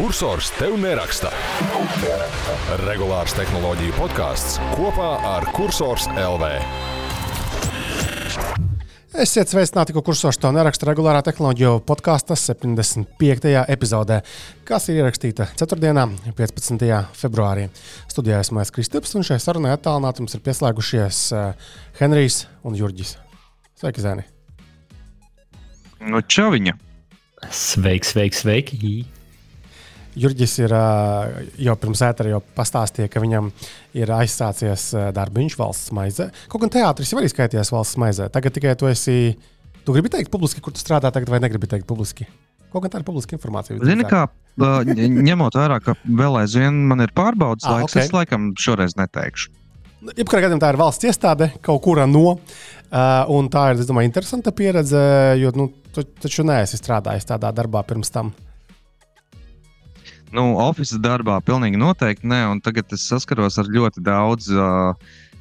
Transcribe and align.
kursors 0.00 0.48
tev 0.56 0.78
neraksta. 0.80 1.28
Regulārs 2.86 3.34
tehnoloģiju 3.36 3.92
podkāsts 3.98 4.54
kopā 4.72 5.10
ar 5.28 5.44
Cursors 5.52 6.06
LV. 6.14 6.48
Esiet 9.20 9.52
sveicināti, 9.52 9.92
ko 9.92 10.00
kursors 10.06 10.40
to 10.40 10.54
neraksta 10.56 10.88
regulārā 10.88 11.20
tehnoloģiju 11.26 11.74
podkāstā 11.84 12.38
75. 12.38 13.52
epizodē, 13.74 14.22
kas 14.64 14.88
ir 14.88 15.02
ierakstīta 15.02 15.50
4. 15.60 15.92
un 15.92 16.16
15. 16.32 16.88
februārī. 17.20 17.68
Studijā 18.08 18.40
esmu 18.40 18.64
es 18.64 18.72
Kristaps, 18.72 19.12
un 19.20 19.26
šai 19.26 19.36
sarunai 19.42 19.76
attālināti 19.76 20.24
mums 20.24 20.38
ir 20.38 20.44
pieslēgušies 20.48 21.22
uh, 21.36 21.70
Henrijs 22.00 22.46
un 22.64 22.80
Jurģis. 22.80 23.18
Sveiki, 23.76 24.08
Zēni! 24.08 24.24
Nu, 26.08 26.24
čaviņa! 26.24 26.78
Sveiks, 27.52 28.16
sveiks, 28.16 28.46
sveiki! 28.46 29.19
Jurģis 30.18 30.56
ir 30.64 30.72
jau 31.62 31.74
pirms 31.78 32.02
ētera 32.02 32.32
jau 32.32 32.40
pastāstīja, 32.56 33.10
ka 33.12 33.22
viņam 33.22 33.50
ir 33.98 34.10
aizsācies 34.14 34.90
darbiņš 35.14 35.56
valsts 35.60 35.92
maizē. 35.94 36.30
Kaut 36.50 36.64
gan 36.64 36.72
teātris 36.74 37.12
jau 37.12 37.20
arī 37.20 37.30
skaitījās 37.30 37.70
valsts 37.70 37.98
maizē. 38.00 38.26
Tagad 38.34 38.56
tikai 38.56 38.74
tu 38.78 38.90
esi. 38.90 39.36
Tu 39.80 39.94
gribi 39.94 40.10
teikt 40.12 40.32
publiski, 40.32 40.60
kur 40.60 40.74
tu 40.74 40.82
strādā 40.82 41.12
tagad, 41.14 41.30
vai 41.32 41.40
negribi 41.42 41.70
teikt 41.70 41.86
publiski? 41.88 42.26
Kaut 42.70 42.84
gan 42.84 42.92
tā 42.92 43.00
ir 43.00 43.06
publiska 43.06 43.34
informācija. 43.38 43.78
Zini, 43.86 44.04
kā 44.06 44.26
ņemot 44.60 45.56
vērā, 45.56 45.78
ka 45.82 45.94
vēl 46.04 46.42
aizvien 46.42 46.82
man 46.90 47.06
ir 47.06 47.14
pārbaudas 47.16 47.64
ah, 47.70 47.78
laiks, 47.78 47.94
okay. 47.94 48.04
es 48.04 48.14
laikam 48.14 48.50
šoreiz 48.58 48.98
neteikšu. 48.98 49.54
Jebkurā 50.16 50.44
gadījumā 50.46 50.62
tā 50.62 50.74
ir 50.74 50.80
valsts 50.80 51.06
iestāde 51.06 51.50
kaut 51.64 51.82
kurā 51.86 52.06
no. 52.10 52.36
Uh, 52.90 53.24
un 53.30 53.50
tā 53.52 53.70
ir, 53.70 53.80
es 53.82 53.88
domāju, 53.88 54.10
interesanta 54.10 54.50
pieredze, 54.56 55.00
jo 55.38 55.52
nu, 55.54 55.68
tu 55.94 56.02
taču 56.22 56.42
neesi 56.46 56.78
strādājis 56.80 57.28
tādā 57.28 57.52
darbā 57.54 57.84
pirms 57.86 58.10
tam. 58.10 58.32
Uh, 58.32 58.49
Nu, 60.36 60.44
oficiālā 60.62 61.02
darbā 61.02 61.40
pilnīgi 61.42 61.80
noteikti 61.80 62.28
nē, 62.30 62.44
un 62.52 62.60
tagad 62.62 62.92
es 62.94 63.08
saskaros 63.10 63.58
ar 63.58 63.70
ļoti 63.70 64.02
daudz 64.06 64.50
uh, 64.54 64.92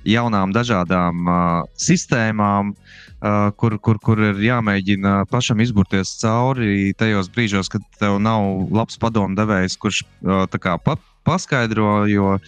jaunām, 0.08 0.54
dažādām 0.56 1.28
uh, 1.30 1.68
sistēmām, 1.78 2.72
uh, 2.74 3.52
kur, 3.60 3.78
kur, 3.78 4.00
kur 4.02 4.22
ir 4.32 4.42
jāmēģina 4.42 5.28
pašam 5.30 5.62
izburties 5.62 6.16
cauri 6.24 6.96
tajos 6.98 7.30
brīžos, 7.36 7.70
kad 7.70 7.86
tev 8.02 8.18
nav 8.24 8.72
labs 8.74 8.98
padomdevējs, 9.02 9.78
kurš 9.78 10.02
uh, 10.26 10.80
pa, 10.86 10.98
paskaidro. 11.28 12.08
Jo, 12.10 12.40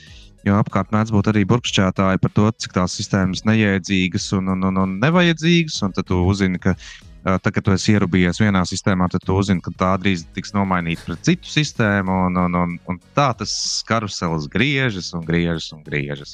Jo 0.42 0.56
apkārt 0.58 0.90
mēdz 0.90 1.12
būt 1.14 1.28
arī 1.30 1.44
burkšķētāji 1.46 2.18
par 2.22 2.32
to, 2.34 2.48
cik 2.64 2.72
tās 2.74 2.96
sistēmas 2.98 3.44
neiedzīgas 3.46 4.24
un, 4.34 4.50
un, 4.56 4.64
un, 4.72 4.80
un 4.82 4.96
nevajadzīgas. 5.04 5.76
Un 5.86 5.94
tad 5.94 6.08
tu 6.10 6.18
uzzini, 6.26 6.58
ka 6.58 6.74
Tad, 7.22 7.52
kad 7.54 7.62
tu 7.62 7.74
esi 7.76 7.94
ierūpējies 7.94 8.42
vienā 8.42 8.64
sistēmā, 8.66 9.06
tad 9.14 9.22
tu 9.26 9.36
uzzini, 9.38 9.62
ka 9.62 9.74
tā 9.78 9.92
drīz 10.02 10.24
tiks 10.34 10.56
nomainīta 10.58 11.06
pret 11.06 11.26
citu 11.28 11.52
sistēmu. 11.54 12.16
Un, 12.28 12.40
un, 12.48 12.56
un, 12.64 12.78
un 12.90 13.02
tā 13.18 13.28
tas 13.38 13.54
karuselis 13.86 14.48
griežas 14.50 15.12
un 15.18 15.26
griežas 15.28 15.70
un 15.76 15.84
griežas. 15.86 16.34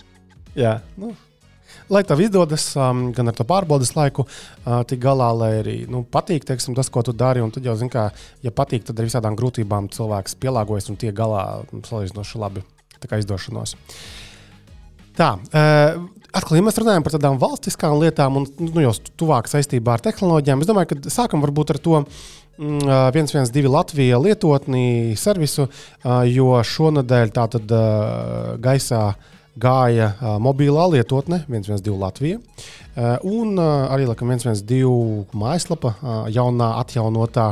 Jā, 0.55 0.77
nu, 0.95 1.11
lai 1.91 2.03
tev 2.07 2.23
izdodas 2.23 2.69
um, 2.79 3.09
gan 3.15 3.27
ar 3.27 3.35
to 3.35 3.43
pārbaudas 3.47 3.91
laiku, 3.97 4.23
uh, 4.27 4.79
tik 4.87 5.03
galā, 5.03 5.27
lai 5.35 5.51
arī 5.59 5.75
nu, 5.91 6.05
patīk 6.07 6.47
teiksim, 6.47 6.77
tas, 6.77 6.87
ko 6.93 7.03
tu 7.03 7.11
dari. 7.11 7.43
Un 7.43 7.51
tad 7.51 7.67
jau 7.67 7.75
zini, 7.75 7.91
ka, 7.91 8.07
ja 8.45 8.55
patīk, 8.55 8.87
tad 8.87 8.99
ar 8.99 9.09
visādām 9.09 9.35
grūtībām 9.39 9.91
cilvēks 9.91 10.39
pielāgojas 10.39 10.87
un 10.93 10.99
tiek 11.03 11.15
galā 11.15 11.65
salīdzinoši 11.75 12.43
labi. 12.43 12.63
Izdošanos. 12.97 13.75
Tā, 15.15 15.27
uh, 15.37 15.99
Atkal, 16.37 16.59
ja 16.59 16.65
mēs 16.67 16.77
runājam 16.77 17.05
par 17.05 17.15
tādām 17.15 17.37
valstiskām 17.41 17.95
lietām 17.97 18.35
un 18.37 18.43
nu, 18.61 18.81
jau 18.83 18.91
tuvāk 19.17 19.47
saistībā 19.49 19.95
ar 19.95 20.03
tehnoloģijām, 20.05 20.61
es 20.61 20.69
domāju, 20.69 20.91
ka 20.91 21.13
sākam 21.13 21.41
varbūt 21.45 21.73
ar 21.73 21.79
to. 21.81 22.01
112 22.57 23.37
mm, 23.37 23.69
Latvijas 23.69 24.21
lietotni 24.21 25.13
servisu, 25.17 25.67
jo 26.25 26.47
šonadēļ 26.65 27.33
tātad 27.35 27.73
gaisā 28.63 29.01
gāja 29.57 30.11
mobilā 30.41 30.87
lietotne 30.95 31.43
112 31.45 31.93
Latvija. 32.01 32.41
Un 33.29 33.61
arī 33.61 34.09
laikam 34.09 34.33
112 34.33 35.37
mājaslapa, 35.37 35.93
jaunā, 36.33 36.71
atjaunotā 36.81 37.51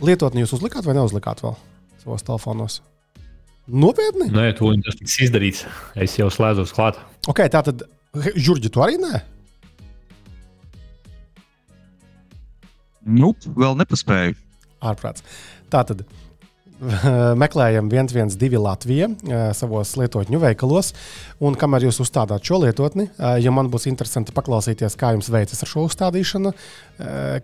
lietotne 0.00 0.44
jūs 0.44 0.56
uzlikāt 0.56 0.88
vai 0.88 0.96
neuzlikāt 0.96 1.44
vēl 1.44 1.56
savos 2.00 2.24
telefonos? 2.24 2.80
Nopietni? 3.70 4.32
Nē, 4.32 4.50
to 4.58 4.72
tas 4.82 4.96
tiks 4.98 5.20
izdarīts. 5.28 5.64
Es 6.00 6.16
jau 6.18 6.32
slēdzos 6.32 6.72
klāt. 6.74 6.96
Ok, 7.28 7.44
tā 7.52 7.60
tad 7.68 7.84
Jurģi, 8.14 8.70
tu 8.74 8.82
arī 8.82 8.96
nē? 8.98 9.20
Nu, 13.06 13.34
vēl 13.56 13.78
nepaspēju. 13.78 14.34
Ārprāts. 14.90 15.22
Tā 15.70 15.84
tad 15.86 16.02
meklējam 17.42 17.86
112 17.92 18.58
Latviju 18.64 19.08
savos 19.54 19.92
lietotņu 20.00 20.40
veikalos. 20.42 20.90
Un 21.38 21.54
kamēr 21.60 21.86
jūs 21.86 22.00
uzstādāt 22.02 22.50
šo 22.50 22.58
lietotni, 22.64 23.06
ja 23.14 23.54
man 23.54 23.70
būs 23.70 23.86
interesanti 23.86 24.34
paklausīties, 24.34 24.98
kā 24.98 25.12
jums 25.14 25.30
veicas 25.30 25.62
ar 25.62 25.70
šo 25.70 25.86
uzstādīšanu, 25.86 26.54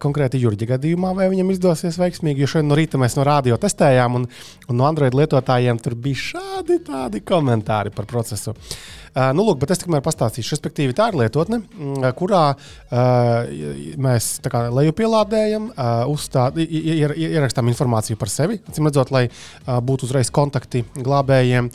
konkrēti 0.03 0.43
Jurģa 0.43 0.72
gadījumā, 0.75 1.15
vai 1.16 1.31
viņam 1.31 1.55
izdosies 1.55 2.00
veiksmīgi. 2.03 2.43
Jo 2.43 2.53
šodien 2.56 2.72
no 2.72 2.81
rīta 2.81 2.99
mēs 3.00 3.15
no 3.21 3.28
rādio 3.28 3.60
testējām, 3.62 4.19
un, 4.19 4.28
un 4.66 4.82
no 4.82 4.91
Android 4.91 5.15
lietotājiem 5.15 5.78
tur 5.84 5.94
bija 5.94 6.25
šādi 6.32 7.22
komentāri 7.22 7.94
par 7.94 8.10
procesu. 8.10 8.56
Uh, 8.56 9.06
nu, 9.37 9.47
lūk, 9.47 9.60
bet 9.62 9.72
es 9.72 9.81
tikmēr 9.82 10.03
pastāstīšu. 10.04 10.54
Respektīvi, 10.56 10.97
tā 10.97 11.09
ir 11.10 11.19
lietotne, 11.22 11.60
kurā 12.19 12.43
uh, 12.53 13.53
mēs 14.06 14.31
lejupielādējam, 14.44 15.71
uh, 15.72 16.03
uzstād, 16.12 16.60
ier, 16.60 17.16
ierakstām 17.16 17.71
informāciju 17.72 18.21
par 18.21 18.32
sevi, 18.32 18.60
acīm 18.69 18.91
redzot, 18.91 19.15
lai 19.15 19.26
būtu 19.65 20.09
uzreiz 20.09 20.32
kontakti 20.34 20.84
glābējiem. 20.97 21.72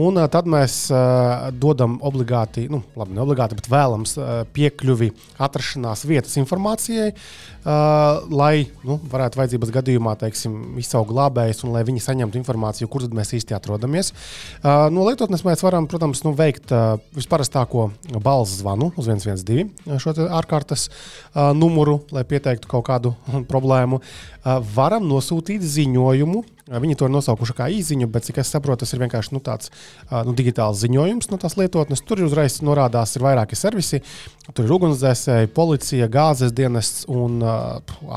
Un 0.00 0.16
tad 0.32 0.46
mēs 0.48 0.86
uh, 0.88 1.50
dodam 1.52 1.98
obligāti, 2.00 2.64
nu, 2.72 2.80
labi, 2.96 3.12
ne 3.12 3.20
obligāti, 3.26 3.58
bet 3.58 3.68
vēlams 3.68 4.14
uh, 4.16 4.30
piekļuvi 4.56 5.10
atrašanās 5.44 6.06
vietas 6.08 6.38
informācijai, 6.40 7.10
uh, 7.62 8.22
lai 8.32 8.66
nu, 8.86 8.98
varētu 9.12 9.40
vajadzības 9.40 9.72
gadījumā 9.74 10.14
teiksim, 10.20 10.56
izsaukt 10.82 11.10
glābējus 11.12 11.64
un 11.66 11.74
lai 11.76 11.84
viņi 11.88 12.04
saņemtu 12.04 12.40
informāciju, 12.40 12.90
kur 12.92 13.06
mēs 13.14 13.34
īsti 13.38 13.56
atrodamies. 13.56 14.12
Uh, 14.60 14.88
no 14.92 15.06
lietotnes 15.08 15.44
mēs 15.46 15.64
varam, 15.64 15.88
protams, 15.90 16.24
nu, 16.26 16.34
veikt 16.38 16.74
uh, 16.74 16.96
visparastāko 17.16 17.90
balss 18.22 18.60
zvanu 18.60 18.92
uz 18.96 19.10
112 19.10 19.98
šo 20.02 20.16
ārkārtas 20.28 20.88
uh, 20.88 21.50
numuru, 21.56 22.00
lai 22.14 22.26
pieteiktu 22.28 22.70
kaut 22.70 22.86
kādu 22.90 23.14
problēmu. 23.52 24.02
Uh, 24.42 24.58
varam 24.74 25.06
nosūtīt 25.08 25.62
ziņojumu 25.62 26.44
Viņi 26.70 26.94
to 26.96 27.08
ir 27.08 27.12
nosaukuši 27.12 27.54
kā 27.58 27.66
īziņu, 27.74 28.06
bet, 28.12 28.24
cik 28.28 28.38
es 28.38 28.52
saprotu, 28.54 28.84
tas 28.84 28.94
ir 28.94 29.02
vienkārši 29.02 29.34
nu, 29.34 29.40
tāds 29.44 29.72
nu, 30.24 30.32
digitāls 30.38 30.78
ziņojums 30.84 31.28
no 31.32 31.38
tās 31.42 31.56
lietotnes. 31.58 32.04
Tur 32.06 32.22
uzreiz 32.22 32.60
norādās, 32.64 33.16
ir 33.16 33.24
vairāki 33.26 33.58
servisi. 33.58 34.00
Tur 34.54 34.68
ir 34.68 34.74
ugunsdzēsēji, 34.76 35.50
policija, 35.56 36.08
gāzes 36.12 36.54
dienests 36.54 37.04
un 37.10 37.42
uh, 37.42 37.51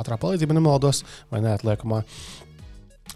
ātrā 0.01 0.18
palīdzība, 0.22 0.57
nemaldos, 0.57 1.03
vai 1.31 1.44
neatliekamā. 1.46 2.03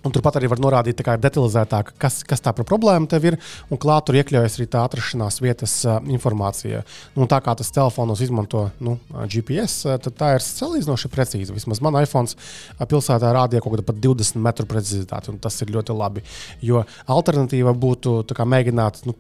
Un 0.05 0.13
turpat 0.15 0.39
arī 0.39 0.49
var 0.51 0.61
norādīt 0.63 1.01
detalizētāk, 1.03 1.93
kas, 1.99 2.21
kas 2.27 2.43
tā 2.43 2.53
par 2.55 2.67
problēmu 2.67 3.09
tev 3.11 3.25
ir. 3.31 3.37
Un 3.69 3.79
klāt 3.81 4.07
tur 4.07 4.17
iekļaujas 4.19 4.57
arī 4.59 4.67
tā 4.71 4.83
atrašanās 4.87 5.39
vietas 5.43 5.75
uh, 5.87 5.99
informācija. 6.07 6.83
Nu, 7.17 7.27
tā 7.29 7.41
kā 7.43 7.55
tas 7.59 7.71
telefonos 7.75 8.21
izmanto 8.23 8.69
nu, 8.83 8.97
GPS, 9.29 9.83
tad 10.05 10.15
tā 10.19 10.33
ir 10.37 10.45
salīdzinoši 10.45 11.11
precīza. 11.11 11.55
Vismaz 11.55 11.81
man 11.83 11.99
iPhone 12.01 12.31
pilsētā 12.79 13.33
rādīja 13.35 13.63
kaut 13.65 13.75
kādu 13.75 13.87
pat 13.89 13.99
20 14.03 14.39
metru 14.43 14.67
precizitāti. 14.69 15.35
Tas 15.43 15.59
ir 15.63 15.73
ļoti 15.75 15.95
labi. 15.95 16.23
Jo 16.65 16.85
alternatīva 17.11 17.73
būtu 17.75 18.21
kā, 18.35 18.47
mēģināt 18.47 19.03
nu, 19.07 19.15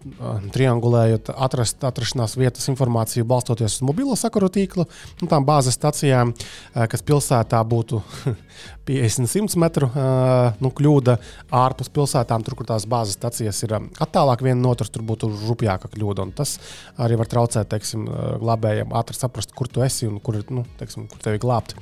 triangulējot, 0.55 1.33
atrast 1.35 1.83
atrašanās 1.87 2.37
vietas 2.39 2.69
informāciju, 2.71 3.27
balstoties 3.29 3.79
uz 3.79 3.85
mobilo 3.85 4.15
sakaru 4.19 4.49
tīklu, 4.53 4.87
nu, 5.21 5.29
tām 5.29 5.47
bāzes 5.47 5.77
stacijām, 5.77 6.33
kas 6.73 7.05
pilsētā 7.05 7.61
būtu 7.67 8.01
50-100 8.89 9.59
metru 9.61 9.89
uh, 9.91 10.55
nu, 10.59 10.68
kļūda 10.75 11.17
ārpus 11.61 11.91
pilsētām, 11.95 12.45
tur, 12.45 12.57
kur 12.59 12.69
tās 12.69 12.87
bāzes 12.89 13.17
stacijas 13.19 13.63
ir 13.65 13.75
attālāk 13.79 14.43
viena 14.45 14.59
no 14.61 14.73
otras, 14.75 14.91
tur 14.93 15.05
būtu 15.07 15.31
rupjāka 15.47 15.91
kļūda. 15.93 16.29
Tas 16.37 16.57
arī 17.01 17.19
var 17.19 17.29
traucēt 17.31 17.71
teiksim, 17.73 18.07
glābējiem 18.41 18.95
ātri 18.97 19.17
saprast, 19.17 19.53
kur 19.55 19.71
tu 19.71 19.83
esi 19.85 20.07
un 20.09 20.19
kur, 20.23 20.41
nu, 20.53 20.65
teiksim, 20.79 21.09
kur 21.11 21.21
tevi 21.23 21.41
glābt. 21.41 21.75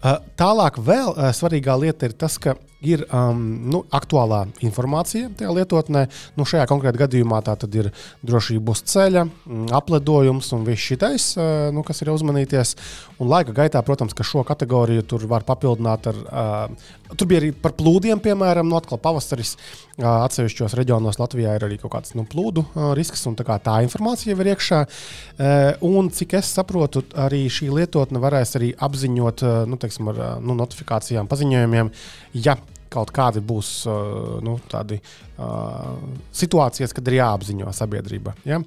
Uh, 0.00 0.16
tālāk 0.40 0.78
vēl 0.80 1.12
uh, 1.12 1.28
svarīgā 1.36 1.74
lieta 1.76 2.08
ir 2.08 2.14
tas, 2.16 2.38
ka 2.40 2.54
ir 2.80 3.04
um, 3.12 3.40
nu, 3.70 3.82
aktuālā 3.92 4.44
informācija 4.64 5.30
tajā 5.36 5.52
lietotnē. 5.56 6.06
Nu, 6.38 6.46
šajā 6.48 6.66
konkrētajā 6.70 7.04
gadījumā 7.04 7.40
tā 7.44 7.56
ir 7.76 7.90
drošība 8.26 8.74
uz 8.74 8.82
ceļa, 8.88 9.26
mm, 9.28 9.66
apledojums 9.76 10.48
un 10.56 10.64
viss 10.68 10.88
šitais, 10.90 11.30
uh, 11.36 11.68
nu, 11.74 11.84
kas 11.86 12.00
ir 12.02 12.12
uzmanīties. 12.14 12.74
Un 13.20 13.28
laika 13.28 13.52
gaitā, 13.56 13.82
protams, 13.84 14.16
ka 14.16 14.24
šo 14.24 14.44
kategoriju 14.48 15.04
tur 15.04 15.26
var 15.28 15.44
papildināt 15.48 16.08
ar. 16.10 16.24
Uh, 16.30 17.14
tur 17.16 17.28
bija 17.28 17.42
arī 17.42 17.52
par 17.52 17.74
plūdiem, 17.76 18.20
piemēram, 18.22 18.68
no 18.68 18.76
nu, 18.76 18.80
atkal 18.80 19.00
pavasaris. 19.02 19.56
Uh, 20.00 20.22
atsevišķos 20.24 20.78
reģionos 20.78 21.20
Latvijā 21.20 21.58
ir 21.58 21.66
arī 21.66 21.76
kaut 21.80 21.92
kāds 21.92 22.14
nu, 22.16 22.24
plūdu 22.28 22.64
uh, 22.64 22.90
risks, 22.96 23.26
un 23.28 23.36
tā, 23.36 23.44
tā 23.60 23.80
informācija 23.84 24.32
ir 24.32 24.52
iekšā. 24.54 24.80
Uh, 24.86 25.90
un 25.90 26.08
cik 26.14 26.38
es 26.40 26.54
saprotu, 26.56 27.04
arī 27.20 27.44
šī 27.52 27.68
lietotne 27.74 28.22
varēs 28.22 28.56
arī 28.56 28.72
apziņot 28.88 29.44
uh, 29.44 29.62
nu, 29.68 29.76
teiksim, 29.80 30.08
ar 30.14 30.20
uh, 30.20 30.30
nu, 30.40 30.56
notifikācijām, 30.56 31.28
paziņojumiem, 31.28 31.92
ja 32.40 32.56
kaut 32.90 33.12
kādi 33.14 33.42
būs 33.44 33.70
uh, 33.88 34.38
nu, 34.44 34.58
tādi 34.70 34.98
uh, 35.00 35.96
situācijas, 36.36 36.94
kad 36.96 37.08
ir 37.08 37.20
jāapziņo 37.20 37.72
sabiedrība. 37.76 38.34
Ja? 38.48 38.60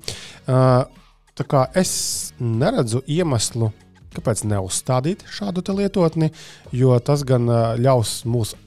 Uh, 0.48 0.84
tā 1.38 1.48
kā 1.50 1.66
es 1.80 1.94
neredzu 2.40 3.04
iemeslu, 3.10 3.72
kāpēc 4.14 4.46
neuzstādīt 4.46 5.25
šādu 5.34 5.66
lietotni, 5.80 6.31
jo 6.72 6.98
tas 7.04 7.25
gan 7.28 7.50
uh, 7.50 7.74
ļaus 7.80 8.22
mūsu 8.30 8.60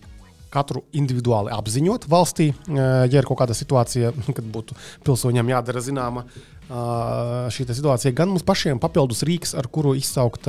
katru 0.57 0.87
individuāli 0.97 1.51
apziņot 1.53 2.07
valstī, 2.09 2.47
ja 2.71 3.05
ir 3.11 3.27
kaut 3.29 3.43
kāda 3.43 3.53
situācija, 3.53 4.13
kad 4.37 4.47
būtu 4.55 4.77
pilsoņiem 5.05 5.51
jādara 5.53 5.83
zināma 5.85 6.23
šī 7.53 7.67
situācija, 7.69 8.15
gan 8.17 8.31
mums 8.33 8.47
pašiem 8.47 8.81
papildus 8.83 9.21
rīks, 9.27 9.53
ar 9.59 9.69
kuru 9.71 9.93
izsaukt 9.99 10.49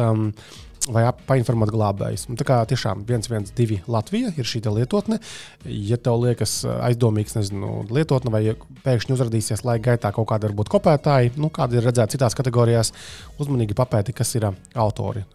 um, 0.87 0.95
vai 0.95 1.05
painformēt 1.29 1.71
glābējus. 1.73 2.27
Tā 2.39 2.47
kā 2.47 2.59
tiešām 2.69 3.03
112 3.07 3.87
Latvija 3.91 4.31
ir 4.35 4.47
šī 4.47 4.61
lietotne. 4.67 5.19
Ja 5.65 5.99
tev 6.01 6.21
liekas 6.23 6.59
aizdomīgs, 6.65 7.37
nezinu, 7.37 7.81
lietotne, 7.93 8.33
vai 8.33 8.55
pēkšņi 8.85 9.15
uzrādīsies 9.17 9.65
laika 9.67 9.91
gaitā 9.91 10.13
kaut 10.15 10.29
kāda 10.31 10.49
varbūt 10.49 10.71
kopētāji, 10.73 11.35
nu, 11.41 11.51
kāda 11.53 11.79
ir 11.79 11.87
redzēta 11.87 12.15
citās 12.15 12.37
kategorijās, 12.37 12.93
uzmanīgi 13.41 13.77
papēti, 13.77 14.15
kas 14.17 14.35
ir 14.39 14.49
autori 14.75 15.25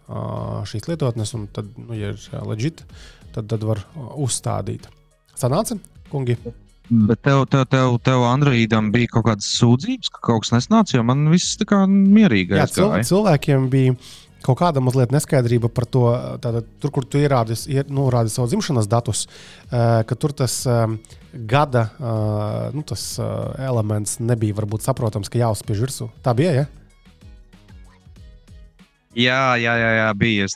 šīs 0.69 0.89
lietotnes, 0.89 1.35
un 1.37 1.47
tad, 1.53 1.71
nu, 1.77 1.95
ja 1.97 2.13
ir 2.13 2.49
leģit, 2.49 2.83
tad, 3.35 3.47
tad 3.47 3.65
var 3.67 3.85
uzstādīt. 4.13 4.89
Sanāca, 5.39 5.79
kungi! 6.11 6.37
Bet 6.93 7.21
tev, 7.23 7.45
tev, 7.47 7.63
tev, 7.71 7.95
tev 8.03 8.25
Androidam 8.27 8.89
bija 8.91 9.07
kaut 9.13 9.23
kādas 9.29 9.47
sūdzības, 9.55 10.09
ka 10.11 10.19
kaut 10.27 10.43
kas 10.43 10.51
nesnāca, 10.51 10.97
jo 10.97 11.03
man 11.07 11.23
viss 11.31 11.55
tā 11.57 11.65
kā 11.69 11.79
mierīgi 11.87 12.59
Jā, 12.59 12.67
cil 12.67 12.91
cilvēkiem 13.07 13.69
bija 13.71 13.95
kaut 14.43 14.59
kāda 14.59 14.83
mazliet 14.83 15.13
neskaidrība 15.15 15.71
par 15.73 15.87
to, 15.89 16.05
tātad, 16.43 16.67
tur, 16.83 16.93
kur 16.95 17.07
tu 17.07 17.21
ierādi, 17.21 17.57
ier, 17.71 17.87
nu, 17.91 18.09
rādi 18.13 18.33
savu 18.33 18.49
dzimšanas 18.51 18.89
datus, 18.91 19.25
uh, 19.25 20.03
ka 20.07 20.17
tur 20.19 20.35
tas 20.43 20.59
uh, 20.69 20.85
gada 21.33 21.87
uh, 21.97 22.69
nu, 22.75 22.85
tas, 22.87 23.07
elements 23.57 24.19
nebija 24.21 24.59
varbūt 24.61 24.85
saprotams, 24.85 25.31
ka 25.31 25.41
jāuzspiež 25.41 25.85
virsū. 25.87 26.09
Tā 26.25 26.35
bija, 26.37 26.63
ja? 26.63 26.65
Jā, 29.13 29.43
jā, 29.61 29.73
jā, 29.77 29.91
jā 29.99 30.09
bija. 30.17 30.47
Es 30.49 30.55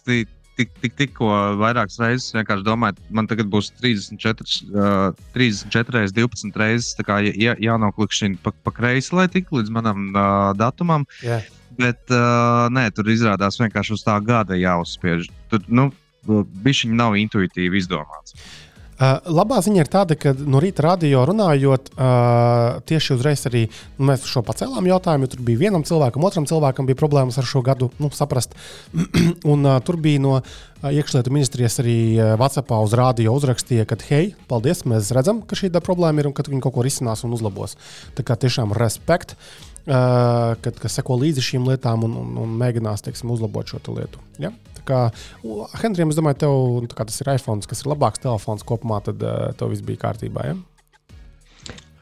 tik, 0.57 0.71
tik, 0.81 0.95
tikko 0.97 1.29
vairākas 1.61 1.99
reizes 2.01 2.33
vienkārši 2.35 2.65
domāju, 2.65 2.97
man 3.13 3.29
tagad 3.29 3.49
būs 3.53 3.69
34, 3.81 4.57
uh, 4.73 5.27
34 5.35 5.97
reizes, 5.99 6.15
12 6.17 6.57
reizes 6.61 6.95
jā, 7.37 7.53
jānoklikšķina 7.61 8.41
pa, 8.43 8.53
pa 8.65 8.73
kreisi, 8.73 9.13
lai 9.17 9.27
tiktu 9.31 9.61
līdz 9.61 9.73
manam 9.73 10.09
uh, 10.11 10.51
datumam. 10.57 11.05
Yeah. 11.21 11.45
Bet 11.77 12.13
uh, 12.13 12.67
nē, 12.73 12.89
tur 12.95 13.09
izrādās 13.13 13.59
vienkārši 13.61 13.97
uz 13.97 14.05
tā 14.05 14.17
gada 14.25 14.57
jāuzspiež. 14.57 15.27
Tur 15.51 15.65
nu, 15.69 15.91
viņš 16.27 16.87
nav 16.91 17.17
intuitīvi 17.19 17.77
izdomāts. 17.81 18.37
Uh, 18.97 19.19
labā 19.29 19.59
ziņa 19.61 19.83
ir 19.83 19.89
tāda, 19.93 20.15
ka 20.17 20.31
no 20.33 20.57
rīta 20.57 20.81
radio 20.81 21.19
runājot, 21.29 21.91
uh, 21.93 22.79
tieši 22.89 23.11
uzreiz 23.13 23.43
arī 23.45 23.67
nu, 23.69 24.07
mēs 24.09 24.25
šo 24.25 24.41
pacēlām 24.41 24.89
jautājumu. 24.89 25.29
Tur 25.29 25.43
bija 25.45 25.67
vienam 25.67 25.85
cilvēkam, 25.85 26.25
otram 26.25 26.47
cilvēkam 26.49 26.89
bija 26.89 26.97
problēmas 26.97 27.37
ar 27.37 27.45
šo 27.45 27.61
gadu 27.61 27.91
nu, 28.01 28.09
saprast. 28.09 28.57
un, 29.53 29.69
uh, 29.69 29.77
tur 29.85 29.99
bija 30.01 30.23
no 30.23 30.33
uh, 30.39 30.89
iekšlietu 30.89 31.35
ministrijas 31.35 31.77
arī 31.85 31.99
uh, 32.15 32.33
WhatsApp 32.41 32.73
uz 32.73 32.97
radio 32.97 33.37
uzrakstīja, 33.37 33.85
ka, 33.85 34.01
hei, 34.09 34.33
paldies, 34.49 34.81
mēs 34.89 35.13
redzam, 35.13 35.45
ka 35.45 35.59
šī 35.61 35.69
problēma 35.77 36.25
ir 36.25 36.31
un 36.31 36.33
ka 36.33 36.49
viņi 36.49 36.65
kaut 36.65 36.79
ko 36.79 36.89
risinās 36.89 37.21
un 37.21 37.37
uzlabos. 37.37 37.77
Tā 38.17 38.25
kā 38.25 38.33
tiešām 38.33 38.73
respekt. 38.81 39.37
Uh, 39.37 39.66
kad, 39.87 40.79
kas 40.83 40.97
seko 40.99 41.15
līdzi 41.21 41.43
šīm 41.51 41.67
lietām 41.69 42.03
un, 42.07 42.15
un, 42.21 42.33
un 42.43 42.55
mēģinās 42.59 43.05
teiksim, 43.05 43.31
uzlabot 43.33 43.69
šo 43.71 43.79
lietu. 43.95 44.23
Ja? 44.41 44.51
kā 44.87 45.01
Henrijam, 45.81 46.11
es 46.13 46.19
domāju, 46.19 46.39
tev, 46.45 46.55
nu, 46.85 46.89
tas 46.95 47.19
ir 47.19 47.33
iPhone, 47.33 47.65
kas 47.67 47.83
ir 47.83 47.91
labāks 47.91 48.23
telefons 48.23 48.65
kopumā, 48.67 49.01
tad 49.05 49.23
uh, 49.23 49.49
tev 49.59 49.73
viss 49.73 49.85
bija 49.85 50.05
kārtībā. 50.05 50.47
Ja? 50.47 50.57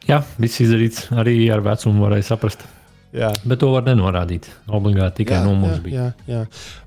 Jā, 0.06 0.22
viss 0.38 0.62
izdarīts 0.62 1.08
arī 1.10 1.40
ar 1.50 1.64
vecumu, 1.66 2.04
varēja 2.06 2.28
saprast. 2.30 2.62
Jā. 3.16 3.30
Bet 3.48 3.60
to 3.62 3.70
var 3.72 3.84
nenorādīt. 3.86 4.46
Obligāti 4.76 5.22
tikai 5.22 5.38
jā, 5.38 5.44
numurs 5.46 5.78
jā, 5.78 5.82
bija. 5.84 6.06
Jā, 6.28 6.34
jā. 6.34 6.40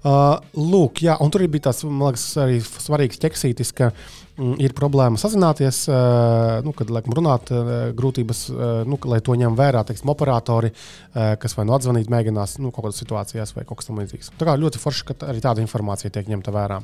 Uh, 0.06 0.36
lūk, 0.58 1.02
jā, 1.06 1.16
un 1.24 1.31
tur 1.34 1.46
bija 1.50 1.70
tāds, 1.70 1.81
man 1.88 2.12
liekas, 2.12 2.26
arī 2.44 2.60
svarīgs 2.62 3.22
ķeksītis, 3.24 3.72
ka 3.78 3.90
mm, 3.90 4.60
ir 4.62 4.76
problēma 4.78 5.18
sazināties, 5.22 5.81
uh, 5.90 6.60
nu, 6.66 6.74
kad 6.78 6.94
laikam, 6.94 7.16
runāt, 7.18 7.50
uh, 7.56 7.72
grūtības, 7.98 8.44
uh, 8.54 8.68
nu, 8.90 9.00
lai 9.10 9.22
to 9.26 9.38
ņem 9.42 9.58
vērā 9.58 9.81
teiksim, 9.90 10.12
operatori, 10.14 10.70
uh, 10.76 11.34
kas 11.42 11.58
vai 11.58 11.66
nu 11.70 11.74
atzvanīt, 11.78 12.12
mēģinās 12.14 12.60
nu, 12.62 12.70
kaut 12.76 12.86
kādās 12.86 13.02
situācijās 13.02 13.56
vai 13.58 13.66
kaut 13.66 13.81
kas 13.81 13.90
tamlīdzīgs. 13.90 14.36
Tā 14.38 14.52
kā 14.52 14.58
ļoti 14.62 14.84
forši, 14.84 15.10
ka 15.10 15.18
arī 15.31 15.42
tāda 15.46 15.66
informācija 15.66 16.14
tiek 16.14 16.30
ņemta 16.30 16.54
vērā. 16.54 16.80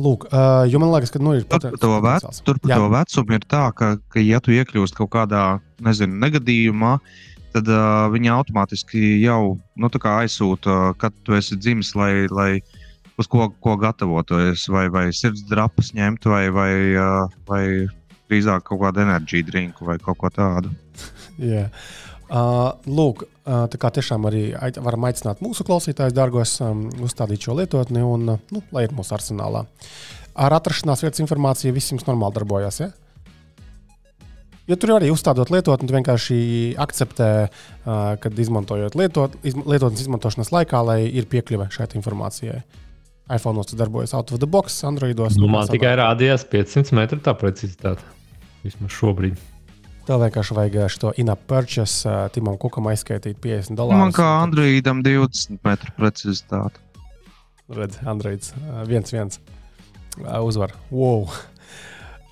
Lūk, 0.00 0.28
uh, 0.30 0.62
jo 0.68 0.78
man 0.80 0.92
liekas, 0.94 1.12
ka 1.12 1.20
nu, 1.20 1.34
ir 1.36 1.48
tur 1.48 1.64
par 1.64 1.80
to, 1.80 1.96
vec, 2.04 2.44
tur 2.44 2.60
par 2.60 2.76
to 2.76 2.92
vecumu 2.92 3.34
ir 3.36 3.42
tā, 3.44 3.64
ka, 3.76 3.90
ka 4.12 4.22
ja 4.24 4.38
tu 4.40 4.52
iekļūsi 4.54 4.96
kaut 4.96 5.10
kādā 5.12 5.42
nezinu, 5.84 6.16
negadījumā, 6.22 6.94
uh, 6.96 7.26
tad 7.54 7.70
uh, 7.70 8.08
viņi 8.12 8.32
automātiski 8.34 9.20
jau 9.22 9.56
nu, 9.76 9.90
aizsūta, 9.90 10.94
kad 11.00 11.14
tu 11.26 11.36
esi 11.38 11.58
dzimis, 11.58 11.94
lai, 11.98 12.26
lai 12.30 12.50
uz 13.20 13.28
ko, 13.30 13.50
ko 13.62 13.76
gatavoties, 13.80 14.66
vai, 14.72 14.88
vai 14.92 15.08
sirds 15.16 15.44
drapas 15.48 15.92
ņemt, 15.96 16.28
vai, 16.30 16.44
vai, 16.54 16.72
uh, 16.96 17.40
vai 17.48 17.64
drīzāk 18.30 18.68
kaut 18.68 18.84
kādu 18.84 19.04
enerģiju 19.04 19.48
drinku 19.50 19.88
vai 19.88 19.98
kaut 20.02 20.20
ko 20.20 20.30
tādu. 20.32 20.72
yeah. 21.50 21.68
Uh, 22.30 22.70
lūk, 22.86 23.24
uh, 23.26 23.64
tā 23.66 23.78
kā 23.80 23.90
tiešām 23.90 24.28
arī 24.30 24.44
varam 24.78 25.08
aicināt 25.08 25.42
mūsu 25.42 25.66
klausītājus, 25.66 26.14
dārgos, 26.14 26.54
um, 26.62 26.84
uzstādīt 27.02 27.42
šo 27.42 27.56
lietotni 27.58 28.04
un, 28.06 28.36
uh, 28.36 28.44
nu, 28.54 28.62
lai 28.70 28.86
ir 28.86 28.94
mūsu 28.94 29.16
arsenālā. 29.16 29.64
Ar 30.40 30.54
atrašanās 30.60 31.02
vietas 31.02 31.22
informāciju 31.24 31.74
viss 31.74 31.90
jums 31.90 32.06
normāli 32.06 32.38
darbojas. 32.38 32.78
Ja? 32.84 32.92
Jo 34.70 34.76
tur 34.78 34.92
arī 34.94 35.08
uzstādot 35.10 35.50
lietotni, 35.50 35.88
tu 35.88 35.96
vienkārši 35.96 36.36
akceptē, 36.78 37.30
kad 38.22 38.38
izmantojot 38.38 38.94
lietot, 38.94 39.34
lietotnes 39.42 40.04
izmantošanas 40.04 40.52
laikā, 40.54 40.84
lai 40.86 41.00
ir 41.08 41.26
piekļuve 41.30 41.66
šai 41.74 41.88
informācijai. 41.98 42.60
iPhone 43.30 43.62
tas 43.62 43.78
darbojas 43.78 44.14
out 44.14 44.32
of 44.32 44.38
the 44.38 44.46
box, 44.46 44.84
Androidos. 44.84 45.36
Nu, 45.38 45.48
man 45.50 45.68
tikai 45.70 45.94
rādījās 46.00 46.44
500 46.50 46.94
metru 46.98 47.18
tā 47.22 47.34
precizitāte. 47.38 48.02
Vismaz 48.64 48.94
šobrīd. 48.94 49.38
Tev 50.08 50.22
vienkārši 50.24 50.56
vajag 50.56 50.90
šo 50.90 51.12
in-app 51.22 51.44
purchase, 51.50 52.14
Timam 52.34 52.56
Kukam 52.58 52.88
aizskaitīt 52.90 53.38
50 53.42 53.78
dolārus. 53.78 54.00
Man 54.02 54.14
kā 54.16 54.26
Androidam 54.40 55.04
20 55.06 55.60
metru 55.66 55.94
precizitāte. 55.98 56.82
Redz, 57.70 58.00
Androids 58.10 58.50
uh, 58.56 58.82
viens 58.88 59.14
viens 59.14 59.38
uh, 59.38 60.40
uzvar. 60.42 60.74
Wow! 60.90 61.28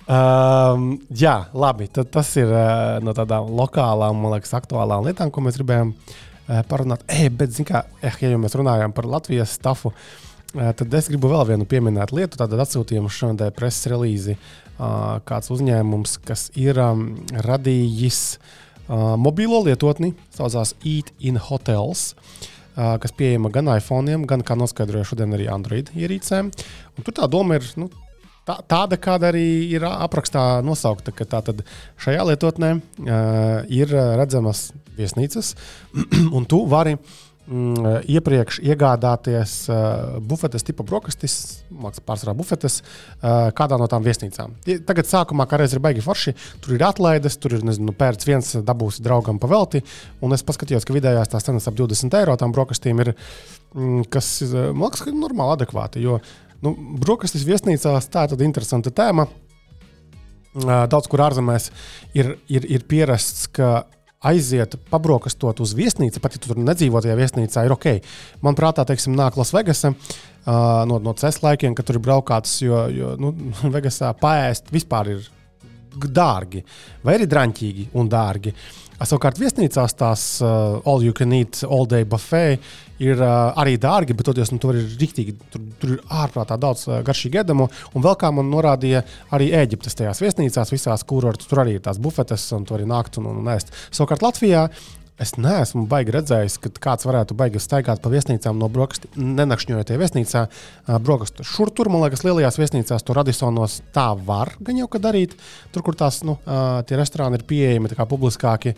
Um, 0.09 0.95
jā, 1.13 1.35
labi. 1.53 1.85
Tad 1.93 2.07
tas 2.09 2.31
ir 2.41 2.49
uh, 2.49 2.97
no 3.05 3.13
tādām 3.13 3.51
lokālām, 3.53 4.17
man 4.17 4.33
liekas, 4.33 4.55
aktuālām 4.57 5.05
lietām, 5.05 5.29
ko 5.29 5.43
mēs 5.45 5.59
gribējām 5.59 5.91
uh, 5.93 6.63
parunāt. 6.69 7.03
E, 7.13 7.27
bet, 7.29 7.53
kā, 7.67 7.83
eh, 8.01 8.17
ja 8.23 8.31
jau 8.33 8.39
mēs 8.41 8.57
runājam 8.57 8.95
par 8.95 9.05
Latvijas 9.05 9.53
stafu, 9.59 9.91
uh, 9.93 10.71
tad 10.73 10.97
es 10.97 11.11
gribu 11.11 11.29
vēl 11.29 11.45
vienu 11.51 11.69
pieminēt 11.69 12.15
lietu. 12.15 12.41
Tad 12.41 12.57
atsūtījām 12.57 13.05
šodien 13.13 13.53
preses 13.53 13.85
relīzi 13.93 14.33
uh, 14.39 15.21
kāds 15.29 15.53
uzņēmums, 15.53 16.17
kas 16.25 16.47
ir 16.57 16.81
um, 16.81 17.11
radījis 17.45 18.23
uh, 18.39 19.13
mobilo 19.21 19.61
lietotni, 19.69 20.15
saucās 20.33 20.73
Eat 20.81 21.13
in 21.21 21.37
Hotels. 21.37 22.15
Uh, 22.73 22.97
kas 22.97 23.13
pieejama 23.13 23.53
gan 23.53 23.69
iPhone, 23.77 24.23
gan, 24.25 24.41
kā 24.41 24.57
noskaidroju, 24.57 25.11
šodien 25.13 25.37
arī 25.37 25.51
Android 25.53 25.93
ierīcēm. 25.93 26.49
Un 26.97 27.05
tur 27.05 27.21
tā 27.21 27.29
doma 27.29 27.61
ir 27.61 27.73
nu, 27.77 27.91
tā, 28.49 28.57
tāda, 28.69 28.99
kāda 29.01 29.31
arī 29.33 29.45
ir 29.69 29.85
aprakstā 29.87 30.59
nosaukta, 30.65 31.13
ka 31.15 31.27
tātad 31.29 31.63
šajā 32.01 32.27
lietotnē 32.31 32.75
uh, 32.75 33.63
ir 33.69 33.93
redzamas 34.19 34.69
viesnīcas, 34.99 35.55
un 36.35 36.47
tu 36.49 36.63
vari 36.69 36.95
mm, 36.97 38.09
iepriekš 38.09 38.59
iegādāties 38.65 39.53
uh, 39.71 40.17
bufetes 40.25 40.65
tipa 40.67 40.85
brokastis, 40.87 41.37
pārsvarā 42.07 42.35
bufetes, 42.37 42.81
uh, 42.81 43.49
kādā 43.55 43.79
no 43.79 43.87
tām 43.91 44.05
viesnīcām. 44.07 44.57
Tagad 44.87 45.09
sākumā, 45.09 45.47
kā 45.49 45.61
reiz 45.61 45.75
ir 45.75 45.83
baigi 45.83 46.03
forši, 46.05 46.35
tur 46.63 46.75
ir 46.75 46.87
atlaides, 46.89 47.39
tur 47.41 47.57
ir 47.59 47.65
nezinu, 47.67 47.95
pērts 47.97 48.27
viens 48.29 48.51
dabūsi 48.65 49.05
draugam 49.05 49.39
pavelti, 49.41 49.83
un 50.25 50.35
es 50.35 50.45
paskatījos, 50.47 50.87
ka 50.87 50.97
vidējās 50.97 51.31
tās 51.31 51.47
cenas 51.47 51.69
ap 51.69 51.79
20 51.79 52.19
eiro 52.21 52.35
tām 52.39 52.55
brokastīm 52.55 53.05
ir, 53.05 53.15
mm, 53.75 54.05
kas, 54.11 54.39
man 54.51 54.87
liekas, 54.89 55.05
ka 55.05 55.13
ir 55.13 55.19
normāli 55.21 55.59
adekvāti, 55.59 56.03
jo 56.05 56.19
uh, 56.19 56.37
Nu, 56.65 56.73
brokastis 56.99 57.45
viesnīcās 57.47 58.09
tā 58.11 58.25
ir 58.27 58.43
interesanta 58.43 58.91
tēma. 58.91 59.27
Daudz 60.89 61.07
kur 61.07 61.21
ārzemēs 61.23 61.69
ir, 62.17 62.33
ir, 62.51 62.65
ir 62.67 62.83
pierasts, 62.89 63.47
ka 63.53 63.85
aiziet, 64.25 64.75
pabrokastot 64.91 65.61
uz 65.63 65.71
viesnīcu, 65.77 66.19
pat 66.19 66.35
ja 66.35 66.41
tu 66.41 66.51
tur 66.51 66.59
nedzīvo 66.59 66.99
tajā 67.03 67.15
viesnīcā, 67.15 67.63
ir 67.63 67.75
ok. 67.75 67.87
Man 68.43 68.57
prātā, 68.57 68.83
teiksim, 68.87 69.15
nāk 69.15 69.37
Lasvegasa 69.39 69.93
uh, 69.93 70.83
no, 70.89 70.99
no 70.99 71.13
CES 71.15 71.39
laikiem, 71.45 71.77
kad 71.77 71.87
tur 71.87 71.99
ir 71.99 72.03
braukāts, 72.03 72.57
jo, 72.65 72.83
jo 72.91 73.13
nu, 73.21 73.31
Vegasā 73.75 74.11
paēst 74.19 74.73
vispār 74.75 75.13
ir 75.15 75.31
dārgi, 75.95 76.65
vai 77.05 77.15
arī 77.17 77.29
drāmīgi 77.29 77.89
un 77.97 78.11
dārgi. 78.11 78.53
Savukārt 78.99 79.39
viesnīcās 79.39 79.95
tās 79.95 80.23
uh, 80.43 80.81
all 80.83 81.05
you 81.05 81.15
can 81.15 81.31
eat, 81.33 81.61
all 81.63 81.87
day 81.87 82.03
buffet 82.03 82.59
ir 83.03 83.21
uh, 83.23 83.49
arī 83.59 83.77
dārgi, 83.81 84.15
bet 84.17 84.29
toties, 84.29 84.51
nu, 84.53 84.59
tur 84.61 84.77
ir 84.79 84.85
rīktīgi, 84.99 85.35
tur, 85.53 85.63
tur 85.81 85.95
ir 85.95 86.03
ārprātā 86.23 86.59
daudz 86.61 86.85
uh, 86.89 86.99
garšīgu 87.05 87.41
ēdamo. 87.43 87.69
Un 87.95 88.05
vēl 88.05 88.19
kā 88.19 88.31
man 88.35 88.51
norādīja, 88.51 89.05
arī 89.35 89.51
Eģiptes 89.59 89.97
tajās 89.99 90.23
viesnīcās, 90.23 90.75
visās 90.75 91.05
kurortos, 91.07 91.49
tur 91.49 91.63
arī 91.63 91.77
ir 91.77 91.83
tās 91.85 92.01
bufetes, 92.01 92.45
un 92.55 92.67
tur 92.67 92.79
arī 92.79 92.89
nākt 92.89 93.21
un, 93.21 93.31
un, 93.31 93.41
un 93.43 93.51
ēst. 93.55 93.75
Savukārt 93.89 94.25
Latvijā 94.25 94.67
Es 95.19 95.33
neesmu 95.35 95.83
baigi 95.91 96.13
redzējis, 96.15 96.53
ka 96.63 96.69
kāds 96.79 97.03
varētu 97.03 97.35
baigi 97.35 97.59
staigāt 97.59 97.99
pa 97.99 98.11
viesnīcām 98.11 98.55
no 98.55 98.69
brokastu, 98.71 99.09
nenakšņojot 99.19 99.91
viesnīcā. 99.99 100.45
Brokastu 101.03 101.43
šur 101.43 101.73
tur, 101.75 101.89
man 101.91 102.05
liekas, 102.05 102.23
lielajās 102.23 102.55
viesnīcās, 102.61 103.03
tur 103.03 103.19
Radisonos 103.19 103.81
tā 103.95 104.07
var 104.15 104.53
gan 104.63 104.79
jau 104.79 104.87
ka 104.87 105.03
darīt. 105.03 105.35
Tur, 105.75 105.83
kur 105.83 105.99
tās 105.99 106.21
nu, 106.23 106.37
tie 106.87 106.99
restorāni 106.99 107.35
ir 107.35 107.43
pieejami, 107.51 107.91
kā 107.99 108.07
publiskāki. 108.07 108.77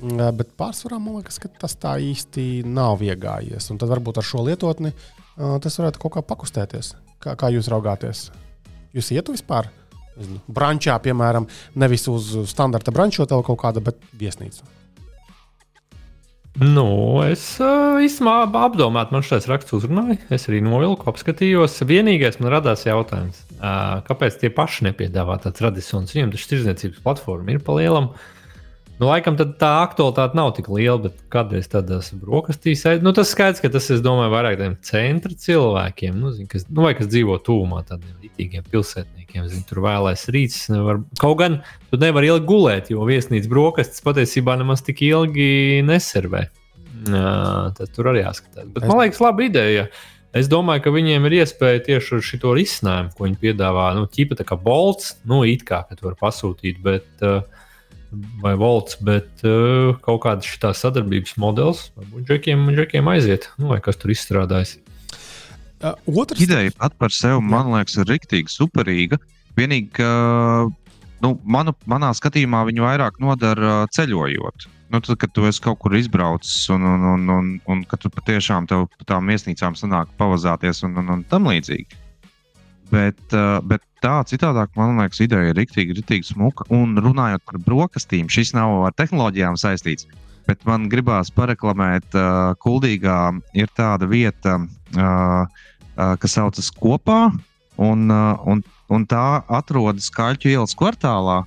Bet 0.00 0.54
pārsvarā 0.56 0.96
man 0.96 1.18
liekas, 1.18 1.36
ka 1.42 1.50
tas 1.60 1.74
tā 1.76 1.98
īsti 2.00 2.62
nav 2.64 3.02
iegājies. 3.04 3.68
Un 3.72 3.80
tad 3.80 3.92
varbūt 3.92 4.20
ar 4.20 4.26
šo 4.26 4.44
lietotni 4.46 4.94
tas 5.36 5.76
varētu 5.80 6.00
kaut 6.00 6.16
kā 6.16 6.24
pakustēties. 6.24 6.94
Kā, 7.20 7.36
kā 7.36 7.50
jūs 7.52 7.68
raugāties? 7.72 8.28
Jūs 8.96 9.12
ietu 9.12 9.36
vispār? 9.36 9.68
Brančā, 10.50 10.96
piemēram, 11.04 11.46
nevis 11.80 12.06
uz 12.10 12.32
standarta 12.50 12.92
brančotavu 12.92 13.44
kaut 13.46 13.60
kāda, 13.60 13.82
bet 13.84 14.00
viesnīcu. 14.20 14.64
Nu, 16.60 17.20
es 17.24 17.44
uh, 17.62 18.00
īstenībā 18.02 18.64
apdomāju, 18.66 19.14
man 19.14 19.24
šis 19.24 19.46
raksts 19.48 19.76
uzrunāja. 19.76 20.18
Es 20.34 20.48
arī 20.50 20.58
novilku, 20.64 21.06
apskatījos. 21.12 21.78
Vienīgais 21.88 22.40
man 22.40 22.50
radās 22.56 22.82
jautājums, 22.88 23.44
uh, 23.60 24.00
kāpēc 24.08 24.40
tie 24.40 24.50
paši 24.52 24.88
nepiedāvā 24.90 25.38
tādas 25.44 25.62
radīšanas? 25.68 26.16
Viņiem 26.16 26.34
taču 26.34 26.50
tirdzniecības 26.50 27.04
platforma 27.06 27.54
ir 27.54 27.62
pa 27.64 27.78
lielam. 27.78 28.10
Uh, 28.10 28.39
Nu, 29.00 29.06
laikam 29.08 29.32
tā 29.40 29.68
aktualitāte 29.80 30.36
nav 30.36 30.50
tik 30.58 30.66
liela, 30.68 30.98
bet 31.06 31.22
kādreiz 31.32 31.70
tādās 31.72 32.10
brokastīs, 32.20 32.82
nu, 33.00 33.14
tas 33.16 33.30
skaidrs, 33.32 33.62
ka 33.64 33.70
tas 33.72 33.86
ir 33.88 34.02
vairāk 34.04 34.58
tādiem 34.58 34.74
centra 34.84 35.32
cilvēkiem, 35.32 36.18
nu, 36.20 36.34
zin, 36.36 36.44
kas, 36.50 36.66
nu, 36.68 36.82
vai 36.84 36.92
kas 36.98 37.08
dzīvo 37.08 37.38
tūmā, 37.46 37.80
tādiem 37.88 38.18
rītīgiem 38.20 38.66
pilsētniekiem. 38.68 39.46
Zin, 39.48 39.62
tur 39.64 39.80
vēlēs 39.86 40.26
rīts, 40.34 40.66
nevar, 40.68 41.00
kaut 41.22 41.38
gan 41.40 41.56
tu 41.88 42.00
nevari 42.02 42.28
ilgi 42.28 42.44
gulēt, 42.50 42.90
jo 42.92 43.06
viesnīcas 43.08 43.48
brokastis 43.48 44.04
patiesībā 44.04 44.58
nemaz 44.60 44.84
tik 44.84 45.00
ilgi 45.08 45.80
neservē. 45.88 46.44
Tad 47.08 47.96
tur 47.96 48.10
arī 48.12 48.26
jāskatās. 48.26 48.68
Bet, 48.68 48.84
man 48.84 49.00
liekas, 49.00 49.22
laba 49.24 49.46
ideja. 49.46 49.86
Es 50.36 50.52
domāju, 50.52 50.84
ka 50.84 50.92
viņiem 50.92 51.24
ir 51.26 51.38
iespēja 51.40 51.80
tieši 51.88 52.18
ar 52.18 52.28
šo 52.28 52.52
risinājumu, 52.54 53.16
ko 53.16 53.24
viņi 53.30 53.40
piedāvā. 53.40 53.88
Nu, 53.96 54.04
ķipa 54.12 54.36
tā 54.38 54.44
kā 54.46 54.60
bolts, 54.60 55.14
nu, 55.24 55.40
it 55.48 55.64
kā, 55.66 55.80
ka 55.88 55.96
tu 55.96 56.06
vari 56.06 56.20
pasūtīt, 56.20 56.84
bet 56.84 57.24
uh, 57.24 57.40
vai 58.42 58.54
volts, 58.58 58.96
bet 59.06 59.44
uh, 59.46 59.96
kaut 60.04 60.22
kāda 60.24 60.46
šī 60.46 60.72
sadarbības 60.76 61.36
modelis 61.40 61.86
varbūt 61.98 62.26
džekiem, 62.30 62.66
džekiem 62.74 63.10
aiziet, 63.12 63.50
nu, 63.60 63.70
vai 63.70 63.80
kas 63.84 64.00
tur 64.00 64.12
izstrādājas. 64.14 64.78
Uh, 65.80 65.94
otrs... 66.22 66.42
Ideja 66.42 66.74
pat 66.76 66.96
par 67.00 67.14
sevi, 67.14 67.40
man 67.44 67.70
liekas, 67.74 67.96
ir 68.00 68.10
rīktīgi 68.10 68.52
superīga. 68.52 69.20
Vienīgi, 69.56 69.92
ka 70.00 70.10
nu, 71.24 71.32
manu, 71.44 71.74
manā 71.90 72.10
skatījumā 72.16 72.64
viņi 72.68 72.84
vairāk 72.84 73.18
nodara 73.22 73.84
ceļojot. 73.94 74.68
Nu, 74.90 74.98
tad, 74.98 75.20
kad 75.22 75.30
tu 75.30 75.46
esi 75.46 75.62
kaut 75.62 75.78
kur 75.84 75.94
izbraucis 75.94 76.64
un, 76.74 76.82
un, 76.82 77.04
un, 77.12 77.28
un, 77.30 77.50
un 77.70 77.82
kad 77.86 78.02
tu 78.02 78.10
patiešām 78.10 78.66
tev 78.70 78.88
pa 78.96 79.06
tām 79.12 79.30
viesnīcām 79.30 79.76
sanāk 79.78 80.10
pavazāties 80.18 80.82
un, 80.88 80.98
un, 80.98 81.12
un 81.14 81.22
tam 81.30 81.46
līdzīgi. 81.46 82.00
Bet, 82.90 83.22
bet 83.70 83.84
tā 84.02 84.20
citādāk, 84.28 84.72
man 84.78 84.98
liekas, 85.00 85.20
ideja 85.24 85.52
ir 85.52 85.58
rīktīgi, 85.58 85.96
rīktīgi 85.98 86.32
smuka. 86.32 86.66
Un 86.74 86.98
runājot 87.00 87.44
par 87.46 87.60
brokastīm, 87.66 88.30
šis 88.32 88.54
nav 88.56 88.86
ar 88.88 88.96
tehnoloģijām 88.98 89.58
saistīts. 89.60 90.08
Bet 90.48 90.64
man 90.66 90.88
gribās 90.90 91.30
pareklamēt, 91.34 92.08
uh, 92.16 92.56
Kuldīgā 92.62 93.20
ir 93.54 93.70
tāda 93.76 94.08
vieta, 94.10 94.56
uh, 94.58 95.44
uh, 95.44 96.14
kas 96.18 96.34
saucas 96.38 96.72
kopā, 96.74 97.28
un, 97.78 98.08
uh, 98.10 98.40
un, 98.50 98.64
un 98.90 99.06
tā 99.06 99.44
atrodas 99.60 100.10
Kaļķu 100.16 100.50
ielas 100.50 100.74
kvartālā. 100.74 101.42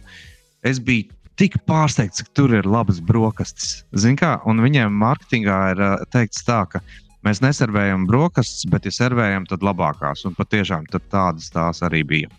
Es 0.63 0.79
biju 0.79 1.09
tik 1.41 1.57
pārsteigts, 1.67 2.23
ka 2.23 2.37
tur 2.37 2.53
ir 2.55 2.69
labas 2.69 3.01
brokastis. 3.03 3.81
Zin 3.97 4.15
kā, 4.15 4.37
un 4.47 4.61
viņiem 4.63 4.93
mārketingā 5.03 5.59
ir 5.73 5.83
uh, 5.83 6.05
teikts 6.13 6.45
tā, 6.47 6.63
ka 6.69 6.83
Mēs 7.23 7.39
neservējam 7.39 8.03
brokastis, 8.03 8.65
bet, 8.67 8.83
ja 8.83 8.91
servējam, 8.91 9.45
tad 9.47 9.63
labākās. 9.63 10.25
Un 10.27 10.35
patiešām 10.35 10.89
tādas 10.91 11.47
tās 11.55 11.79
arī 11.87 12.03
bija. 12.03 12.31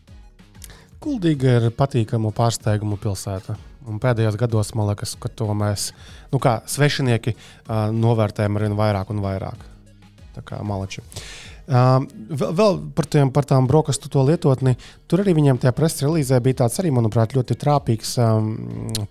Kuldīga 1.04 1.58
ir 1.58 1.70
patīkama 1.76 2.30
pārsteigumu 2.32 2.96
pilsēta. 3.00 3.58
Un 3.84 3.98
pēdējos 4.00 4.38
gados 4.40 4.70
man 4.72 4.88
liekas, 4.88 5.12
ka 5.20 5.28
to 5.28 5.50
mēs, 5.52 5.90
nu 6.32 6.40
kā 6.40 6.62
svešinieki, 6.70 7.34
uh, 7.36 7.90
novērtējam 7.92 8.56
ar 8.56 8.64
vien 8.64 8.76
vairāk 8.78 9.10
un 9.12 9.20
vairāk. 9.24 9.66
Tā 10.32 10.44
kā 10.48 10.62
malači. 10.64 11.04
Uh, 11.64 12.06
vēl, 12.28 12.54
vēl 12.56 12.80
par, 12.96 13.08
tiem, 13.12 13.32
par 13.32 13.44
tām 13.48 13.68
brokastu 13.68 14.08
to 14.12 14.24
lietotni. 14.24 14.78
Tur 15.08 15.20
arī 15.20 15.36
viņiem 15.36 15.60
tajā 15.60 15.74
preses 15.76 16.06
relīzē 16.06 16.40
bija 16.44 16.62
tāds, 16.64 16.80
arī, 16.80 16.92
manuprāt, 16.96 17.36
ļoti 17.36 17.58
trāpīgs 17.60 18.16
um, 18.24 18.50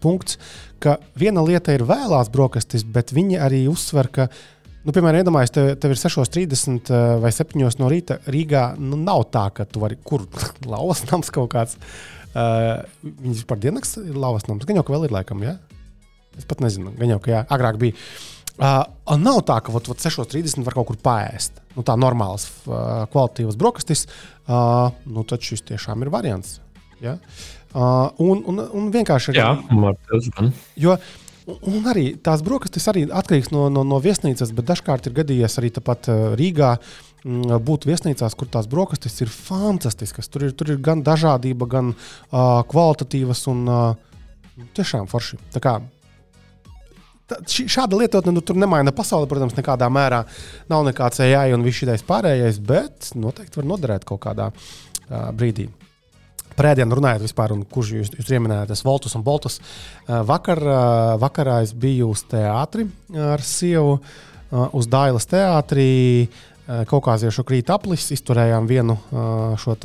punkts, 0.01 0.41
ka 0.81 0.97
viena 1.17 1.45
lieta 1.45 1.77
ir 1.77 1.85
vēlās 1.89 2.33
brokastis, 2.33 2.85
bet 2.85 3.13
viņi 3.13 3.37
arī 3.41 3.63
uzsver, 3.69 4.09
ka 4.13 4.29
uh, 4.29 4.43
Nu, 4.83 4.91
piemēram, 4.91 5.21
iedomājieties, 5.21 5.53
tev, 5.55 5.67
tev 5.79 5.93
ir 5.93 5.99
6.30 6.01 6.89
eh, 6.91 7.13
vai 7.23 7.29
7 7.31 7.61
no 7.79 7.91
rīta 7.91 8.17
Rīgā. 8.27 8.63
Nu, 8.75 8.99
nav 8.99 9.29
tā, 9.31 9.45
ka 9.55 9.65
tu 9.69 9.79
vari 9.83 9.95
kur 10.03 10.25
lauvas 10.73 11.05
nams 11.07 11.31
kaut 11.33 11.53
kāds. 11.55 11.77
Uh, 12.33 12.81
Viņas 13.05 13.43
vispār 13.43 13.59
dienas 13.61 13.93
ir 14.01 14.17
lauvas 14.17 14.47
nams. 14.49 14.65
Gan 14.67 14.79
jau, 14.79 14.83
ka 14.87 14.95
vēl 14.95 15.05
ir 15.07 15.13
laikam, 15.13 15.43
ja? 15.45 15.55
Es 16.35 16.47
pat 16.49 16.63
nezinu, 16.65 16.91
gan 16.97 17.13
jau, 17.13 17.19
ka 17.23 17.31
jā, 17.31 17.41
agrāk 17.53 17.77
bija. 17.79 17.95
Uh, 18.57 18.81
nav 19.21 19.39
tā, 19.47 19.59
ka 19.63 19.71
ot, 19.77 19.87
ot 19.93 20.01
6.30 20.03 20.65
var 20.65 20.75
kaut 20.75 20.89
kur 20.89 20.99
pāriest. 21.05 21.61
Nu, 21.77 21.85
tā 21.85 21.95
normāls, 21.95 22.49
uh, 22.65 23.05
kvalitatīvas 23.13 23.59
brokastis. 23.61 24.07
Uh, 24.43 24.89
nu, 25.07 25.23
tad 25.29 25.45
šis 25.45 25.63
tiešām 25.69 26.03
ir 26.03 26.11
variants. 26.13 26.57
Ja? 27.05 27.19
Uh, 27.71 28.09
un, 28.21 28.43
un, 28.49 28.65
un 28.65 28.91
vienkārši 28.93 29.31
arī. 29.31 29.45
Jā, 29.45 29.53
Marta, 29.71 30.49
jo, 30.81 30.97
uh, 30.97 31.22
Un 31.43 31.87
arī 31.91 32.13
tās 32.23 32.43
brokastis 32.43 32.85
arī 32.87 33.03
atkarīgs 33.11 33.51
no, 33.51 33.65
no, 33.71 33.83
no 33.87 33.99
viesnīcas, 34.03 34.53
bet 34.55 34.69
dažkārt 34.69 35.09
ir 35.09 35.15
gadījies 35.17 35.57
arī 35.59 35.73
tāpat 35.75 36.07
eh, 36.11 36.21
Rīgā. 36.39 36.77
Mm, 37.23 37.57
būt 37.63 37.87
viesnīcās, 37.87 38.35
kur 38.39 38.49
tās 38.51 38.67
brokastis 38.71 39.19
ir 39.23 39.31
fantastiskas. 39.31 40.27
Tur 40.31 40.47
ir, 40.47 40.55
tur 40.59 40.73
ir 40.73 40.79
gan 40.83 41.03
dažādība, 41.07 41.67
gan 41.71 41.93
uh, 41.93 42.63
kvalitatīvas 42.67 43.45
un 43.51 43.61
uh, 43.71 44.65
tiešām 44.75 45.07
forši. 45.07 45.39
Tā 45.55 45.61
kā, 45.63 45.77
tā, 47.31 47.39
šāda 47.47 48.01
lietotne 48.01 48.33
nu, 48.35 48.43
tur 48.43 48.59
nemaina 48.59 48.91
pasauli, 48.95 49.29
protams, 49.31 49.55
nekādā 49.55 49.87
mērā. 49.87 50.25
Nav 50.71 50.83
nekāds 50.89 51.23
AI 51.23 51.55
un 51.55 51.63
viss 51.63 51.79
šis 51.79 52.03
pārējais, 52.07 52.59
bet 52.59 53.13
noteikti 53.15 53.61
var 53.61 53.71
noderēt 53.71 54.07
kaut 54.09 54.25
kādā 54.27 54.51
uh, 54.51 55.31
brīdī. 55.31 55.69
Prēdienu 56.57 56.97
runājot 56.99 57.25
vispār, 57.25 57.53
un 57.55 57.63
kurš 57.69 57.91
jūs, 57.97 58.11
jūs 58.17 58.29
pieminējāt, 58.29 58.69
tas 58.73 58.83
Voltus 58.85 59.15
un 59.17 59.25
Boltus. 59.25 59.59
Eh, 59.59 60.19
vakar, 60.27 60.61
eh, 60.61 61.13
vakarā 61.21 61.61
es 61.65 61.73
biju 61.73 62.11
uz 62.13 62.23
teātri 62.29 62.87
ar 63.17 63.41
sievu, 63.41 63.99
eh, 63.99 64.67
uz 64.73 64.87
Dailas 64.87 65.25
teātrī. 65.25 66.27
Kaukāziešu 66.63 67.43
krīt 67.43 67.67
aplis, 67.67 68.05
izturējām 68.15 68.65
vienu 68.65 68.95
šo 69.59 69.75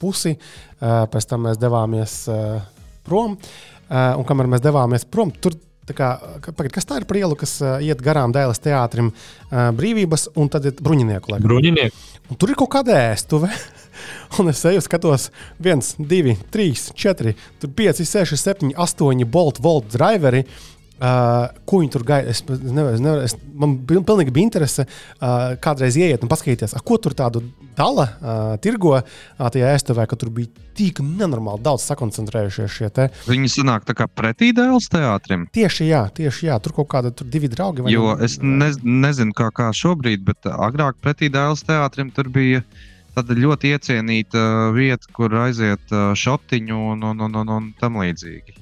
pusi, 0.00 0.36
pēc 0.82 1.26
tam 1.28 1.44
mēs 1.44 1.56
devāmies 1.56 2.26
prom. 3.04 3.38
Un 3.88 4.24
kamēr 4.24 4.48
mēs 4.50 4.60
devāmies 4.60 5.04
prom, 5.08 5.30
tur 5.30 5.52
kā, 5.86 6.18
pagad, 6.42 6.72
kas 6.72 6.84
tā 6.84 6.98
ir 6.98 7.06
par 7.06 7.16
ielu, 7.16 7.36
kas 7.38 7.60
iet 7.80 8.02
garām 8.02 8.34
Dēlas 8.34 8.58
teātrim, 8.58 9.12
brīvības, 9.52 10.32
un 10.34 10.48
tad 10.48 10.66
ir 10.66 10.72
bruņinieku. 10.82 11.38
Bruņinieku. 11.46 11.96
Tur 12.36 12.50
ir 12.50 12.58
kaut 12.58 12.70
kāda 12.74 12.98
ēstuve. 13.12 13.54
Un 14.40 14.52
es 14.52 14.64
eju, 14.68 14.82
skatos, 14.84 15.30
viens, 15.62 15.94
divi, 15.98 16.36
trīs, 16.52 16.90
četri, 16.98 17.36
pieci, 17.76 18.06
seši, 18.08 18.38
septiņi, 18.40 18.76
astoņi 18.80 19.28
bolt, 19.30 19.62
volt 19.62 19.90
driveri. 19.94 20.44
Uh, 21.00 21.46
ko 21.64 21.78
viņi 21.80 21.92
tur 21.94 22.02
gaida? 22.04 22.28
Es 22.28 22.42
nevaru, 22.44 22.92
es 22.92 23.00
nevaru, 23.00 23.22
es, 23.24 23.32
man 23.56 23.78
pilnīgi 23.88 24.34
bija 24.36 24.44
interese 24.44 24.84
uh, 24.84 25.54
kādreiz 25.64 25.96
ieiet 25.96 26.20
un 26.20 26.28
paskatīties, 26.28 26.74
ko 26.84 26.98
tur 27.00 27.14
tādu 27.16 27.40
dala, 27.78 28.04
uh, 28.20 28.50
tirgo 28.60 28.92
uh, 28.98 29.06
tajā 29.40 29.70
ēstuvē, 29.78 30.04
ka 30.10 30.18
tur 30.20 30.28
bija 30.36 30.52
tik 30.76 31.00
nenormāli 31.00 31.64
daudz 31.64 31.86
sakoncentrējušies 31.88 32.76
šie 32.76 32.92
te. 32.92 33.08
Viņi 33.30 33.48
sanāk 33.54 33.88
tā 33.88 33.96
kā 33.96 34.10
pretī 34.12 34.50
dēls 34.52 34.90
teātrim. 34.92 35.48
Tieši 35.56 35.88
jā, 35.88 36.04
tieši 36.20 36.50
jā, 36.50 36.60
tur 36.60 36.76
kaut 36.82 36.92
kāda 36.92 37.14
tur 37.16 37.32
divi 37.32 37.48
draugi. 37.48 37.88
Jo 37.88 38.12
ne, 38.12 38.20
es 38.28 38.36
ne, 38.44 38.68
nezinu, 39.08 39.32
kā, 39.40 39.48
kā 39.56 39.72
šobrīd, 39.72 40.20
bet 40.28 40.52
agrāk 40.52 41.00
pretī 41.00 41.32
dēls 41.32 41.64
teātrim 41.64 42.12
tur 42.12 42.28
bija. 42.28 42.60
Uh, 42.60 42.86
tāda 43.16 43.36
ļoti 43.36 43.74
iecienīta 43.74 44.42
vieta, 44.76 45.10
kur 45.16 45.34
aiziet 45.44 45.92
šotiņu 45.92 46.80
un, 46.94 47.04
un, 47.12 47.26
un, 47.26 47.38
un, 47.42 47.54
un 47.58 47.70
tam 47.80 48.00
līdzīgi. 48.02 48.56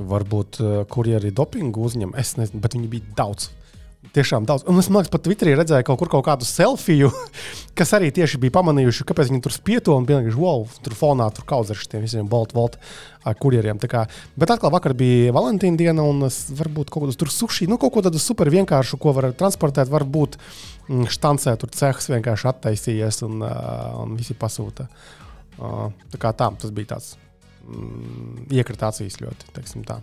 Varbūt 0.00 0.62
kurjeri 0.92 1.32
dopingu 1.36 1.84
uzņem, 1.84 2.14
es 2.18 2.36
nezinu, 2.38 2.62
bet 2.64 2.78
viņi 2.78 2.88
bija 2.92 3.18
daudz. 3.18 3.50
Tiešām 4.12 4.44
daudz. 4.44 4.64
Un 4.66 4.80
es 4.80 4.88
domāju, 4.90 5.08
pat 5.12 5.22
Twitterī 5.24 5.52
redzēju 5.56 5.86
kaut 5.86 6.00
kur 6.00 6.08
kaut 6.10 6.24
kādu 6.26 6.44
selfiju, 6.44 7.08
kas 7.78 7.92
arī 7.96 8.10
tieši 8.12 8.40
bija 8.42 8.56
pamanījuši, 8.56 9.06
kāpēc 9.08 9.30
viņi 9.30 9.44
tur 9.44 9.54
spieto 9.54 9.94
un 9.94 10.08
vienkārši 10.08 10.40
wow, 10.40 10.66
tur 10.82 10.96
fonā 10.98 11.28
tur 11.32 11.46
kaudzē 11.48 11.76
ar 11.76 11.80
šiem 11.80 12.02
visiem 12.02 12.28
Bolt, 12.28 12.50
Volt 12.56 12.80
kurjeriem. 13.38 13.78
Bet 13.78 14.50
atkal 14.50 14.72
vakar 14.74 14.96
bija 14.98 15.32
Valentīna 15.36 15.78
diena 15.78 16.04
un 16.04 16.26
varbūt 16.26 16.90
kaut 16.90 17.06
kādas 17.06 17.20
tur 17.20 17.30
suši, 17.30 17.70
nu 17.70 17.78
kaut 17.80 17.94
ko 17.94 18.02
tādu 18.04 18.20
super 18.20 18.50
vienkāršu, 18.52 18.98
ko 19.00 19.14
var 19.14 19.30
transportēt, 19.38 19.92
varbūt 19.92 20.34
mm, 20.34 20.71
štancē 21.12 21.54
tur 21.60 21.72
cehs 21.74 22.10
vienkārši 22.12 22.48
attaisījies 22.50 23.22
un, 23.28 23.42
un 23.42 24.16
visi 24.18 24.36
pasūta. 24.38 24.88
Tā 25.56 26.20
kā 26.20 26.32
tā, 26.36 26.48
tas 26.58 26.72
bija 26.74 26.94
tāds 26.94 27.14
mm, 27.64 28.48
iekritācijas 28.58 29.20
ļoti, 29.22 29.52
teiksim 29.56 29.84
tā. 29.88 30.00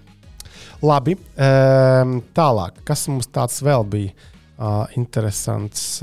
Labi, 0.84 1.15
tālāk. 1.38 2.79
Kas 2.88 3.08
mums 3.12 3.29
tāds 3.34 3.60
vēl 3.65 3.86
bija 3.89 4.13
uh, 4.13 4.86
interesants? 5.00 6.00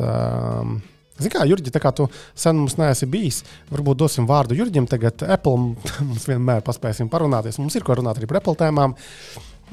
Zini, 1.16 1.32
kā 1.32 1.46
Jurģi, 1.48 1.72
tā 1.72 1.80
kā 1.80 1.92
tu 1.96 2.06
sen 2.36 2.58
mums 2.58 2.76
neesi 2.76 3.08
bijis, 3.08 3.40
varbūt 3.72 4.02
dosim 4.02 4.26
vārdu 4.28 4.56
Jurģim. 4.58 4.88
Tagad 4.90 5.24
Apple 5.24 5.56
mums 6.08 6.26
vienmēr 6.28 6.64
paspēsim 6.66 7.08
parunāties. 7.12 7.60
Mums 7.62 7.76
ir 7.78 7.86
ko 7.86 7.96
runāt 7.96 8.20
arī 8.20 8.28
par 8.28 8.42
Apple 8.42 8.58
tēmām. 8.60 8.96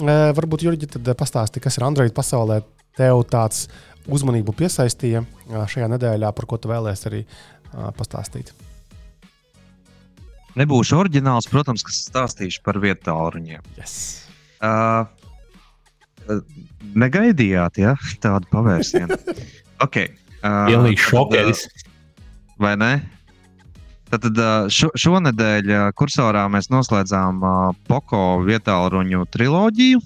Uh, 0.04 0.30
varbūt 0.38 0.64
Jurģi 0.66 0.94
tad 0.96 1.12
pastāsti, 1.20 1.62
kas 1.64 1.78
ir 1.78 1.88
Android 1.90 2.16
pasaulē. 2.16 2.64
Tev 2.94 3.24
tāds 3.26 3.66
uzmanību 4.12 4.56
piesaistīja 4.58 5.24
šajā 5.48 5.90
nedēļā, 5.96 6.32
par 6.36 6.50
ko 6.50 6.60
tu 6.60 6.72
vēlēsies 6.72 7.10
arī 7.12 7.24
pastāstīt. 7.98 8.54
Nebūšu 10.60 11.00
oriģināls, 11.00 11.50
protams, 11.50 11.82
kas 11.86 12.04
stāstīšu 12.10 12.62
par 12.66 12.78
vietu 12.82 13.08
tālruņiem. 13.08 13.64
Yes. 13.80 13.96
Uh, 14.62 15.08
negaidījāt 16.94 17.80
ja? 17.82 17.96
tādu 18.22 18.50
pavērsienu. 18.52 19.18
okay. 19.86 20.12
uh, 20.44 20.70
Pilnīgi 20.70 21.02
šokēts. 21.08 21.66
Vai 22.62 22.76
ne? 22.78 22.94
Tad 24.14 24.38
šo, 24.70 24.92
šonadēļ 24.94 25.72
kursorā 25.98 26.46
mēs 26.54 26.70
noslēdzām 26.70 27.40
uh, 27.42 27.62
Poco 27.90 28.44
vietālu 28.46 29.24
triloģiju. 29.34 30.04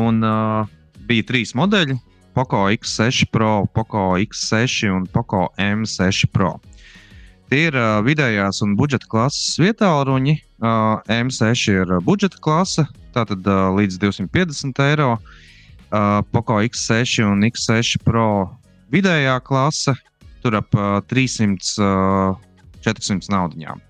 Un 0.00 0.24
uh, 0.24 0.70
bija 1.04 1.26
trīs 1.28 1.52
modeļi- 1.58 1.98
Poco 2.40 2.56
X6 2.72 3.28
Pro, 3.28 3.66
Poco 3.68 4.16
X6 4.16 4.88
un 4.88 5.04
Poco 5.04 5.52
M6 5.60 6.24
Pro. 6.32 6.54
Tie 7.52 7.66
ir 7.68 7.76
uh, 7.76 7.98
vidējās 8.00 8.62
un 8.64 8.78
budžeta 8.80 9.04
klases 9.10 9.58
vietālu 9.60 10.16
Uh, 10.60 11.00
M6 11.08 11.68
ir 11.68 11.92
budžeta 12.04 12.40
klase, 12.40 12.86
tātad 13.12 13.44
uh, 13.44 13.68
līdz 13.76 13.98
250 14.00 14.80
eiro. 14.86 15.18
Uh, 15.92 16.24
Poco 16.32 16.56
X6 16.64 17.20
un 17.26 17.44
X6 17.44 18.00
Pro 18.04 18.48
vidējā 18.88 19.36
klase, 19.44 19.92
tur 20.40 20.56
ap 20.62 20.72
uh, 20.72 21.02
300, 21.12 21.60
uh, 21.84 22.80
400 22.80 23.32
naudiņām. 23.36 23.84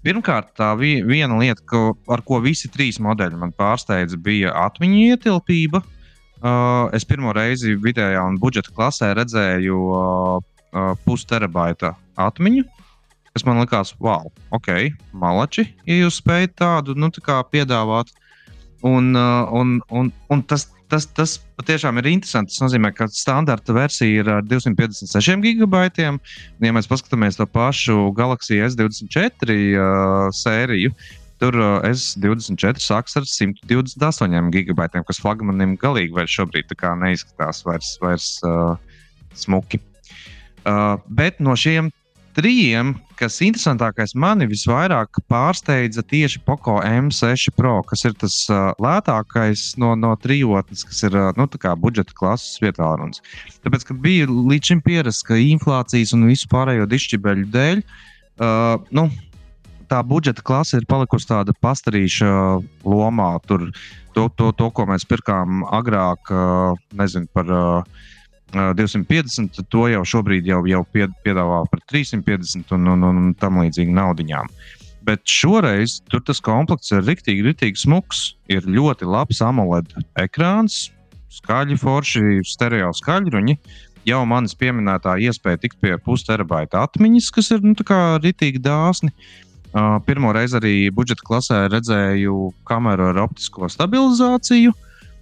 Pirmkārt, 0.00 0.54
tā 0.56 0.72
vi 0.80 1.02
viena 1.04 1.36
lieta, 1.36 1.60
ko, 1.68 1.92
ar 2.08 2.24
ko 2.24 2.40
visi 2.40 2.72
trīs 2.72 2.96
modeļi 3.04 3.36
man 3.36 3.52
pārsteidza, 3.52 4.16
bija 4.16 4.56
atmiņu 4.64 5.12
ietilpība. 5.12 5.84
Uh, 6.42 6.88
es 6.96 7.06
pirmo 7.06 7.30
reizi 7.36 7.76
vidējā 7.78 8.22
un 8.26 8.38
budžeta 8.42 8.72
klasē 8.74 9.12
redzēju 9.14 9.76
uh, 9.78 10.38
uh, 10.42 10.94
pusterabaita 11.06 11.94
atmiņu 12.18 12.64
kas 13.32 13.46
man 13.48 13.62
likās, 13.62 13.94
wow, 14.02 14.28
ok, 14.52 14.92
malači, 15.16 15.66
ja 15.88 16.02
jūs 16.02 16.20
spējat 16.20 16.58
tādu 16.60 16.96
nu, 16.98 17.08
tā 17.14 17.40
piedāvāt. 17.52 18.12
Un, 18.82 19.12
uh, 19.14 19.46
un, 19.54 19.76
un, 19.94 20.08
un 20.34 20.40
tas, 20.50 20.66
tas, 20.90 21.06
tas 21.14 21.36
patiešām 21.60 22.00
ir 22.00 22.08
interesanti. 22.10 22.50
Tas 22.50 22.64
nozīmē, 22.64 22.90
ka 22.96 23.06
standarta 23.14 23.74
versija 23.76 24.24
ir 24.24 24.30
ar 24.40 24.42
256 24.42 25.38
gigabaitiem. 25.44 26.18
Ja 26.66 26.74
mēs 26.74 26.90
paskatāmies 26.90 27.38
to 27.38 27.46
pašu 27.46 28.10
Galaxy 28.18 28.58
S24 28.66 29.54
uh, 29.54 30.26
sēriju, 30.34 30.90
tur 31.42 31.58
uh, 31.58 31.80
S24 31.88 32.82
sākas 32.82 33.18
ar 33.18 33.26
128 33.26 34.52
gigabaitiem, 34.54 35.06
kas 35.08 35.20
flagmanim 35.22 35.74
galīgi 35.80 36.14
vairs 36.14 36.36
šobrīd 36.38 36.70
neizskatās 37.02 37.64
vairs, 37.66 37.96
vairs 38.02 38.28
uh, 38.46 38.76
smuki. 39.34 39.82
Uh, 40.62 40.94
bet 41.10 41.42
no 41.42 41.56
šiem 41.58 41.90
trījiem, 42.36 42.94
kas 43.18 43.40
interesantākais 43.44 44.14
mani 44.18 44.46
visvairāk 44.50 45.18
pārsteidza 45.30 46.04
tieši 46.08 46.40
Poco 46.46 46.78
M6 46.80 47.50
Pro, 47.56 47.74
kas 47.88 48.06
ir 48.08 48.14
tas 48.20 48.36
uh, 48.50 48.70
lētākais 48.82 49.72
no, 49.82 49.92
no 49.98 50.14
trijotnes, 50.22 50.86
kas 50.88 51.02
ir 51.08 51.18
uh, 51.18 51.32
nu, 51.36 51.48
budžeta 51.82 52.16
klases 52.16 52.62
vietā. 52.62 52.94
Tāpēc, 53.66 53.88
kad 53.90 54.00
bija 54.04 54.30
līdz 54.30 54.72
šim 54.72 54.84
pierasts, 54.86 55.26
ka 55.26 55.40
inflācijas 55.40 56.14
un 56.16 56.28
visu 56.30 56.48
pārējo 56.52 56.88
dišķibeļu 56.94 57.50
dēļ, 57.52 57.82
uh, 57.82 58.78
nu, 58.94 59.08
tā 59.92 60.00
budžeta 60.06 60.44
klase 60.44 60.80
ir 60.80 60.88
palikusi 60.88 61.28
tāda 61.28 61.54
pastarīša 61.60 62.30
lomā. 62.88 63.34
Tur, 63.48 63.68
to, 64.16 64.28
to, 64.38 64.52
to, 64.56 64.70
ko 64.72 64.88
mēs 64.88 65.04
pirkām 65.08 65.66
agrāk, 65.68 66.32
uh, 66.32 66.80
nezinu 66.98 67.30
par. 67.34 67.52
Uh, 67.52 68.08
250, 68.52 69.62
to 69.72 69.86
jau 69.88 70.02
šobrīd 70.04 70.44
jau, 70.44 70.58
jau 70.68 70.82
piedāvā 70.92 71.62
par 71.72 71.80
350 71.88 72.74
un, 72.76 72.90
un, 72.92 73.04
un 73.08 73.30
tam 73.40 73.62
līdzīgi 73.62 73.94
naudiņām. 73.96 74.50
Bet 75.08 75.24
šoreiz 75.24 75.94
tur 76.12 76.20
tas 76.20 76.42
komplekts 76.44 76.92
ir 76.92 77.00
rīktīgi, 77.06 77.46
rīktīgi 77.46 77.80
smuks. 77.80 78.34
Ir 78.52 78.68
ļoti 78.68 79.08
labs 79.08 79.40
AMOLED 79.40 79.96
ekrāns, 80.20 80.90
skaļi, 81.32 81.78
forši, 81.80 82.42
stereo 82.44 82.92
skaļruņi. 83.00 83.56
Jau 84.10 84.20
manis 84.28 84.52
pieminētā 84.58 85.16
iespēja 85.24 85.62
tikt 85.62 85.80
pie 85.80 85.96
pusterabaita 86.04 86.84
atmiņas, 86.84 87.32
kas 87.32 87.54
ir 87.56 87.64
nu, 87.64 87.72
rītīgi 87.72 88.60
dāsni. 88.60 89.16
Pirmo 90.06 90.32
reizi 90.36 90.58
arī 90.58 90.74
budžeta 90.92 91.24
klasē 91.24 91.60
redzēju 91.72 92.50
kameru 92.68 93.08
ar 93.12 93.22
optisko 93.24 93.70
stabilizāciju. 93.72 94.74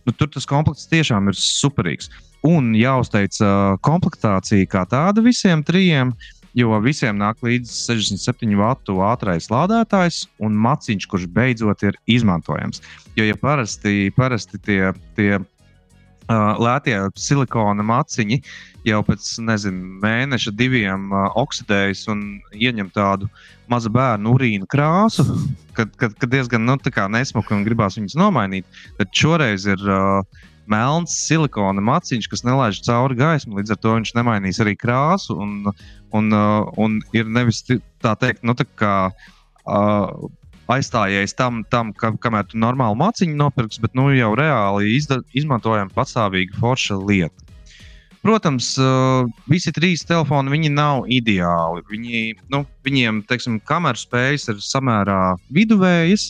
Nu, 0.07 0.15
tur 0.17 0.31
tas 0.33 0.49
komplekts 0.49 0.89
tiešām 0.91 1.31
ir 1.31 1.39
superīgs. 1.39 2.11
Un 2.47 2.73
jāuzteic 2.75 3.37
komplektācija 3.85 4.67
kā 4.73 4.87
tāda 4.89 5.23
visiem 5.23 5.63
trijiem, 5.63 6.15
jo 6.57 6.79
visiem 6.83 7.19
nāk 7.21 7.45
līdzi 7.47 7.71
67 7.93 8.57
vatu 8.59 8.99
ātrākais 9.07 9.51
lādētājs 9.53 10.25
un 10.43 10.57
maciņš, 10.59 11.07
kurš 11.07 11.29
beidzot 11.31 11.85
ir 11.87 11.99
izmantojams. 12.11 12.83
Jo, 13.19 13.29
ja 13.29 13.37
parasti, 13.39 14.11
parasti 14.17 14.59
tie, 14.67 14.81
tie 15.15 15.37
lētie 16.29 16.97
silikona 17.19 17.85
maciņi 17.87 18.41
jau 18.87 19.01
pēc 19.05 19.31
nezinu, 19.45 19.97
mēneša, 20.03 20.53
diviem 20.57 21.11
uh, 21.13 21.29
oksidējas 21.41 22.07
un 22.13 22.23
ieņem 22.55 22.93
tādu 22.95 23.29
mazu 23.71 23.91
bērnu 23.93 24.35
urīnu 24.37 24.69
krāsu, 24.71 25.27
kad, 25.77 25.93
kad, 26.01 26.15
kad 26.21 26.33
diezgan 26.33 26.65
nu, 26.67 26.79
nesmuki 27.13 27.55
un 27.57 27.67
gribās 27.67 27.99
viņus 27.99 28.17
nomainīt, 28.21 28.81
tad 29.01 29.13
šoreiz 29.13 29.69
ir. 29.71 29.85
Uh, 29.89 30.47
melns 30.71 31.17
silikona 31.27 31.83
maciņš, 31.83 32.29
kas 32.31 32.45
nelaiž 32.47 32.77
cauri 32.87 33.17
gaismu. 33.19 33.57
Līdz 33.59 33.75
ar 33.75 33.79
to 33.83 33.95
viņš 33.97 34.13
nemainīs 34.15 34.61
arī 34.63 34.77
krāsu. 34.79 35.35
Un, 35.43 35.73
un, 36.15 36.29
uh, 36.31 36.69
un 36.79 37.01
ir 37.17 37.27
nevis 37.27 37.65
tā 37.67 38.13
teikt, 38.21 38.45
nu, 38.47 38.55
tā 38.55 38.69
kā. 38.79 38.95
Uh, 39.67 40.31
aizstājies 40.75 41.37
tam, 41.39 41.63
tam 41.71 41.93
ka, 41.97 42.13
kamēr 42.23 42.49
tu 42.51 42.61
normāli 42.61 42.99
maciņu 43.01 43.37
nopirksi, 43.39 43.83
bet 43.85 43.95
nu, 43.99 44.09
jau 44.15 44.33
reāli 44.39 44.95
izda, 44.97 45.21
izmantojam 45.37 45.91
pastāvīgi 45.95 46.59
forša 46.61 46.99
lieta. 47.03 47.51
Protams, 48.21 48.75
uh, 48.77 49.25
visi 49.49 49.73
trīs 49.73 50.05
telefoni 50.05 50.69
nav 50.69 51.07
ideāli. 51.09 51.81
Viņi, 51.89 52.25
nu, 52.53 52.67
viņiem, 52.85 53.23
teiksim, 53.29 53.57
kameru 53.65 53.97
spējas 53.97 54.51
ir 54.53 54.61
samērā 54.61 55.37
viduvējas, 55.57 56.29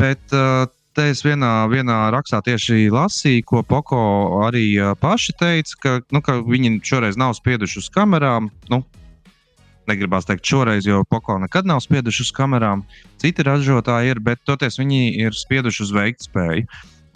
bet 0.00 0.34
uh, 0.34 0.66
te 0.98 1.06
es 1.12 1.22
vienā, 1.22 1.68
vienā 1.70 1.98
rakstā 2.10 2.42
tieši 2.42 2.90
lasīju, 2.90 3.44
ko 3.46 3.62
Poko 3.62 4.02
arī 4.48 4.66
uh, 4.80 4.96
paši 4.98 5.36
teica, 5.38 5.78
ka, 5.78 5.94
nu, 6.10 6.24
ka 6.26 6.40
viņi 6.42 6.80
šoreiz 6.82 7.20
nav 7.20 7.36
spieduši 7.38 7.78
uz 7.84 7.88
kamerām. 7.94 8.50
Nu, 8.72 8.82
Negribās 9.90 10.28
teikt 10.28 10.46
šoreiz, 10.46 10.86
jo 10.86 11.02
Poko 11.10 11.38
nekad 11.42 11.66
nav 11.66 11.80
spieduši 11.82 12.26
uz 12.26 12.32
kamerām. 12.36 12.84
Citi 13.22 13.44
ražotāji 13.46 14.14
ir, 14.14 14.20
bet 14.22 14.42
toties 14.46 14.78
viņi 14.78 15.02
ir 15.24 15.34
spieduši 15.36 15.82
uz 15.86 15.94
veiktspēju. 15.96 16.66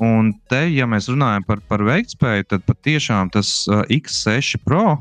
Un 0.07 0.35
te, 0.51 0.67
ja 0.75 0.85
mēs 0.91 1.09
runājam 1.09 1.47
par, 1.47 1.63
par 1.71 1.85
veiktspēju, 1.87 2.51
tad 2.51 2.67
patiešām 2.69 3.31
tas 3.33 3.63
uh, 3.71 3.81
X6 3.89 4.61
Pro 4.67 4.99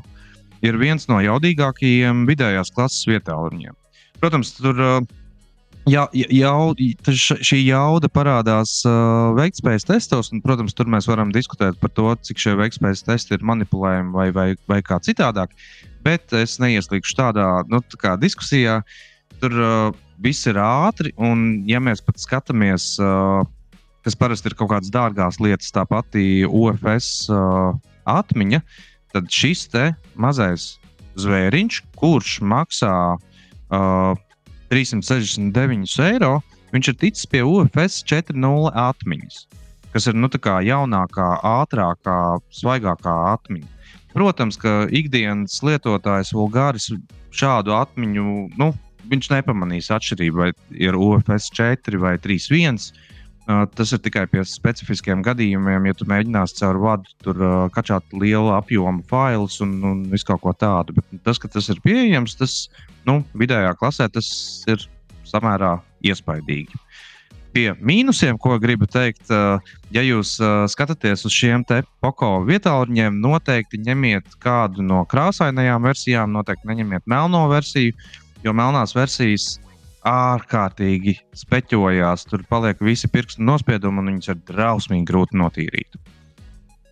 ir 0.64 0.78
viens 0.80 1.04
no 1.10 1.18
jaudīgākajiem 1.20 2.24
vidējās 2.30 2.72
klases 2.72 3.04
vietāluņiem. 3.10 3.76
Protams, 4.22 4.54
tur 4.56 4.80
uh, 4.80 5.00
Jā, 5.86 6.02
jau, 6.10 6.74
šī 7.06 7.60
jauda 7.62 8.08
parādās 8.10 8.80
uh, 8.88 9.30
veiktspējas 9.36 9.86
testos, 9.86 10.32
un, 10.34 10.40
protams, 10.42 10.74
tur 10.74 10.88
mēs 10.90 11.06
varam 11.06 11.30
diskutēt 11.30 11.78
par 11.78 11.92
to, 11.94 12.08
cik 12.26 12.42
šie 12.42 12.54
veiktspējas 12.58 13.04
testi 13.06 13.36
ir 13.36 13.44
manipulējami 13.46 14.10
vai, 14.10 14.26
vai, 14.34 14.48
vai 14.66 14.80
kā 14.82 14.98
citādāk. 14.98 15.54
Bet 16.06 16.30
es 16.38 16.60
neieslīgšu 16.62 17.16
tādā 17.18 17.46
nu, 17.72 17.80
tā 17.98 18.14
diskusijā. 18.20 18.78
Tur 19.40 19.54
uh, 19.58 19.96
viss 20.22 20.46
ir 20.46 20.58
ātri, 20.62 21.10
un, 21.18 21.64
ja 21.68 21.80
mēs 21.82 22.02
pat 22.04 22.20
skatāmies, 22.22 22.94
uh, 23.02 23.42
kas 24.06 24.16
parasti 24.18 24.52
ir 24.52 24.56
kaut 24.56 24.70
kādas 24.70 24.92
dārgās 24.94 25.40
lietas, 25.42 25.72
tā 25.74 25.82
pati 25.88 26.46
UFS 26.46 27.26
uh, 27.34 27.74
atmiņa, 28.06 28.62
tad 29.12 29.28
šis 29.32 29.66
mazais 30.14 30.76
zvēriņš, 31.20 31.82
kurš 31.98 32.38
maksā 32.44 32.94
uh, 33.16 34.24
369 34.70 35.98
eiro, 36.06 36.38
viņš 36.72 36.90
ir 36.92 36.98
ticis 37.02 37.28
pie 37.30 37.42
UFS 37.46 38.02
4.0 38.06 38.72
atmiņas, 38.72 39.46
kas 39.92 40.10
ir 40.10 40.18
nu, 40.18 40.30
jaunākā, 40.30 41.30
ātrākā, 41.56 42.20
svaigākā 42.54 43.16
atmiņa. 43.34 43.75
Protams, 44.16 44.56
ka 44.56 44.86
ikdienas 44.96 45.58
lietotājs 45.60 46.32
Vulgāris 46.32 46.88
šādu 47.36 47.74
atmiņu 47.76 48.30
nu, 48.56 48.70
viņš 49.10 49.28
nepamanīs 49.34 49.90
atšķirību, 49.92 50.40
vai 50.40 50.48
ir 50.72 50.96
UFS 50.96 51.50
4 51.52 52.00
vai 52.00 52.14
3.1. 52.24 52.80
Uh, 53.46 53.62
tas 53.78 53.92
ir 53.94 54.00
tikai 54.02 54.24
pie 54.26 54.40
specifiskiem 54.48 55.20
gadījumiem, 55.22 55.84
ja 55.86 55.94
tu 55.94 56.08
mēģināsi 56.10 56.56
caur 56.58 56.80
vadu 56.82 57.12
tur 57.22 57.38
uh, 57.38 57.52
kačāt 57.76 58.08
lielu 58.16 58.50
apjomu 58.56 59.04
failus 59.06 59.60
un, 59.62 59.76
un 59.86 60.00
visu 60.10 60.26
kaut 60.32 60.42
ko 60.42 60.54
tādu. 60.56 60.96
Bet 60.96 61.20
tas, 61.28 61.38
ka 61.38 61.52
tas 61.52 61.68
ir 61.70 61.78
pieejams, 61.84 62.34
tas 62.40 62.56
nu, 63.06 63.20
vidējā 63.38 63.76
klasē 63.78 64.08
tas 64.16 64.32
ir 64.72 64.82
samērā 65.28 65.76
iespaidīgi. 66.08 66.85
Pie 67.56 67.70
mīnusiem, 67.80 68.36
ko 68.36 68.58
gribu 68.60 68.84
teikt, 68.84 69.30
ja 69.88 70.02
jūs 70.04 70.34
skatāties 70.68 71.24
uz 71.24 71.32
šiem 71.32 71.62
te 71.64 71.78
poko 72.04 72.42
vietāluņiem, 72.44 73.16
noteikti 73.22 73.80
ņemiet 73.80 74.34
kādu 74.44 74.84
no 74.84 74.98
krāsainajām 75.08 75.86
versijām, 75.88 76.34
noteikti 76.36 76.68
neņemiet 76.68 77.06
melno 77.08 77.46
versiju, 77.48 77.94
jo 78.44 78.52
melnās 78.52 78.92
versijas 78.92 79.54
ārkārtīgi 80.06 81.16
speķojās. 81.32 82.26
Tur 82.28 82.44
paliek 82.50 82.84
visi 82.84 83.08
pirkstu 83.08 83.46
nospiedumi, 83.48 84.04
un 84.04 84.12
viņas 84.12 84.34
ir 84.34 84.42
drausmīgi 84.52 85.08
grūti 85.08 85.40
notīrīt. 85.40 85.96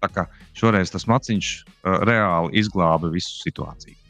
Tā 0.00 0.11
kā 0.16 0.27
šoreiz 0.57 0.96
tas 0.96 1.05
maciņš 1.12 1.53
uh, 1.61 2.00
reāli 2.09 2.57
izglāba 2.64 3.12
visu 3.12 3.37
situāciju. 3.44 4.00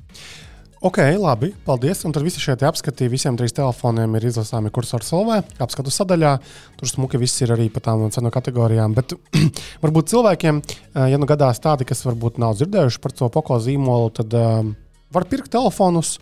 Ok, 0.85 0.99
labi, 1.17 1.49
paldies. 1.65 2.03
Un 2.05 2.13
tad 2.13 2.27
visi 2.27 2.43
šie 2.45 2.59
apskati 2.69 3.09
visiem 3.09 3.39
trīs 3.41 3.57
telefoniem 3.57 4.19
ir 4.19 4.27
izlasāmi 4.29 4.69
kursora 4.75 5.07
solvē, 5.07 5.39
apskatu 5.65 5.93
sadaļā. 5.95 6.35
Tur 6.77 6.91
smuki 6.91 7.21
viss 7.23 7.41
ir 7.41 7.55
arī 7.55 7.71
par 7.73 7.87
tām 7.87 8.05
cenu 8.13 8.33
kategorijām. 8.35 8.93
Bet 8.97 9.17
varbūt 9.85 10.13
cilvēkiem, 10.13 10.61
uh, 10.61 11.07
ja 11.09 11.21
nu 11.21 11.29
gadās 11.31 11.63
tādi, 11.65 11.89
kas 11.89 12.05
varbūt 12.05 12.37
nav 12.43 12.59
dzirdējuši 12.59 13.01
par 13.01 13.17
to 13.17 13.31
poko 13.33 13.57
zīmolu, 13.65 14.13
tad 14.21 14.37
um, 14.37 14.75
var 15.15 15.25
pirkt 15.31 15.55
telefonus. 15.57 16.19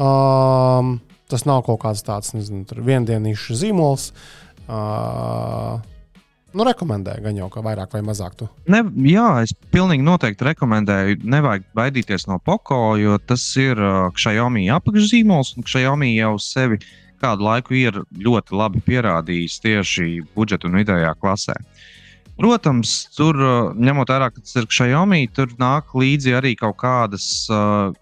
Um, 0.00 0.96
Tas 1.26 1.42
nav 1.42 1.64
kaut 1.66 1.80
kāds 1.82 2.04
tāds 2.06 2.34
nezinu, 2.36 2.62
viendienīšs 2.86 3.48
zīmols. 3.58 4.10
Uh, 4.66 5.82
Nu, 6.56 6.64
rekomendēju, 6.64 7.20
gan 7.26 7.36
jau, 7.36 7.50
ka 7.52 7.60
vairāk 7.64 7.92
vai 7.92 8.00
mazāk 8.06 8.36
tu. 8.40 8.46
Ne, 8.72 8.80
jā, 9.10 9.26
es 9.44 9.52
pilnīgi 9.74 10.06
noteikti 10.06 10.46
rekomendēju. 10.48 11.18
Nevajag 11.28 11.66
baidīties 11.76 12.24
no 12.30 12.38
Poko, 12.40 12.94
jo 12.96 13.18
tas 13.20 13.44
ir 13.60 13.76
uh, 13.76 14.06
Xiaomi 14.16 14.70
apakšzīmols, 14.72 15.52
un 15.58 15.66
Xiaomi 15.68 16.14
jau 16.14 16.32
sevi 16.40 16.80
kādu 17.20 17.44
laiku 17.44 17.76
ir 17.76 18.00
ļoti 18.24 18.56
labi 18.56 18.80
pierādījis 18.88 19.60
tieši 19.64 20.08
budžeta 20.36 20.68
un 20.70 20.80
vidējā 20.80 21.12
klasē. 21.20 21.60
Uh, 21.60 21.84
Protams, 22.36 22.90
tur 23.16 23.38
ņemot 23.80 24.10
vērā, 24.12 24.28
ka 24.28 24.42
tas 24.44 24.58
ir 24.60 24.66
Xiaomi, 24.68 25.22
tur 25.32 25.54
nāk 25.56 25.94
līdzi 25.96 26.34
arī 26.36 26.52
kaut 26.60 26.76
kādas, 26.82 27.46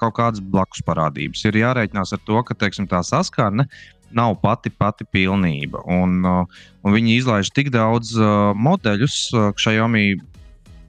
kaut 0.00 0.16
kādas 0.16 0.42
blakus 0.42 0.82
parādības. 0.86 1.44
Ir 1.46 1.60
jārēķinās 1.60 2.16
ar 2.16 2.22
to, 2.26 2.40
ka 2.42 2.56
teiksim, 2.58 2.88
tā 2.90 3.04
saskarne 3.06 3.68
nav 4.16 4.36
pati 4.42 4.70
pati 4.70 5.06
pilnība. 5.06 5.82
Un, 5.90 6.22
un 6.24 6.94
viņi 6.94 7.18
izlaiž 7.20 7.50
tik 7.54 7.72
daudz 7.74 8.14
modeļus 8.54 9.18
Xiaomi 9.60 10.14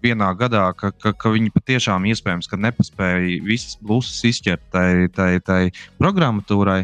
vienā 0.05 0.29
gadā, 0.37 0.69
ka, 0.77 0.91
ka, 0.93 1.13
ka 1.17 1.33
viņi 1.33 1.53
patiešām 1.55 2.05
iespējams 2.11 2.51
nepaspēja 2.51 3.41
visas 3.45 3.77
blūzas 3.81 4.23
izķert 4.29 4.63
tai, 4.73 5.07
tai, 5.15 5.39
tai 5.41 5.61
programmatūrai. 6.01 6.83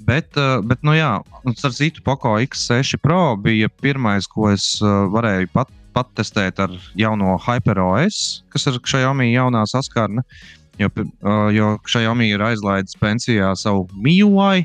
Bet, 0.00 0.32
bet 0.64 0.80
nu 0.86 0.94
jā, 0.96 1.10
ar 1.20 1.74
citu 1.76 2.00
Poco 2.06 2.32
X6 2.40 2.96
Pro 3.02 3.36
bija 3.36 3.68
pirmais, 3.82 4.28
ko 4.30 4.48
es 4.54 4.78
varēju 4.80 5.50
pat 5.52 5.68
patestēt 5.92 6.62
ar 6.62 6.72
jauno 6.98 7.36
HyperOS, 7.44 8.40
kas 8.52 8.68
ir 8.70 8.80
Xiaomi 8.86 9.32
jaunā 9.34 9.66
saskarne. 9.68 10.24
Jo, 10.80 10.88
jo 11.52 11.74
Xiaomi 11.84 12.30
ir 12.32 12.40
aizlaidis 12.46 12.96
pensijā 13.00 13.52
savu 13.58 13.84
MIUI. 13.92 14.64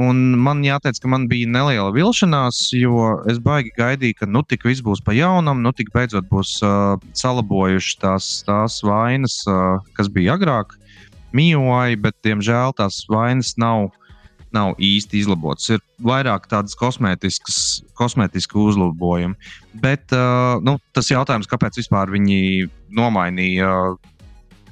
Un 0.00 0.20
man 0.40 0.62
jāteic, 0.64 0.96
ka 1.02 1.10
man 1.12 1.26
bija 1.28 1.48
neliela 1.50 1.90
vilšanās, 1.92 2.70
jo 2.78 3.10
es 3.28 3.40
baigi 3.42 3.74
gaidīju, 3.76 4.16
ka 4.22 4.28
nu 4.30 4.40
tik 4.48 4.64
viss 4.64 4.84
būs 4.84 5.02
pa 5.04 5.12
jaunam, 5.12 5.60
nu 5.60 5.74
tik 5.76 5.90
beidzot 5.92 6.28
būs 6.30 6.54
uh, 6.64 6.94
salabojuši 7.20 7.98
tās, 8.00 8.30
tās 8.46 8.80
vainas, 8.86 9.42
uh, 9.50 9.82
kas 9.98 10.08
bija 10.12 10.38
agrāk. 10.38 10.72
MIUI, 11.36 11.98
bet 12.00 12.16
diemžēl 12.26 12.72
tās 12.78 13.04
vainas 13.12 13.54
nav 13.60 13.90
nav 14.50 14.74
īsti 14.82 15.20
izlabotas. 15.20 15.68
Ir 15.70 15.82
vairāk 16.02 16.48
tādas 16.50 16.74
kosmētiskas, 16.78 17.84
kosmētiski 17.98 18.58
uzlabojumi. 18.58 19.36
Bet 19.82 20.10
uh, 20.16 20.58
nu, 20.66 20.74
tas 20.96 21.10
jautājums, 21.12 21.46
kāpēc 21.50 21.78
vispār 21.78 22.10
viņi 22.10 22.66
nomainīja 22.96 23.70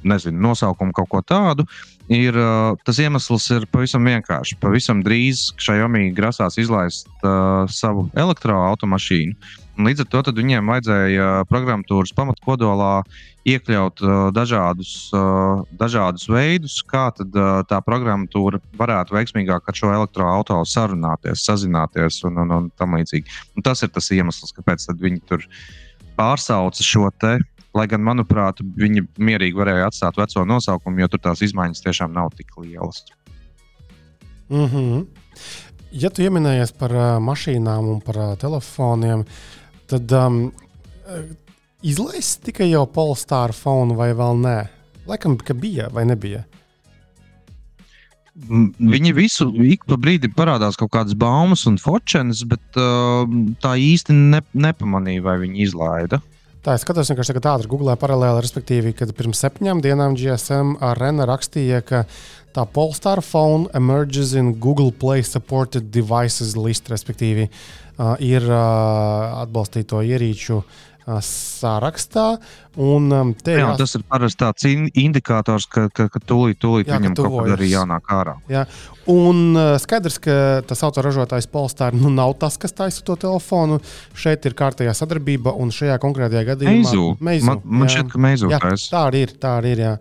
nezinu, 0.08 0.40
nosaukumu 0.48 0.94
kaut 0.96 1.10
ko 1.12 1.22
tādu, 1.26 1.66
ir 2.12 2.36
tas 2.84 2.98
iemesls 3.02 3.46
ir 3.54 3.66
pavisam 3.72 4.04
vienkāršs. 4.08 4.58
Pavisam 4.62 5.02
drīz 5.04 5.48
Xiaomi 5.60 6.10
grasās 6.16 6.58
izlaist 6.60 7.08
uh, 7.22 7.64
savu 7.70 8.08
elektroautomašīnu. 8.16 9.36
Līdz 9.78 10.02
ar 10.02 10.08
to 10.10 10.32
viņiem 10.34 10.66
vajadzēja 10.72 11.26
programmatūras 11.46 12.10
pamatkodolā 12.16 13.04
iekļaut 13.46 14.02
uh, 14.02 14.14
dažādus, 14.34 14.94
uh, 15.14 15.62
dažādus 15.78 16.26
veidus, 16.32 16.80
kā 16.82 17.08
tad, 17.14 17.30
uh, 17.36 17.60
tā 17.68 17.78
programmatūra 17.86 18.58
varētu 18.80 19.14
veiksmīgāk 19.14 19.68
ar 19.70 19.78
šo 19.78 19.92
elektroautorātu 19.94 20.72
sarunāties, 20.72 21.44
sazināties 21.46 22.24
un, 22.26 22.42
un, 22.42 22.56
un 22.56 22.66
tam 22.80 22.98
līdzīgi. 22.98 23.38
Un 23.54 23.66
tas 23.68 23.84
ir 23.86 23.92
tas 23.94 24.10
iemesls, 24.16 24.56
kāpēc 24.56 24.88
viņi 24.98 25.22
tur 25.30 25.46
pārsauca 26.18 26.84
šo 26.84 27.06
te. 27.20 27.36
Lai 27.78 27.86
gan, 27.90 28.02
manuprāt, 28.02 28.60
viņi 28.80 29.04
mierīgi 29.22 29.56
varēja 29.56 29.86
atstāt 29.92 30.18
veco 30.18 30.44
nosaukumu, 30.48 31.04
jo 31.04 31.08
tur 31.12 31.22
tās 31.28 31.44
izmaiņas 31.46 31.84
tiešām 31.84 32.12
nav 32.16 32.32
tik 32.36 32.50
lielas. 32.58 33.04
Mm 34.50 34.66
-hmm. 34.66 35.06
Ja 35.92 36.10
tu 36.10 36.22
pieminējies 36.22 36.72
par 36.78 36.92
uh, 36.92 37.06
mašīnām 37.22 37.88
un 37.88 38.00
par 38.04 38.16
uh, 38.16 38.36
telefoniem, 38.36 39.20
uh, 39.20 39.58
Tad 39.88 40.12
um, 40.12 40.50
izlaist 41.80 42.42
tikai 42.44 42.68
jau 42.68 42.84
Polestāra 42.92 43.56
fonu 43.56 43.96
vai 43.96 44.10
vēl 44.16 44.42
nē? 44.42 44.56
Laikam, 45.08 45.38
ka 45.40 45.56
bija 45.56 45.88
vai 45.94 46.04
nebija. 46.08 46.42
Viņi 48.38 49.14
visu 49.16 49.48
ik 49.64 49.86
pa 49.88 49.96
brīdim 49.98 50.34
parādās 50.36 50.76
kaut 50.78 50.92
kādas 50.94 51.16
baumas 51.18 51.64
un 51.66 51.80
focēnas, 51.80 52.44
bet 52.46 52.78
uh, 52.78 53.24
tā 53.64 53.72
īsti 53.80 54.14
ne, 54.14 54.42
nepamanīja, 54.52 55.24
vai 55.24 55.38
viņi 55.40 55.64
izlaida. 55.64 56.20
Tā 56.68 56.74
es 56.76 56.82
skatos, 56.84 57.08
vienkārši 57.08 57.32
tagad 57.32 57.46
ātri 57.48 57.68
googlē 57.72 57.94
paralēli, 57.96 58.42
respektīvi, 58.44 58.90
kad 58.92 59.08
pirms 59.16 59.38
septiņām 59.40 59.78
dienām 59.80 60.12
GSM 60.20 60.74
arena 60.84 61.24
rakstīja, 61.24 61.78
ka 61.80 62.02
tā 62.52 62.66
Polestar 62.68 63.22
phone 63.24 63.70
emerges 63.78 64.34
in 64.36 64.50
Google 64.60 64.92
Play 64.92 65.24
supported 65.24 65.88
devices 65.94 66.52
list, 66.60 66.90
respektīvi, 66.92 67.46
uh, 67.48 68.20
ir 68.20 68.44
uh, 68.44 69.38
atbalstīto 69.46 70.02
ierīču 70.04 70.60
sarakstā. 71.24 72.26
Un, 72.78 73.08
um, 73.10 73.32
jā, 73.42 73.56
jās... 73.62 73.78
Tas 73.80 73.96
ir 73.98 74.04
parasti 74.06 74.38
tāds 74.42 74.66
indikators, 74.68 75.66
ka, 75.70 75.88
ka, 75.94 76.06
ka 76.12 76.20
tūlīt, 76.22 76.60
tūlīt 76.62 76.90
jā, 76.90 76.98
viņam 77.00 77.16
ka 77.16 77.24
kaut 77.24 77.38
kas 77.40 77.54
arī 77.56 77.70
jānāk 77.72 78.12
ārā. 78.14 78.36
Jā. 78.52 78.64
Un 79.10 79.56
uh, 79.56 79.72
skaidrs, 79.80 80.20
ka 80.22 80.38
tas 80.68 80.84
autoražotājs 80.86 81.48
Polestar 81.50 81.96
nu, 81.96 82.12
nav 82.12 82.36
tas, 82.42 82.58
kas 82.60 82.76
taisa 82.76 83.04
to 83.06 83.16
telefonu. 83.18 83.80
Šeit 84.18 84.46
ir 84.46 84.56
kārtējā 84.58 84.94
sadarbība, 84.94 85.54
un 85.56 85.72
šajā 85.74 85.98
konkrētajā 86.02 86.44
gadījumā 86.52 86.82
Meizu. 86.84 87.06
Meizu, 87.24 87.48
man, 87.48 87.62
man 87.64 87.92
šķiet, 87.94 88.10
ka 88.12 88.24
Meizu 88.28 88.52
jā, 88.52 88.60
tā 88.62 89.04
arī 89.08 89.24
ir. 89.26 89.36
Tā 89.40 89.54
arī 89.62 89.74
ir 89.76 89.84
jā. 89.86 89.94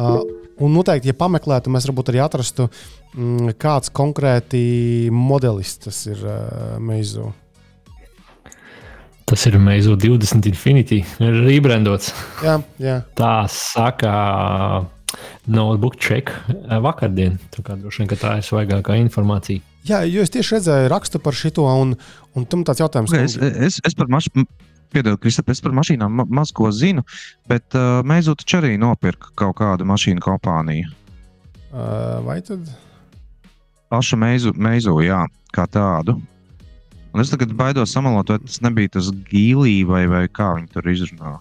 Uh, 0.00 0.20
un 0.62 0.74
noteikti, 0.74 1.10
ja 1.10 1.18
pameklētu, 1.18 1.72
mēs 1.72 1.86
varbūt 1.88 2.12
arī 2.12 2.20
atrastu, 2.24 2.68
mm, 3.14 3.54
kāds 3.60 3.92
konkrēti 3.94 4.62
modelis 5.14 5.76
tas 5.86 6.04
ir 6.10 6.20
uh, 6.26 6.76
Meizu. 6.82 7.30
Tas 9.28 9.44
ir 9.46 9.58
Meizu 9.62 9.96
20 10.00 10.48
Infinity, 10.50 11.02
ir 11.22 11.42
rebrandots. 11.46 12.14
Jā, 12.44 12.60
jā. 12.82 13.02
Tā 13.18 13.34
saka. 13.52 14.14
Notebook 15.50 15.96
check 15.98 16.30
vakardien. 16.84 17.34
Tā 17.50 17.64
kā 17.66 17.74
droši 17.74 18.04
vien 18.04 18.18
tā 18.20 18.36
ir 18.38 18.44
svaigākā 18.46 18.94
informācija. 19.00 19.58
Jā, 19.88 20.04
jo 20.06 20.22
es 20.22 20.30
tieši 20.30 20.54
redzēju 20.54 20.90
rakstu 20.92 21.18
par 21.24 21.34
šo, 21.34 21.50
un, 21.66 21.96
un 22.36 22.46
tam 22.46 22.62
tāds 22.68 22.82
jautājums. 22.82 23.10
Okay, 23.10 23.26
es, 23.26 23.34
es, 23.40 23.80
es 23.86 23.96
par 23.98 24.10
mašīnu 24.12 24.46
Piedod, 24.90 25.20
Kristap, 25.22 25.50
es 25.52 25.60
par 25.62 25.70
mašīnām 25.78 26.16
ma 26.18 26.24
maz 26.40 26.50
ko 26.54 26.66
zinu, 26.74 27.04
bet 27.50 27.76
uh, 27.78 28.00
Meizu 28.06 28.34
taču 28.38 28.58
arī 28.58 28.72
nopirka 28.80 29.30
kaut 29.38 29.54
kādu 29.60 29.86
mašīnu 29.86 30.22
kompāniju. 30.24 30.90
Uh, 31.70 32.18
vai 32.26 32.40
tad? 32.42 32.66
Pašu 33.90 34.18
meizu, 34.18 34.52
meizu, 34.58 34.96
jā, 35.02 35.22
kā 35.54 35.66
tādu. 35.70 36.16
Un 37.10 37.22
es 37.22 37.30
tagad 37.32 37.52
baidos 37.58 37.94
samalot, 37.94 38.30
vai 38.30 38.38
tas 38.42 38.60
nebija 38.62 38.94
tas 38.98 39.10
gīlī 39.30 39.80
vai, 39.86 40.04
vai 40.10 40.26
kā 40.30 40.52
viņi 40.58 40.70
tur 40.74 40.90
izrunā. 40.92 41.38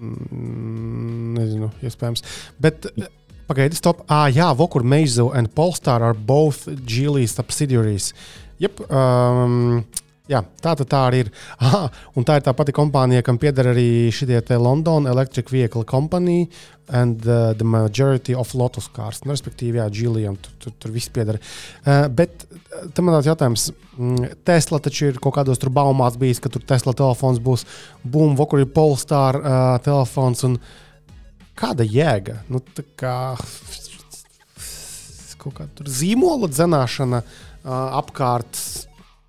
Mm, 0.00 1.34
nezinu, 1.36 1.68
iespējams. 1.84 2.24
Bet 2.62 2.88
uh, 2.90 3.10
pagaidi, 3.50 3.78
stop. 3.78 4.02
Ah, 4.08 4.26
jā, 4.32 4.48
Vokur, 4.56 4.82
Meizu 4.82 5.28
and 5.36 5.52
Polestar 5.54 6.02
are 6.02 6.16
both 6.16 6.66
Geely 6.88 7.28
subsidiaries. 7.30 8.12
Yep, 8.62 8.86
um, 8.88 9.84
Jā, 10.24 10.38
tā 10.64 10.72
tā 10.72 10.98
arī 11.04 11.18
ir. 11.26 11.28
Aha, 11.60 11.82
un 12.16 12.24
tā 12.24 12.38
ir 12.38 12.44
tā 12.46 12.54
pati 12.56 12.72
kompānija, 12.72 13.20
kam 13.20 13.36
pieder 13.36 13.66
arī 13.74 14.08
šī 14.08 14.40
London 14.56 15.04
Electric 15.06 15.50
Vehicle 15.52 15.84
Company 15.84 16.48
and 16.88 17.26
uh, 17.26 17.52
the 17.52 17.64
majority 17.64 18.34
of 18.34 18.54
Lotus 18.54 18.88
cars. 18.88 19.20
Nu, 19.24 19.34
respektīvi, 19.34 19.76
jā, 19.76 19.88
Gilijam 19.92 20.36
tur, 20.40 20.52
tur, 20.58 20.72
tur 20.80 20.94
viss 20.94 21.12
pieder. 21.12 21.36
Uh, 21.84 22.08
bet 22.08 22.46
uh, 22.48 22.86
tam 22.96 23.04
man 23.04 23.18
tāds 23.18 23.28
jautājums, 23.28 23.66
mm, 23.98 24.30
Tesla 24.48 24.80
taču 24.80 25.10
ir 25.10 25.20
kaut 25.20 25.36
kādos 25.36 25.60
tur 25.60 25.68
baumās 25.68 26.16
bijis, 26.16 26.40
ka 26.40 26.48
tur 26.48 26.64
Tesla 26.64 26.96
telefons 26.96 27.42
būs 27.44 27.66
boom, 28.00 28.32
kur 28.48 28.64
ir 28.64 28.72
Polestar 28.72 29.36
uh, 29.36 29.60
telefons. 29.84 30.46
Kāda 31.54 31.84
jēga? 31.84 32.38
Nu, 32.48 32.64
kā, 32.96 33.36
kaut 35.36 35.60
kāda 35.60 35.84
zīmola 36.00 36.48
dzenāšana 36.48 37.20
uh, 37.20 38.00
apkārt 38.00 38.56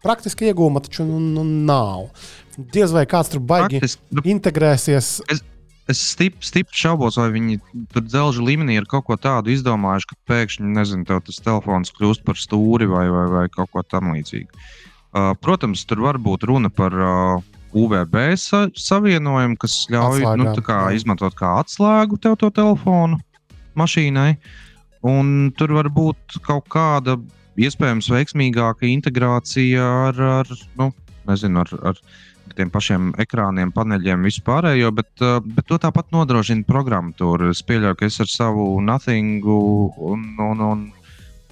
praktiski 0.06 0.52
iegūma 0.52 0.84
taču 0.86 1.08
nu, 1.08 1.20
nu, 1.20 1.44
nav. 1.44 2.08
Diez 2.56 2.94
vai 2.96 3.04
kāds 3.10 3.34
tur 3.34 3.42
baigi 3.44 3.82
Praktiski, 3.82 4.06
nu, 4.16 4.24
integrēsies. 4.36 5.10
Es, 5.34 5.42
es 5.92 6.04
stipri 6.14 6.48
stip 6.48 6.72
šaubos, 6.74 7.18
vai 7.20 7.28
viņi 7.34 7.60
tur 7.94 8.06
dzelžu 8.06 8.46
līmenī 8.46 8.78
ir 8.80 8.88
kaut 8.90 9.08
ko 9.10 9.18
tādu 9.20 9.52
izdomājuši, 9.54 10.12
ka 10.12 10.20
pēkšņi 10.32 10.76
nezinu, 10.78 11.08
tas 11.10 11.42
telefons 11.44 11.94
kļūst 11.98 12.26
par 12.28 12.40
stūri 12.40 12.88
vai, 12.92 13.08
vai, 13.12 13.26
vai 13.34 13.46
kaut 13.54 13.74
ko 13.74 13.84
tamlīdzīgu. 13.84 14.64
Uh, 15.16 15.32
protams, 15.40 15.86
tur 15.88 16.02
var 16.04 16.20
būt 16.20 16.44
runa 16.48 16.72
par 16.74 16.96
uh, 16.96 17.44
UVB 17.76 18.16
sa 18.40 18.66
savienojumu, 18.80 19.58
kas 19.60 19.86
ļauj 19.92 20.24
Atslēgā, 20.24 20.36
nu, 20.40 20.64
kā, 20.64 20.80
izmantot 20.96 21.36
kā 21.36 21.58
atslēgu 21.60 22.20
tev 22.24 22.38
to 22.40 22.50
telefonu 22.56 23.20
mašīnai. 23.80 24.36
Un 25.06 25.52
tur 25.58 25.76
var 25.76 25.92
būt 25.94 26.40
kaut 26.48 26.70
kāda 26.72 27.18
iespējams 27.60 28.10
veiksmīgāka 28.12 28.88
integrācija 28.90 29.84
ar, 30.10 30.22
ar, 30.42 30.56
nu, 30.80 30.90
nezinu, 31.30 31.64
ar, 31.64 31.92
ar 31.92 32.02
tiem 32.56 32.72
pašiem 32.72 33.12
ekrāniem, 33.20 33.72
paneļiem, 33.76 34.26
vispārējo, 34.28 34.92
bet, 34.96 35.12
uh, 35.24 35.40
bet 35.44 35.68
to 35.70 35.80
tāpat 35.82 36.12
nodrošina 36.16 36.66
programmatūra. 36.68 37.52
Es 37.52 37.64
pieļauju, 37.68 38.00
ka 38.00 38.10
es 38.10 38.20
ar 38.24 38.32
savu 38.32 38.68
Nothingu 38.84 39.58
un, 40.12 40.28
un, 40.46 40.66
un, 40.70 40.84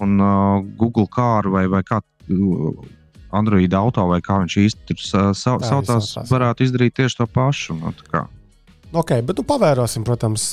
un 0.04 0.14
uh, 0.22 0.60
Google 0.80 1.08
kāru 1.12 1.56
vai, 1.56 1.66
vai 1.72 1.82
kādu 1.86 2.38
uh, 2.52 2.86
Android 3.34 3.72
auto 3.74 4.06
vai 4.06 4.20
kā 4.22 4.38
viņš 4.44 4.56
īsti 4.62 4.88
tur 4.88 5.02
sa, 5.02 5.26
saucās, 5.34 6.14
varētu 6.30 6.68
izdarīt 6.68 6.94
tieši 7.00 7.20
to 7.20 7.28
pašu. 7.34 7.76
Nu, 7.80 7.92
Ok, 8.94 9.10
bet 9.26 9.40
nu 9.40 9.42
pavērosim, 9.42 10.04
protams, 10.06 10.52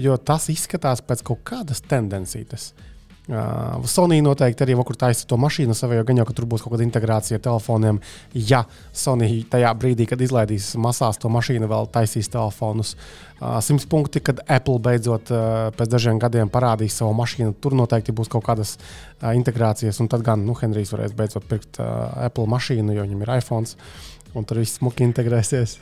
jo 0.00 0.14
tas 0.16 0.46
izskatās 0.48 1.02
pēc 1.04 1.20
kaut 1.26 1.42
kādas 1.44 1.82
tendencijas. 1.84 2.70
Uh, 2.72 2.93
Sony 3.24 4.18
noteikti 4.20 4.66
arī 4.66 4.74
vakur 4.76 4.98
taisa 5.00 5.24
to 5.24 5.38
mašīnu 5.40 5.72
savai, 5.72 6.02
gan 6.04 6.18
jau, 6.20 6.26
ka 6.28 6.34
tur 6.36 6.44
būs 6.48 6.60
kaut 6.60 6.74
kāda 6.74 6.84
integrācija 6.84 7.38
ar 7.38 7.44
telefoniem. 7.46 8.00
Ja 8.36 8.66
Sony 8.92 9.38
tajā 9.48 9.70
brīdī, 9.80 10.04
kad 10.10 10.20
izlaidīs 10.20 10.74
masās 10.76 11.16
to 11.22 11.30
mašīnu, 11.32 11.68
vēl 11.70 11.88
taisīs 11.94 12.28
telefonus. 12.28 12.92
Uh, 13.40 13.56
simts 13.64 13.88
punkti, 13.88 14.20
kad 14.24 14.42
Apple 14.44 14.76
beidzot 14.84 15.32
uh, 15.32 15.70
pēc 15.76 15.94
dažiem 15.96 16.20
gadiem 16.20 16.52
parādīs 16.52 16.98
savu 17.00 17.16
mašīnu, 17.16 17.56
tur 17.64 17.72
noteikti 17.78 18.12
būs 18.12 18.28
kaut 18.32 18.44
kādas 18.44 18.76
uh, 18.76 19.32
integrācijas. 19.32 20.02
Un 20.04 20.12
tad 20.12 20.24
gan 20.26 20.44
nu, 20.44 20.52
Henrijs 20.60 20.92
varēs 20.92 21.16
beidzot 21.16 21.48
pirkt 21.48 21.80
uh, 21.80 22.12
Apple 22.28 22.44
mašīnu, 22.52 22.92
jo 22.92 23.08
viņam 23.08 23.24
ir 23.24 23.34
iPhone, 23.38 23.88
un 24.36 24.44
tur 24.44 24.60
viss 24.60 24.82
smuki 24.82 25.08
integrēsies. 25.08 25.78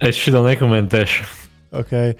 Es 0.00 0.16
šo 0.16 0.40
nekomentēšu. 0.48 1.28
Okay. 1.74 2.14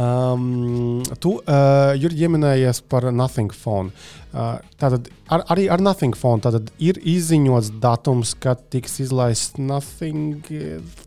Um, 0.00 1.02
tu, 1.20 1.34
uh, 1.44 1.92
Jurgi, 1.98 2.24
pieminējies 2.24 2.78
par 2.88 3.04
Nothing 3.12 3.50
Phone. 3.52 3.90
Uh, 4.30 4.56
tātad 4.80 5.10
ar, 5.28 5.42
arī 5.52 5.66
ar 5.68 5.82
Nothing 5.82 6.16
Phone 6.16 6.40
ir 6.80 7.00
izziņots 7.04 7.72
datums, 7.82 8.32
kad 8.40 8.62
tiks 8.72 9.00
izlaists 9.04 9.58
Nothing 9.60 10.46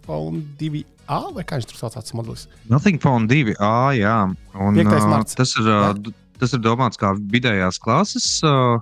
Phone 0.03 0.43
2A 0.59 1.21
vai 1.33 1.45
kā 1.47 1.57
viņš 1.57 1.69
tur 1.71 1.79
sauc, 1.79 1.95
tas 1.95 2.13
modelis? 2.13 2.45
Nothing 2.69 3.01
Phone 3.01 3.25
2A, 3.31 3.77
jā. 3.97 4.17
Un, 4.53 4.77
5. 4.77 4.91
Uh. 4.93 5.23
Tas 5.39 5.55
ir, 5.57 5.71
uh, 5.71 6.11
tas 6.43 6.53
ir 6.53 6.61
domāts 6.61 6.99
kā 7.01 7.15
vidējās 7.33 7.81
klases 7.81 8.27
uh, 8.45 8.77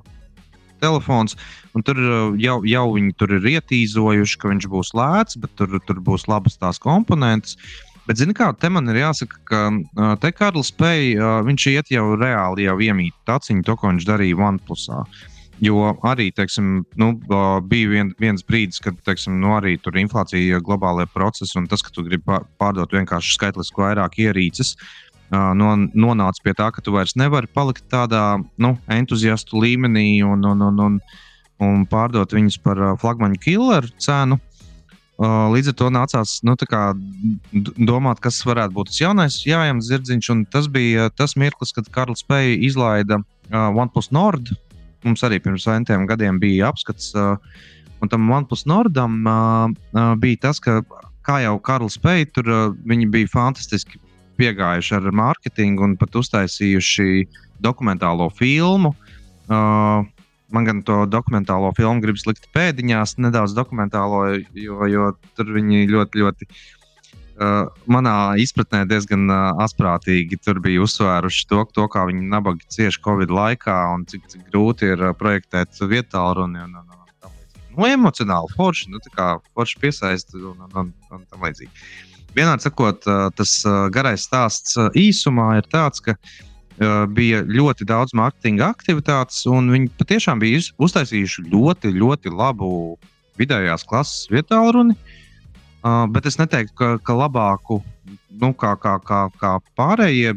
telefons. 0.83 1.37
Un 1.77 1.85
tur 1.87 2.01
jau, 2.41 2.57
jau 2.67 2.83
viņi 2.97 3.15
tur 3.15 3.37
ir 3.37 3.47
ietīzojuši, 3.53 4.41
ka 4.41 4.51
viņš 4.51 4.67
būs 4.73 4.91
lēts, 4.97 5.39
bet 5.39 5.55
tur, 5.55 5.77
tur 5.87 6.03
būs 6.03 6.27
labas 6.27 6.59
tās 6.59 6.81
komponentes. 6.83 7.55
Uh, 7.55 7.87
Bet, 8.11 8.19
zini, 8.19 8.33
kā 8.35 8.49
te 8.59 8.67
man 8.67 8.91
ir 8.91 8.97
jāsaka, 8.99 9.37
ka 9.47 9.59
te 10.19 10.33
Karls 10.35 10.73
uh, 10.75 11.37
viņš 11.47 11.65
iet 11.71 11.91
jau 11.93 12.09
reāli 12.19 12.65
jau 12.65 12.73
iemīt 12.83 13.15
taciņu 13.23 13.63
to, 13.63 13.77
ko 13.79 13.87
viņš 13.87 14.07
darīja 14.09 14.35
OnePlusā. 14.35 14.97
Jo 15.63 15.93
arī 16.03 16.25
teiksim, 16.35 16.81
nu, 16.99 17.07
bija 17.71 17.87
vien, 17.93 18.09
viens 18.19 18.43
brīdis, 18.43 18.81
kad 18.83 18.99
teiksim, 19.07 19.39
nu, 19.39 19.53
arī 19.55 19.77
tur 19.79 19.95
bija 19.95 20.03
inflācija, 20.09 20.59
globālajie 20.59 21.07
procesi, 21.13 21.55
un 21.55 21.71
tas, 21.71 21.85
ka 21.87 21.95
tu 21.95 22.03
gribi 22.03 22.41
pārdot 22.59 22.91
vienkārši 22.91 23.37
skaitliski 23.37 23.79
vairāk 23.79 24.19
ierīces, 24.25 24.73
non, 25.31 25.87
nonāca 25.95 26.43
pie 26.43 26.57
tā, 26.59 26.67
ka 26.75 26.83
tu 26.83 26.91
vairs 26.97 27.15
nevari 27.15 27.47
palikt 27.47 27.87
tādā 27.95 28.41
nu, 28.59 28.75
entuziastu 28.91 29.63
līmenī 29.63 30.17
un, 30.27 30.43
un, 30.51 30.67
un, 30.67 30.83
un, 30.89 31.01
un 31.63 31.87
pārdot 31.87 32.35
viņus 32.35 32.59
par 32.59 32.83
flagmaņu 32.99 33.39
killeru 33.47 33.95
cenu. 34.03 34.41
Līdz 35.21 35.69
ar 35.69 35.75
to 35.77 35.87
nācās 35.93 36.39
nu, 36.47 36.55
domāt, 37.77 38.21
kas 38.23 38.39
varētu 38.47 38.73
būt 38.73 38.89
tas 38.89 39.01
jaunais 39.03 39.35
jājams 39.45 39.91
zirdziņš. 39.91 40.29
Tas 40.49 40.69
bija 40.71 41.11
tas 41.13 41.35
mirklis, 41.37 41.73
kad 41.77 41.89
Karls 41.93 42.25
Pēja 42.25 42.55
izlaida 42.65 43.19
uh, 43.21 43.69
OnePlus 43.69 44.09
Nord. 44.15 44.49
Mums 45.05 45.21
arī 45.25 45.37
pirms 45.43 45.67
centiem 45.67 46.07
gadiem 46.09 46.39
bija 46.41 46.71
apskats. 46.71 47.11
Uh, 47.13 47.37
un 48.01 48.09
tam 48.09 48.25
OnePlus 48.33 48.65
Nordam 48.65 49.21
uh, 49.29 49.69
uh, 49.93 50.15
bija 50.17 50.47
tas, 50.47 50.61
ka, 50.63 50.79
kā 51.27 51.43
jau 51.45 51.53
Karls 51.61 51.99
Pēja, 52.01 52.31
tur 52.33 52.49
uh, 52.49 52.63
viņi 52.89 53.11
bija 53.13 53.29
fantastiski 53.29 54.01
piegājuši 54.41 54.97
ar 54.97 55.11
mārketingu 55.13 55.85
un 55.85 55.97
pat 56.01 56.17
uztaisījuši 56.17 57.27
dokumentālo 57.61 58.31
filmu. 58.33 58.95
Uh, 59.51 60.07
man 60.55 60.67
gan 60.67 60.83
to 60.87 61.03
dokumentālo 61.09 61.71
filmu 61.77 62.03
gribas 62.03 62.25
likt 62.27 62.47
pēdiņās, 62.55 63.17
nedaudz 63.23 63.55
dokumentālo, 63.57 64.23
jo, 64.57 64.77
jo 64.89 65.09
tur 65.37 65.51
viņi 65.57 65.87
ļoti, 65.91 66.23
ļoti. 66.23 66.49
Uh, 67.41 67.71
manā 67.89 68.35
izpratnē 68.37 68.83
diezgan 68.85 69.23
uh, 69.31 69.63
asprātīgi 69.63 70.37
bija 70.61 70.83
uzsvēruši 70.83 71.47
to, 71.49 71.63
to 71.73 71.87
kā 71.89 72.03
viņi 72.05 72.27
nabaga 72.29 72.61
cieši 72.69 73.01
Covid 73.01 73.31
laikā 73.33 73.77
un 73.95 74.03
cik, 74.05 74.27
cik 74.29 74.43
grūti 74.51 74.91
ir 74.93 75.01
uh, 75.07 75.15
projektēt 75.17 75.79
vietālu 75.89 76.43
runu. 76.43 76.67
Un, 76.67 76.75
un, 76.83 76.91
un, 76.91 77.33
nu, 77.71 77.87
emocionāli, 77.87 78.51
forši, 78.59 78.91
nu, 78.93 79.01
forši 79.55 79.81
piesaist 79.81 80.35
un, 80.37 80.53
un, 80.67 80.77
un, 80.83 80.93
un 81.15 81.25
tam 81.31 81.47
līdzīgi. 81.47 81.71
Vienādi 82.35 82.67
sakot, 82.67 83.09
uh, 83.09 83.31
tas 83.33 83.57
uh, 83.65 83.87
garais 83.89 84.27
stāsts 84.27 84.77
īsumā 84.99 85.55
ir 85.63 85.71
tāds, 85.71 86.03
ka 86.03 86.13
uh, 86.13 86.50
bija 87.13 87.41
ļoti 87.45 87.85
daudz 87.85 88.15
mārketinga 88.17 88.71
aktivitātes, 88.73 89.43
un 89.49 89.69
viņi 89.73 89.91
patiešām 89.99 90.41
bija 90.41 90.61
uztaisījuši 90.81 91.47
ļoti, 91.51 91.91
ļoti 91.97 92.33
labu 92.33 92.71
vidējās 93.39 93.85
klases 93.89 94.29
vietālu 94.31 94.75
runi. 94.77 94.97
Uh, 95.81 96.05
bet 96.13 96.27
es 96.29 96.37
neteiktu, 96.37 96.75
ka, 96.77 96.89
ka 97.01 97.13
labāku 97.17 97.79
nu, 98.41 98.51
kā, 98.53 98.75
kā, 98.77 98.99
kā, 99.05 99.23
kā 99.41 99.55
pārējie. 99.77 100.35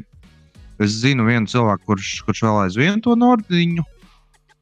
Es 0.82 0.96
zinu 1.02 1.26
vienu 1.28 1.46
cilvēku, 1.50 1.84
kurš, 1.92 2.12
kurš 2.26 2.40
vēl 2.46 2.60
aizvien 2.64 3.02
to 3.04 3.12
nordiņu 3.18 3.84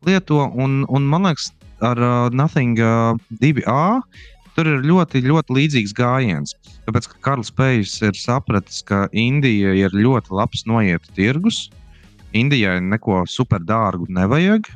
lieto, 0.07 0.43
un, 0.59 0.83
un 0.91 1.07
man 1.09 1.29
liekas, 1.29 1.53
ar 1.83 1.99
uh, 2.03 2.35
Nothing 2.35 2.79
uh, 2.83 3.15
2A 3.41 4.03
tur 4.57 4.69
ir 4.69 4.85
ļoti, 4.87 5.23
ļoti 5.25 5.57
līdzīgs 5.57 5.95
gājiens. 5.97 6.55
Tāpēc, 6.87 7.09
ka 7.13 7.21
Karls 7.27 7.53
Pējs 7.55 7.97
ir 8.05 8.17
sapratis, 8.19 8.83
ka 8.87 9.07
Indija 9.13 9.75
ir 9.79 9.95
ļoti 9.97 10.35
labs 10.35 10.67
noiet 10.69 11.07
tirgus. 11.17 11.69
Indijai 12.37 12.79
neko 12.85 13.23
super 13.29 13.63
dārgu 13.65 14.09
nevajag. 14.13 14.71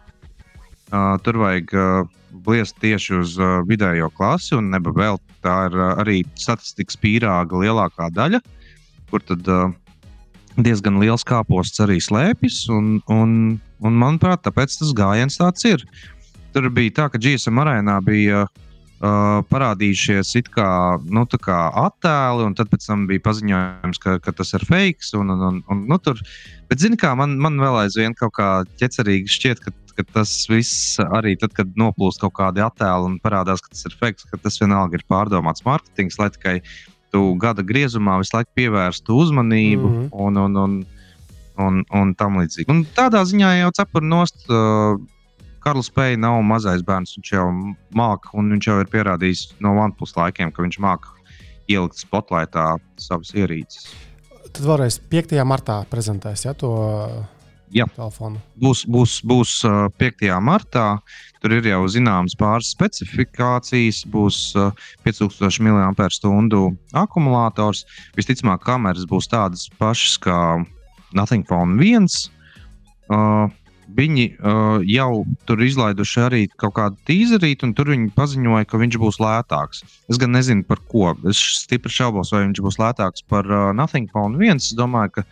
Uh, 0.86 1.16
tur 1.24 1.40
vajag 1.42 1.72
uh, 1.74 2.04
bliest 2.46 2.76
tieši 2.82 3.16
uz 3.18 3.32
uh, 3.40 3.58
vidējo 3.66 4.10
klasi, 4.14 4.54
un 4.54 4.70
neba 4.70 4.92
vēl 4.94 5.18
tā 5.44 5.56
ir 5.70 5.78
uh, 5.80 5.96
arī 6.02 6.20
statistikas 6.38 6.98
pīrāga 7.02 7.58
lielākā 7.64 8.10
daļa, 8.14 8.38
kur 9.10 9.24
tad 9.26 9.48
uh, 9.50 9.72
diezgan 10.56 11.00
liels 11.02 11.26
kāposts 11.26 11.82
arī 11.82 11.98
slēpjas. 12.02 12.60
Un, 12.72 13.00
un, 13.12 13.32
un 13.82 13.98
manuprāt, 13.98 14.44
tāpēc 14.46 14.78
tas 14.78 14.94
gājiens 14.96 15.40
tāds 15.40 15.66
ir. 15.68 15.82
Tur 16.54 16.70
bija 16.72 16.94
tā, 17.00 17.08
ka 17.10 17.20
GSM 17.20 17.58
arēnā 17.64 17.98
bija 18.06 18.44
uh, 18.44 18.62
uh, 19.00 19.42
parādījušies 19.50 20.34
kā, 20.54 20.68
nu, 21.04 21.24
kā 21.26 21.60
attēli, 21.86 22.46
un 22.46 22.54
tad 22.56 22.72
bija 23.08 23.24
paziņojums, 23.24 24.00
ka, 24.02 24.18
ka 24.24 24.32
tas 24.32 24.54
ir 24.56 24.66
fake. 24.68 25.04
Un, 25.18 25.30
un, 25.34 25.42
un, 25.48 25.62
un, 25.72 25.84
nu, 25.90 25.98
tur, 25.98 26.20
bet, 26.70 26.80
zini, 26.80 26.98
kā 27.00 27.14
man, 27.18 27.36
man 27.42 27.58
vēl 27.60 27.82
aizvien 27.84 28.16
kaut 28.16 28.36
kā 28.38 28.50
ķecerīgi 28.80 29.32
šķiet, 29.32 29.62
ka, 29.64 29.72
ka 29.96 30.04
tas 30.12 30.32
viss 30.50 30.98
arī 31.00 31.36
tad, 31.40 31.54
kad 31.56 31.72
noplūst 31.78 32.20
kaut 32.24 32.36
kādi 32.36 32.64
attēli 32.64 33.10
un 33.12 33.16
parādās, 33.22 33.64
ka 33.64 33.72
tas 33.72 33.86
ir 33.88 33.96
fake, 33.96 34.28
ka 34.30 34.40
tas 34.42 34.60
vienalga 34.60 34.98
ir 34.98 35.06
pārdomāts 35.08 35.64
mārketings, 35.66 36.20
lai 36.20 36.30
tikai 36.34 36.60
tu 37.14 37.32
gada 37.40 37.64
griezumā 37.64 38.18
visu 38.20 38.36
laiku 38.36 38.52
pievērstu 38.58 39.16
uzmanību 39.24 39.88
Mhm. 39.88 40.08
un, 40.12 40.36
un, 40.36 40.56
un, 40.56 40.78
un, 41.56 41.84
un 42.00 42.14
tam 42.14 42.40
līdzīgi. 42.40 42.68
Un 42.72 42.84
tādā 42.96 43.22
ziņā 43.24 43.58
jau 43.62 43.70
cepuri 43.80 44.08
nost. 44.10 44.42
Uh, 44.48 44.98
Karls 45.66 45.88
Pēja 45.90 46.14
nav 46.22 46.44
mazais 46.46 46.84
bērns. 46.86 47.16
Viņš 47.18 47.30
jau 47.32 47.46
māca, 47.98 48.30
un 48.38 48.52
viņš 48.54 48.66
jau 48.68 48.76
ir 48.78 48.90
pierādījis 48.92 49.40
no 49.64 49.72
OnePlus 49.82 50.14
laikiem, 50.14 50.52
ka 50.54 50.62
viņš 50.62 50.76
māca 50.84 51.14
ielikt 51.66 51.98
spotlightā 51.98 52.76
savas 53.02 53.32
ierīces. 53.34 53.88
Tad 54.46 54.62
vēlreiz 54.62 55.00
5. 55.10 55.34
martā 55.42 55.80
prezentēs 55.90 56.46
ja, 56.46 56.54
to 56.54 56.70
Jā. 57.74 57.88
telefonu. 57.96 58.38
Būs, 58.62 58.84
būs, 58.86 59.16
būs 59.26 59.56
uh, 59.66 59.90
5. 59.98 60.30
martā. 60.38 60.86
Tur 61.42 61.56
ir 61.58 61.66
jau 61.72 61.82
zināmas 61.90 62.38
pāris 62.38 62.70
specifikācijas. 62.70 64.04
Būs 64.06 64.38
uh, 64.54 64.70
5000 65.02 65.66
mAh 65.66 65.90
akumulators. 67.02 67.82
Visticamāk, 68.14 68.62
kameras 68.70 69.10
būs 69.10 69.26
tādas 69.34 69.66
pašas 69.82 70.14
kā 70.22 70.40
Nothing 71.10 71.42
Phone 71.50 71.74
1. 71.82 72.06
Uh, 73.10 73.50
Viņi 73.96 74.24
uh, 74.34 74.82
jau 74.82 75.10
tur 75.46 75.60
izlaiduši 75.62 76.22
arī 76.24 76.40
kaut 76.58 76.74
kādu 76.78 76.98
tīzerīti, 77.06 77.68
un 77.68 77.74
tur 77.78 77.92
viņi 77.92 78.10
paziņoja, 78.16 78.66
ka 78.66 78.80
viņš 78.82 78.98
būs 78.98 79.20
lētāks. 79.22 79.84
Es 80.10 80.18
gan 80.18 80.34
nezinu 80.34 80.66
par 80.66 80.82
ko. 80.90 81.12
Es 81.30 81.38
stipri 81.62 81.92
šaubos, 81.94 82.32
vai 82.34 82.42
viņš 82.48 82.62
būs 82.66 82.80
lētāks 82.82 83.22
par 83.30 83.46
uh, 83.46 83.70
Nothing 83.76 84.10
Phone 84.10 84.40
1. 84.42 84.58
Es 84.58 84.74
domāju, 84.76 85.18
ka 85.18 85.26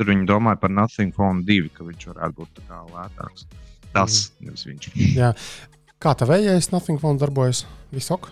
tur 0.00 0.08
viņi 0.08 0.28
domāja 0.30 0.60
par 0.62 0.72
Nothing 0.72 1.12
Phone 1.14 1.44
2, 1.48 1.68
ka 1.76 1.84
viņš 1.84 2.08
varētu 2.14 2.40
būt 2.40 2.62
lētāks. 2.94 3.44
Tas 3.92 4.20
mm. 4.40 4.48
nevis 4.48 4.66
viņš. 4.68 4.90
Kā 5.98 6.14
tā 6.14 6.28
vējais 6.30 6.70
Nothing 6.72 7.00
Phone 7.02 7.20
darbojas? 7.20 7.64
Viss 7.92 8.12
ok? 8.14 8.30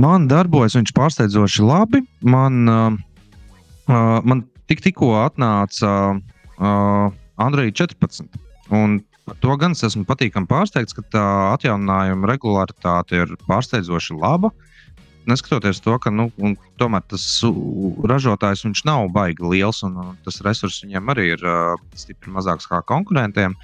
Man 0.00 0.26
darbojas 0.28 0.76
viņš 0.76 0.92
pārsteidzoši 0.96 1.64
labi. 1.64 2.02
Man, 2.26 2.66
uh, 2.68 2.98
uh, 3.88 4.18
man 4.26 4.42
tik, 4.68 4.82
tikko 4.84 5.14
atnāca 5.22 5.92
uh, 6.16 7.14
Android 7.36 7.74
14. 7.74 8.28
Un 8.74 9.00
par 9.26 9.36
to 9.42 9.56
gan 9.58 9.74
es 9.74 9.82
esmu 9.86 10.06
patīkami 10.08 10.48
pārsteigts, 10.50 10.94
ka 10.96 11.04
tā 11.12 11.26
atjauninājuma 11.54 12.30
regularitāte 12.30 13.22
ir 13.24 13.34
pārsteidzoši 13.48 14.16
laba. 14.20 14.52
Neskatoties 15.26 15.80
to, 15.82 15.96
ka 15.98 16.12
nu, 16.14 16.28
tomēr 16.78 17.02
tas 17.10 17.24
ražotājs 18.06 18.62
nav 18.86 19.08
baigi 19.14 19.42
liels 19.42 19.82
un 19.82 19.96
uh, 19.98 20.12
tas 20.22 20.38
resurss 20.46 20.84
viņiem 20.84 21.10
arī 21.10 21.32
ir 21.34 21.42
uh, 21.42 21.74
stipri 21.98 22.30
mazāks 22.30 22.68
kā 22.70 22.78
konkurentiem, 22.86 23.56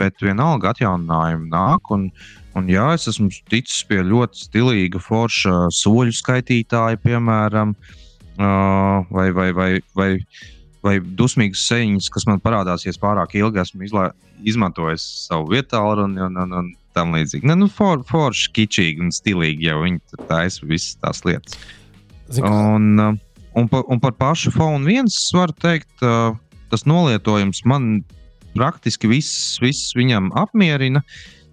bet 0.00 0.24
vienalga 0.24 0.72
atjauninājumi 0.72 1.50
nāk. 1.52 1.92
Un, 1.92 2.08
un 2.56 2.72
jā, 2.72 2.86
es 2.96 3.04
esmu 3.12 3.28
ticis 3.52 3.84
pie 3.84 4.00
ļoti 4.08 4.46
stilīga, 4.46 5.02
forša 5.04 5.68
soļu 5.82 6.16
skaitītāja, 6.16 7.02
piemēram, 7.04 7.76
uh, 7.76 9.04
vai, 9.12 9.28
vai, 9.36 9.50
vai, 9.52 9.70
vai, 9.92 10.10
vai 10.16 10.61
dusmīgas 10.82 11.62
seņas, 11.70 12.10
kas 12.12 12.26
man 12.26 12.40
parādās, 12.42 12.86
pārāk 13.00 13.36
ilgi 13.38 13.62
esmu 13.62 13.86
izlā, 13.86 14.06
izmantojis 14.42 15.04
savu 15.28 15.52
vietu, 15.52 15.78
un, 15.78 16.16
un, 16.18 16.38
un, 16.42 16.54
un 16.58 16.70
tam 16.96 17.14
līdzīgi. 17.16 17.46
Ne, 17.48 17.56
nu, 17.62 17.68
for, 17.72 18.02
forši, 18.08 18.50
kičīgi 18.56 19.04
un 19.04 19.12
stilīgi 19.14 19.68
jau 19.70 19.82
viņi 19.84 20.24
taisa 20.28 20.66
visas 20.66 20.96
tās 21.00 21.22
lietas. 21.28 21.58
Zin, 22.32 22.46
Un, 22.46 22.88
uh, 22.98 23.14
un, 23.58 23.68
par, 23.68 23.84
un 23.92 24.00
par 24.02 24.16
pašu 24.18 24.52
fonu 24.54 24.88
viens 24.88 25.16
var 25.36 25.52
teikt, 25.62 25.92
uh, 26.02 26.34
tas 26.72 26.86
nolietojums 26.88 27.62
man 27.68 28.02
praktiski 28.56 29.10
viss, 29.10 29.58
viss 29.62 29.94
viņam 29.96 30.32
apmierina. 30.38 31.04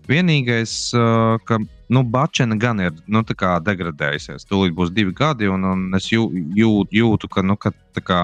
Vienīgais, 0.09 0.73
uh, 0.97 1.37
ka 1.45 1.59
nu, 1.93 2.03
bačena 2.03 2.57
gan 2.59 2.81
ir 2.81 2.95
nu, 3.05 3.21
tā 3.27 3.57
degradējusies. 3.65 4.47
Tūlīt 4.49 4.73
būs 4.77 4.93
divi 4.93 5.13
gadi, 5.15 5.49
un, 5.51 5.65
un 5.65 5.83
es 5.97 6.09
jū, 6.09 6.25
jū, 6.57 6.71
jūtu, 6.93 7.29
ka, 7.29 7.43
nu, 7.45 7.57
ka 7.61 7.73
kā, 8.05 8.21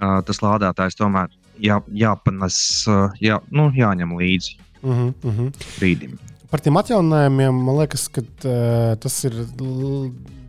uh, 0.00 0.20
tas 0.26 0.42
lādētājs 0.44 0.98
tomēr 0.98 1.32
jā, 1.62 1.80
jāpanes, 1.92 2.58
uh, 2.90 3.10
jā, 3.22 3.40
nu, 3.50 3.68
jāņem 3.74 4.16
līdzi 4.18 4.56
uh 4.82 4.90
-huh, 4.90 5.12
uh 5.24 5.38
-huh. 5.38 5.66
brīdim. 5.78 6.18
Par 6.50 6.60
tiem 6.60 6.76
atjauninājumiem 6.76 7.64
man 7.64 7.78
liekas, 7.78 8.08
ka 8.08 8.20
uh, 8.20 8.96
tas 9.00 9.24
ir 9.24 9.32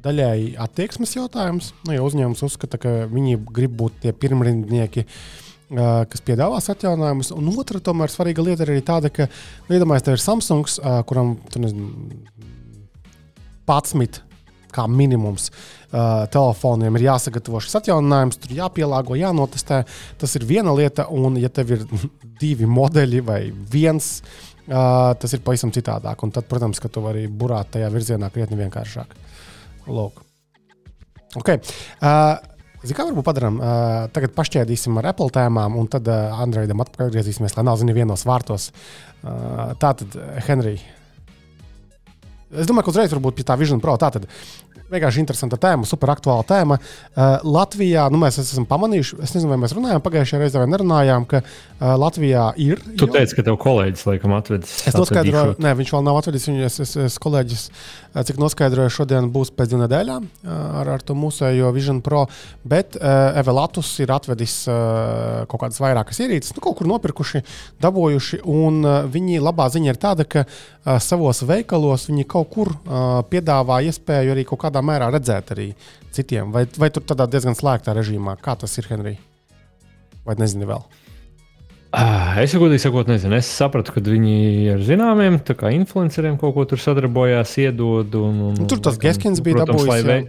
daļēji 0.04 0.56
attieksmes 0.58 1.16
jautājums. 1.16 1.74
Nu, 1.88 1.94
ja 1.94 2.04
uzņēmums 2.04 2.44
uzskata, 2.44 2.78
ka 2.78 2.90
viņi 3.12 3.40
grib 3.52 3.72
būt 3.72 3.92
tie 4.02 4.14
pirmrindnieki, 4.14 5.06
uh, 5.06 6.06
kas 6.06 6.22
piedāvās 6.22 6.70
atjauninājumus, 6.70 7.32
un 7.32 7.50
otra 7.58 7.80
tomēr 7.80 8.10
svarīga 8.10 8.46
lieta 8.46 8.64
ir 8.64 8.70
arī 8.76 8.82
tāda, 8.82 9.10
ka, 9.10 9.28
nu, 9.70 9.76
iedomājieties, 9.76 10.06
tev 10.06 10.14
ir 10.14 10.20
Samsung, 10.20 10.66
uh, 10.80 11.04
kuram 11.04 11.38
tur 11.50 11.62
nezinu, 11.62 11.92
11 13.68 14.27
kā 14.78 14.88
minimums. 14.92 15.50
Uh, 15.88 16.26
telefoniem 16.34 17.00
ir 17.00 17.08
jāsagatavo 17.08 17.62
šis 17.64 17.80
atjauninājums, 17.80 18.40
tur 18.44 18.56
jāpielāgo, 18.58 19.18
jānotestē. 19.20 19.84
Tas 20.20 20.36
ir 20.40 20.46
viena 20.48 20.76
lieta, 20.76 21.08
un, 21.14 21.40
ja 21.42 21.50
tev 21.54 21.74
ir 21.78 21.88
divi 22.44 22.68
modeļi 22.70 23.24
vai 23.26 23.40
viens, 23.74 24.12
uh, 24.68 25.16
tas 25.20 25.34
ir 25.34 25.44
pavisam 25.46 25.74
citādāk. 25.76 26.22
Un 26.24 26.36
tad, 26.36 26.50
protams, 26.52 26.84
ka 26.84 26.92
tu 26.92 27.04
vari 27.06 27.26
burāt 27.28 27.74
tajā 27.78 27.90
virzienā 27.94 28.30
krietni 28.36 28.60
vienkāršāk. 28.62 29.18
Lūk. 29.88 30.22
Okay. 31.38 31.60
Uh, 32.02 32.38
Zini, 32.84 32.94
kā 32.94 33.08
varbūt 33.08 33.26
padarām? 33.26 33.58
Uh, 33.58 34.04
tagad 34.14 34.36
pašķēdīsim 34.38 35.00
ar 35.02 35.10
Apple 35.10 35.34
tēmām, 35.34 35.74
un 35.80 35.88
tad 35.90 36.06
uh, 36.12 36.38
Androidam 36.44 36.84
atgriezīsimies, 36.84 37.56
lai 37.58 37.66
nav 37.66 37.80
zini 37.82 37.96
vienos 37.98 38.22
vārtos. 38.28 38.70
Uh, 39.24 39.74
tā 39.82 39.96
tad, 39.98 40.14
Henrij. 40.46 40.78
Es 42.54 42.70
domāju, 42.70 42.86
ka 42.88 42.94
uzreiz 42.94 43.12
varbūt 43.12 43.36
pie 43.36 43.48
tā 43.48 43.58
Vision 43.60 43.82
Pro. 43.84 43.98
Tā 44.00 44.12
tad 44.14 44.28
vienkārši 44.92 45.22
interesanta 45.24 45.60
tēma, 45.62 45.88
super 45.88 46.12
aktuāla 46.14 46.46
tēma. 46.48 46.78
Uh, 46.80 47.38
Latvijā, 47.58 48.08
nu, 48.14 48.20
mēs 48.22 48.40
esam 48.42 48.68
pamanījuši, 48.70 49.20
es 49.26 49.36
nezinu, 49.36 49.52
vai 49.54 49.60
mēs 49.64 49.76
runājām 49.78 50.04
pagājušajā 50.06 50.42
reizē 50.44 50.62
vai 50.62 50.70
nerunājām, 50.72 51.28
ka 51.30 51.42
uh, 51.44 51.94
Latvijā 52.00 52.50
ir. 52.64 52.82
Tu 52.94 53.08
jau... 53.08 53.12
teici, 53.14 53.38
ka 53.38 53.46
tev 53.48 53.60
kolēģis 53.64 54.08
laikam 54.10 54.36
atvedis. 54.38 54.78
Es 54.90 54.98
noskaidroju, 54.98 55.58
nē, 55.64 55.74
viņš 55.82 55.94
vēl 55.96 56.08
nav 56.08 56.22
atvedis 56.22 56.48
viņu. 56.50 56.64
Es, 56.68 56.80
es, 56.84 56.96
es 57.08 57.20
kolēģis, 57.24 57.68
cik 58.26 58.40
noskaidroju, 58.42 58.94
šodien 58.94 59.30
būs 59.34 59.52
pēc 59.54 59.72
divu 59.72 59.84
nedēļām 59.84 60.28
ar, 60.48 60.90
ar 60.96 61.04
to 61.06 61.16
mūsējo 61.18 61.70
Vision 61.76 62.00
Pro. 62.06 62.24
Bet 62.68 62.98
uh, 62.98 63.38
Evelatus 63.38 63.92
ir 64.04 64.14
atvedis 64.16 64.56
uh, 64.70 65.44
kaut 65.52 65.64
kādas 65.66 65.82
vairākas 65.84 66.22
ierīces, 66.24 66.56
nu, 66.56 66.64
kaut 66.64 66.80
kur 66.80 66.90
nopirkuši, 66.90 67.44
dabūjuši. 67.84 68.42
Un 68.48 68.82
uh, 68.86 69.00
viņi 69.12 69.42
labā 69.44 69.70
ziņa 69.74 69.94
ir 69.94 70.02
tāda, 70.02 70.28
ka 70.28 70.46
uh, 70.48 70.98
savos 71.04 71.44
veikalos 71.48 72.08
viņi 72.10 72.28
kaut 72.30 72.52
kur 72.56 72.74
uh, 72.74 73.22
piedāvā 73.30 73.82
iespēju 73.90 74.34
arī 74.36 74.48
kaut 74.48 74.64
kādā 74.66 74.84
mērā 74.86 75.12
redzēt 75.14 75.54
arī 75.58 75.72
citiem. 76.16 76.54
Vai, 76.56 76.66
vai 76.78 76.92
tur 76.94 77.06
tādā 77.06 77.30
diezgan 77.30 77.58
slēgtā 77.58 77.96
režīmā? 77.98 78.40
Kā 78.42 78.58
tas 78.60 78.78
ir, 78.82 78.90
Henrij? 78.90 79.20
Vai 80.28 80.40
nezini 80.40 80.68
vēl? 80.68 80.82
Es 82.42 82.54
jau 82.54 82.60
godīgi 82.62 82.84
sakot, 82.84 83.08
nezinu. 83.10 83.38
Es 83.40 83.48
sapratu, 83.48 83.94
ka 83.96 84.02
viņi 84.04 84.74
ar 84.74 84.82
zināmiem 84.84 85.40
influenceriem 85.40 86.36
kaut 86.42 86.56
ko 86.58 86.66
tur 86.68 86.82
sadarbojās, 86.84 87.54
iedod. 87.64 88.18
Un, 88.20 88.42
un, 88.50 88.58
nu, 88.60 88.68
tur 88.68 88.82
tas 88.84 89.00
Geskins 89.00 89.40
bija 89.44 89.64
dabūjis. 89.64 89.88
Lai, 89.88 90.02
vei, 90.04 90.20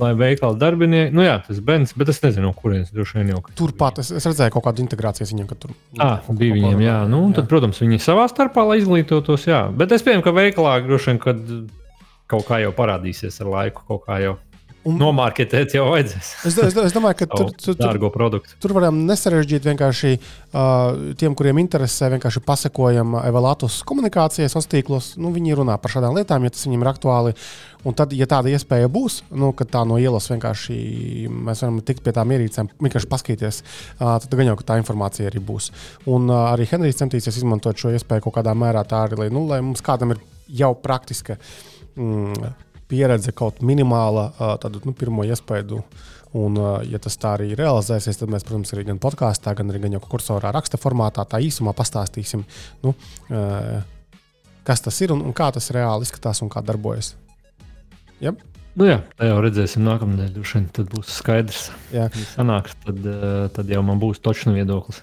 lai 0.00 0.12
veikala 0.14 0.54
darbinieki, 0.58 1.14
nu 1.16 1.24
jā, 1.24 1.40
tas 1.46 1.58
Bens, 1.64 1.94
bet 1.98 2.12
es 2.12 2.22
nezinu, 2.22 2.48
no 2.48 2.54
kurienes 2.56 2.92
droši 2.94 3.18
vien 3.18 3.32
jau. 3.34 3.42
Turpat 3.58 3.98
es, 4.02 4.12
es 4.14 4.28
redzēju 4.28 4.54
kaut 4.54 4.68
kādu 4.68 4.84
integrācijas 4.84 5.32
viņam, 5.34 5.48
ka 5.50 5.58
tur 5.58 5.74
ah, 5.98 6.22
bija 6.30 6.54
viņiem, 6.56 6.84
jā. 6.86 6.98
Nu, 7.10 7.24
jā. 7.28 7.40
Tad, 7.40 7.50
protams, 7.50 7.80
viņi 7.82 7.98
savā 8.04 8.28
starpā 8.30 8.64
lai 8.68 8.78
izglītotos, 8.82 9.48
jā. 9.50 9.64
Bet 9.74 9.96
es 9.96 10.06
pieņemu, 10.06 10.26
ka 10.26 10.36
veikalā 10.36 10.76
droši 10.86 11.12
vien, 11.12 11.20
kad 11.26 11.42
kaut 12.30 12.46
kā 12.46 12.60
jau 12.62 12.70
parādīsies 12.76 13.42
ar 13.42 13.50
laiku, 13.56 13.82
kaut 13.90 14.06
kā 14.06 14.20
jau 14.22 14.38
Un, 14.88 14.96
Nomārketēt 14.96 15.74
jau 15.76 15.82
vajadzēs. 15.90 16.28
Es, 16.48 16.54
es, 16.56 16.76
es 16.86 16.94
domāju, 16.94 17.18
ka 17.20 17.26
tur, 17.36 17.50
tur, 17.52 17.76
tur, 17.76 18.38
tur 18.62 18.72
varam 18.72 19.02
nesarežģīt 19.04 19.66
vienkārši 19.68 20.12
uh, 20.16 21.12
tiem, 21.20 21.34
kuriem 21.36 21.60
interesē, 21.60 22.08
vienkārši 22.14 22.40
pasakojam 22.46 23.18
evalātus 23.20 23.82
komunikācijai, 23.88 24.48
sociālos 24.48 24.70
tīklos. 24.72 25.10
Nu, 25.20 25.34
viņi 25.34 25.58
runā 25.60 25.76
par 25.82 25.92
šādām 25.92 26.16
lietām, 26.16 26.46
ja 26.46 26.54
tas 26.54 26.64
viņiem 26.64 26.86
ir 26.86 26.90
aktuāli. 26.94 27.34
Un 27.84 27.96
tad, 27.96 28.14
ja 28.16 28.28
tāda 28.28 28.52
iespēja 28.52 28.88
būs, 28.92 29.18
nu, 29.36 29.52
ka 29.56 29.64
tā 29.68 29.84
no 29.88 30.00
ielas 30.00 30.28
vienkārši 30.32 30.78
mēs 31.28 31.62
varam 31.64 31.78
tikt 31.84 32.04
pie 32.04 32.16
tām 32.16 32.32
ierīcēm, 32.36 32.72
vienkārši 32.80 33.12
paskatīties, 33.12 33.60
uh, 33.98 34.16
tad 34.24 34.32
gan 34.40 34.48
jau 34.52 34.56
tā 34.64 34.80
informācija 34.80 35.28
arī 35.28 35.44
būs. 35.44 35.70
Un 36.08 36.28
uh, 36.32 36.46
arī 36.54 36.68
Henrijs 36.72 37.00
centīsies 37.00 37.40
izmantot 37.40 37.76
šo 37.80 37.92
iespēju 37.96 38.28
kaut 38.28 38.38
kādā 38.40 38.56
mērā 38.56 38.84
tā 38.88 39.04
arī, 39.06 39.22
lai, 39.24 39.30
nu, 39.32 39.44
lai 39.48 39.60
mums 39.64 39.84
kādam 39.84 40.16
ir 40.16 40.24
jau 40.60 40.72
praktiska. 40.80 41.36
Mm, 41.96 42.52
pieredze, 42.90 43.32
kaut 43.36 43.62
minimāla, 43.64 44.30
tādu 44.62 44.82
nu, 44.84 44.94
pirmo 44.96 45.26
iespēju. 45.28 45.84
Un, 46.40 46.58
ja 46.86 47.00
tas 47.02 47.16
tā 47.18 47.32
arī 47.34 47.56
realizēsies, 47.58 48.20
tad 48.20 48.30
mēs, 48.30 48.44
protams, 48.46 48.70
arī 48.76 48.84
gan 48.86 49.00
podkāstā, 49.02 49.54
gan 49.58 49.72
arī 49.72 49.80
gan 49.82 49.96
jau 49.96 50.02
kursorā 50.12 50.52
raksta 50.54 50.78
formātā 50.78 51.24
tā 51.26 51.40
īsumā 51.42 51.74
pastāstīsim, 51.74 52.44
nu, 52.84 52.92
kas 54.66 54.84
tas 54.86 55.00
ir 55.02 55.10
un, 55.16 55.24
un 55.26 55.34
kā 55.34 55.48
tas 55.50 55.72
reāli 55.74 56.06
izskatās 56.06 56.44
un 56.44 56.52
kā 56.52 56.62
darbojas. 56.62 57.16
Yep. 58.22 58.46
Nu 58.78 58.86
jā, 58.86 59.00
tā 59.18 59.26
jau 59.26 59.40
redzēsim 59.42 59.82
nākamnedēļ. 59.82 60.68
Tad 60.76 60.92
būs 60.92 61.10
skaidrs, 61.18 61.64
ja 61.90 62.06
sanāks. 62.36 62.76
Tad, 62.84 63.02
tad 63.56 63.72
jau 63.74 63.82
man 63.82 63.98
būs 63.98 64.22
točs 64.22 64.46
viedoklis. 64.46 65.02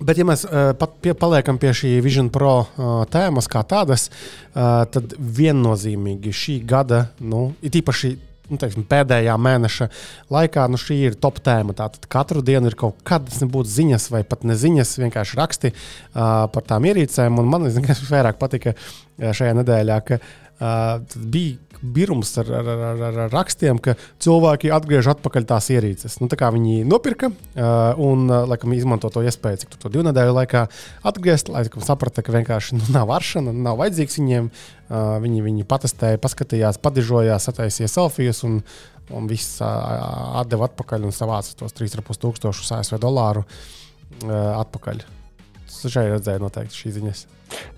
Bet, 0.00 0.18
ja 0.18 0.26
mēs 0.26 0.44
uh, 0.48 0.72
pie, 1.02 1.12
paliekam 1.18 1.60
pie 1.60 1.72
šī 1.76 1.92
Vision 2.04 2.30
Pro 2.32 2.62
uh, 2.62 2.90
tēmas 3.12 3.48
kā 3.50 3.62
tādas, 3.68 4.08
uh, 4.08 4.82
tad 4.90 5.14
viennozīmīgi 5.18 6.32
šī 6.34 6.58
gada, 6.68 7.06
nu, 7.20 7.50
it 7.62 7.76
īpaši 7.78 8.12
nu, 8.52 8.58
teiksim, 8.60 8.84
pēdējā 8.88 9.34
mēneša 9.40 9.88
laikā 10.32 10.66
nu, 10.72 10.80
šī 10.80 10.98
ir 11.08 11.16
top 11.20 11.40
tēma. 11.44 11.76
Tātad 11.78 12.08
katru 12.12 12.42
dienu 12.44 12.70
ir 12.70 12.76
kaut 12.78 13.00
kādas 13.06 13.40
nebūtu 13.44 13.70
ziņas, 13.72 14.10
vai 14.12 14.22
pat 14.28 14.46
ne 14.48 14.58
ziņas, 14.58 14.98
vienkārši 15.04 15.40
raksti 15.40 15.72
uh, 15.72 16.46
par 16.52 16.68
tām 16.68 16.88
ierīcēm. 16.90 17.40
Un 17.40 17.50
man 17.52 17.68
liekas, 17.68 18.04
vairāk 18.10 18.40
patika 18.42 18.76
šajā 19.22 19.54
nedēļā, 19.60 20.00
ka 20.08 20.18
uh, 20.18 20.41
bija 20.62 21.80
birums 21.82 22.30
ar, 22.38 22.46
ar, 22.54 22.68
ar, 22.68 23.00
ar, 23.02 23.16
ar 23.24 23.32
rakstiem, 23.34 23.80
ka 23.82 23.96
cilvēki 24.22 24.70
atgriež 24.74 25.08
atpakaļ 25.16 25.46
tās 25.50 25.68
ierīces. 25.74 26.20
Nu, 26.22 26.28
tā 26.30 26.50
viņi 26.54 26.84
nopirka 26.86 27.32
un, 27.98 28.30
laikam, 28.30 28.74
izmanto 28.76 29.10
to 29.10 29.24
iespēju, 29.26 29.64
cik 29.64 29.74
to 29.82 29.90
divu 29.90 30.06
nedēļu 30.06 30.36
laikā 30.36 30.62
atgriezt, 31.10 31.50
lai 31.50 31.64
saprastu, 31.72 32.22
ka 32.22 32.36
vienkārši 32.36 32.78
nu, 32.78 32.86
nav 32.94 33.10
aršana, 33.16 33.54
nav 33.56 33.80
vajadzīgs 33.82 34.20
viņiem. 34.20 34.52
Viņi, 34.92 35.40
viņi 35.40 35.66
patestēja, 35.66 36.20
paskatījās, 36.22 36.78
padižojās, 36.84 37.48
attaisīja 37.48 37.88
selfijas 37.90 38.42
un, 38.44 38.60
un 39.10 39.28
viss 39.30 39.58
atdeva 39.64 40.68
atpakaļ 40.68 41.08
un 41.08 41.16
savāca 41.16 41.56
tos 41.58 41.74
3,5 41.78 42.20
tūkstošus 42.26 42.74
ASV 42.76 43.00
dolāru 43.02 43.46
atpakaļ. 44.28 45.06
Es 45.66 45.80
šeit 45.88 46.12
redzēju 46.12 46.44
noteikti 46.44 46.84
šīs 46.84 46.98
ziņas. 47.00 47.24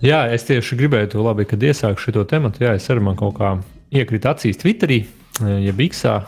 Jā, 0.05 0.25
es 0.33 0.47
tieši 0.47 0.77
gribēju 0.79 1.11
to 1.15 1.25
labi, 1.25 1.45
kad 1.49 1.63
iesāku 1.63 2.01
šo 2.01 2.23
tēmu. 2.23 2.53
Jā, 2.61 2.75
es 2.79 2.89
arī 2.93 3.03
man 3.05 3.19
kaut 3.19 3.37
kā 3.39 3.57
iekrita 3.95 4.35
acīs 4.35 4.59
Twitterī, 4.61 5.03
ja 5.41 5.75
Biksā. 5.75 6.19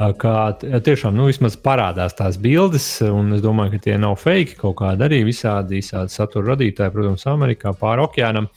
Kā 0.00 0.34
tiešām 0.56 1.12
nu, 1.12 1.26
parādās 1.60 2.14
tās 2.16 2.38
bildes, 2.40 2.86
un 3.04 3.34
es 3.36 3.42
domāju, 3.44 3.74
ka 3.74 3.84
tie 3.84 3.98
nav 4.00 4.14
fake. 4.16 4.56
Kaut 4.56 4.78
kādi 4.78 5.04
arī 5.04 5.18
visādi, 5.28 5.82
visādi 5.82 6.14
satura 6.14 6.54
radītāji, 6.54 6.94
protams, 6.94 7.26
Amerikā 7.28 7.74
pāri 7.76 8.06
okeānam. 8.06 8.48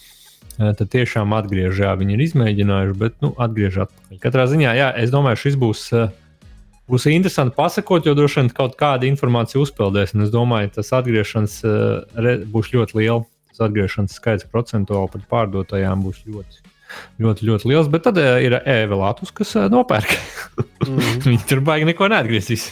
Tad 0.55 0.86
tiešām 0.93 1.36
atgriežas, 1.36 1.82
jā, 1.84 1.91
viņi 1.99 2.15
ir 2.15 2.24
izmēģinājuši, 2.30 2.95
bet 3.01 3.19
nu, 3.26 3.34
atgriežas 3.43 3.89
atpakaļ. 3.89 4.21
Katrā 4.24 4.47
ziņā, 4.53 4.71
jā, 4.78 4.88
es 5.03 5.11
domāju, 5.11 5.41
šis 5.41 5.59
būs, 5.59 5.84
būs 6.93 7.09
interesanti 7.11 7.57
pasakot, 7.57 8.07
jo 8.07 8.15
droši 8.15 8.39
vien 8.39 8.53
kaut 8.53 8.80
kāda 8.80 9.09
informācija 9.09 9.59
uzpeldēs. 9.65 10.15
Es 10.15 10.32
domāju, 10.32 10.71
tas 10.78 10.93
atgriešanās 10.95 11.59
būs 12.53 12.71
ļoti 12.71 13.01
liels. 13.01 13.28
Tas 13.54 13.68
atgriešanās 13.68 14.18
skaits 14.18 14.47
procentuāli 14.49 15.12
pret 15.14 15.26
pārdotajām 15.30 16.01
būs 16.01 16.24
ļoti, 16.26 16.64
ļoti, 17.22 17.49
ļoti 17.49 17.70
liels. 17.70 17.89
Bet 17.93 18.08
tad 18.08 18.18
uh, 18.18 18.39
ir 18.41 18.58
e-vēlātus, 18.60 19.34
kas 19.36 19.56
uh, 19.60 19.70
nopērk. 19.72 20.18
Mm 20.84 20.97
-hmm. 20.99 21.20
Viņi 21.24 21.45
tur 21.47 21.62
baigi 21.64 21.86
neko 21.88 22.08
neatgriezīs. 22.12 22.66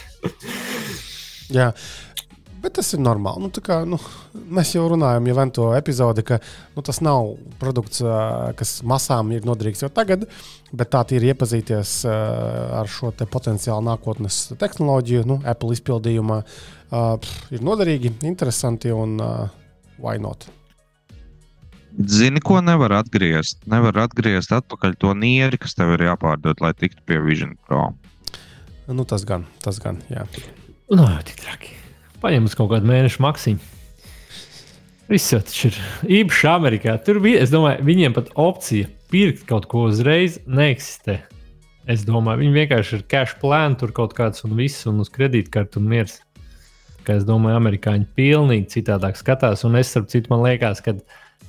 Jā. 1.56 1.70
Bet 2.62 2.74
tas 2.76 2.92
ir 2.92 3.00
normāli. 3.00 3.40
Nu, 3.40 3.48
kā, 3.64 3.78
nu, 3.88 3.96
mēs 4.52 4.74
jau 4.74 4.84
runājam, 4.92 5.26
jau 5.26 5.46
to 5.50 5.70
epizodi, 5.74 6.22
ka 6.22 6.38
nu, 6.76 6.82
tas 6.82 7.00
nav 7.00 7.32
produkts, 7.58 8.02
kas 8.54 8.82
masām 8.82 9.32
ir 9.32 9.48
noderīgs 9.48 9.82
jau 9.82 9.88
tagad, 9.88 10.28
bet 10.72 10.90
tā 10.92 11.02
ir 11.16 11.24
iepazīties 11.32 12.04
ar 12.06 12.86
šo 12.86 13.10
te 13.10 13.26
potenciālu 13.26 13.82
nākotnes 13.88 14.52
tehnoloģiju, 14.60 15.24
nu, 15.26 15.40
Apple 15.44 15.72
izpildījumā. 15.72 16.42
Ir 17.50 17.62
noderīgi, 17.62 18.12
interesanti 18.22 18.92
un 18.92 19.18
why 19.98 20.18
not? 20.18 20.61
Zini, 21.92 22.40
ko 22.40 22.60
nevar 22.64 22.94
atgriezt? 23.02 23.60
Nevar 23.68 23.98
atgriezt 24.06 24.54
atpakaļ 24.56 24.96
to 25.00 25.12
nieri, 25.18 25.58
kas 25.60 25.76
tev 25.76 25.92
ir 25.98 26.06
jāpārdod, 26.08 26.62
lai 26.64 26.72
tiktu 26.76 27.04
pie 27.08 27.20
Vision 27.20 27.52
Pro. 27.66 27.90
Nu, 28.88 29.04
tas 29.08 29.26
gan, 29.28 29.44
tas 29.62 29.78
gan, 29.82 30.00
jā. 30.12 30.24
Nu, 30.92 31.04
tik 31.26 31.38
traki. 31.44 31.76
Paņem 32.22 32.48
uz 32.48 32.56
kaut 32.56 32.72
kādu 32.72 32.88
mēnešu 32.88 33.22
maksimumu. 33.24 33.68
Viss 35.10 35.32
jau 35.34 35.42
tas 35.44 35.56
ir 35.68 35.76
īpaši 36.08 36.48
Amerikā. 36.48 36.94
Tur 37.04 37.18
bija, 37.20 37.42
es 37.44 37.52
domāju, 37.52 37.84
viņiem 37.84 38.14
pat 38.16 38.30
opcija 38.40 38.88
pirkt 39.12 39.44
kaut 39.48 39.66
ko 39.68 39.86
uzreiz 39.90 40.38
neeksistē. 40.48 41.18
Es 41.90 42.06
domāju, 42.08 42.44
viņi 42.44 42.56
vienkārši 42.56 42.94
ir 42.96 43.02
cash 43.10 43.34
plāni, 43.42 43.76
tur 43.80 43.92
kaut 43.92 44.14
kāds 44.16 44.46
un 44.46 44.54
viss, 44.56 44.86
un 44.88 45.02
uz 45.02 45.10
kredītkartu 45.12 45.82
un 45.82 45.90
miers. 45.90 46.20
Kā 47.02 47.18
es 47.18 47.26
domāju, 47.28 47.58
amerikāņi 47.58 48.06
pilnīgi 48.16 48.70
citādāk 48.78 49.18
skatās. 49.18 49.66
Un 49.66 49.76
es, 49.80 49.90
starp 49.90 50.08
citu, 50.12 50.30
man 50.32 50.44
liekas, 50.46 50.80
ka 50.80 50.94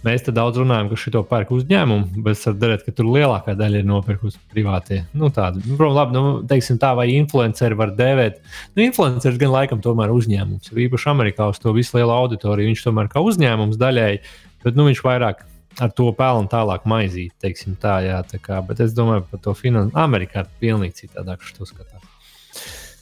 Mēs 0.03 0.25
te 0.25 0.33
daudz 0.35 0.59
runājam, 0.59 0.89
ka 0.91 0.97
šito 0.99 1.21
pērk 1.29 1.53
uzņēmumu, 1.55 2.23
bet 2.25 2.35
es 2.35 2.43
varu 2.47 2.59
darīt, 2.59 2.81
ka 2.83 2.91
tur 2.95 3.07
lielākā 3.13 3.55
daļa 3.59 3.79
ir 3.79 3.87
nopirkusi 3.87 4.41
privātie. 4.51 4.99
Nu, 5.15 5.29
tādu, 5.31 5.61
nu, 5.63 5.77
protams, 5.79 5.95
labi, 5.95 6.17
nu, 6.17 6.33
teiksim 6.49 6.79
tā, 6.81 6.91
vai 6.97 7.07
influenceri 7.13 7.77
var 7.79 7.93
dēvēt. 7.95 8.41
Nu, 8.75 8.83
influenceris 8.83 9.39
gan 9.39 9.53
laikam 9.53 9.79
tomēr 9.83 10.11
uzņēmums. 10.11 10.73
Īpaši 10.85 11.09
Amerikā 11.13 11.47
uz 11.53 11.61
to 11.63 11.71
visu 11.75 11.95
lielu 11.95 12.11
auditoriju 12.11 12.73
viņš 12.73 12.83
tomēr 12.89 13.09
kā 13.13 13.23
uzņēmums 13.23 13.79
daļēji, 13.79 14.21
bet 14.65 14.79
nu, 14.79 14.89
viņš 14.89 15.03
vairāk 15.07 15.45
ar 15.81 15.93
to 15.95 16.09
pelnu 16.17 16.51
tālāk 16.51 16.83
maizīt, 16.89 17.33
tā, 17.81 17.95
jā, 18.05 18.19
tā 18.27 18.41
kā, 18.43 18.59
bet 18.67 18.83
es 18.83 18.93
domāju 18.97 19.25
par 19.31 19.41
to 19.47 19.55
finansu. 19.57 19.95
Amerikā 19.97 20.43
ir 20.43 20.51
pilnīgi 20.61 21.05
citādāk 21.05 21.47
šo 21.47 21.69
skatās. 21.69 22.03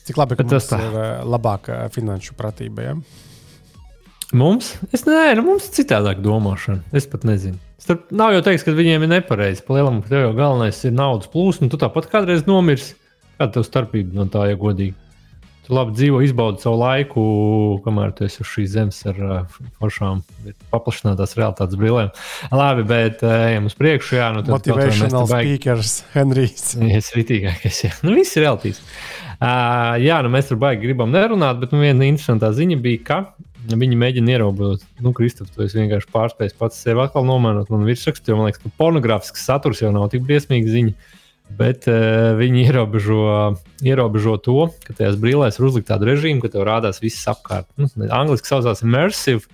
Cik 0.05 0.17
labi, 0.17 0.37
ka 0.37 0.45
bet 0.45 0.53
tas 0.53 0.71
ir 0.77 0.95
eh, 1.01 1.11
labāka 1.27 1.83
finanšu 1.93 2.37
pratība. 2.37 2.91
Ja? 2.91 2.95
Mums? 4.31 4.77
Es 4.95 5.03
nezinu, 5.03 5.41
nu, 5.41 5.47
mums 5.49 5.67
ir 5.67 5.75
citādāk 5.81 6.21
domāšana. 6.23 6.85
Es 6.95 7.07
pat 7.09 7.25
nezinu. 7.27 7.59
Starp, 7.81 8.05
nav 8.15 8.31
jau 8.35 8.43
teiks, 8.45 8.63
ka 8.63 8.73
viņiem 8.77 9.03
ir 9.03 9.09
nepareizi. 9.11 9.63
Palielam, 9.67 9.99
ka 10.03 10.13
tev 10.13 10.27
jau 10.27 10.33
galvenais 10.37 10.79
ir 10.87 10.93
naudas 10.95 11.31
plūsma. 11.31 11.67
Tu 11.71 11.79
tāpat 11.81 12.07
kādreiz 12.11 12.45
nomirsi. 12.47 12.93
Kāda 13.35 13.57
tev 13.57 13.65
starpība 13.67 14.15
no 14.15 14.27
tā, 14.31 14.45
ja 14.51 14.59
godīgi? 14.59 14.93
Tu 15.65 15.75
labi 15.75 15.93
dzīvo, 15.97 16.21
izbaudi 16.25 16.63
savu 16.63 16.79
laiku, 16.79 17.25
kamēr 17.85 18.15
tu 18.17 18.25
esi 18.25 18.39
uz 18.41 18.49
šīs 18.53 18.71
zemes 18.75 19.01
ar 19.09 19.19
uh, 19.21 19.59
foršām, 19.81 20.23
paplašinātās 20.71 21.35
realitātes 21.37 21.77
brīvēm. 21.81 22.13
Labi, 22.55 22.87
bet 22.89 23.25
uh, 23.25 23.35
ejam 23.49 23.67
uz 23.69 23.75
priekšu. 23.77 24.17
Jā, 24.17 24.31
nu, 24.37 24.45
Motivational 24.47 25.27
speakers, 25.29 25.99
Henrijs. 26.15 26.71
Ir 26.87 27.03
ritīgākais. 27.19 27.83
Jā, 27.85 27.93
nu, 28.05 28.15
viss 28.17 28.37
ir 28.39 28.47
realitīvs. 28.47 28.81
Uh, 29.41 29.99
jā, 30.01 30.21
nu, 30.25 30.31
mēs 30.33 30.49
tur 30.49 30.61
baigi 30.61 30.85
gribam 30.85 31.13
nerunāt, 31.13 31.61
bet 31.61 31.73
nu, 31.75 31.81
viena 31.81 32.09
interesanta 32.09 32.53
ziņa 32.57 32.81
bija, 32.81 33.05
ka 33.05 33.23
Viņi 33.69 33.97
mēģina 33.99 34.35
ierobežot, 34.35 34.83
nu, 35.05 35.11
Kristofers, 35.13 35.73
tu 35.73 35.77
vienkārši 35.77 36.09
pārspējas 36.13 36.55
pats 36.57 36.79
sevi 36.81 37.03
atkal 37.03 37.27
nomainot 37.27 37.69
man 37.69 37.85
virsrakstu, 37.85 38.31
jo 38.31 38.39
man 38.39 38.49
liekas, 38.49 38.63
ka 38.63 38.71
pornogrāfisks 38.81 39.43
saturs 39.45 39.83
jau 39.83 39.91
nav 39.93 40.07
tik 40.13 40.25
briesmīga 40.25 40.71
ziņa. 40.71 41.17
Bet 41.59 41.85
uh, 41.91 42.31
viņi 42.39 42.63
ierobežo, 42.63 43.23
ierobežo 43.83 44.37
to, 44.41 44.69
ka 44.85 44.95
tajās 44.95 45.17
brīvēs 45.19 45.59
ir 45.59 45.67
uzlikt 45.67 45.89
tādu 45.91 46.07
režīmu, 46.07 46.39
ka 46.41 46.53
tev 46.53 46.63
rādās 46.65 47.01
viss 47.03 47.27
apkārt. 47.27 47.67
Nu, 47.77 47.89
Angliski 48.07 48.49
saucās 48.49 48.85
immersive, 48.85 49.45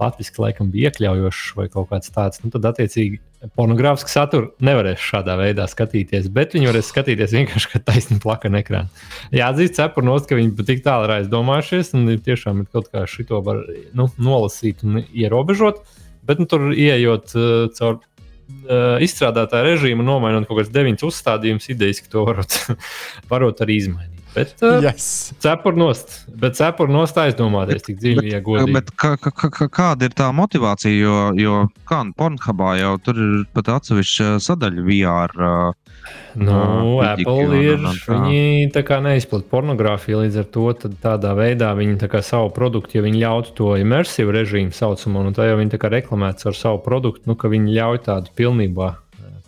latviešu 0.00 0.42
laikam 0.42 0.70
bija 0.72 0.90
iekļaujošs 0.90 1.50
vai 1.58 1.66
kaut 1.72 1.90
kāds 1.92 2.12
tāds. 2.14 2.40
Nu, 2.44 2.50
tad, 2.54 2.66
attiecīgi, 2.72 3.20
pornogrāfisku 3.56 4.12
saturu 4.12 4.50
nevarēs 4.64 5.00
šādā 5.00 5.36
veidā 5.40 5.66
skatīties, 5.70 6.28
bet 6.34 6.56
viņi 6.56 6.70
varēs 6.70 6.90
skatīties 6.92 7.34
vienkārši 7.36 7.72
kā 7.72 7.80
taisni 7.86 8.18
plakana 8.22 8.60
ekrāna. 8.60 9.06
Jāatzīst, 9.36 9.78
cepurnos, 9.78 10.26
ka 10.28 10.38
viņi 10.38 10.66
tik 10.68 10.84
tālu 10.84 11.08
ir 11.08 11.16
aizdomājušies, 11.20 11.94
un 11.96 12.12
tiešām 12.26 12.64
ir 12.64 12.70
kaut 12.72 12.90
kā 12.92 13.06
šito 13.10 13.40
var 13.46 13.64
nu, 13.96 14.10
nolasīt 14.20 14.84
un 14.86 15.02
ierobežot. 15.04 15.82
Bet 16.28 16.42
nu, 16.42 16.46
tur 16.50 16.70
ieejot 16.76 17.32
uh, 17.38 17.50
caur 17.76 17.96
uh, 17.96 19.00
izstrādātāju 19.02 19.72
režīmu, 19.72 20.04
nomainot 20.06 20.48
kaut 20.48 20.60
kādas 20.60 20.74
deviņas 20.74 21.08
uzstādījumus, 21.08 21.70
idejas, 21.72 22.04
ka 22.04 22.12
to 22.12 22.26
varot, 22.28 22.56
varot 23.32 23.64
arī 23.64 23.80
izmainīt. 23.80 24.19
Bet, 24.34 24.54
uh, 24.62 24.78
yes. 24.84 25.32
cepurnost, 25.42 26.12
bet 26.38 26.54
cepurnost 26.58 27.18
aizdomāties 27.18 27.82
tik 27.86 27.98
dziļi, 27.98 28.30
ja 28.30 28.40
godīgi. 28.44 28.76
Bet 28.78 28.92
kā, 28.94 29.16
kā, 29.18 29.66
kāda 29.66 30.06
ir 30.06 30.14
tā 30.16 30.30
motivācija? 30.34 30.92
Jo, 30.94 31.16
jo 31.38 31.64
kā 31.88 32.04
nu, 32.06 32.14
Pornhubā 32.18 32.76
jau 32.78 32.94
tur 33.02 33.18
ir 33.18 33.34
pat 33.56 33.72
atsevišķa 33.74 34.36
sadaļa 34.44 34.86
VR. 34.86 35.34
Uh, 35.34 35.98
nu, 36.38 36.54
uh, 36.54 37.04
Apple 37.10 37.58
ir. 37.58 37.76
Un, 37.80 37.90
un 37.90 37.98
tā. 37.98 38.20
Viņi 38.28 38.70
tā 38.76 38.84
kā 38.86 39.00
neizplatīja 39.04 39.50
pornogrāfiju, 39.50 40.22
līdz 40.24 40.40
ar 40.44 40.48
to 40.54 40.66
tādā 41.02 41.34
veidā 41.38 41.74
viņi 41.78 41.98
tā 42.04 42.22
savu 42.22 42.54
produktu, 42.54 43.00
ja 43.00 43.04
viņi 43.06 43.24
ļautu 43.24 43.54
to 43.58 43.74
imersīvu 43.82 44.34
režīmu 44.38 44.74
saucamo, 44.76 45.26
un 45.26 45.36
tā 45.36 45.50
jau 45.50 45.58
viņi 45.60 45.80
reklamēts 45.98 46.46
ar 46.46 46.58
savu 46.58 46.82
produktu, 46.86 47.26
nu, 47.30 47.38
ka 47.38 47.50
viņi 47.50 47.78
ļauj 47.80 48.04
tādu 48.06 48.36
pilnībā 48.38 48.94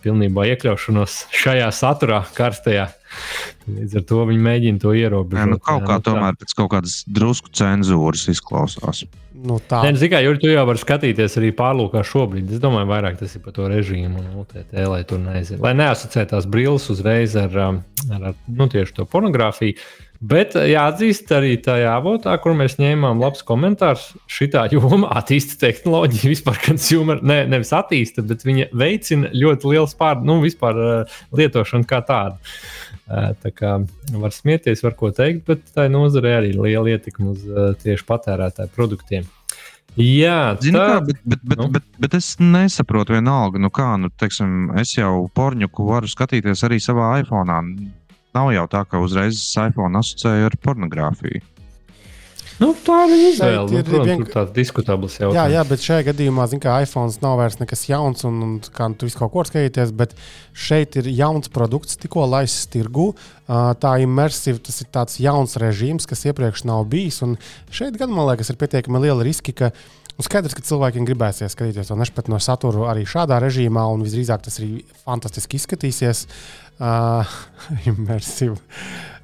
pilnībā 0.03 0.49
iekļaušanos 0.51 1.13
šajā 1.31 1.69
saturā, 1.71 2.23
karstajā. 2.35 2.89
Līdz 3.67 3.99
ar 3.99 4.05
to 4.09 4.23
viņi 4.29 4.45
mēģina 4.47 4.83
to 4.83 4.93
ierobežot. 4.97 5.39
Jā, 5.39 5.49
nu, 5.53 5.59
kaut 5.61 5.85
kā 5.87 5.97
jā, 5.97 6.01
nu, 6.01 6.07
tomēr 6.09 6.39
pēc 6.39 6.55
kaut 6.59 6.71
kādas 6.75 7.01
drusku 7.07 7.53
cenzūras 7.55 8.25
izklausās. 8.33 9.05
Nu, 9.43 9.57
tā 9.59 9.81
ir. 9.89 9.97
Tikai 9.99 10.21
Juri, 10.23 10.39
tu 10.39 10.51
jau 10.51 10.63
vari 10.69 10.79
skatīties 10.79 11.35
arī 11.41 11.49
pārlūkā 11.57 12.03
šobrīd. 12.07 12.51
Es 12.53 12.61
domāju, 12.63 12.87
vairāk 12.91 13.17
tas 13.19 13.33
ir 13.35 13.43
par 13.43 13.55
to 13.55 13.67
režīmu 13.71 14.21
un 14.21 14.39
UTT, 14.43 14.77
lai 14.87 15.01
tur 15.07 15.19
neaiziet. 15.23 15.59
Lai 15.63 15.73
neasociē 15.75 16.23
tās 16.31 16.47
brilles 16.49 16.85
uzreiz 16.93 17.35
ar, 17.39 17.57
ar, 17.59 17.79
ar 18.19 18.35
nu, 18.47 18.69
tieši 18.71 18.99
to 18.99 19.07
pornogrāfiju. 19.09 19.79
Bet 20.23 20.55
eh, 20.55 20.69
jāatzīst 20.71 21.31
arī 21.35 21.57
tajā 21.63 21.91
avotā, 21.97 22.35
kur 22.39 22.55
mēs 22.55 22.77
ņēmām 22.79 23.19
labs 23.19 23.43
komentārs. 23.47 24.11
Šitā 24.31 24.69
joma 24.71 25.11
attīsta 25.19 25.59
tehnoloģiju, 25.65 26.31
vispār 26.31 26.61
consumer, 26.63 27.19
ne, 27.25 27.41
nevis 27.51 27.73
attīsta, 27.75 28.23
bet 28.27 28.45
viņa 28.47 28.69
veicina 28.79 29.33
ļoti 29.35 29.73
lielu 29.73 29.91
pār, 29.99 30.23
nu, 30.23 30.39
vispār 30.43 30.79
uh, 30.79 31.17
lietošanu 31.35 31.89
kā 31.89 31.99
tādu. 32.07 32.39
Tā 33.07 33.51
kā 33.51 33.75
var 34.15 34.31
smieties, 34.31 34.83
var 34.85 34.95
ko 34.99 35.09
teikt, 35.11 35.43
bet 35.49 35.65
tā 35.75 35.89
nozare 35.91 36.37
arī 36.37 36.53
ir 36.53 36.59
liela 36.63 36.93
ietekme 36.95 37.33
uz 37.33 37.41
tieši 37.83 38.05
patērētāju 38.07 38.71
produktiem. 38.75 39.27
Jā, 39.99 40.55
Zini, 40.57 40.79
tā, 40.79 40.85
kā, 40.89 41.01
bet, 41.05 41.19
bet, 41.21 41.41
bet, 41.45 41.59
nu? 41.59 41.67
bet, 41.75 41.83
bet 42.01 42.15
es 42.17 42.31
nesaprotu, 42.41 43.13
vienalga, 43.13 43.59
nu 43.61 43.69
kā, 43.69 43.91
nu, 44.01 44.09
teiksim, 44.17 44.71
es 44.81 44.95
jau 44.95 45.27
porņuku 45.37 45.85
varu 45.85 46.09
skatīties 46.09 46.63
arī 46.65 46.79
savā 46.81 47.11
iPhone 47.21 47.59
nav 48.33 48.49
jau 48.55 48.63
tā, 48.71 48.81
ka 48.89 49.01
uzreiz 49.03 49.43
iPhone 49.61 49.99
asociēja 49.99 50.49
ar 50.49 50.57
pornogrāfiju. 50.65 51.43
Nu, 52.61 52.69
tā 52.85 52.97
ir 53.09 53.21
izvēle. 53.31 53.63
Nu, 53.71 53.77
ir 53.79 53.83
protams, 53.87 54.07
vien- 54.07 54.21
ir 54.25 54.29
tāds 54.33 54.51
diskutabls 54.53 55.15
Jā, 55.17 55.25
jautājums. 55.27 55.53
jā, 55.55 55.63
bet 55.69 55.79
šajā 55.87 56.03
gadījumā, 56.11 56.47
zin, 56.51 56.59
kā 56.63 56.75
iPhone 56.85 57.11
nav 57.23 57.37
vairs 57.39 57.57
nekas 57.59 57.85
jauns, 57.89 58.23
un, 58.29 58.41
un 58.45 58.59
kā 58.61 58.87
tu 58.97 59.07
visu 59.09 59.17
kaut 59.17 59.31
ko 59.33 59.43
skatīties, 59.47 59.91
bet 59.97 60.13
šeit 60.53 60.95
ir 61.01 61.09
jauns 61.09 61.49
produkts, 61.49 61.97
tikko 61.97 62.27
laists 62.29 62.67
tirgu. 62.73 63.15
Tā 63.47 63.95
immersive, 64.03 64.61
tas 64.63 64.79
ir 64.81 64.87
tāds 64.93 65.17
jauns 65.19 65.57
režīms, 65.59 66.05
kas 66.07 66.23
iepriekš 66.29 66.63
nav 66.69 66.85
bijis. 66.93 67.21
Un 67.25 67.37
šeit 67.73 67.97
gan 67.99 68.09
man 68.13 68.29
liekas, 68.29 68.49
ir 68.53 68.55
pietiekami 68.61 69.01
liela 69.03 69.23
riska, 69.25 69.51
ka 69.53 69.71
nu, 70.17 70.25
skaidrs, 70.25 70.55
ka 70.57 70.65
cilvēkiem 70.65 71.07
gribēsies 71.07 71.55
skatīties 71.55 71.89
to 71.91 71.97
nešpatno 71.99 72.39
saturu 72.43 72.87
arī 72.89 73.05
šādā 73.09 73.39
režīmā, 73.43 73.85
un 73.93 74.05
visdrīzāk 74.05 74.45
tas 74.45 74.59
arī 74.61 74.83
fantastiski 75.05 75.61
izskatīsies. 75.61 76.27
Uh, 76.79 77.25
immersive. 77.85 78.55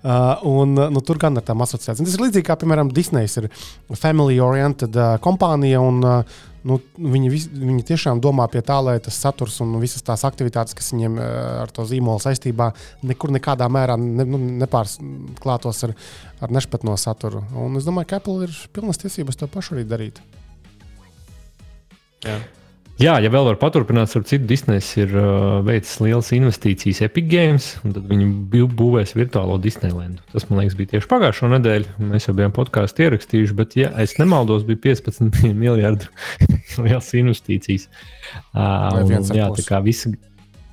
Uh, 0.04 0.38
un, 0.44 0.74
nu, 0.74 1.02
tur 1.02 1.18
gan 1.20 1.36
ar 1.36 1.44
tām 1.44 1.64
asociācijām. 1.66 2.06
Tas 2.06 2.14
ir 2.14 2.22
līdzīgi 2.22 2.46
kā, 2.46 2.56
piemēram, 2.62 2.92
Disney 2.94 3.26
ir 3.26 3.50
family-oriented 3.98 4.94
uh, 4.96 5.16
kompānija. 5.20 5.82
Un, 5.82 5.98
uh, 6.06 6.38
nu, 6.70 6.78
viņi, 6.96 7.32
vis, 7.34 7.50
viņi 7.50 7.88
tiešām 7.90 8.22
domā 8.24 8.46
pie 8.54 8.62
tā, 8.64 8.78
lai 8.86 8.96
tas 9.04 9.18
saturs 9.18 9.58
un 9.66 9.74
visas 9.82 10.06
tās 10.06 10.24
aktivitātes, 10.30 10.78
kas 10.78 10.94
viņiem 10.94 11.18
uh, 11.18 11.28
ar 11.66 11.74
to 11.74 11.88
zīmolu 11.90 12.22
saistībā, 12.24 12.70
nekur 13.10 13.34
nekādā 13.34 13.68
mērā 13.68 13.98
ne, 14.00 14.30
nu, 14.30 14.40
nepārklātos 14.62 15.88
ar, 15.90 15.98
ar 16.46 16.54
nešpatno 16.54 16.96
saturu. 17.02 17.44
Un 17.58 17.82
es 17.82 17.90
domāju, 17.90 18.14
ka 18.14 18.22
Apple 18.22 18.46
ir 18.46 18.60
pilnas 18.78 19.02
tiesības 19.02 19.42
to 19.42 19.50
pašu 19.52 19.80
arī 19.80 19.90
darīt. 19.90 20.22
Jā. 22.26 22.40
Jā, 23.00 23.14
ja 23.24 23.30
vēl 23.32 23.46
var 23.48 23.56
paturpināt, 23.56 24.12
ar 24.12 24.24
citu 24.28 24.44
Disneys 24.50 24.90
ir 25.00 25.14
uh, 25.16 25.62
veicis 25.64 26.02
lielas 26.04 26.34
investīcijas 26.36 27.00
Epic 27.06 27.30
Games, 27.32 27.70
un 27.88 27.94
tad 27.96 28.10
viņi 28.10 28.26
bū- 28.52 28.66
būvēs 28.76 29.14
virtuālo 29.16 29.56
Disneylandu. 29.64 30.20
Tas, 30.34 30.50
man 30.50 30.60
liekas, 30.60 30.76
bija 30.76 30.92
tieši 30.98 31.08
pagājušo 31.08 31.48
nedēļu. 31.54 31.94
Mēs 32.10 32.28
jau 32.28 32.36
bijām 32.36 32.52
podkāstu 32.58 33.06
ierakstījuši, 33.06 33.56
bet, 33.56 33.78
ja 33.80 33.94
es 34.04 34.18
nemaldos, 34.20 34.66
bija 34.68 34.82
15 34.90 35.32
miljardu 35.64 36.12
lielas 36.84 37.08
investīcijas. 37.16 37.88
Uh, 38.52 38.60
un, 39.06 39.16
ar 39.16 39.32
jā, 39.40 39.48
tā 39.62 39.68
kā 39.70 39.80
visi. 39.88 40.12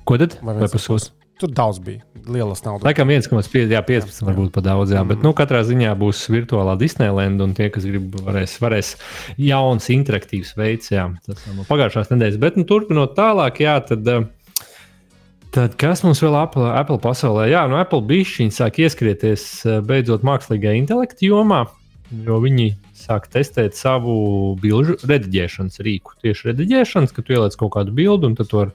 Ko 0.03 0.19
tad? 0.19 0.35
Vai 0.43 0.67
pusotrs? 0.67 1.13
Tur 1.37 1.51
daudz 1.53 1.77
bija. 1.85 2.01
Lielas 2.27 2.63
naudas. 2.65 2.83
Laikam 2.87 3.11
1,5, 3.13 3.69
jā, 3.69 3.81
15 3.85 4.23
varbūt 4.25 4.49
pat 4.55 4.65
daudz, 4.65 4.91
jā, 4.91 5.03
bet 5.07 5.19
Mm. 5.19 5.27
nu, 5.29 5.33
katrā 5.37 5.61
ziņā 5.63 5.91
būs 5.99 6.23
virtuālā 6.33 6.73
Disneylanda, 6.81 7.45
un 7.45 7.53
tie, 7.53 7.69
kas 7.69 7.85
grib, 7.85 8.09
varēs, 8.25 8.57
varēs 8.59 8.95
jauns, 9.37 9.85
interaktīvs 9.93 10.55
veids, 10.57 10.89
jā, 10.91 11.05
tas 11.27 11.45
no 11.53 11.63
pagājušās 11.69 12.09
nedēļas. 12.09 12.39
Bet, 12.41 12.57
nu, 12.57 12.65
turpinot 12.65 13.13
tālāk, 13.15 13.61
jā, 13.61 13.77
tad, 13.85 14.07
eh, 14.07 14.25
tad 15.53 15.77
kas 15.77 16.03
mums 16.03 16.19
vēl 16.25 16.35
Apple, 16.41 16.67
Apple 16.73 16.97
pasaulē? 17.05 17.47
Jā, 17.53 17.67
nu, 17.69 17.77
Apple 17.77 18.01
bišķiņi 18.01 18.57
sāk 18.57 18.81
ieskrieties 18.81 19.65
eh, 19.65 19.79
beidzot 19.85 20.25
mākslīgā 20.27 20.73
intelekta 20.75 21.21
jomā, 21.21 21.67
jo 22.25 22.41
viņi 22.41 22.75
sāk 22.97 23.29
testēt 23.29 23.77
savu 23.77 24.57
bilžu 24.59 24.97
rediģēšanas 25.05 25.79
rīku. 25.85 26.17
Tieši 26.25 26.49
rediģēšanas, 26.51 27.13
ka 27.13 27.21
tu 27.21 27.37
ieliec 27.37 27.55
kaut 27.55 27.75
kādu 27.77 27.93
bildi, 27.93 28.25
un 28.25 28.35
tad 28.35 28.49
tu 28.49 28.59
ar 28.65 28.73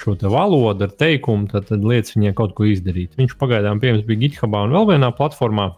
šo 0.00 0.16
te 0.18 0.30
valodu, 0.30 0.86
ar 0.86 0.96
teikumu, 0.96 1.48
tad, 1.50 1.68
tad 1.68 1.84
lietas 1.84 2.16
viņai 2.16 2.32
kaut 2.38 2.56
ko 2.56 2.66
izdarīt. 2.68 3.12
Viņš 3.20 3.36
pagaidām 3.40 3.80
pieejams 3.82 4.06
bija 4.08 4.24
GitHub 4.24 4.56
un 4.56 4.74
vēl 4.76 4.88
vienā 4.94 5.12
platformā. 5.16 5.72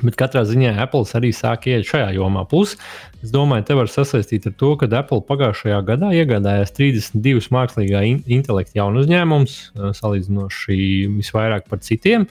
Bet 0.00 0.16
katrā 0.16 0.46
ziņā 0.48 0.72
Apple 0.80 1.04
arī 1.18 1.28
sāk 1.36 1.66
iet 1.68 1.84
šajā 1.88 2.14
jomā. 2.16 2.46
Plus, 2.48 2.72
es 3.20 3.32
domāju, 3.34 3.66
te 3.68 3.76
var 3.76 3.90
sasaistīt 3.92 4.48
ar 4.48 4.54
to, 4.56 4.72
ka 4.80 4.88
Apple 4.96 5.20
pagājušajā 5.28 5.80
gadā 5.88 6.12
iegādājās 6.16 6.72
32 6.78 7.52
mākslīgā 7.52 8.00
in 8.08 8.22
intelekta 8.38 8.80
jaunu 8.80 9.04
uzņēmumus, 9.04 9.58
salīdzinoši 10.00 10.80
visvairāk 11.18 11.68
par 11.68 11.84
citiem. 11.84 12.24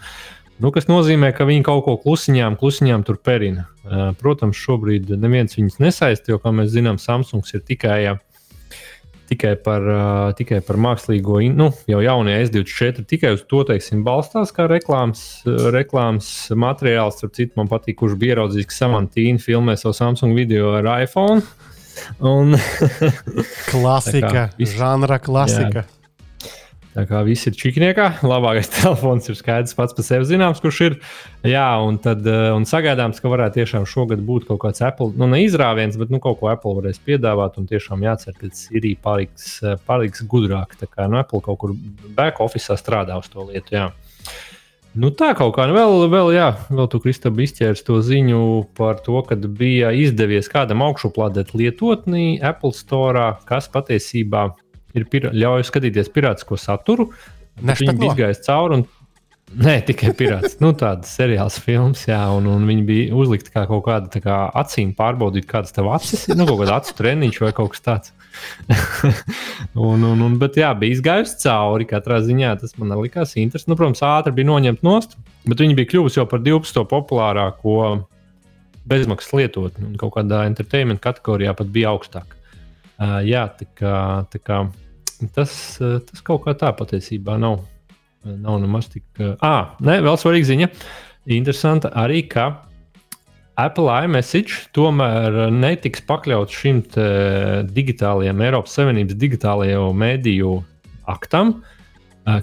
Nu, 0.60 0.74
kas 0.76 0.89
nozīmē, 0.89 1.30
ka 1.38 1.45
viņi 1.47 1.62
kaut 1.68 1.86
ko 1.86 1.93
klusiņām, 2.02 2.58
klusiņām 2.60 3.06
tur 3.08 3.22
perina. 3.24 3.70
Protams, 4.20 4.58
šobrīd 4.60 5.14
neviens 5.22 5.56
viņus 5.56 5.78
nesaista, 5.80 6.34
jo, 6.34 6.41
kā 6.41 6.52
mēs 6.54 6.74
zinām, 6.74 6.97
Samsungs 7.00 7.54
ir 7.56 7.64
tikai 7.66 8.00
uh, 8.10 8.18
tikai 9.30 9.53
par, 9.63 9.86
uh, 9.86 10.32
tikai 10.38 10.59
par 10.65 10.80
mākslīgo, 10.82 11.39
nu, 11.55 11.69
jau 11.89 12.01
jaunie 12.03 12.36
S24, 12.41 13.05
tikai 13.09 13.34
uz 13.38 13.45
to 13.49 13.61
teiksim, 13.67 14.03
balstās 14.07 14.53
kā 14.55 14.67
reklāmas, 14.69 15.23
reklāmas 15.75 16.32
materiāls. 16.57 17.19
Starp 17.19 17.38
citu, 17.38 17.55
man 17.59 17.69
patīk, 17.71 17.99
kurš 18.01 18.17
bija 18.19 18.38
ieraudzījis, 18.38 18.69
ka 18.69 18.77
Samantīna 18.82 19.43
filmē 19.43 19.77
savu 19.80 19.97
Samsung 19.97 20.38
video 20.38 20.73
ar 20.80 20.89
iPhone. 20.99 21.43
Un, 22.23 22.55
Klasika, 23.71 24.49
kā 24.55 24.69
žanra 24.73 25.19
klasika. 25.21 25.86
Tā 26.89 27.03
kā 27.05 27.19
viss 27.21 27.45
ir 27.45 27.53
čikniekā, 27.53 28.05
labākais 28.25 28.71
telefons 28.79 29.29
ir 29.29 29.37
skaidrs 29.37 29.75
pats 29.77 29.93
par 29.93 30.05
sevi 30.07 30.25
zināms, 30.25 30.61
kurš 30.63 30.79
ir. 30.87 30.95
Jā, 31.45 31.67
un, 31.85 31.99
tad, 32.01 32.25
eh, 32.25 32.49
un 32.55 32.65
sagaidāms, 32.65 33.21
ka 33.21 33.29
varētu 33.29 33.59
tiešām 33.59 33.85
šogad 33.89 34.23
būt 34.25 34.47
kaut 34.47 34.63
kāds 34.63 34.81
Apple, 34.85 35.13
nu 35.19 35.27
ne 35.29 35.43
izrāviens, 35.45 35.99
bet 36.01 36.09
nu, 36.09 36.17
kaut 36.23 36.39
ko 36.41 36.49
Apple 36.49 36.73
varēs 36.79 36.97
piedāvāt. 37.05 37.59
Un 37.61 37.69
tiešām 37.69 38.01
jācer, 38.07 38.33
ka 38.39 38.49
Sirija 38.57 38.97
paliks, 39.05 39.59
eh, 39.61 39.77
paliks 39.85 40.25
gudrāk. 40.25 40.73
Tā 40.81 40.89
kā 40.89 41.05
nu, 41.05 41.19
Apple 41.21 41.43
kaut 41.45 41.59
kur 41.61 41.75
back 42.17 42.41
office 42.41 42.73
strādā 42.81 43.19
uz 43.21 43.29
to 43.29 43.45
lietu. 43.45 43.77
Jā. 43.77 43.91
Nu, 44.97 45.11
tā 45.13 45.35
kaut 45.37 45.53
kā 45.53 45.67
nu, 45.69 45.75
vēl, 45.77 46.07
vēl, 46.09 46.31
jā, 46.33 46.47
vēl 46.73 46.89
tu, 46.89 46.97
Kristap, 47.03 47.37
izķēries 47.37 47.85
to 47.85 47.99
ziņu 48.01 48.39
par 48.73 48.97
to, 49.05 49.21
ka 49.29 49.37
bija 49.37 49.91
izdevies 49.93 50.49
kādam 50.49 50.81
augšuplādēt 50.87 51.53
lietotni 51.53 52.41
Apple 52.41 52.73
Store, 52.73 53.35
kas 53.45 53.69
patiesībā 53.69 54.47
ir 54.97 55.09
pir 55.09 55.29
ļauj 55.33 55.67
skatīties 55.69 56.11
pirātisko 56.13 56.57
saturu. 56.59 57.09
Viņi 57.59 57.97
bija 57.99 58.13
izgājis 58.13 58.45
cauri. 58.45 58.79
Un... 58.79 58.87
Nē, 59.49 59.79
tikai 59.87 60.11
pirāts. 60.13 60.59
nu, 60.61 60.69
tāds 60.77 61.09
seriāls, 61.17 61.57
films, 61.63 62.03
jā, 62.05 62.19
un, 62.37 62.45
un 62.51 62.67
viņi 62.69 62.83
bija 62.85 63.15
uzlikti 63.17 63.49
kā 63.55 63.63
kaut 63.69 63.81
kāda 63.87 64.21
kā 64.21 64.37
acīm 64.61 64.91
pārbaudīt, 64.97 65.47
kādas 65.49 65.73
tev 65.73 65.89
acis 65.89 66.27
ir. 66.29 66.37
Nu, 66.37 66.45
kaut 66.49 66.61
kāda 66.61 66.77
acu 66.77 66.93
treniņš 66.99 67.39
vai 67.41 67.51
kaut 67.57 67.73
kas 67.73 67.85
tāds. 67.87 68.13
un, 69.89 70.05
un, 70.05 70.21
un, 70.21 70.37
bet 70.41 70.59
jā, 70.61 70.69
bija 70.77 70.99
izgājis 70.99 71.33
cauri. 71.41 71.89
Katrā 71.89 72.21
ziņā 72.25 72.53
tas 72.61 72.77
man 72.77 72.93
likās 73.01 73.33
interesanti. 73.41 73.73
Nu, 73.73 73.79
protams, 73.79 74.05
ātri 74.05 74.37
bija 74.37 74.51
noņemt 74.51 74.85
nost, 74.85 75.17
bet 75.49 75.65
viņi 75.65 75.79
bija 75.81 75.95
kļuvusi 75.95 76.21
jau 76.21 76.29
par 76.29 76.45
12. 76.45 76.85
populārāko 76.93 77.79
bezmaksas 78.89 79.33
lietotni. 79.37 79.95
Kaut 80.01 80.13
kādā 80.17 80.45
entertainment 80.49 81.01
kategorijā 81.03 81.57
pat 81.57 81.73
bija 81.73 81.95
augstāk. 81.95 82.37
Uh, 83.00 83.20
jā, 83.24 83.45
tā 83.56 83.66
kā, 83.80 83.97
tā 84.28 84.41
kā 84.43 84.64
tas, 85.36 85.52
tas 85.80 86.24
kaut 86.26 86.43
kā 86.45 86.56
tā 86.58 86.72
patiesībā 86.76 87.38
nav. 87.39 87.62
Nav 88.24 88.58
nemaz 88.60 88.89
tik. 88.91 89.06
Ah, 89.39 89.78
nē, 89.80 90.02
vēl 90.04 90.18
svarīga 90.20 90.50
ziņa. 90.50 90.68
Interesanti 91.32 91.88
arī, 91.95 92.26
ka 92.28 92.50
Apple 93.60 93.91
iMessage 94.06 94.68
tomēr 94.76 95.47
netiks 95.56 96.04
pakļauts 96.08 96.60
šim 96.62 96.82
digitālajam, 97.72 98.43
Eiropas 98.43 98.76
Savienības 98.76 99.20
digitālajiem 99.20 100.04
mēdīju 100.04 100.52
aktam, 101.12 101.62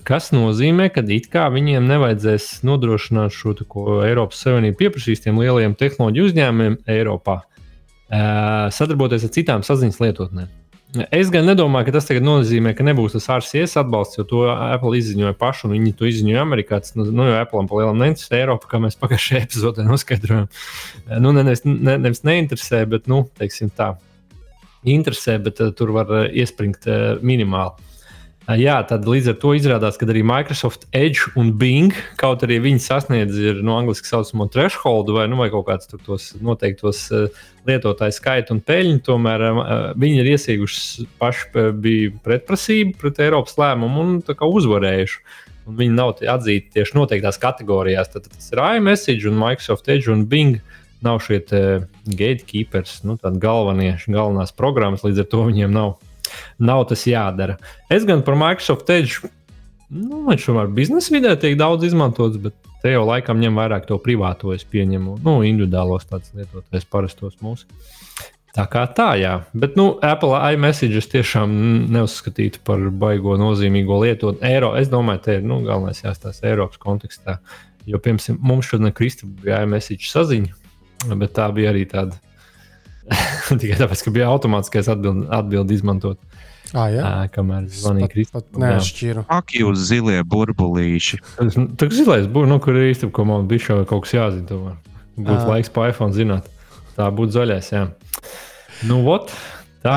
kas 0.08 0.30
nozīmē, 0.32 0.88
ka 0.92 1.04
it 1.12 1.28
kā 1.32 1.46
viņiem 1.52 1.84
nevajadzēs 1.88 2.64
nodrošināt 2.64 3.36
šo 3.36 3.52
ko 3.68 4.00
Eiropas 4.04 4.40
Savienība 4.44 4.86
pieprasīs 4.86 5.24
tiem 5.24 5.40
lielajiem 5.44 5.76
tehnoloģiju 5.76 6.30
uzņēmumiem 6.30 6.80
Eiropā, 6.96 7.42
uh, 7.44 7.55
sadarboties 8.06 9.26
ar 9.26 9.34
citām 9.34 9.66
saziņas 9.66 9.98
lietotnēm. 10.02 10.52
Es 11.12 11.28
gan 11.34 11.44
nedomāju, 11.48 11.88
ka 11.88 11.96
tas 11.96 12.06
nozīmē, 12.22 12.72
ka 12.76 12.84
nebūs 12.86 13.16
tas 13.16 13.26
RCS 13.34 13.76
atbalsts, 13.82 14.16
jo 14.20 14.24
to 14.28 14.44
Apple 14.48 14.94
izziņoja 14.96 15.34
paši, 15.36 15.66
un 15.66 15.74
viņi 15.74 15.92
to 15.98 16.06
izziņoja 16.08 16.44
Amerikā. 16.46 16.78
Tas, 16.80 16.94
nu, 16.96 17.04
nu, 17.10 17.26
jau 17.26 17.40
Apple 17.40 17.64
pa 17.68 17.80
lielam 17.80 17.98
neinteresē 18.00 18.38
Eiropu, 18.38 18.70
kā 18.70 18.80
mēs 18.80 18.96
pagājušajā 19.02 19.42
epizodē 19.48 19.84
noskaidrojām. 19.88 20.46
Nu, 21.20 21.34
ne, 21.36 21.42
nevis, 21.42 21.64
ne, 21.66 21.98
nevis 22.00 22.22
neinteresē, 22.26 22.84
bet, 22.92 23.10
nu, 23.12 23.24
teiksim 23.40 23.72
tā, 23.76 23.92
interesē, 24.86 25.36
bet 25.42 25.60
uh, 25.60 25.74
tur 25.76 25.92
var 25.96 26.12
uh, 26.12 26.24
iespringt 26.30 26.86
uh, 26.88 27.18
minimāli. 27.26 27.92
Jā, 28.46 28.76
tad 28.86 29.08
līdz 29.10 29.32
ar 29.32 29.36
to 29.42 29.52
izrādās, 29.58 29.96
ka 29.98 30.06
arī 30.06 30.20
Microsoft 30.22 30.84
Edge 30.94 31.32
un 31.40 31.48
Bing, 31.58 31.96
kaut 32.20 32.44
arī 32.46 32.60
viņi 32.62 32.84
sasniedz 32.84 33.40
no 33.66 33.74
angļuiski 33.80 34.06
saucamo 34.06 34.46
threshold 34.54 35.10
vai, 35.16 35.24
nu, 35.26 35.40
vai 35.40 35.48
kaut 35.50 35.66
kādus 35.66 35.90
tos 36.06 36.28
noteiktos 36.38 37.00
uh, 37.10 37.40
lietotāju 37.66 38.14
skaitu 38.14 38.54
un 38.54 38.62
peļņu, 38.62 39.02
tomēr 39.08 39.44
uh, 39.48 39.72
viņi 39.98 40.22
ir 40.22 40.30
iesīguši 40.36 41.08
paši 41.18 41.66
bija 41.82 42.14
pretprasību 42.22 42.94
pret 43.02 43.18
Eiropas 43.26 43.58
lēmumu 43.58 44.06
un 44.06 44.14
uzvarējuši. 44.22 45.20
Un 45.66 45.80
viņi 45.82 45.98
nav 45.98 46.14
atzīti 46.22 46.76
tieši 46.78 46.94
noteiktās 46.94 47.42
kategorijās. 47.42 48.12
Tad 48.12 48.30
tas 48.30 48.52
ir 48.54 48.62
iMessage 48.62 49.26
un 49.26 49.40
Microsoft 49.42 49.90
Edge 49.90 50.12
un 50.14 50.22
Bing. 50.30 50.62
Nav 51.02 51.18
šie 51.26 51.42
gatekeepers, 52.06 53.00
nu, 53.04 53.18
tādi 53.20 53.42
galvenie, 53.42 53.96
galvenās 54.06 54.54
programmas, 54.56 55.02
līdz 55.04 55.26
ar 55.26 55.26
to 55.34 55.42
viņiem 55.50 55.74
nav, 55.74 55.98
nav 56.58 56.86
tas 56.90 57.06
jādara. 57.08 57.58
Es 57.92 58.06
gan 58.08 58.22
par 58.26 58.38
Microsoft 58.40 58.90
Edge, 58.92 59.32
nu, 59.90 60.24
viņš 60.28 60.48
tomēr 60.50 60.72
biznesa 60.76 61.14
vidē 61.14 61.34
tiek 61.40 61.58
daudz 61.58 61.86
izmantots, 61.88 62.40
bet 62.42 62.56
te 62.82 62.94
jau 62.94 63.04
laikam 63.08 63.40
ņem 63.42 63.58
vairāk 63.58 63.86
to 63.88 63.98
privāto, 64.02 64.52
es 64.54 64.66
pieņemu, 64.68 65.20
nu, 65.26 65.36
individuālos 65.46 66.08
tādus 66.10 66.34
lietotājus, 66.36 66.88
parastos 66.90 67.38
mūsu. 67.44 67.68
Tā 68.56 68.64
kā 68.72 68.86
tā, 68.96 69.10
jā. 69.20 69.34
Bet, 69.52 69.74
nu, 69.76 69.90
Apple 70.06 70.38
iMessage 70.54 70.96
es 71.02 71.10
tiešām 71.12 71.50
neuzskatītu 71.92 72.62
par 72.64 72.86
baigo 72.88 73.34
nozīmīgo 73.36 73.98
lietu. 74.00 74.32
Eiro, 74.40 74.70
es 74.80 74.88
domāju, 74.88 75.20
te 75.26 75.34
ir 75.38 75.44
nu, 75.44 75.60
galvenais 75.66 76.00
jāstāsta 76.00 76.48
Eiropas 76.48 76.80
kontekstā. 76.80 77.36
Jo, 77.86 78.00
piemēram, 78.02 78.38
mums 78.40 78.70
šodien 78.70 78.94
Kristūna 78.96 79.42
bija 79.42 79.60
iMessage 79.66 80.08
saziņa, 80.08 80.56
bet 81.20 81.36
tā 81.36 81.50
bija 81.54 81.74
arī 81.74 81.84
tāda 81.90 82.16
tikai 83.60 83.78
tāpēc, 83.78 84.02
ka 84.06 84.12
bija 84.14 84.30
automātiskais 84.32 84.90
atbildi 84.92 85.28
atbild 85.34 85.72
izmantot. 85.74 86.20
Ah, 86.74 86.88
jā, 86.90 87.02
uh, 87.02 87.26
kamēr 87.30 87.68
zvanīja 87.70 88.08
Kristūna. 88.10 88.62
Neatšķiru. 88.64 89.26
Ak, 89.30 89.54
jūs 89.54 89.84
zilie 89.86 90.18
burbulīši. 90.26 91.20
Tā 91.38 91.86
kā 91.86 91.92
zilais 91.94 92.26
būs, 92.30 92.48
nu, 92.50 92.58
kur 92.62 92.78
īstenībā 92.80 93.14
ko 93.14 93.26
man 93.28 93.46
bija 93.50 93.68
šau 93.68 93.84
kaut 93.86 94.06
kas 94.06 94.16
jāzina. 94.16 94.48
Tomēr. 94.50 94.80
Būtu 95.16 95.44
Ā. 95.44 95.50
laiks 95.52 95.70
pa 95.72 95.86
iPhone 95.92 96.16
zināt. 96.16 96.50
Tā 96.98 97.06
būtu 97.14 97.36
zaļais, 97.36 97.70
jā. 97.70 97.84
Nu, 98.88 98.98
ot, 99.12 99.30
tā. 99.86 99.94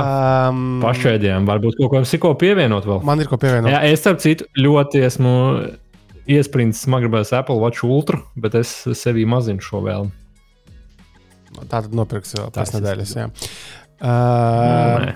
Um, 0.51 0.79
Pašēdējām, 0.83 1.49
varbūt 1.49 1.79
kaut 1.81 1.93
ko 1.95 2.03
siko 2.07 2.35
pievienot 2.39 2.87
vēl. 2.87 3.01
man 3.07 3.23
ir 3.23 3.31
ko 3.31 3.39
pievienot. 3.41 3.71
Jā, 3.73 3.81
es 3.89 4.03
starp 4.03 4.21
citu 4.23 4.47
ļoti 4.59 5.01
esmu 5.09 5.33
iesprints, 6.29 6.85
man 6.91 7.03
gribēs 7.03 7.33
Apple 7.35 7.57
Watch 7.59 7.83
Ultra, 7.87 8.21
bet 8.37 8.55
es 8.59 8.71
sevī 8.99 9.25
mazinu 9.27 9.65
šo 9.65 9.81
vēlmu. 9.87 10.13
Tā 11.65 11.81
tad 11.83 11.95
nopirks 11.95 12.35
vēl 12.37 12.53
pēc 12.55 12.73
nedēļas. 12.77 13.15
Jā. 13.19 13.27
Uh, 13.99 15.09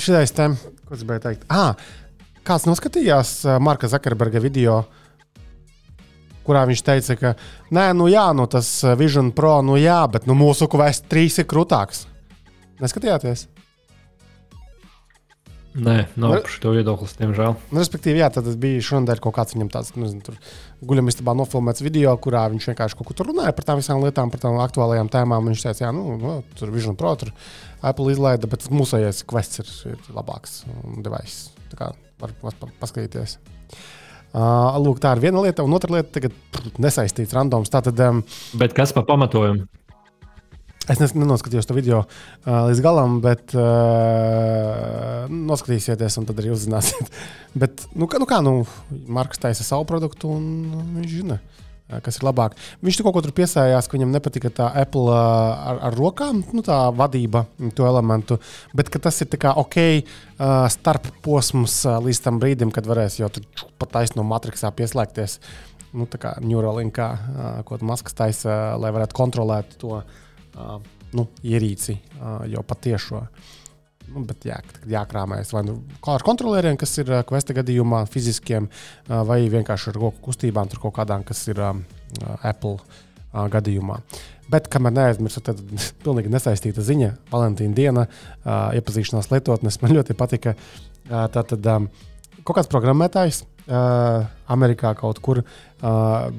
Šitais 0.00 0.32
te, 0.34 0.48
ko 0.88 0.96
es 0.96 1.02
gribēju 1.02 1.22
teikt? 1.26 1.46
Ah, 1.52 1.76
kāds 2.46 2.66
noskatījās 2.66 3.34
Marka 3.62 3.90
Zakarberga 3.92 4.40
video, 4.42 4.80
kurā 6.46 6.64
viņš 6.68 6.82
teica, 6.86 7.16
ka, 7.20 7.34
nē, 7.74 7.90
nu 7.98 8.08
jā, 8.10 8.24
nu 8.36 8.48
tas 8.50 8.70
Vision 8.98 9.30
Pro, 9.36 9.60
nu 9.66 9.78
jā, 9.80 10.00
bet 10.10 10.26
nu, 10.26 10.36
mūsu 10.38 10.68
QS3 10.72 11.28
ir 11.44 11.48
krūtāks. 11.50 12.06
Neskatījāties? 12.82 13.46
Nē, 15.72 15.94
nav 16.20 16.34
par 16.34 16.50
šo 16.52 16.72
viedoklis, 16.74 17.14
diemžēl. 17.16 17.54
Nu, 17.72 17.80
respektīvi, 17.80 18.20
jā, 18.20 18.26
tad 18.34 18.48
bija 18.60 18.82
šonadēļ 18.84 19.22
kaut 19.24 19.32
kāds 19.38 19.54
viņam 19.56 19.70
tāds, 19.72 19.94
nezinu, 19.96 20.20
tur 20.26 20.36
guļamistabā 20.84 21.32
nofilmēts 21.38 21.80
video, 21.84 22.12
kurā 22.20 22.42
viņš 22.52 22.66
vienkārši 22.68 22.98
kaut 22.98 23.08
ko 23.08 23.16
tur 23.16 23.30
runāja 23.30 23.54
par 23.56 23.64
tām 23.70 23.80
visām 23.80 24.04
lietām, 24.04 24.28
par 24.34 24.42
tām 24.42 24.58
aktuālajām 24.60 25.08
tēmām. 25.12 25.48
Viņš 25.48 25.64
teica, 25.64 25.86
jā, 25.86 25.94
nu, 25.96 26.18
nu 26.20 26.34
tur 26.58 26.74
Vision 26.74 26.98
Pro, 27.00 27.14
tur 27.16 27.32
Apple 27.80 28.12
izlaida, 28.12 28.50
bet 28.52 28.68
mūsējais 28.68 29.24
quests 29.32 29.62
ir, 29.64 29.72
ir 29.94 30.12
labāks 30.12 30.60
device. 31.00 31.54
Tā 31.72 31.80
kā 31.80 31.90
var 32.20 32.36
var 32.44 32.60
pa- 32.60 32.72
paskatīties. 32.82 33.38
Uh, 34.32 34.76
lūk, 34.80 35.00
tā 35.00 35.10
ir 35.16 35.24
viena 35.24 35.40
lieta, 35.44 35.64
un 35.64 35.72
otra 35.76 35.92
lieta 35.92 36.28
nesaistīts 36.80 37.32
randoms. 37.36 37.72
Tātad 37.72 37.98
um, 38.06 38.22
Bet 38.60 38.72
kas 38.76 38.92
par 38.96 39.04
pamatojumu? 39.08 39.66
Es 40.90 41.14
nenoskatījos 41.14 41.68
to 41.68 41.76
video 41.76 42.02
uh, 42.02 42.64
līdz 42.66 42.80
galam, 42.82 43.20
bet 43.22 43.54
uh, 43.54 45.28
noskatīsieties, 45.30 46.18
un 46.18 46.26
tad 46.26 46.40
arī 46.42 46.50
uzzināsiet. 46.54 47.10
bet, 47.62 47.84
nu, 47.94 48.08
kā, 48.10 48.18
nu, 48.18 48.26
kā 48.26 48.40
nu, 48.42 48.54
Marks 49.06 49.38
taisa 49.42 49.66
savu 49.66 49.86
produktu, 49.86 50.32
un 50.34 50.46
uh, 50.72 50.80
viņš 50.96 51.12
zina, 51.12 51.36
uh, 51.38 52.00
kas 52.02 52.18
ir 52.18 52.26
labāk. 52.26 52.56
Viņš 52.82 52.98
tur 52.98 53.06
kaut 53.06 53.14
ko 53.14 53.22
tur 53.26 53.34
piesājās, 53.36 53.86
ka 53.86 53.94
viņam 53.94 54.14
nepatika 54.16 54.50
tā 54.56 54.70
Apple 54.82 55.04
uh, 55.06 55.18
ar, 55.70 55.78
ar 55.90 55.98
rokām, 55.98 56.40
nu, 56.50 56.64
tā 56.66 56.78
vadība, 56.98 57.44
to 57.78 57.86
elementu, 57.86 58.40
bet 58.74 58.90
tas 58.96 59.22
ir 59.22 59.30
kā 59.38 59.54
ok, 59.62 59.78
uh, 60.02 60.64
starp 60.72 61.12
posms 61.22 61.78
uh, 61.86 62.00
līdz 62.02 62.24
tam 62.24 62.42
brīdim, 62.42 62.74
kad 62.74 62.90
varēs 62.90 63.20
jau 63.20 63.30
pat 63.78 63.94
taisno 64.00 64.26
matricā 64.26 64.72
pieslēgties. 64.74 65.38
Nu, 65.92 66.08
tā 66.08 66.18
kā 66.18 66.34
Neuralinkā, 66.42 67.08
uh, 67.12 67.54
ko 67.68 67.78
Maskas 67.86 68.18
taisa, 68.18 68.58
lai 68.80 68.90
varētu 68.96 69.14
kontrolēt 69.14 69.78
to 69.78 69.98
uh, 70.00 70.20
nu, 71.16 71.26
ierīci 71.42 71.96
jau 72.52 72.62
patiešo. 72.66 73.22
Nu, 74.12 74.24
bet 74.28 74.44
jā, 74.44 74.58
jākrāmējas 74.90 75.52
vai 75.54 75.62
nu 75.64 75.76
ar 76.10 76.24
kontrolieriem, 76.26 76.76
kas 76.80 76.92
ir 77.00 77.12
kvesta 77.28 77.54
gadījumā, 77.56 78.02
fiziskiem, 78.10 78.66
vai 79.08 79.38
vienkārši 79.52 79.92
ar 79.92 79.98
roku 80.00 80.20
kustībām, 80.26 80.68
tur 80.68 80.82
kaut 80.82 80.96
kādām, 80.98 81.24
kas 81.24 81.46
ir 81.48 81.62
Apple 81.62 82.76
gadījumā. 83.32 84.00
Bet, 84.52 84.68
kamēr 84.72 84.92
neaizmirsu, 84.98 85.40
tad 85.46 85.62
pilnīgi 86.04 86.32
nesaistīta 86.32 86.84
ziņa, 86.84 87.12
Valentīna 87.32 87.78
diena, 87.78 88.06
iepazīšanās 88.76 89.30
lietotnes. 89.32 89.80
Man 89.84 89.96
ļoti 89.96 90.18
patika. 90.18 90.56
Tātad 91.08 91.64
kaut 92.42 92.56
kāds 92.58 92.70
programmētājs 92.70 93.44
uh, 93.72 94.28
Amerikā 94.52 94.92
kaut 94.98 95.20
kur 95.24 95.40
uh, 95.42 95.48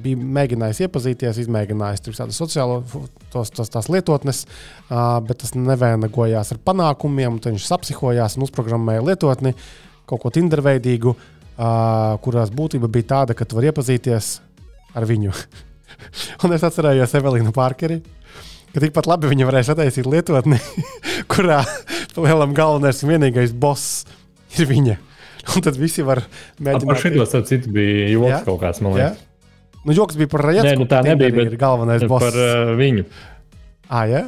bija 0.04 0.20
mēģinājis 0.38 0.84
iepazīties, 0.86 1.42
izmēģinājis 1.44 2.04
tādu 2.06 2.36
sociālo 2.36 2.80
tos, 3.32 3.52
tos, 3.54 3.72
tās 3.72 3.90
lietotnes, 3.92 4.44
uh, 4.46 5.18
bet 5.26 5.42
tas 5.42 5.54
nevainagojās 5.58 6.54
ar 6.54 6.62
panākumiem. 6.64 7.40
Tad 7.42 7.56
viņš 7.56 7.68
sapsihojās 7.68 8.38
un 8.38 8.46
uzprogrammēja 8.46 9.04
lietotni 9.04 9.54
kaut 10.08 10.22
ko 10.22 10.32
tinderveidīgu, 10.34 11.14
uh, 11.14 12.16
kurās 12.24 12.52
būtība 12.54 12.90
bija 12.92 13.10
tāda, 13.16 13.36
ka 13.36 13.46
tu 13.48 13.58
vari 13.58 13.72
iepazīties 13.72 14.34
ar 14.94 15.08
viņu. 15.08 15.32
un 16.44 16.54
es 16.54 16.66
atcerējos 16.66 17.16
Evelīnu 17.20 17.54
Parkeri. 17.56 18.02
Ka 18.74 18.82
tikpat 18.82 19.06
labi 19.06 19.28
viņa 19.30 19.46
varēja 19.46 19.68
sataisīt 19.68 20.06
lietotni, 20.10 20.58
kurā 21.32 21.60
lielam 22.24 22.54
galvenais 22.56 23.02
un 23.04 23.12
vienīgais 23.14 23.54
boss 23.54 24.02
ir 24.58 24.66
viņa. 24.70 24.96
Un 25.52 25.64
tad 25.66 25.76
visi 25.80 26.04
var 26.06 26.22
Par 26.24 26.66
mēģināt. 26.68 27.02
šo 27.04 27.28
starp 27.28 27.48
citu 27.50 27.72
bija 27.74 28.06
Jā? 28.08 28.14
joks 28.16 28.46
kaut 28.48 28.62
kāds, 28.62 28.80
man 28.84 28.96
Jā? 28.96 29.10
liekas. 29.12 29.30
Nu, 29.84 29.92
joks 29.92 30.16
bija 30.16 30.30
par 30.32 30.46
Rajatu. 30.48 30.70
Nē, 30.70 30.78
nu 30.80 30.88
tā 30.88 31.02
nebija, 31.04 31.34
bet 31.36 31.52
ir 31.52 31.60
galvenais 31.60 32.06
boss. 32.08 32.24
Par 32.24 32.38
uh, 32.40 32.72
viņu. 32.78 33.04
Ah, 33.92 34.06
jā? 34.08 34.22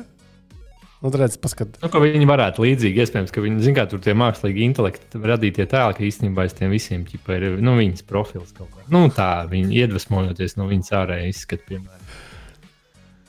Nu, 1.00 1.10
tad 1.12 1.20
redz, 1.20 1.36
paskat. 1.40 1.76
Nu, 1.82 1.88
ka 1.92 2.00
viņi 2.00 2.26
varētu 2.28 2.64
līdzīgi, 2.64 3.02
iespējams, 3.04 3.32
ka 3.32 3.42
viņi 3.44 3.64
zina, 3.64 3.76
kā 3.78 3.84
tur 3.90 4.00
tie 4.04 4.14
mākslīgi 4.16 4.64
intelekti 4.64 5.20
radītie 5.20 5.66
tēli, 5.68 5.96
ka 5.96 6.04
īstenībā 6.06 6.46
aiz 6.46 6.56
tiem 6.56 6.72
visiem 6.72 7.04
ķipa, 7.08 7.36
ir 7.36 7.58
nu, 7.64 7.76
viņas 7.78 8.04
profils 8.08 8.54
kaut 8.56 8.72
kā. 8.72 8.84
Nu, 8.92 9.04
tā 9.12 9.44
viņi 9.50 9.76
iedvesmojoties 9.84 10.56
no 10.60 10.68
viņas 10.70 10.94
ārējā 10.96 11.28
izskata, 11.30 11.68
piemēram. 11.68 12.05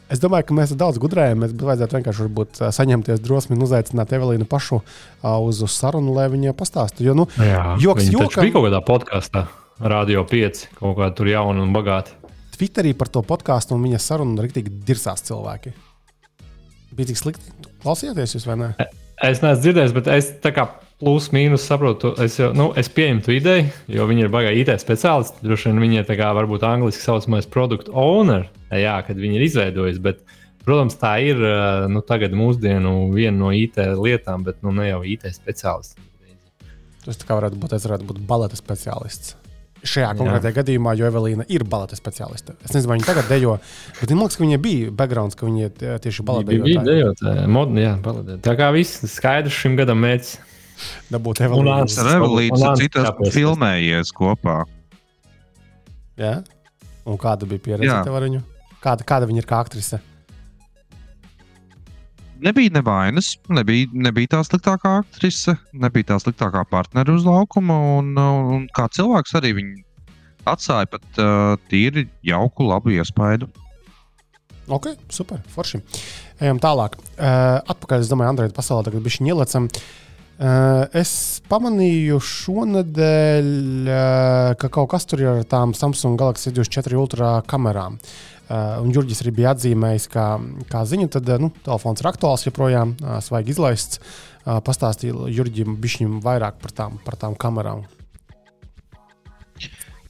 Es 0.07 0.21
domāju, 0.23 0.45
ka 0.47 0.55
mēs 0.55 0.71
daudz 0.79 0.99
gudrējam. 1.03 1.41
Mēs 1.43 1.53
vajadzētu 1.59 1.97
vienkārši 1.97 2.23
varbūt, 2.23 2.59
saņemties 2.77 3.19
drosmi 3.23 3.57
un 3.57 3.65
uzaicināt 3.65 4.13
Evelīnu 4.15 4.47
pašu 4.47 4.79
uz, 5.43 5.59
sarunu, 5.73 6.13
lai 6.15 6.29
viņa 6.31 6.53
pastāstītu. 6.55 7.09
Jo, 7.09 7.15
nu, 7.17 7.25
Jā, 7.35 7.75
Joks 7.83 8.07
jokam. 8.13 8.45
bija 8.45 8.55
kaut 8.55 8.67
kādā 8.69 8.79
podkāstā, 8.87 9.43
Radio 9.83 10.23
5, 10.29 10.63
kaut 10.79 10.95
kā 10.97 11.09
tur 11.17 11.27
jauna 11.29 11.65
un 11.65 11.75
bagāta. 11.75 12.15
Twitterī 12.55 12.95
par 12.97 13.11
to 13.13 13.21
podkāstu 13.21 13.75
un 13.75 13.83
viņa 13.85 13.99
sarunu 14.01 14.41
rīktīgi 14.41 14.71
dirsās 14.87 15.21
cilvēki. 15.27 15.75
Bija 16.97 17.11
tik 17.11 17.19
slikti. 17.19 17.51
Klausieties, 17.83 18.33
jūs 18.37 18.47
vai 18.49 18.55
ne? 18.63 18.71
Es 19.21 19.43
neesmu 19.43 19.59
dzirdējis, 19.61 19.93
bet 19.97 20.07
es 20.15 20.31
tā 20.41 20.53
kā 20.55 20.69
plus 21.01 21.29
mīnus 21.33 21.65
saprotu, 21.69 22.13
es, 22.23 22.39
jau, 22.39 22.49
nu, 22.57 22.71
es 22.79 22.89
pieņemu 22.89 23.23
to 23.25 23.35
ideju, 23.35 23.69
jo 23.93 24.07
viņi 24.09 24.25
ir 24.25 24.33
baigā 24.33 24.53
IT 24.57 24.73
speciālisti. 24.81 25.43
Droši 25.45 25.69
vien 25.69 25.83
viņi 25.85 26.01
ir 26.01 26.09
tā 26.09 26.17
kā 26.17 26.31
varbūt 26.37 26.65
angliski 26.65 27.05
saucamais 27.05 27.49
produkt 27.49 27.91
owner, 27.93 28.47
jā, 28.73 28.97
kad 29.05 29.21
viņi 29.21 29.37
ir 29.37 29.45
izveidojis. 29.45 30.01
Bet, 30.03 30.23
protams, 30.65 30.97
tā 30.99 31.17
ir 31.25 31.41
eh, 31.41 31.85
nu, 31.93 32.01
tagad 32.05 32.33
mūsdienu 32.37 33.11
viena 33.13 33.37
no 33.37 33.53
IT 33.53 33.77
lietām, 34.01 34.47
bet 34.47 34.63
nu, 34.65 34.73
ne 34.75 34.89
jau 34.89 35.03
IT 35.05 35.29
speciālists. 35.37 35.99
Tas 37.05 37.19
tā 37.21 37.27
kā 37.27 37.37
varētu 37.37 37.59
būt, 37.61 37.77
es 37.77 37.85
varētu 37.87 38.09
būt 38.09 38.23
baleta 38.27 38.57
speciālists. 38.59 39.37
Šajā 39.87 40.09
konkrētajā 40.17 40.55
gadījumā, 40.57 40.95
jo 40.97 41.05
Evelīna 41.07 41.45
ir 41.53 41.63
baleta 41.69 41.95
speciāliste. 41.95 42.55
Es 42.65 42.73
nezinu, 42.73 42.89
vai 42.89 42.97
viņa 42.97 43.07
tagad 43.07 43.29
dejo, 43.29 43.53
bet 43.99 44.11
man 44.11 44.25
liekas, 44.25 44.35
ka 44.39 44.43
viņai 44.43 44.57
bija 44.65 44.89
backgrounds, 44.99 45.37
ka 45.37 45.47
viņa 45.47 45.69
tieši 46.03 46.25
baleta 46.27 46.49
Bija 46.49 46.65
bija 46.65 46.83
dejotāji, 46.83 47.45
modni, 47.53 47.85
jā, 47.85 47.93
baladē. 48.03 48.39
Tā 48.43 48.57
kā 48.59 48.71
viss 48.75 49.05
skaidrs 49.13 49.55
šim 49.61 49.77
gadam 49.79 50.01
mērķis. 50.03 50.33
Dabūt. 51.13 51.41
Ants. 51.47 51.97
Ar 52.01 52.25
Un 52.27 52.77
citas 52.79 53.33
filmējies 53.33 54.13
kopā. 54.15 54.61
Jā? 56.17 56.39
Un 57.07 57.17
kāda 57.21 57.47
bija 57.47 57.63
pieredze 57.63 57.97
tev 58.03 58.15
ar 58.17 58.25
viņu? 58.27 58.43
Kāda, 58.83 59.05
kāda 59.07 59.27
viņa 59.29 59.43
ir 59.43 59.49
kā 59.49 59.59
aktrise? 59.63 59.99
Nebija 62.37 62.69
nevainas, 62.75 63.31
nebija, 63.49 63.87
nebija 63.97 64.35
tā 64.35 64.43
sliktākā 64.45 64.91
aktrise, 64.99 65.55
nebija 65.73 66.11
tā 66.11 66.19
sliktākā 66.21 66.61
partneri 66.69 67.15
uz 67.15 67.25
laukuma. 67.25 67.77
Un, 67.97 68.11
un, 68.17 68.67
kā 68.75 68.85
cilvēks 68.93 69.33
arī 69.39 69.55
viņa 69.57 69.85
atstāja 70.51 70.89
pat 70.91 71.21
uh, 71.21 71.55
tīri 71.71 72.05
jauku, 72.25 72.67
labu 72.67 72.93
iespaidu. 72.93 73.49
Ok, 74.67 74.91
super, 75.09 75.41
forši. 75.49 75.79
Ejam 76.43 76.59
tālāk. 76.61 76.99
Uh, 77.15 77.57
atpakaļ, 77.71 78.03
es 78.03 78.11
domāju, 78.11 78.35
Android 78.35 78.53
pasaulē 78.55 78.85
tagad 78.85 79.05
bija 79.05 79.17
šī 79.17 79.31
ielicama. 79.31 79.87
Uh, 80.37 80.83
es 80.93 81.41
pamanīju 81.49 82.19
šonadēļ, 82.21 83.47
uh, 83.89 84.51
ka 84.61 84.67
kaut 84.69 84.91
kas 84.91 85.07
tur 85.09 85.23
ir 85.23 85.29
ar 85.31 85.47
tām 85.49 85.73
Samsung 85.73 86.13
Galaxy 86.13 86.51
24 86.53 86.99
Ultra 87.01 87.29
kamerām. 87.41 87.95
Uh, 88.45 88.77
un 88.83 88.91
Jurģis 88.93 89.23
arī 89.23 89.33
bija 89.39 89.55
atzīmējis, 89.55 90.05
ka, 90.13 90.27
kā 90.69 90.83
ziņu, 90.85 91.09
tad 91.15 91.31
nu, 91.41 91.49
telefons 91.65 92.03
ir 92.03 92.11
aktuāls, 92.11 92.45
joprojām 92.45 92.93
svaigi 93.25 93.55
izlaists. 93.55 94.03
Pastāstīja 94.45 95.25
Jurģim 95.33 95.73
bišķiņam 95.81 96.21
vairāk 96.23 96.61
par 96.61 96.71
tām, 96.71 97.01
par 97.03 97.17
tām 97.19 97.33
kamerām. 97.35 97.81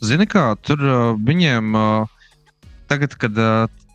Zini, 0.04 0.28
kā 0.30 0.52
tur 0.62 0.84
viņiem 1.18 1.72
tagad, 2.92 3.16
kad, 3.18 3.42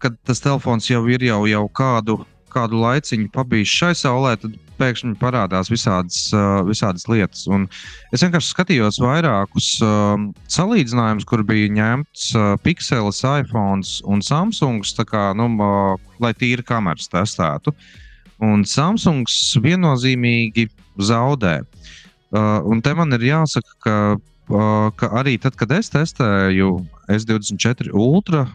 kad 0.02 0.18
tas 0.26 0.42
telefons 0.42 0.88
jau 0.90 1.04
ir 1.12 1.28
jau, 1.28 1.44
jau 1.46 1.62
kādu, 1.70 2.22
kādu 2.50 2.80
laiciņu 2.82 3.30
pabijis 3.36 3.76
šai 3.76 3.92
saulē, 4.00 4.34
tad 4.42 4.58
pēkšņi 4.82 5.14
parādās 5.20 5.70
visādas, 5.72 6.24
uh, 6.34 6.60
visādas 6.66 7.06
lietas. 7.10 7.46
Un 7.50 7.68
es 8.12 8.24
vienkārši 8.24 8.52
skatījos 8.52 8.98
vairākus 9.02 9.72
uh, 9.84 10.16
salīdzinājumus, 10.52 11.26
kur 11.28 11.44
bija 11.46 11.70
ņemts 11.78 12.28
uh, 12.36 12.52
Pixels, 12.66 13.22
iPhone 13.22 13.86
un 14.10 14.24
Samsungs, 14.26 14.94
kā, 15.08 15.30
nu, 15.38 15.48
uh, 15.62 16.12
lai 16.22 16.34
tīri 16.38 16.66
kameras 16.66 17.10
testētu. 17.12 17.74
Un 18.42 18.66
Samsungs 18.66 19.38
viennozīmīgi 19.62 20.66
zaudē. 20.98 21.60
Uh, 22.32 22.58
un 22.66 22.80
te 22.82 22.94
man 22.96 23.14
ir 23.14 23.28
jāsaka, 23.28 23.78
ka 23.84 23.96
ka 24.48 25.08
arī 25.18 25.36
tad, 25.40 25.56
kad 25.56 25.70
es 25.74 25.90
testēju 25.92 26.74
S24 27.12 27.92
Ultra, 27.94 28.46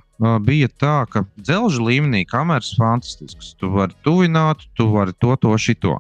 bija 0.44 0.68
tā, 0.82 1.06
ka 1.10 1.24
dzelža 1.38 1.84
līmenī 1.84 2.26
kameras 2.28 2.74
fantastiskas. 2.78 3.54
Tu 3.60 3.70
vari 3.72 3.96
tuvināt, 4.04 4.66
tu 4.76 4.90
vari 4.92 5.14
to, 5.22 5.36
to, 5.42 5.54
šito. 5.58 6.00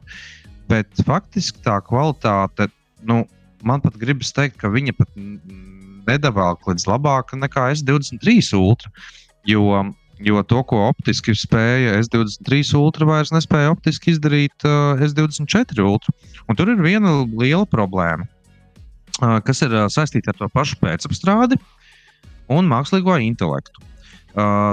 Bet 0.67 0.89
faktiski 1.07 1.61
tā 1.63 1.79
kvalitāte, 1.85 2.67
nu, 3.07 3.23
man 3.63 3.81
pat 3.81 3.95
gribas 3.97 4.33
teikt, 4.35 4.57
ka 4.61 4.71
viņa 4.73 4.97
pat 4.97 5.13
nedavāk 6.07 6.67
līdz 6.67 6.87
labāka 6.89 7.39
nekā 7.39 7.71
S23 7.77 8.41
Ultra. 8.57 8.91
Jo, 9.47 9.85
jo 10.19 10.41
to, 10.43 10.63
ko 10.67 10.87
optiski 10.89 11.35
spēja 11.37 12.01
S23 12.01 12.73
Ultra, 12.79 13.07
vairs 13.07 13.31
nespēja 13.31 13.71
optiski 13.71 14.11
izdarīt 14.15 14.67
uh, 14.67 14.99
S24 14.99 15.85
Ultra. 15.85 16.15
Un 16.49 16.59
tur 16.59 16.73
ir 16.73 16.81
viena 16.83 17.21
liela 17.37 17.67
problēma 17.69 18.27
kas 19.19 19.63
ir 19.65 19.75
saistīta 19.93 20.33
ar 20.33 20.39
to 20.39 20.49
pašu 20.53 20.77
pēcapstrādi 20.81 21.57
un 22.53 22.69
mākslīgo 22.69 23.17
intelektu. 23.23 23.83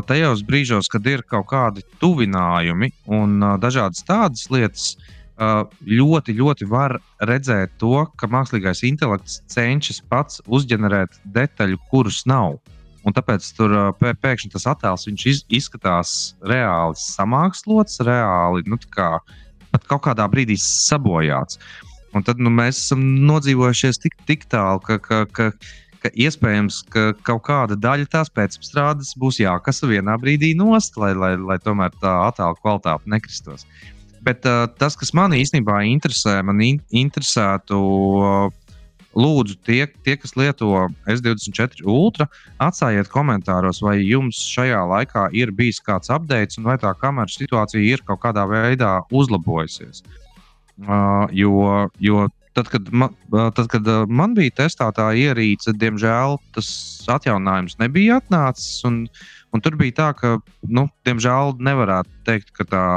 Tajos 0.09 0.43
brīžos, 0.45 0.91
kad 0.93 1.07
ir 1.09 1.23
kaut 1.25 1.49
kādi 1.49 1.85
tuvinājumi 2.03 2.91
un 3.17 3.39
dažādas 3.63 4.05
tādas 4.05 4.51
lietas, 4.53 4.91
ļoti, 5.89 6.35
ļoti 6.37 6.69
var 6.69 6.99
redzēt 7.25 7.73
to, 7.81 8.05
ka 8.21 8.29
mākslīgais 8.31 8.85
intelekts 8.87 9.41
cenšas 9.51 10.03
pats 10.11 10.43
uzģenerēt 10.47 11.17
detaļu, 11.35 11.81
kuras 11.91 12.23
nav. 12.29 12.61
Un 13.05 13.13
tāpēc 13.13 13.47
tur 13.57 13.73
pēkšņi 14.01 14.53
tas 14.53 14.69
attēls 14.69 15.09
izskatās 15.53 16.13
reāli 16.45 17.01
samākslots, 17.01 18.01
reāli 18.05 18.65
nu, 18.69 18.79
kā, 18.93 19.19
pat 19.73 19.91
kaut 19.91 20.07
kādā 20.07 20.29
brīdī 20.31 20.57
sabojāts. 20.61 21.59
Uh, 21.59 21.94
Un 22.15 22.23
tad 22.23 22.39
nu, 22.43 22.51
mēs 22.55 22.79
esam 22.79 23.03
nodzīvojušies 23.27 23.99
tik, 24.05 24.15
tik 24.29 24.47
tālu, 24.53 24.79
ka, 24.87 25.01
ka, 25.03 25.25
ka, 25.35 25.49
ka 26.03 26.13
iespējams, 26.15 26.85
ka 26.95 27.09
kaut 27.27 27.43
kāda 27.49 27.79
daļa 27.81 28.11
tās 28.13 28.31
pēcstrādes 28.35 29.15
būs 29.19 29.41
jākasa 29.43 29.91
vienā 29.91 30.15
brīdī 30.23 30.53
nost, 30.59 30.99
lai, 31.01 31.11
lai, 31.19 31.35
lai 31.41 31.59
tomēr 31.63 31.95
tā 32.03 32.15
attēlu 32.29 32.61
kvalitāte 32.61 33.11
nekristos. 33.11 33.67
Bet 34.25 34.47
uh, 34.49 34.65
tas, 34.79 34.95
kas 34.97 35.11
man 35.13 35.35
īstenībā 35.37 35.83
interesē, 35.91 36.39
man 36.47 36.63
in 36.65 36.83
interesētu. 37.05 37.81
Uh, 37.81 38.61
Lūdzu, 39.15 39.55
tie, 39.63 39.85
tie, 40.03 40.17
kas 40.19 40.33
lieto 40.35 40.89
S24 41.07 41.85
Ultra, 41.87 42.25
atstājiet 42.59 43.07
komentāros, 43.13 43.79
vai 43.79 44.01
jums 44.01 44.41
šajā 44.51 44.81
laikā 44.91 45.29
ir 45.39 45.53
bijis 45.55 45.79
kāds 45.87 46.11
update, 46.11 46.59
un 46.59 46.67
vai 46.67 46.75
tā 46.83 46.91
kameras 46.99 47.39
situācija 47.39 47.79
ir 47.79 48.03
kaut 48.09 48.25
kādā 48.25 48.43
veidā 48.51 48.97
uzlabojusies. 49.15 50.03
Uh, 50.03 50.24
Uh, 50.83 51.29
jo, 51.31 51.87
jo 52.03 52.25
tad, 52.55 52.69
kad 52.69 52.93
man, 52.93 53.15
tad, 53.31 53.69
kad 53.71 53.87
man 54.09 54.35
bija 54.35 54.55
testētā 54.63 55.11
ierīce, 55.19 55.75
diemžēl 55.79 56.39
tas 56.55 56.69
atjauninājums 57.11 57.79
nebija 57.83 58.21
atnācis. 58.23 58.83
Un, 58.89 59.05
un 59.55 59.63
tur 59.63 59.79
bija 59.79 59.99
tā, 60.01 60.09
ka, 60.19 60.35
nu, 60.67 60.87
diemžēl, 61.07 61.57
nevarētu 61.63 62.11
teikt, 62.27 62.53
ka 62.59 62.67
tā, 62.71 62.89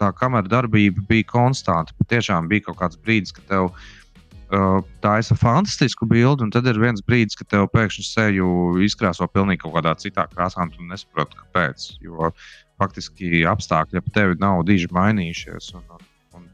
tā 0.00 0.12
kamera 0.18 0.48
darbība 0.48 1.04
bija 1.08 1.28
konstanta. 1.32 1.96
Tiešām 2.12 2.48
bija 2.52 2.68
kaut 2.68 2.80
kāds 2.80 3.00
brīdis, 3.04 3.34
kad 3.36 3.48
tev 3.52 3.68
uh, 3.70 4.80
taisa 5.04 5.36
fantastisku 5.38 6.08
bildi, 6.08 6.48
un 6.48 6.54
tad 6.54 6.68
ir 6.68 6.80
viens 6.80 7.04
brīdis, 7.04 7.36
kad 7.40 7.52
tev 7.52 7.68
pēkšņi 7.72 8.08
seju 8.08 8.48
izkrāso 8.84 9.28
pilnīgi 9.28 9.64
kaut 9.64 9.76
kādā 9.76 9.96
citā 10.00 10.28
krāsā, 10.32 10.64
un 10.64 10.72
tu 10.72 10.88
nesaproti, 10.88 11.40
kāpēc. 11.44 11.90
Jo 12.04 12.32
faktiski 12.80 13.44
apstākļi 13.46 14.00
ap 14.00 14.08
tevi 14.16 14.40
nav 14.40 14.64
diži 14.66 14.88
mainījušies. 14.92 15.74
Un, 15.78 15.84
un 15.92 16.08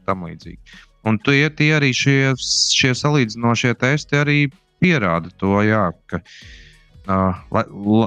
tam 0.09 0.25
līdzīgi. 0.27 0.79
Un 1.07 1.19
tie, 1.23 1.45
tie 1.55 1.69
arī 1.77 1.93
šie, 1.95 2.33
šie 2.39 2.91
salīdzinošie 2.97 3.75
testi 3.79 4.19
arī 4.19 4.39
pierāda 4.83 5.31
to, 5.39 5.59
jā, 5.63 5.85
ka, 6.11 6.19
uh, 7.07 7.39
lai, 7.55 7.63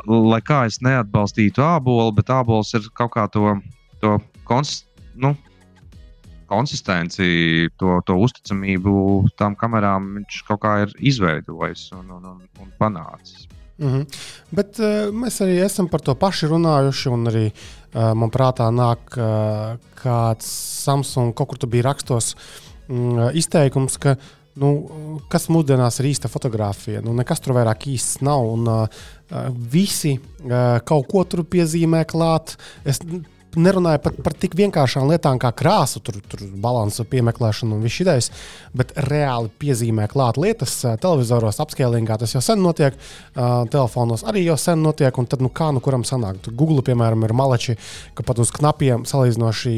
lai, 0.07 0.43
kā 0.45 0.65
es 0.69 0.81
neatbalstītu 0.85 1.65
ābolu, 1.65 2.13
bet 2.19 2.33
ābols 2.33 2.75
ir 2.77 2.91
kaut 2.99 3.15
kā 3.17 3.25
to, 3.33 3.57
to 4.05 4.19
kons, 4.49 4.83
nu, 5.17 5.33
konsistenci, 6.53 7.71
to, 7.81 7.97
to 8.07 8.19
uzticamību 8.27 8.95
tām 9.41 9.57
kamerām 9.59 10.13
viņš 10.19 10.43
kaut 10.51 10.63
kā 10.65 10.77
ir 10.85 10.93
izveidojis 11.01 11.89
un, 11.97 12.13
un, 12.19 12.31
un, 12.35 12.45
un 12.61 12.73
panācis. 12.81 13.49
Mm 13.79 13.89
-hmm. 13.89 14.19
Bet 14.51 14.79
uh, 14.79 15.09
mēs 15.17 15.41
arī 15.45 15.63
esam 15.65 15.89
par 15.89 16.01
to 16.01 16.15
pašu 16.15 16.49
runājuši, 16.53 17.09
un 17.09 17.27
arī 17.27 17.47
man 17.93 18.31
prātā 18.33 18.69
nāk 18.73 19.17
uh, 19.21 19.75
kāds 19.99 20.47
Samsung, 20.85 21.35
kaut 21.37 21.53
kur 21.53 21.61
tur 21.61 21.73
bija 21.73 21.91
rakstos 21.91 22.33
um, 22.89 23.19
izteikums, 23.37 23.99
ka 24.01 24.17
nu, 24.61 24.73
kas 25.33 25.49
mūsdienās 25.53 26.01
ir 26.01 26.11
īsta 26.13 26.31
fotografija. 26.33 27.03
Nu, 27.05 27.15
nekas 27.17 27.41
tur 27.45 27.57
vairāk 27.57 27.87
īsts 27.93 28.23
nav. 28.25 28.49
Un, 28.57 28.69
uh, 28.69 29.05
visi 29.73 30.17
uh, 30.19 30.81
kaut 30.89 31.09
ko 31.13 31.25
tur 31.29 31.45
piezīmē 31.49 32.05
klāt. 32.09 32.57
Es 32.85 33.01
nerunāju 33.57 34.01
pat 34.05 34.19
par 34.25 34.35
tik 34.39 34.55
vienkāršām 34.59 35.09
lietām 35.11 35.39
kā 35.43 35.51
krāsu, 35.57 36.01
tur, 36.05 36.19
tur 36.31 36.43
balansu 36.63 37.05
piemeklēšanu 37.09 37.77
un 37.77 37.85
viss 37.85 38.01
šis, 38.01 38.31
bet 38.77 38.95
reāli 39.09 39.51
piezīmē 39.61 40.09
klāt 40.13 40.39
lietas. 40.41 40.79
Televizoros 41.03 41.61
apskēlīgā 41.63 42.19
tas 42.21 42.35
jau 42.35 42.43
sen 42.45 42.63
notiek, 42.65 42.97
uh, 42.97 43.65
telefonos 43.73 44.25
arī 44.29 44.45
jau 44.47 44.57
sen 44.61 44.83
notiek. 44.85 45.13
Tad, 45.13 45.43
nu, 45.45 45.51
kā 45.53 45.71
nu 45.75 45.81
kuram 45.85 46.07
sanāk? 46.09 46.41
Tur 46.45 46.57
Google, 46.59 46.83
piemēram, 46.87 47.23
ir 47.27 47.35
maleči, 47.37 47.77
ka 48.17 48.25
pat 48.27 48.41
uz 48.43 48.51
knapiem 48.55 49.07
salīdzinoši 49.09 49.75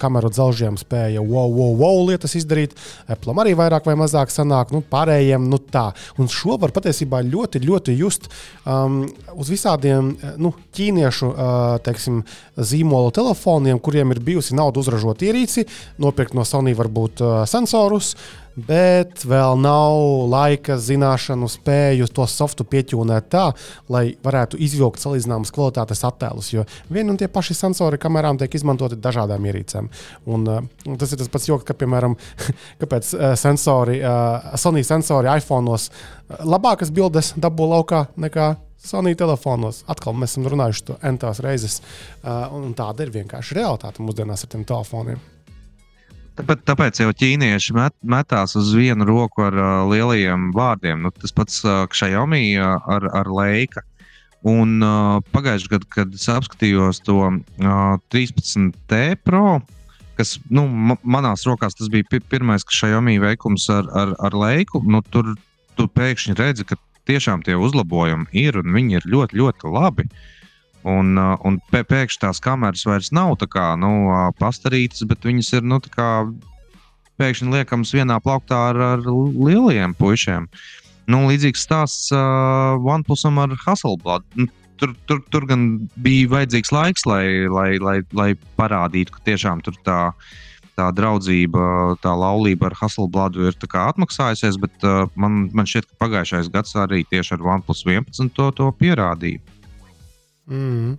kameru 0.00 0.30
dzelžiem 0.32 0.78
spēja 0.80 1.24
wow, 1.24 1.50
wow, 1.52 1.74
wow 1.78 2.02
lietas 2.08 2.36
izdarīt. 2.38 2.76
Apple 3.10 3.34
arī 3.42 3.56
vairāk 3.58 3.88
vai 3.88 3.96
mazāk 3.98 4.32
sanāk, 4.32 4.72
nu, 4.74 4.82
pārējiem 4.86 5.48
nu, 5.50 5.60
tā. 5.60 5.88
Un 6.20 6.30
šo 6.32 6.56
var 6.62 6.72
patiesībā 6.76 7.22
ļoti, 7.26 7.62
ļoti 7.66 7.96
just 7.98 8.30
um, 8.64 9.02
uz 9.36 9.50
visādiem 9.52 10.14
nu, 10.42 10.52
ķīniešu 10.76 11.30
uh, 11.32 11.76
teiksim, 11.84 12.22
zīmolu 12.56 13.12
telefoniem, 13.16 13.80
kuriem 13.82 14.12
ir 14.14 14.22
bijusi 14.24 14.56
nauda 14.56 14.82
uzražot 14.82 15.24
ierīci, 15.26 15.66
nopirkt 16.02 16.36
no 16.36 16.44
Sony 16.46 16.76
varbūt 16.76 17.24
uh, 17.24 17.38
sensorus, 17.48 18.14
bet 18.56 19.24
vēl 19.28 19.58
nav 19.60 20.26
laika, 20.32 20.78
zināšanu, 20.80 21.48
spēju 21.52 22.08
to 22.16 22.26
softu 22.30 22.64
pieķūnēt 22.68 23.28
tā, 23.32 23.44
lai 23.92 24.04
varētu 24.24 24.58
izvilkt 24.64 25.02
salīdzināmas 25.02 25.52
kvalitātes 25.54 26.04
attēlus. 26.08 26.50
Jo 26.54 26.64
vieni 26.92 27.12
un 27.12 27.20
tie 27.20 27.28
paši 27.32 27.56
sensori 27.58 28.00
kamerām 28.00 28.40
tiek 28.40 28.56
izmantoti 28.56 28.98
dažādām 29.00 29.44
ierīcēm. 29.50 29.90
Un, 30.32 30.48
uh, 30.48 30.96
tas 30.96 31.12
ir 31.12 31.20
tas 31.20 31.32
pats 31.32 31.48
joks, 31.50 31.66
ka, 31.68 31.76
piemēram, 31.76 32.16
kāpēc 32.82 33.12
uh, 33.14 33.32
sensori, 33.38 34.00
uh, 34.00 34.56
Sony 34.60 34.84
sensori 34.86 35.30
iPhone'os 35.36 35.90
labākas 36.46 36.90
bildes 36.94 37.34
dabū 37.36 37.68
laukā 37.76 38.06
nekā 38.16 38.54
Sony 38.86 39.16
telefonos. 39.18 39.82
Atkal 39.90 40.14
mēs 40.14 40.36
esam 40.36 40.46
runājuši 40.52 40.84
to 40.86 40.98
entās 41.06 41.40
reizes. 41.44 41.80
Uh, 42.22 42.46
un 42.54 42.74
tāda 42.78 43.06
ir 43.06 43.14
vienkārši 43.14 43.58
realitāte 43.58 44.04
mūsdienās 44.04 44.46
ar 44.46 44.52
tiem 44.52 44.66
telefoniem. 44.68 45.35
Tāpēc, 46.36 46.62
tāpēc 46.68 46.98
jau 47.00 47.12
ķīnieši 47.16 47.74
met, 47.76 47.94
metās 48.04 48.52
uz 48.58 48.74
vienu 48.76 49.06
roku 49.08 49.46
ar 49.46 49.54
uh, 49.56 49.68
lielajiem 49.88 50.50
vārdiem. 50.56 51.06
Nu, 51.06 51.12
tas 51.14 51.32
pats 51.32 51.62
uh, 51.64 51.86
Xiaomi 51.88 52.58
uh, 52.60 52.76
ar, 52.92 53.06
ar 53.22 53.30
Leica. 53.32 53.82
Un 54.46 54.76
uh, 54.84 55.16
pagājušajā 55.32 55.72
gadā, 55.72 55.88
kad 55.96 56.12
es 56.14 56.28
apskatījos 56.30 57.00
to 57.06 57.16
uh, 57.24 57.96
13T 58.12 59.00
Pro, 59.24 59.62
kas 60.20 60.36
nu, 60.52 60.66
manās 61.02 61.46
rokās 61.48 61.78
tas 61.78 61.88
bija 61.92 62.20
pirmais 62.28 62.68
Xiaomi 62.68 63.16
veikums 63.22 63.70
ar, 63.72 63.88
ar, 63.96 64.12
ar 64.28 64.36
Leiku, 64.36 64.84
nu, 64.84 65.00
tur 65.08 65.32
tu 65.76 65.88
pēkšņi 65.88 66.36
redzi, 66.36 66.68
ka 66.68 66.76
tiešām 67.08 67.42
tie 67.48 67.56
uzlabojumi 67.56 68.28
ir 68.36 68.60
un 68.60 68.76
viņi 68.76 69.00
ir 69.00 69.12
ļoti, 69.16 69.40
ļoti 69.40 69.72
labi. 69.72 70.06
Uh, 70.06 70.35
un 70.86 71.58
pēkšņi 71.72 72.22
tās 72.22 72.40
kameras 72.42 72.86
vairs 72.86 73.12
nav 73.14 73.36
kā 73.50 73.72
nu, 73.80 73.92
uh, 74.08 74.28
pastarītas, 74.40 75.06
bet 75.10 75.26
viņas 75.26 75.52
ir 75.58 75.66
nu, 75.66 75.80
pēkšņi 77.20 77.52
liekamas 77.52 77.94
vienā 77.96 78.20
plauktā 78.22 78.60
ar, 78.70 78.82
ar 78.94 79.04
lielajiem 79.06 79.96
puišiem. 79.98 80.48
Nu, 81.10 81.24
līdzīgs 81.30 81.66
stāsts 81.66 82.10
uh, 82.14 82.78
OnePlusam 82.82 83.38
ar 83.38 83.54
Hasselblad. 83.62 84.26
Nu, 84.34 84.48
tur, 84.80 84.94
tur, 85.06 85.22
tur 85.30 85.46
gan 85.48 85.68
bija 86.02 86.32
vajadzīgs 86.34 86.74
laiks, 86.74 87.06
lai, 87.06 87.46
lai, 87.50 87.70
lai, 87.82 88.00
lai 88.16 88.32
parādītu, 88.58 89.14
ka 89.14 89.24
tiešām 89.30 89.62
tur 89.66 89.78
tā 89.86 90.00
ir 90.10 90.42
tā 90.76 90.90
draudzība, 90.94 91.96
tā 92.04 92.12
laulība 92.16 92.70
ar 92.70 92.76
Hasselbladu 92.76 93.48
ir 93.48 93.56
atmaksājusies, 93.90 94.58
bet 94.60 94.86
uh, 94.86 95.06
man, 95.18 95.46
man 95.56 95.68
šķiet, 95.68 95.88
ka 95.88 96.00
pagājušais 96.04 96.50
gads 96.52 96.76
arī 96.78 97.02
tieši 97.08 97.36
ar 97.38 97.46
OnePlus 97.56 97.84
11 97.88 98.34
to, 98.36 98.50
to 98.56 98.68
pierādīja. 98.80 99.40
Mm. 100.46 100.96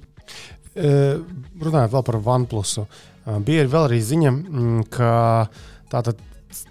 Runājot 0.78 1.94
vēl 1.94 2.06
par 2.06 2.20
OnePlus. 2.22 2.78
Uh, 2.78 3.38
bija 3.44 3.66
vēl 3.68 3.90
arī 3.90 4.00
ziņa, 4.04 4.32
mm, 4.32 4.88
ka 4.94 5.12
tātad. 5.92 6.24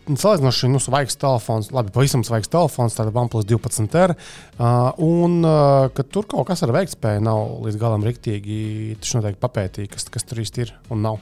Salīdzinoši 0.07 0.71
nu, 0.73 0.81
svaigs 0.83 1.19
telefons, 1.21 1.69
labi, 1.75 1.93
pavisam 1.95 2.23
svaigs 2.27 2.51
telefons, 2.51 2.97
tāda 2.97 3.13
OnePlus 3.13 3.47
12R. 3.47 4.17
Uh, 4.57 4.89
un 5.05 5.47
ka 5.95 6.07
tur 6.11 6.27
kaut 6.31 6.49
kas 6.49 6.65
ar 6.67 6.73
veiktspēju 6.75 7.23
nav 7.23 7.61
līdz 7.67 7.79
galam 7.79 8.07
rīktīgi. 8.07 8.97
Tas 9.03 9.15
noteikti 9.19 9.43
papētīja, 9.43 9.93
kas, 9.95 10.09
kas 10.11 10.27
tur 10.27 10.43
īsti 10.43 10.65
ir 10.65 10.75
un 10.91 11.05
nav. 11.07 11.21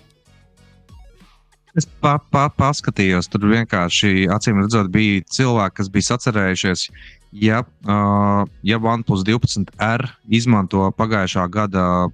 Es 1.75 1.89
pa, 1.91 2.15
pa, 2.31 2.47
paskatījos, 2.55 3.27
tur 3.33 3.49
vienkārši 3.51 4.29
acīm 4.31 4.61
redzot, 4.63 4.93
bija 4.95 5.25
cilvēki, 5.35 5.77
kas 5.81 5.89
bija 5.91 6.09
sacerējušies, 6.13 6.85
ja, 7.35 7.63
uh, 7.87 8.47
ja 8.63 8.79
OnePlus 8.79 9.25
12R 9.27 10.09
izmanto 10.31 10.87
pagājušā 10.99 11.47
gada 11.51 12.09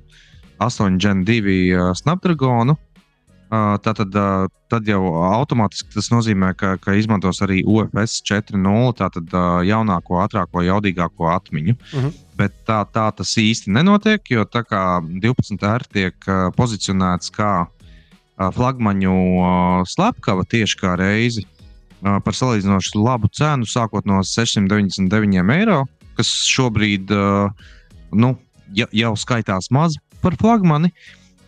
8 0.61 1.01
Gen 1.01 1.25
2 1.29 1.57
uh, 1.77 1.91
Snapdragonu, 1.97 2.77
uh, 2.77 3.77
tad, 3.85 4.01
uh, 4.01 4.49
tad 4.73 4.89
jau 4.89 5.03
automātiski 5.35 5.93
tas 5.95 6.11
nozīmē, 6.13 6.55
ka, 6.57 6.75
ka 6.81 6.97
izmantos 6.97 7.43
arī 7.45 7.61
UFS 7.69 8.23
4.0, 8.25 8.97
tātad 9.01 9.37
uh, 9.37 9.61
jaunāko, 9.67 10.21
ātrāko, 10.25 10.65
jaudīgāko 10.67 11.31
atmiņu. 11.37 11.77
Uh 11.77 11.99
Mhm. 12.01 12.07
-huh. 12.07 12.27
Bet 12.41 12.53
tā, 12.65 12.81
tā 12.89 13.13
tas 13.13 13.37
īsti 13.37 13.69
nenotiek, 13.69 14.21
jo 14.31 14.45
tā 14.45 14.65
kā 14.65 15.05
12R 15.05 15.85
tiek 15.93 16.15
uh, 16.27 16.49
pozicionēts 16.57 17.29
kā 17.31 17.67
uh, 17.67 18.51
flagmaņu 18.51 19.13
uh, 19.13 19.85
slepkava 19.85 20.45
tieši 20.49 20.77
kā 20.81 20.97
reizi 20.97 21.45
uh, 21.45 21.60
par 22.01 22.37
salīdzinoši 22.37 22.99
labu 22.99 23.31
cenu, 23.37 23.69
sākot 23.69 24.07
no 24.09 24.23
699 24.25 25.55
eiro, 25.57 25.83
kas 26.19 26.31
šobrīd 26.49 27.13
nu, 28.13 28.35
ja, 28.77 28.87
jau 28.93 29.15
skaitās 29.19 29.71
maz 29.75 29.99
par 30.23 30.37
flagmani. 30.41 30.93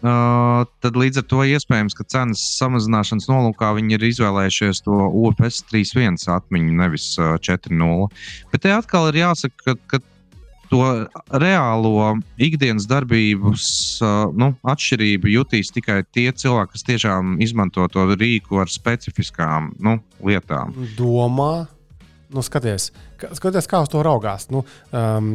Uh, 0.02 0.64
tad 0.82 0.96
līdz 0.98 1.20
ar 1.20 1.26
to 1.30 1.44
iespējams, 1.46 1.94
ka 1.94 2.02
cenas 2.10 2.40
samazināšanas 2.56 3.28
nolūkā 3.30 3.68
viņi 3.76 3.94
ir 3.94 4.06
izvēlējušies 4.08 4.82
to 4.82 4.96
UFS 4.98 5.60
3.1 5.70 6.18
atmiņu, 6.34 6.72
nevis 6.80 7.04
uh, 7.20 7.36
4.0. 7.38 8.08
Bet 8.50 8.64
te 8.64 8.72
atkal 8.74 9.12
ir 9.12 9.20
jāsaka, 9.20 9.54
ka, 9.62 9.76
ka 9.86 10.00
to 10.72 10.80
reālo 11.36 12.16
ikdienas 12.40 12.86
darbības 12.88 13.66
nu, 14.38 14.52
atšķirību 14.64 15.32
jutīs 15.34 15.72
tikai 15.74 16.00
tie 16.08 16.30
cilvēki, 16.32 16.72
kas 16.72 16.86
tiešām 16.88 17.36
izmanto 17.44 17.84
to 17.92 18.06
rīku 18.16 18.62
ar 18.62 18.72
specifiskām 18.72 19.74
nu, 19.84 19.98
lietām. 20.24 20.72
Domā, 20.96 21.66
nu, 22.32 22.44
skaties, 22.44 22.88
ka- 23.20 23.34
skaties, 23.36 23.68
kā 23.68 23.82
uz 23.84 23.90
to 23.92 24.00
raugās. 24.06 24.48
Nu, 24.52 24.62
um, 24.96 25.34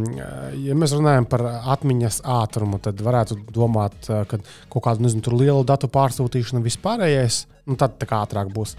ja 0.58 0.78
mēs 0.78 0.96
runājam 0.98 1.28
par 1.30 1.44
atmiņas 1.76 2.24
ātrumu, 2.38 2.80
tad 2.82 3.04
varētu 3.06 3.38
domāt, 3.54 4.10
ka 4.10 4.40
kaut 4.74 4.88
kāda 4.88 5.06
nezinu, 5.06 5.38
liela 5.38 5.62
datu 5.68 5.90
pārsūtīšana 5.94 6.64
vispārējais, 6.66 7.44
nu, 7.70 7.78
tad 7.78 8.00
tā 8.02 8.10
kā 8.10 8.24
ātrāk 8.26 8.50
būs. 8.56 8.74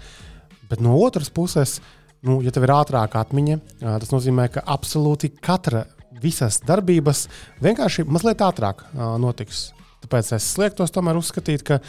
Bet 0.69 0.83
no 0.83 0.97
otras 0.99 1.31
puses, 1.33 1.79
nu, 2.27 2.41
ja 2.43 2.51
tev 2.51 2.67
ir 2.67 2.75
ātrāka 2.75 3.23
atmiņa, 3.23 3.61
tas 3.79 4.11
nozīmē, 4.11 4.49
ka 4.53 4.65
absolūti 4.67 5.31
katra 5.39 5.85
visas 6.21 6.59
darbības 6.65 7.27
vienkārši 7.63 8.05
mazliet 8.09 8.41
ātrāk 8.45 8.85
uh, 8.89 9.15
notiks. 9.21 9.69
Tāpēc 10.03 10.31
es 10.37 10.45
liektos 10.59 10.93
tomēr 10.95 11.19
uzskatīt, 11.19 11.65
ka 11.67 11.79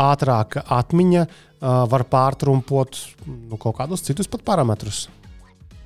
ātrāka 0.00 0.64
atmiņa 0.78 1.26
uh, 1.26 1.84
var 1.90 2.04
pārtrumpot 2.10 2.98
nu, 3.26 3.58
kaut 3.60 3.78
kādus 3.78 4.02
citus 4.06 4.30
pat 4.30 4.42
parametrus. 4.46 5.04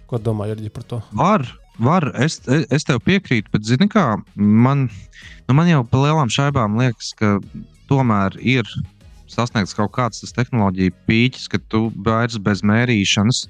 Ko 0.08 0.20
domā 0.20 0.48
Jurģi 0.50 0.72
par 0.72 0.88
to? 0.88 1.02
Var, 1.16 1.44
var, 1.82 2.08
es, 2.24 2.40
es 2.48 2.88
tev 2.88 3.02
piekrītu, 3.04 3.52
bet 3.52 3.68
zini, 3.68 3.88
kā 3.92 4.14
man, 4.34 4.88
nu 5.48 5.56
man 5.56 5.70
jau 5.70 5.84
pa 5.88 6.00
lielām 6.06 6.32
šaibām 6.32 6.80
liekas, 6.80 7.12
ka 7.18 7.36
tomēr 7.90 8.36
ir 8.40 8.68
sasniegts 9.30 9.76
kaut 9.76 9.92
kāds 9.96 10.22
tas 10.22 10.34
tehnoloģija 10.36 10.94
pīķis, 11.08 11.48
ka 11.52 11.60
tu 11.72 11.88
vairs 12.06 12.38
bez 12.42 12.62
mērīšanas. 12.66 13.44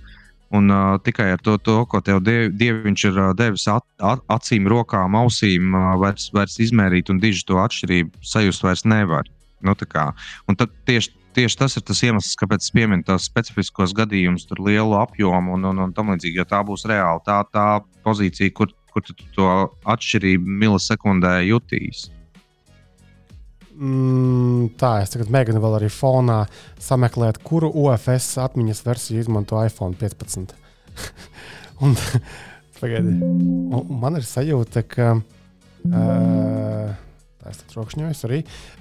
Un 0.54 0.70
uh, 0.70 0.98
tikai 1.02 1.32
ar 1.34 1.40
to, 1.42 1.56
to 1.58 1.80
ko 1.90 1.98
tev 2.04 2.20
diev, 2.22 2.52
dieviņš 2.54 3.04
ir 3.08 3.18
uh, 3.18 3.32
devis 3.34 3.64
at, 3.70 3.84
at, 3.98 4.22
acīm, 4.30 4.68
rokām, 4.70 5.16
ausīm, 5.18 5.72
uh, 5.74 5.94
vairs, 5.98 6.28
vairs 6.36 6.60
izmērīt 6.62 7.10
un 7.10 7.18
diži 7.22 7.42
to 7.48 7.58
atšķirību 7.62 8.22
sajust 8.22 8.62
vairs 8.66 8.84
nevar. 8.86 9.26
Nu, 9.64 9.74
tad 10.58 10.70
tieši, 10.86 11.10
tieši 11.34 11.58
tas 11.58 11.74
ir 11.78 11.84
tas 11.88 12.02
iemesls, 12.06 12.36
kāpēc 12.38 12.66
es 12.66 12.74
pieminu 12.74 13.06
tos 13.06 13.26
specifiskos 13.30 13.94
gadījumus, 13.96 14.46
tur 14.46 14.60
lielu 14.66 14.98
apjomu 15.00 15.56
un, 15.56 15.64
un, 15.72 15.80
un 15.86 15.94
tam 15.96 16.12
līdzīgi. 16.12 16.42
Jo 16.42 16.46
tā 16.50 16.60
būs 16.66 16.86
reāli 16.90 17.24
tā, 17.26 17.40
tā 17.54 17.68
pozīcija, 18.06 18.52
kur, 18.54 18.70
kur 18.92 19.06
tu 19.08 19.16
to 19.34 19.48
atšķirību 19.90 20.58
milisekundē 20.62 21.38
jutīs. 21.48 22.06
Mm, 23.74 24.68
tā, 24.78 25.00
es 25.02 25.10
tagad 25.14 25.32
mēģinu 25.34 25.62
vēl 25.62 25.78
arī 25.80 25.90
fonā 25.90 26.44
sameklēt, 26.82 27.40
kuru 27.42 27.72
OFS 27.84 28.36
atmiņas 28.44 28.84
versiju 28.86 29.24
izmanto 29.24 29.58
iPhone 29.58 29.98
15. 29.98 30.54
un, 31.84 31.96
pagaidi, 32.80 33.16
un, 33.18 33.88
man 34.02 34.20
ir 34.20 34.28
sajūta, 34.28 34.84
ka. 34.88 35.16
Uh, 35.84 36.92
Tā 37.44 37.50
es 37.52 37.58
trokšņoju 37.74 38.14
arī, 38.24 38.38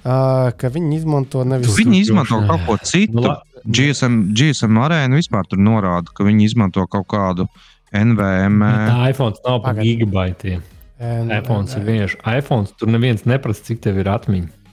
uh, 0.08 0.46
ka 0.56 0.70
viņi 0.72 0.94
izmanto 0.96 1.42
nevis. 1.44 1.74
Viņi 1.76 1.98
izmanto 2.06 2.38
kaut 2.48 2.62
ko 2.64 2.76
citu. 2.80 3.18
Nu, 3.18 3.26
la- 3.28 3.42
GSM, 3.64 4.32
GSM 4.36 4.78
arēna 4.80 5.18
vispār 5.20 5.44
tur 5.48 5.60
norāda, 5.60 6.12
ka 6.16 6.24
viņi 6.24 6.48
izmanto 6.48 6.86
kaut 6.88 7.06
kādu 7.12 7.44
NVM. 7.92 8.64
Tā 8.64 9.10
iPhone 9.10 9.36
nav 9.44 9.60
par 9.64 9.76
gigabaitiem. 9.80 10.64
IPhone 11.00 11.68
ir 11.68 11.86
vienkārši 11.90 12.20
iPhone. 12.38 12.72
Tur 12.80 12.92
neviens 12.92 13.24
neprasa, 13.28 13.64
cik 13.68 13.84
tev 13.84 14.00
ir 14.00 14.08
atmiņa. 14.12 14.63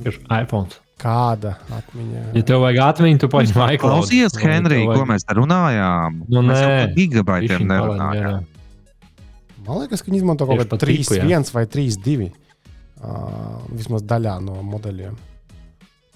Vienkārši 0.00 0.44
iPhone. 0.44 0.80
Kāda 1.00 1.54
atmiņa? 1.72 2.22
Ja 2.36 2.42
tev 2.44 2.60
vajag 2.60 2.80
atmiņu, 2.84 3.20
tu 3.22 3.28
paņem 3.32 3.56
iCloud. 3.56 3.80
Klausies, 3.80 4.36
Henrij, 4.36 4.82
tev 4.82 4.90
ko 4.90 4.96
vajag- 4.98 5.08
mēs 5.14 5.24
te 5.24 5.36
runājām? 5.38 6.18
Nu, 6.28 6.42
nē. 6.44 6.60
par 6.60 6.94
gigabaitiem 6.96 7.64
nerunājām. 7.68 8.44
Man 9.66 9.80
liekas, 9.80 10.02
ka 10.02 10.10
viņi 10.10 10.20
izmanto 10.20 10.46
kaut 10.48 10.58
kādu 10.60 10.68
pa 10.68 10.76
tipu, 10.80 11.14
jā. 11.16 11.24
3,1 11.24 11.52
vai 11.54 11.64
3,2. 11.66 12.30
Uh, 13.00 13.62
vismaz 13.72 14.02
daļā 14.04 14.40
no 14.44 14.60
modeļiem. 14.66 15.14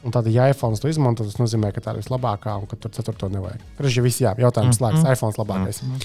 Un 0.05 0.12
tad, 0.12 0.26
ja 0.28 0.51
iPhone 0.53 0.76
to 0.76 0.89
izmanto, 0.89 1.24
tas 1.24 1.39
nozīmē, 1.41 1.70
ka 1.72 1.80
tā 1.80 1.95
ir 1.95 2.03
vislabākā 2.03 2.59
un 2.61 2.66
ka 2.68 2.76
tur 2.76 2.93
ceturto 2.93 3.30
nevajag. 3.32 3.62
Krežģi 3.78 4.03
viss, 4.05 4.20
jā, 4.20 4.35
jautājums 4.37 4.76
slēgts. 4.76 5.01
Mm 5.01 5.05
-hmm. 5.05 5.12
iPhone 5.16 5.32
labākais. 5.41 5.82
Mm 5.82 5.89
-hmm. 5.95 6.03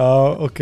uh, 0.00 0.40
ok. 0.48 0.60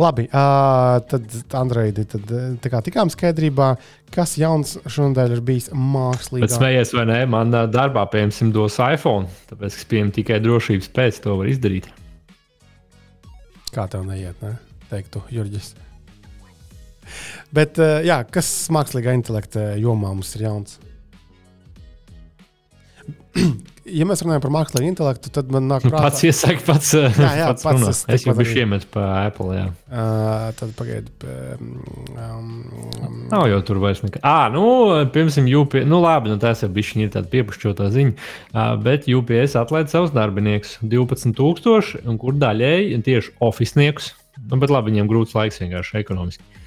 Labi, 0.00 0.24
uh, 0.32 0.96
tad 1.04 1.34
Androidi, 1.58 2.06
tad 2.08 2.30
tā 2.62 2.70
kā 2.72 2.78
tikām 2.86 3.10
skaidrībā, 3.12 3.74
kas 4.14 4.38
jauns 4.40 4.78
šonadēļ 4.88 5.34
ir 5.36 5.42
bijis 5.44 5.68
Bet 5.68 5.76
mākslīgi. 5.76 6.48
smējies, 6.54 6.94
vai 6.96 7.04
nē, 7.10 7.18
man 7.28 7.52
darbā, 7.52 8.06
piemēram, 8.08 8.52
dos 8.54 8.78
iPhone. 8.80 9.28
Tāpēc, 9.50 9.76
ka 9.76 9.90
pieņemu 9.92 10.14
tikai 10.16 10.38
drošības 10.40 10.88
pēc, 10.96 11.20
to 11.26 11.36
var 11.42 11.50
izdarīt. 11.52 11.90
Kā 13.74 13.84
tev 13.92 14.06
neiet, 14.08 14.40
ne? 14.40 14.56
teiktu 14.90 15.20
Jurģis. 15.30 15.74
Bet, 17.52 17.76
uh, 17.82 18.00
jā, 18.06 18.22
kas 18.32 18.48
mākslīgā 18.72 19.12
intelekta 19.18 19.74
jomā 19.78 20.14
mums 20.14 20.32
ir 20.38 20.48
jauns? 20.48 20.80
ja 23.92 24.06
mēs 24.08 24.22
runājam 24.24 24.42
par 24.44 24.52
mākslīgo 24.54 24.88
intelektu, 24.88 25.30
tad 25.34 25.50
man 25.54 25.66
nāk 25.70 25.84
Nu, 25.86 25.90
prātā, 25.92 26.08
pats 26.08 26.24
iesaka, 26.26 26.62
pats, 26.66 26.92
Jā, 26.94 27.10
jā, 27.40 27.48
pats, 27.50 27.64
pats 27.66 27.86
es 27.90 28.02
Es 28.16 28.26
jau 28.26 28.34
biju 28.38 28.50
arī. 28.52 28.62
iemetis 28.64 28.88
pa 28.92 29.06
Apple. 29.26 29.56
Jā. 29.56 29.64
uh, 29.90 30.46
tad 30.58 30.72
pagaidiet. 30.78 31.26
Um, 31.26 31.72
um, 32.14 33.18
Nav 33.32 33.48
jau 33.50 33.60
tur 33.66 33.80
vairs 33.82 34.02
nekā. 34.04 34.22
Ah, 34.26 34.46
nu, 34.52 34.64
piemēram, 35.14 35.50
UPS. 35.62 35.88
Nu, 35.90 36.00
labi, 36.04 36.32
nu, 36.32 36.38
tas 36.42 36.62
jau 36.64 36.70
bija 36.74 37.10
tāda 37.16 37.26
piepušķotā 37.32 37.90
ziņa. 37.94 38.14
Uh, 38.52 38.72
bet 38.82 39.08
UPS 39.10 39.56
atlaid 39.60 39.92
savus 39.92 40.14
darbiniekus 40.16 40.78
12,000, 40.82 42.04
un 42.08 42.18
kur 42.20 42.38
daļēji 42.38 43.02
tieši 43.06 43.36
oficiālniekus. 43.50 44.12
Nu, 44.48 44.56
bet 44.60 44.72
labi, 44.72 44.94
viņiem 44.94 45.10
grūts 45.10 45.36
laiks 45.36 45.60
vienkārši 45.60 46.00
ekonomiski. 46.00 46.59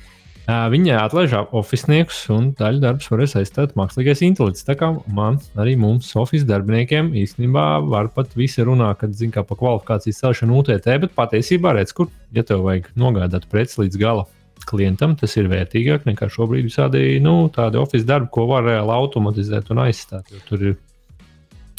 Viņi 0.43 0.91
atlaiž 0.99 1.37
oficiālniekus, 1.55 2.17
un 2.35 2.49
daļu 2.59 2.81
darbus 2.83 3.07
varēs 3.07 3.37
aizstāt 3.39 3.77
mākslīgais 3.79 4.25
intelekts. 4.27 4.65
Tā 4.67 4.75
kā 4.75 4.89
man 5.07 5.37
arī 5.55 5.77
mums, 5.79 6.09
oficiāliem 6.19 6.49
darbiniekiem, 6.49 7.11
īstenībā 7.21 7.63
var 7.87 8.09
pat 8.11 8.35
visi 8.35 8.65
runāt, 8.67 8.99
kad 8.99 9.15
zina, 9.15 9.37
kā 9.37 9.45
pa 9.47 9.55
kvalifikācijas 9.55 10.19
celšanu 10.19 10.59
UTT, 10.59 10.89
bet 11.05 11.15
patiesībā 11.15 11.71
redz, 11.77 11.95
kur, 11.95 12.11
ja 12.35 12.43
tev 12.43 12.65
vajag 12.67 12.91
nogādāt 12.99 13.47
preci 13.51 13.85
līdz 13.85 14.01
gala 14.01 14.27
klientam, 14.67 15.15
tas 15.19 15.31
ir 15.39 15.47
vērtīgāk 15.51 16.03
nekā 16.11 16.27
šobrīd 16.31 16.67
visādi 16.67 17.21
nu, 17.23 17.47
tādi 17.53 17.79
oficiāli 17.79 18.11
darbi, 18.11 18.31
ko 18.35 18.49
var 18.51 18.67
reāli 18.67 18.97
automatizēt 18.99 19.71
un 19.71 19.85
aizstāt. 19.87 20.27
Tur 20.49 20.67
ir 20.73 20.75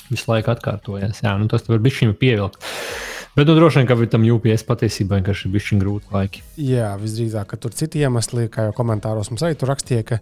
visu 0.09 0.31
laiku 0.33 0.55
atkārtojas. 0.57 1.21
Jā, 1.21 1.37
nu, 1.37 1.53
tas 1.53 1.69
var 1.69 1.85
būt 1.85 2.01
šim 2.01 2.17
pievilkt. 2.17 2.65
Bet 3.35 3.49
nu, 3.51 3.57
droši 3.59 3.81
vien, 3.81 3.89
ka 3.91 3.97
tam 4.13 4.23
UPS 4.31 4.63
patiesībā 4.69 5.19
vienkārši 5.19 5.49
ir 5.49 5.55
bijis 5.57 5.73
grūti 5.83 6.13
laiki. 6.15 6.43
jā, 6.61 6.93
visdrīzāk, 7.01 7.49
ka 7.51 7.57
tur 7.59 7.75
citi 7.75 7.99
iemesli, 8.05 8.47
kā 8.53 8.69
jau 8.69 8.75
komentāros 8.77 9.33
mums 9.33 9.43
arī 9.43 9.57
tur 9.59 9.73
rakstīja, 9.73 10.05
ka 10.07 10.19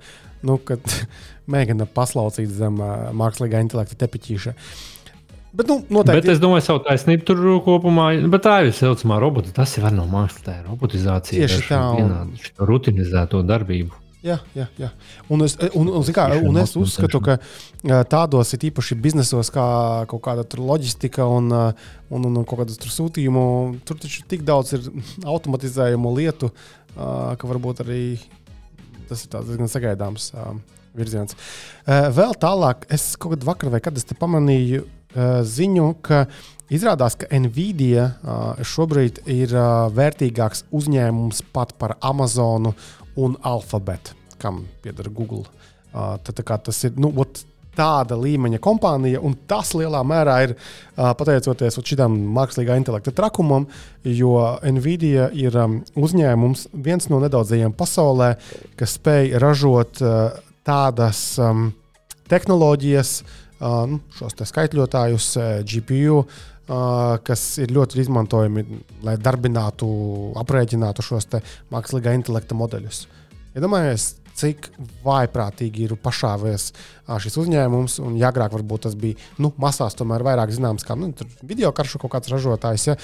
nu, 0.48 0.56
kad 0.56 0.80
mēģina 1.52 1.84
paslaucīt 1.92 2.48
zem 2.48 2.80
uh, 2.80 3.10
mākslīgā 3.12 3.60
intelekta 3.60 3.98
tepiķīša. 4.06 4.54
Bet, 5.52 5.68
nu, 5.68 5.82
Bet 5.84 5.90
noteikti. 5.92 6.30
es 6.32 6.40
domāju, 6.40 6.64
ka 6.80 6.88
taisnība 6.88 7.26
tur 7.28 7.42
kopumā, 7.66 8.06
bet 8.32 8.46
tā 8.46 8.54
ir 8.64 8.72
saucamā 8.72 9.18
robota. 9.20 9.52
Tas 9.52 9.76
ir 9.76 9.84
no 9.92 10.06
mākslas, 10.08 10.46
tā 10.46 10.54
ir 10.62 10.70
robotizācija. 10.70 11.44
Tieši 11.44 11.66
tā, 11.68 11.82
un- 12.00 12.32
Šo 12.40 12.64
rutinizēto 12.70 13.42
darbību. 13.44 14.01
Jā, 14.22 14.36
jā, 14.54 14.68
jā. 14.78 14.88
Un 15.34 15.42
es, 15.42 15.56
un, 15.74 15.88
un, 15.90 16.04
kā, 16.14 16.28
un 16.46 16.58
es 16.62 16.76
uzskatu, 16.78 17.18
ka 17.24 17.34
tādos 18.06 18.54
ir 18.54 18.68
īpaši 18.68 18.94
biznesos, 19.02 19.50
kā 19.50 19.64
kaut 20.10 20.22
kāda 20.22 20.46
loģistika 20.62 21.26
un, 21.26 21.50
un, 21.50 22.28
un 22.28 22.38
kaut 22.46 22.62
kāda 22.62 22.76
sūtījuma. 22.94 23.42
Tur 23.88 23.98
taču 23.98 24.22
tik 24.30 24.46
daudz 24.46 24.76
ir 24.78 24.86
automatizējumu 25.26 26.14
lietu, 26.20 26.52
ka 26.94 27.50
varbūt 27.50 27.82
arī 27.82 28.04
tas 29.10 29.26
ir 29.26 29.34
diezgan 29.34 29.72
sagaidāms 29.72 30.30
virziens. 30.94 31.34
Vēl 31.90 32.38
tālāk, 32.38 32.86
es 32.94 33.16
kaut 33.18 33.34
kad 33.34 33.50
vakar 33.50 33.74
vai 33.74 33.82
kad 33.82 33.98
es 33.98 34.06
te 34.06 34.14
pamanīju 34.18 34.86
ziņu, 35.50 35.92
ka 36.06 36.26
Izrādās, 36.72 37.18
ka 37.20 37.26
Nvidia 37.36 38.06
šobrīd 38.64 39.18
ir 39.28 39.50
vērtīgāks 39.92 40.62
uzņēmums 40.72 41.42
pat 41.52 41.74
par 41.76 41.98
Amazonu 42.00 42.72
un 43.16 43.36
Alphabet, 43.40 44.14
kam 44.38 44.64
pieder 44.82 45.10
Google. 45.10 45.44
Uh, 45.92 46.16
tad, 46.24 46.38
tā 46.40 46.56
tas 46.68 46.78
ir 46.88 46.94
nu, 46.96 47.12
tāda 47.76 48.16
līmeņa 48.20 48.60
kompānija, 48.62 49.20
un 49.24 49.34
tas 49.48 49.72
lielā 49.76 50.02
mērā 50.04 50.36
ir 50.46 50.54
uh, 50.54 51.12
pateicoties 51.16 51.78
šim 51.80 52.16
mākslīgā 52.36 52.76
intelekta 52.80 53.14
trakumam, 53.16 53.66
jo 54.04 54.36
Nvidia 54.76 55.30
ir 55.32 55.56
um, 55.56 55.78
uzņēmums, 55.96 56.68
viens 56.72 57.08
no 57.12 57.20
nedaudzajiem 57.22 57.72
pasaulē, 57.76 58.34
kas 58.76 58.98
spēj 58.98 59.36
ražot 59.42 60.02
uh, 60.04 60.36
tādas 60.68 61.22
um, 61.40 61.70
tehnoloģijas, 62.32 63.14
uh, 63.60 63.84
nu, 63.88 64.02
šos 64.18 64.36
skaitļotājus, 64.52 65.32
uh, 65.40 65.52
GPU. 65.64 66.22
Uh, 66.22 66.51
kas 66.66 67.44
ir 67.62 67.72
ļoti 67.74 68.00
izmantojami, 68.04 68.64
lai 69.02 69.16
darbinātu, 69.20 69.88
aprēķinātu 70.42 71.04
šos 71.04 71.28
mākslīgā 71.72 72.14
intelekta 72.16 72.56
modeļus. 72.58 73.06
Iedomājieties, 73.56 74.04
ja 74.14 74.22
cik 74.38 74.70
vājprātīgi 75.04 75.86
ir 75.86 75.96
pašāvies 76.00 76.70
šis 77.24 77.38
uzņēmums. 77.42 77.98
Un, 78.04 78.16
ja 78.20 78.32
agrāk 78.32 78.54
varbūt 78.56 78.86
tas 78.88 78.96
bija 78.98 79.20
nu, 79.42 79.52
masās, 79.60 79.96
tomēr 79.98 80.24
vairāk 80.26 80.54
zināms, 80.54 80.86
kā 80.86 80.96
nu, 80.98 81.12
video 81.44 81.72
karšu 81.76 82.00
kaut 82.02 82.16
kāds 82.16 82.32
ražotājs. 82.32 82.88
Ja. 82.90 82.98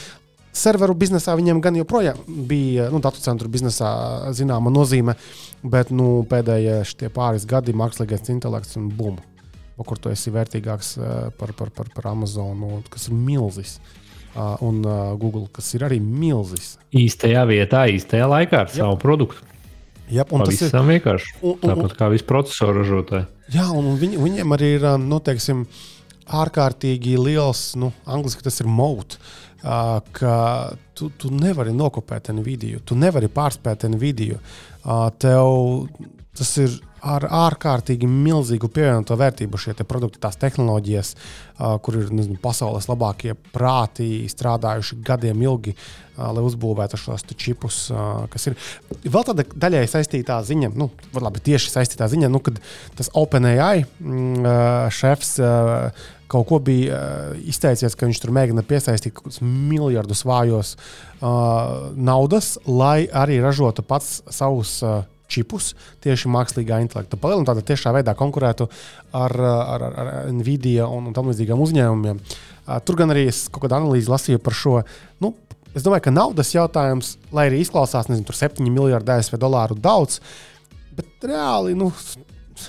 Serveru 0.59 0.97
biznesā 0.99 1.37
viņiem 1.39 1.61
gan 1.63 1.77
joprojām 1.79 2.23
bija 2.49 2.89
nu, 2.91 3.03
datu 3.05 3.21
centru 3.23 3.51
biznesā 3.53 3.91
zināma 4.35 4.73
nozīme, 4.75 5.15
bet 5.63 5.93
nu, 5.95 6.25
pēdējie 6.31 7.11
pāris 7.15 7.47
gadi 7.47 7.77
mākslīgais 7.77 8.33
intelekts 8.33 8.81
un 8.81 8.89
bumbu 8.89 9.38
kur 9.87 10.01
tu 10.03 10.11
esi 10.13 10.33
vērtīgāks 10.35 10.95
par, 11.39 11.55
par, 11.59 11.71
par, 11.75 11.91
par 11.95 12.11
Amazonu, 12.13 12.83
kas 12.91 13.09
ir 13.11 13.17
milzis. 13.19 13.79
Un 14.63 14.83
Google, 15.19 15.49
kas 15.53 15.73
ir 15.75 15.83
arī 15.87 15.99
milzis. 16.05 16.77
Īstajā 16.95 17.43
vietā, 17.49 17.87
īstajā 17.91 18.27
laikā 18.31 18.65
ar 18.65 18.69
Jep. 18.69 18.77
savu 18.83 18.99
produktu. 19.03 19.47
Jā, 20.09 20.25
un 20.33 20.45
tas 20.47 20.61
ir 20.63 20.73
vienkārši. 20.73 21.35
Un, 21.43 21.57
un, 21.57 21.65
Tāpat 21.73 21.97
kā 21.99 22.09
visi 22.13 22.25
procesoru 22.29 22.81
ražotāji. 22.81 23.27
Jā, 23.53 23.67
un 23.77 23.91
viņ, 24.01 24.17
viņiem 24.21 24.55
arī 24.57 24.71
ir 24.79 24.87
nu, 25.03 25.19
teiksim, 25.25 25.65
ārkārtīgi 26.39 27.17
liels, 27.21 27.73
nu, 27.81 27.91
angļuiski 28.09 28.47
tas 28.47 28.61
ir 28.63 28.71
moat. 28.71 29.19
Ka 29.61 30.35
tu, 30.97 31.11
tu 31.19 31.33
nevari 31.35 31.73
nokopēt 31.75 32.31
Nvidia, 32.37 32.81
tu 32.87 32.97
nevari 32.97 33.29
pārspēt 33.33 33.89
Nvidia. 33.91 34.39
Tev 35.19 35.89
tas 36.39 36.53
ir 36.63 36.77
ar 37.05 37.27
ārkārtīgi 37.27 38.09
milzīgu 38.11 38.71
pievienoto 38.73 39.17
vērtību 39.19 39.61
šie 39.61 39.75
produkti, 39.85 40.21
tās 40.23 40.39
tehnoloģijas, 40.41 41.15
kur 41.85 41.99
ir 41.99 42.13
nezinu, 42.15 42.39
pasaules 42.43 42.89
labākie 42.91 43.35
prāti 43.55 44.27
strādājuši 44.31 45.01
gadiem 45.07 45.43
ilgi, 45.47 45.75
lai 46.19 46.45
uzbūvētu 46.45 46.99
šos 46.99 47.27
čipus. 47.39 47.81
Kas 48.33 48.51
ir 48.51 48.59
vēl 49.05 49.27
tāda 49.29 49.47
daļai 49.55 49.87
saistītā 49.91 50.41
ziņa, 50.47 50.73
nu, 50.79 50.91
labi, 51.15 51.43
tieši 51.51 51.75
saistītā 51.75 52.09
ziņa, 52.11 52.31
nu, 52.33 52.43
kad 52.45 52.61
tas 52.99 53.13
OpenAI 53.15 53.85
mm, 53.85 54.49
šefs 54.95 55.37
kaut 56.29 56.49
ko 56.51 56.59
bija 56.61 56.99
izteicies, 57.49 57.95
ka 57.97 58.09
viņš 58.09 58.19
tur 58.21 58.35
mēģina 58.37 58.65
piesaistīt 58.69 59.15
kaut 59.17 59.31
kādus 59.31 59.41
miljardus 59.43 60.27
vājos 60.29 60.75
naudas, 61.23 62.57
lai 62.69 63.07
arī 63.09 63.39
ražotu 63.45 63.85
pats 63.87 64.19
savus 64.29 64.83
čipus 65.29 65.73
tieši 66.05 66.31
mākslīgā 66.33 66.81
intelekta 66.85 67.19
palielināt, 67.21 67.51
tādā 67.51 67.65
tiešā 67.71 67.93
veidā 67.97 68.15
konkurētu 68.19 68.69
ar, 69.17 69.35
ar, 69.49 69.85
ar, 69.89 70.13
Nvidia 70.35 70.89
un, 70.89 71.11
un 71.11 71.17
tam 71.17 71.29
līdzīgiem 71.31 71.65
uzņēmumiem. 71.67 72.23
Tur 72.85 72.99
gan 73.01 73.13
arī 73.15 73.29
es 73.31 73.47
kaut 73.53 73.67
kādu 73.67 73.79
analīzi 73.79 74.13
lasīju 74.13 74.43
par 74.45 74.57
šo. 74.57 74.79
Nu, 75.25 75.35
es 75.77 75.85
domāju, 75.85 76.09
ka 76.09 76.15
naudas 76.15 76.53
jautājums, 76.55 77.17
lai 77.35 77.49
arī 77.51 77.63
izklausās, 77.65 78.11
nezinu, 78.11 78.29
7 78.41 78.65
miljardi 78.69 79.15
ASV 79.15 79.39
dolāru 79.41 79.79
daudz, 79.79 80.21
bet 80.99 81.29
reāli 81.29 81.77
nu, 81.79 81.93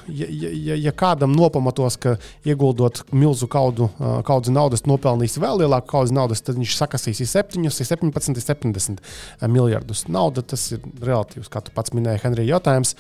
ja, 0.08 0.28
ja, 0.30 0.76
ja 0.80 0.94
kādam 0.96 1.34
nopamatos, 1.38 1.98
ka 2.02 2.16
ieguldot 2.48 3.04
milzu 3.16 3.48
kaudu, 3.52 3.90
kaudzi 4.28 4.54
naudas, 4.56 4.86
nopelnīs 4.90 5.40
vēl 5.42 5.64
lielāku 5.64 5.92
kaudzi 5.94 6.16
naudas, 6.18 6.44
tad 6.46 6.60
viņš 6.60 6.76
sakasīs 6.80 7.24
7, 7.30 7.70
17, 7.70 8.44
70 8.44 9.02
miljardus. 9.48 10.06
Nauda 10.12 10.44
tas 10.46 10.70
ir 10.76 10.84
relatīvs, 11.02 11.50
kā 11.52 11.64
tu 11.66 11.74
pats 11.76 11.96
minēji, 11.96 12.24
Henrija 12.26 12.56
jautājums. 12.56 12.96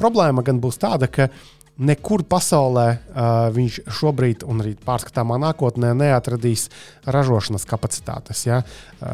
Problēma 0.00 0.44
gan 0.44 0.60
būs 0.60 0.80
tāda, 0.82 1.08
ka 1.08 1.30
nekur 1.76 2.24
pasaulē 2.28 2.86
uh, 2.88 3.28
viņš 3.52 3.80
šobrīd, 3.98 4.44
un 4.48 4.62
arī 4.64 4.74
pārskatāmā 4.86 5.36
nākotnē, 5.42 5.92
neatradīs 5.96 6.68
ražošanas 7.04 7.68
kapacitātes. 7.68 8.46
Ja? 8.48 8.62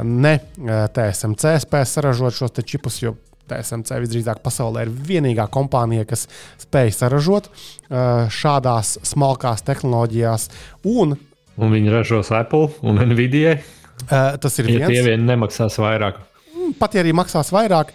Ne 0.07 0.37
uh, 0.39 0.87
TSMC 0.95 1.57
spēs 1.67 1.97
saražot 1.99 2.39
šos 2.39 2.63
čipus, 2.67 3.01
jo 3.03 3.17
TSMC 3.51 4.01
visdrīzāk 4.05 4.43
pasaulē 4.45 4.87
ir 4.87 4.93
vienīgā 5.11 5.47
kompānija, 5.53 6.07
kas 6.09 6.27
spēj 6.63 6.93
saražot 6.97 7.49
uh, 7.51 8.29
šādās 8.33 8.97
smalkās 9.07 9.65
tehnoloģijās. 9.67 10.49
Un, 10.89 11.17
un 11.59 11.77
viņi 11.77 11.95
ražos 11.95 12.33
Apple 12.37 12.71
un 12.87 13.03
Nvidia. 13.13 13.59
Uh, 14.03 14.35
tas 14.43 14.59
ir 14.59 14.71
viens. 14.71 14.87
Ja 14.87 14.91
tie 14.91 15.05
vien 15.13 15.27
nemaksās 15.29 15.79
vairāk. 15.83 16.21
Mm, 16.53 16.75
pat 16.79 16.97
ja 16.97 17.05
arī 17.05 17.15
maksās 17.17 17.53
vairāk, 17.55 17.93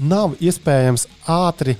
nav 0.00 0.36
iespējams 0.40 1.06
ātri 1.28 1.76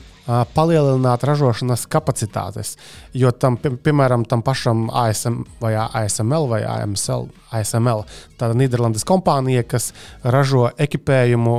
palielināt 0.54 1.24
ražošanas 1.26 1.86
kapacitātes. 1.90 2.76
Jo 3.16 3.32
tam, 3.32 3.56
pie, 3.60 3.72
piemēram, 3.84 4.24
tam 4.28 4.44
pašam 4.46 4.88
ASM 4.92 5.42
vai 5.62 5.74
ASML 5.80 6.48
vai 6.50 6.62
AMSL, 6.68 7.28
ASML, 7.56 8.04
tāda 8.40 8.56
Nīderlandes 8.58 9.06
kompānija, 9.08 9.64
kas 9.66 9.90
ražo 10.22 10.68
ekipējumu, 10.78 11.56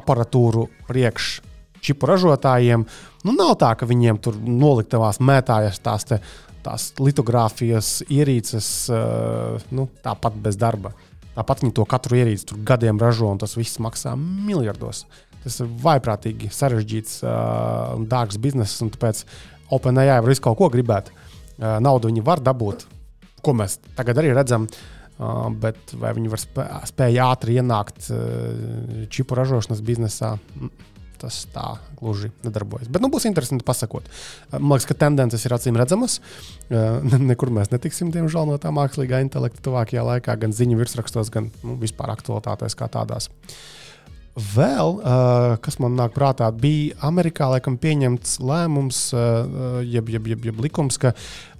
aparatūru 0.00 0.68
priekš 0.88 1.34
čipu 1.84 2.08
ražotājiem, 2.08 2.86
nu 3.28 3.36
nav 3.36 3.56
tā, 3.60 3.74
ka 3.76 3.88
viņiem 3.88 4.20
tur 4.24 4.38
noliktavās 4.40 5.20
mētājas 5.20 5.82
tās, 5.84 6.06
te, 6.08 6.20
tās 6.64 6.92
litogrāfijas 7.00 7.98
ierīces 8.08 8.68
nu, 9.74 9.88
tāpat 10.04 10.40
bez 10.40 10.58
darba. 10.60 10.94
Tāpat 11.34 11.64
viņi 11.64 11.74
to 11.74 11.84
katru 11.90 12.20
ierīci 12.20 12.60
gadiem 12.66 13.00
ražo, 13.02 13.26
un 13.34 13.40
tas 13.42 13.56
viss 13.58 13.80
maksā 13.82 14.14
miljardos. 14.16 15.04
Tas 15.44 15.60
ir 15.60 15.68
vaiprātīgi 15.84 16.48
sarežģīts 16.52 17.18
uh, 17.26 17.92
un 17.98 18.08
dārgs 18.08 18.40
bizness, 18.40 18.80
un 18.84 18.90
tāpēc 18.94 19.24
OpenAI 19.76 20.22
var 20.22 20.30
visu 20.30 20.44
kaut 20.44 20.56
ko 20.60 20.70
gribēt. 20.72 21.10
Uh, 21.12 21.76
naudu 21.84 22.08
viņi 22.08 22.24
var 22.24 22.40
dabūt, 22.44 22.86
ko 23.44 23.56
mēs 23.56 23.76
tagad 23.98 24.22
arī 24.22 24.32
redzam. 24.36 24.68
Uh, 25.14 25.46
bet 25.62 25.92
vai 26.00 26.10
viņi 26.16 26.32
var 26.32 26.40
spē, 26.42 26.64
spēj 26.90 27.20
ātri 27.22 27.60
ienākt 27.60 28.08
uh, 28.10 29.04
čipu 29.12 29.36
ražošanas 29.38 29.84
biznesā? 29.84 30.32
Mm, 30.56 30.72
tas 31.20 31.36
tā 31.54 31.76
gluži 32.00 32.32
nedarbojas. 32.42 32.88
Bet 32.92 33.04
nu, 33.04 33.12
būs 33.12 33.28
interesanti 33.28 33.68
pasakot. 33.68 34.08
Uh, 34.08 34.56
man 34.56 34.74
liekas, 34.74 34.88
ka 34.90 34.98
tendences 35.04 35.44
ir 35.44 35.54
acīm 35.54 35.76
redzamas. 35.78 36.18
Nekur 37.30 37.52
mēs 37.54 37.70
netiksim, 37.70 38.10
diemžēl, 38.16 38.48
no 38.48 38.58
tā 38.58 38.72
mākslīgā 38.74 39.20
intelekta 39.28 39.62
tuvākajā 39.68 40.08
laikā, 40.08 40.40
gan 40.40 40.56
ziņu 40.56 40.80
virsrakstos, 40.80 41.30
gan 41.36 41.52
nu, 41.62 41.76
vispār 41.84 42.16
aktualitātēs 42.16 42.74
kā 42.80 42.90
tādās. 42.90 43.28
Uh, 43.28 43.83
Vēl, 44.34 44.96
uh, 44.98 45.52
kas 45.62 45.76
man 45.78 45.94
nāk 45.94 46.16
prātā, 46.16 46.48
bija 46.50 46.96
Amerikā 47.06 47.46
laikam, 47.52 47.76
pieņemts 47.78 48.40
lēmums, 48.42 49.04
uh, 49.14 49.78
jeb, 49.86 50.10
jeb, 50.10 50.26
jeb, 50.32 50.48
jeb 50.50 50.58
likums, 50.64 50.98
ka 50.98 51.12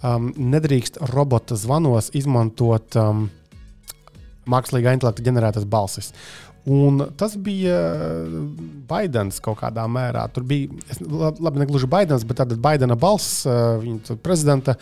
um, 0.02 0.32
nedrīkst 0.34 0.98
robota 1.12 1.54
zvanos 1.54 2.10
izmantot 2.18 2.98
um, 2.98 3.28
mākslīgā 4.50 4.96
intelekta 4.96 5.22
ģenerētas 5.22 5.68
balsis. 5.70 6.10
Un 6.64 7.02
tas 7.20 7.34
bija 7.36 7.76
Baidens 8.88 9.36
kaut 9.44 9.58
kādā 9.60 9.84
mērā. 9.90 10.22
Tur 10.32 10.46
bija, 10.48 10.70
labi, 11.04 11.60
ne 11.60 11.66
gluži 11.68 11.88
Baidens, 11.92 12.24
bet 12.24 12.38
tāda 12.40 12.56
Baidena 12.56 12.96
balss, 12.96 13.42
viņa 13.44 14.16
prezidenta, 14.24 14.76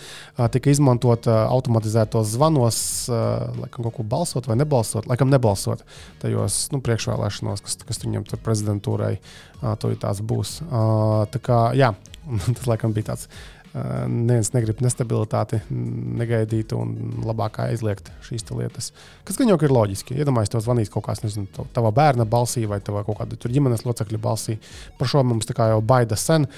tika 0.55 0.71
izmantota 0.71 1.41
automatizētos 1.49 2.31
zvanos, 2.37 2.79
laikam 3.11 3.89
kaut 3.89 3.97
ko 3.99 4.07
balsot 4.15 4.47
vai 4.47 4.61
nebalsot, 4.61 5.09
laikam 5.11 5.33
nebalsot 5.33 5.83
tajos 6.23 6.69
nu, 6.71 6.79
priekšvēlēšanos, 6.87 7.65
kas, 7.67 7.81
kas 7.89 8.03
viņam 8.05 8.29
tur 8.31 8.43
prezidentūrai 8.47 9.17
to 9.83 9.91
tās 10.03 10.23
būs. 10.23 10.61
Tā 11.35 11.43
kā, 11.43 11.65
jā, 11.79 11.91
tas 12.61 12.71
laikam 12.71 12.95
bija 12.95 13.11
tāds 13.11 13.27
neviens 13.73 14.51
negrib 14.53 14.83
nestabilitāti, 14.85 15.63
negaidīt 15.71 16.75
un 16.77 16.93
labāk 17.25 17.63
aizliegt 17.65 18.11
šīs 18.27 18.45
lietas. 18.53 18.91
Kas 19.25 19.41
gan 19.41 19.49
jau 19.49 19.57
ir 19.57 19.73
loģiski. 19.73 20.19
Iedomājieties, 20.21 20.53
to 20.53 20.61
zvanīs 20.65 20.93
kaut 20.93 21.07
kāds, 21.07 21.23
nezinu, 21.25 21.49
tava 21.73 21.93
bērna 21.95 22.27
balsī 22.29 22.67
vai 22.69 22.83
kaut 22.85 23.17
kāda 23.19 23.39
ģimenes 23.49 23.87
locekļa 23.89 24.21
balsī. 24.21 24.59
Par 24.99 25.09
šo 25.09 25.25
mums 25.25 25.49
tā 25.49 25.57
kā 25.57 25.71
jau 25.73 25.81
baida 25.81 26.19
sen. 26.21 26.49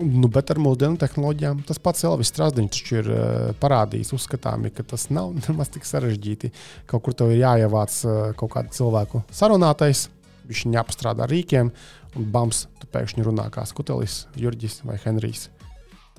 Nu, 0.00 0.28
bet 0.30 0.50
ar 0.52 0.58
mūsdienu 0.62 0.98
tehnoloģijām 1.00 1.64
tas 1.66 1.80
pats 1.82 2.04
Elvis 2.06 2.30
Strasdiņš 2.30 2.92
ir 2.94 3.08
uh, 3.10 3.22
parādījis, 3.60 4.12
uzskatāmi, 4.16 4.70
ka 4.74 4.86
tas 4.86 5.08
nav 5.10 5.32
nemaz 5.44 5.70
tik 5.74 5.86
sarežģīti. 5.86 6.52
Kaut 6.90 7.06
kur 7.06 7.16
tev 7.18 7.34
ir 7.34 7.42
jāievāc 7.42 7.96
uh, 8.06 8.20
kaut 8.38 8.54
kāda 8.54 8.74
cilvēku 8.74 9.24
sarunātais, 9.34 10.08
viņš 10.50 10.66
viņu 10.66 10.82
apstrādā 10.82 11.26
rīkiem, 11.30 11.72
un 12.18 12.28
bams, 12.34 12.66
tu 12.82 12.90
pēkšņi 12.90 13.26
runā 13.26 13.50
kā 13.54 13.66
Skutelis, 13.68 14.24
Jurģis 14.38 14.80
vai 14.86 14.98
Henrijs. 15.02 15.48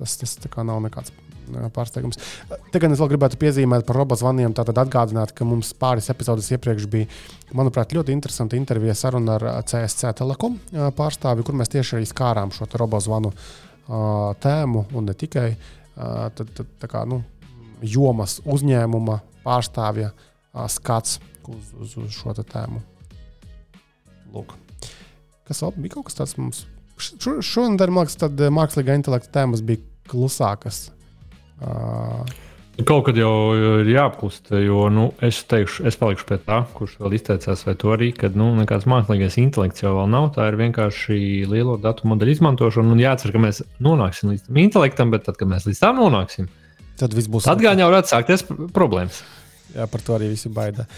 Tas, 0.02 0.18
tas 0.18 0.38
nav 0.66 0.82
nekāds 0.82 1.14
pārsteigums. 1.74 2.18
Te 2.72 2.80
gan 2.82 2.94
es 2.94 3.00
vēl 3.00 3.12
gribētu 3.12 3.38
piezīmēt 3.40 3.84
par 3.86 3.98
robotu 3.98 4.22
zvaniem. 4.22 4.54
Tātad 4.56 4.78
atgādināt, 4.82 5.34
ka 5.36 5.46
mums 5.46 5.72
pāris 5.78 6.10
epizodes 6.12 6.50
iepriekš 6.54 6.88
bija, 6.90 7.08
manuprāt, 7.56 7.94
ļoti 7.96 8.14
interesanta 8.14 8.58
intervija 8.58 8.94
saruna 8.98 9.36
ar 9.38 9.46
CSC 9.68 10.14
Telekom 10.18 10.58
pārstāvi, 10.98 11.44
kur 11.46 11.58
mēs 11.58 11.72
tieši 11.72 11.98
arī 11.98 12.08
skārām 12.08 12.54
šo 12.54 12.68
robotu 12.80 13.08
zvanu 13.08 13.32
tēmu 14.42 14.86
un 14.94 15.10
ne 15.10 15.14
tikai 15.18 15.48
tad, 15.94 16.54
tad, 16.56 16.88
kā, 16.88 17.04
nu, 17.08 17.22
jomas 17.82 18.38
uzņēmuma 18.46 19.20
pārstāvja 19.42 20.12
skats 20.70 21.18
uz, 21.48 21.72
uz, 21.78 21.96
uz 21.98 22.16
šo 22.16 22.34
tēmu. 22.38 22.82
Lūk. 24.32 24.54
Kas 25.48 25.60
vēl 25.64 25.74
bija 25.82 25.98
kaut 25.98 26.08
kas 26.08 26.20
tāds 26.20 26.38
mums? 26.38 26.66
Šonadēļ, 27.02 27.90
man 27.90 28.06
liekas, 28.06 28.20
tad 28.20 28.38
mākslīgā 28.54 28.94
intelekta 28.94 29.40
tēmas 29.40 29.64
bija 29.66 29.82
klusākas. 30.10 30.88
Uh, 31.62 32.24
Kaut 32.80 33.02
kad 33.04 33.18
jau 33.20 33.52
ir 33.52 33.88
jāapklust, 33.92 34.48
jo 34.64 34.86
nu, 34.88 35.10
es 35.22 35.42
teikšu, 35.44 35.84
es 35.90 35.98
palikšu 36.00 36.24
pie 36.30 36.38
tā, 36.40 36.62
kurš 36.72 36.94
vēl 37.02 37.18
izteicās, 37.18 37.66
vai 37.66 37.74
to 37.78 37.90
arī, 37.92 38.08
ka 38.16 38.30
nu, 38.32 38.46
nekāds 38.56 38.86
mākslīgais 38.88 39.36
intelekts 39.42 39.84
jau 39.84 39.92
nav. 40.08 40.30
Tā 40.32 40.46
ir 40.48 40.56
vienkārši 40.56 41.18
lielo 41.50 41.76
datu 41.80 42.08
modeļu 42.08 42.32
izmantošana. 42.32 42.94
Un 42.96 43.02
jācer, 43.02 43.34
ka 43.34 43.42
mēs 43.44 43.60
nonāksim 43.84 44.32
līdz 44.32 44.48
tam 44.48 44.62
intelektam, 44.64 45.12
bet 45.12 45.28
tad, 45.28 45.36
kad 45.40 45.52
mēs 45.52 45.68
līdz 45.68 45.82
tam 45.84 46.00
nonāksim, 46.00 46.48
tad 47.02 47.12
viss 47.18 47.28
būs. 47.28 47.44
Tad 47.50 47.60
gan 47.60 47.82
jau 47.82 47.90
varētu 47.92 48.14
sākties 48.14 48.46
problēmas. 48.72 49.20
Jā, 49.76 49.84
par 49.92 50.04
to 50.08 50.16
arī 50.16 50.32
visi 50.32 50.48
baida. 50.52 50.88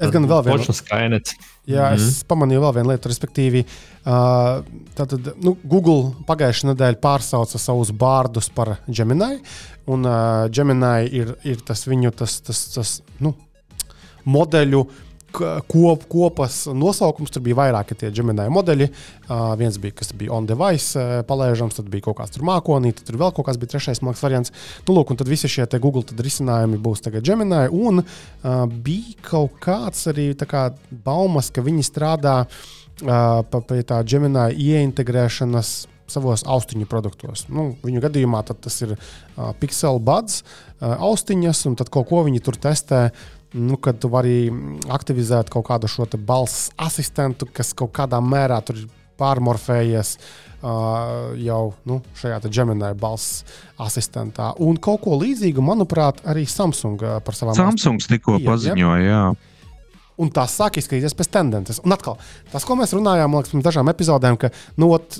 Es 0.00 0.10
gan 0.14 0.26
vēl 0.26 0.44
vienu 0.46 0.74
skaidru. 0.74 1.20
Jā, 1.62 1.92
mm 1.92 1.96
-hmm. 1.96 2.08
es 2.08 2.24
pamanīju 2.26 2.60
vēl 2.64 2.74
vienu 2.74 2.90
lietu, 2.90 3.08
respektīvi, 3.08 3.60
uh, 3.62 4.64
tātad, 4.98 5.28
nu, 5.44 5.54
Google 5.62 6.10
pagājušajā 6.26 6.72
nedēļā 6.72 6.98
pārsauca 6.98 7.58
savus 7.58 7.92
bārdus 7.92 8.50
par 8.50 8.78
Gemini. 8.88 9.38
Un 9.86 10.04
uh, 10.04 10.48
Gemini 10.50 11.06
ir, 11.06 11.36
ir 11.44 11.62
tas 11.62 11.86
viņu 11.86 12.10
tas, 12.10 12.40
tas, 12.40 12.64
tas, 12.74 13.02
nu, 13.20 13.34
modeļu 14.24 14.86
kop, 15.32 16.06
kopas 16.10 16.64
nosaukums. 16.72 17.32
Tur 17.32 17.44
bija 17.44 17.58
vairāki 17.58 17.96
tie 17.98 18.10
Gemini 18.14 18.48
modeļi. 18.52 18.88
Uh, 19.26 19.52
viens 19.60 19.78
bija, 19.80 19.96
kas 20.02 20.12
bija 20.18 20.34
on-device 20.36 20.98
uh, 20.98 21.12
palaižams, 21.28 21.78
tad 21.78 21.88
bija 21.92 22.08
kaut 22.08 22.18
kāds 22.20 22.34
tur 22.34 22.46
mākonī, 22.46 22.92
tad 22.96 23.08
tur 23.08 23.20
vēl 23.22 23.32
kaut 23.36 23.48
kāds 23.48 23.60
bija 23.60 23.74
trešais 23.74 24.02
mākslinieks 24.02 24.26
variants. 24.26 24.54
Nu, 24.86 24.96
lūk, 24.96 25.12
un 25.12 25.20
tad 25.20 25.30
visi 25.30 25.50
šie 25.50 25.66
Google 25.78 26.04
risinājumi 26.18 26.80
būs 26.82 27.04
tagad 27.04 27.26
Gemini. 27.26 27.64
Un 27.72 28.02
uh, 28.04 28.66
bija 28.68 29.16
kaut 29.32 29.56
kāds 29.62 30.06
arī 30.12 30.32
kā 30.42 30.68
baumas, 31.04 31.50
ka 31.54 31.64
viņi 31.64 31.86
strādā 31.86 32.42
uh, 32.44 33.62
pie 33.68 33.82
tā 33.88 34.02
Gemini 34.04 34.50
ieintegrēšanas 34.52 35.72
savos 36.12 36.44
austiņu 36.44 36.88
produktos. 36.90 37.46
Nu, 37.48 37.72
viņu 37.84 38.02
gadījumā 38.04 38.42
tas 38.50 38.80
ir 38.84 38.96
uh, 38.96 39.52
Pixel 39.60 40.00
buds, 40.02 40.42
uh, 40.42 40.96
austiņas, 40.98 41.66
un 41.70 41.78
tad 41.80 41.92
kaut 41.94 42.10
ko 42.10 42.24
viņi 42.26 42.42
tur 42.44 42.58
testē 42.60 43.06
nu, 43.52 43.76
kad 43.80 44.00
tu 44.00 44.10
vari 44.12 44.46
aktivizēt 44.92 45.50
kaut 45.52 45.66
kādu 45.68 45.90
šo 45.90 46.08
balss 46.18 46.70
asistentu, 46.80 47.48
kas 47.52 47.72
kaut 47.76 47.92
kādā 47.96 48.20
mērā 48.24 48.60
tur 48.64 48.80
ir 48.80 48.88
pārmorfējies 49.20 50.16
uh, 50.16 51.32
jau 51.38 51.62
nu, 51.88 52.00
šajā 52.18 52.40
Gemini 52.48 52.92
balss 52.98 53.44
asistentā. 53.82 54.52
Un 54.62 54.80
kaut 54.82 55.02
ko 55.04 55.18
līdzīgu, 55.20 55.64
manuprāt, 55.64 56.22
arī 56.28 56.46
Samsung 56.48 57.02
par 57.24 57.38
savām 57.38 57.58
Samsungs 57.58 58.08
tikko 58.10 58.38
paziņoja. 58.42 59.04
Jā. 59.06 59.24
Un 60.22 60.30
tās 60.30 60.54
sāk 60.58 60.76
izskatīties 60.78 61.16
pēc 61.18 61.30
tendences. 61.32 61.80
Un 61.86 61.94
atkal, 61.94 62.18
tas, 62.52 62.66
ko 62.68 62.76
mēs 62.78 62.92
runājām, 62.94 63.32
liekas, 63.36 63.52
pirms 63.54 63.64
dažām 63.66 63.90
epizodēm, 63.90 64.36
ka 64.38 64.52
nu, 64.80 64.92
ot, 64.94 65.18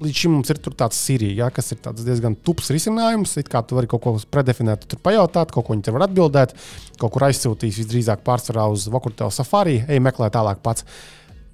līdz 0.00 0.16
šim 0.22 0.34
mums 0.34 0.50
ir 0.52 0.58
tāds 0.64 0.98
Sirija, 0.98 1.44
ja, 1.44 1.48
kas 1.54 1.72
ir 1.74 1.80
diezgan 2.00 2.36
tups 2.46 2.70
risinājums. 2.72 3.36
It 3.40 3.50
kā 3.52 3.62
tu 3.66 3.76
vari 3.78 3.90
kaut 3.90 4.02
ko 4.04 4.14
predefinēt, 4.32 4.86
tur 4.90 5.00
pajautāt, 5.04 5.52
kaut 5.54 5.66
ko 5.66 5.76
viņi 5.76 5.86
tev 5.88 5.98
var 5.98 6.06
atbildēt, 6.08 6.54
kaut 7.00 7.14
kur 7.14 7.28
aizsūtīs 7.28 7.80
visdrīzāk 7.82 8.24
pārsvarā 8.26 8.66
uz 8.72 8.88
Vakurtēlu 8.92 9.34
safari, 9.34 9.80
ej 9.88 10.02
meklē 10.02 10.30
tālāk 10.32 10.62
pats. 10.64 10.86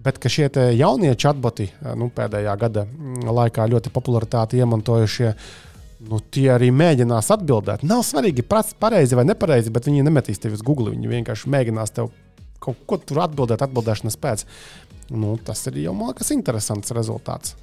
Bet 0.07 0.23
šie 0.31 0.47
jaunie 0.79 1.11
chatboti 1.19 1.67
nu, 1.99 2.11
pēdējā 2.15 2.53
gada 2.61 2.85
mm, 2.87 3.27
laikā 3.27 3.67
ļoti 3.73 3.91
popularitāti 3.95 4.61
iemantojušie. 4.63 5.33
Nu, 6.07 6.21
tie 6.21 6.51
arī 6.53 6.69
mēģinās 6.77 7.33
atbildēt. 7.35 7.83
Nav 7.89 8.05
svarīgi, 8.07 8.45
pareizi 8.47 9.17
vai 9.19 9.25
nepareizi, 9.27 9.73
bet 9.75 9.89
viņi 9.89 10.05
nemetīs 10.07 10.39
tevi 10.39 10.55
uz 10.59 10.63
Google. 10.63 10.93
Viņi 10.93 11.11
vienkārši 11.11 11.51
mēģinās 11.51 11.97
tev 11.97 12.13
kaut 12.63 12.85
ko 12.87 13.01
tur 13.01 13.25
atbildēt, 13.25 13.65
atbildēšanas 13.65 14.21
pēc. 14.21 14.45
Nu, 15.17 15.37
tas 15.43 15.65
ir 15.71 15.81
jau, 15.85 15.95
man 15.97 16.13
liekas, 16.13 16.31
interesants 16.35 16.95
rezultāts. 16.95 17.57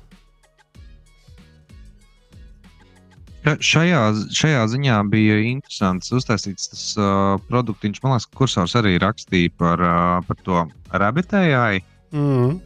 Šajā, 3.43 4.01
šajā 4.31 4.61
ziņā 4.71 4.97
bija 5.11 5.35
interesants 5.43 6.13
uztaisīts 6.15 6.69
tas 6.71 6.83
uh, 6.95 7.33
produkts. 7.49 7.99
Man 8.03 8.15
liekas, 8.15 8.29
kursors 8.39 8.75
arī 8.79 8.95
rakstīja 9.03 9.51
par, 9.59 9.83
uh, 9.83 10.21
par 10.23 10.39
to 10.45 10.61
rabitējai. 10.95 11.81
Mm. 12.15 12.61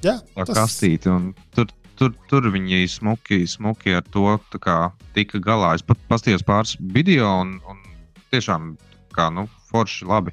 Jā, 0.00 0.16
tas... 0.38 0.54
kastīti. 0.56 1.12
Tur, 1.52 1.68
tur, 2.00 2.14
tur 2.32 2.48
viņi 2.54 2.86
smuki, 2.88 3.42
smuki 3.44 3.98
ar 3.98 4.06
to 4.14 4.38
kā, 4.56 4.78
tika 5.16 5.42
galā. 5.44 5.74
Es 5.76 5.84
pat 5.84 6.00
paskatījos 6.08 6.46
pāris 6.48 6.78
video 6.96 7.28
un, 7.42 7.58
un 7.68 7.84
tiešām 8.32 8.72
kā, 9.12 9.28
nu, 9.34 9.44
forši 9.68 10.08
labi. 10.08 10.32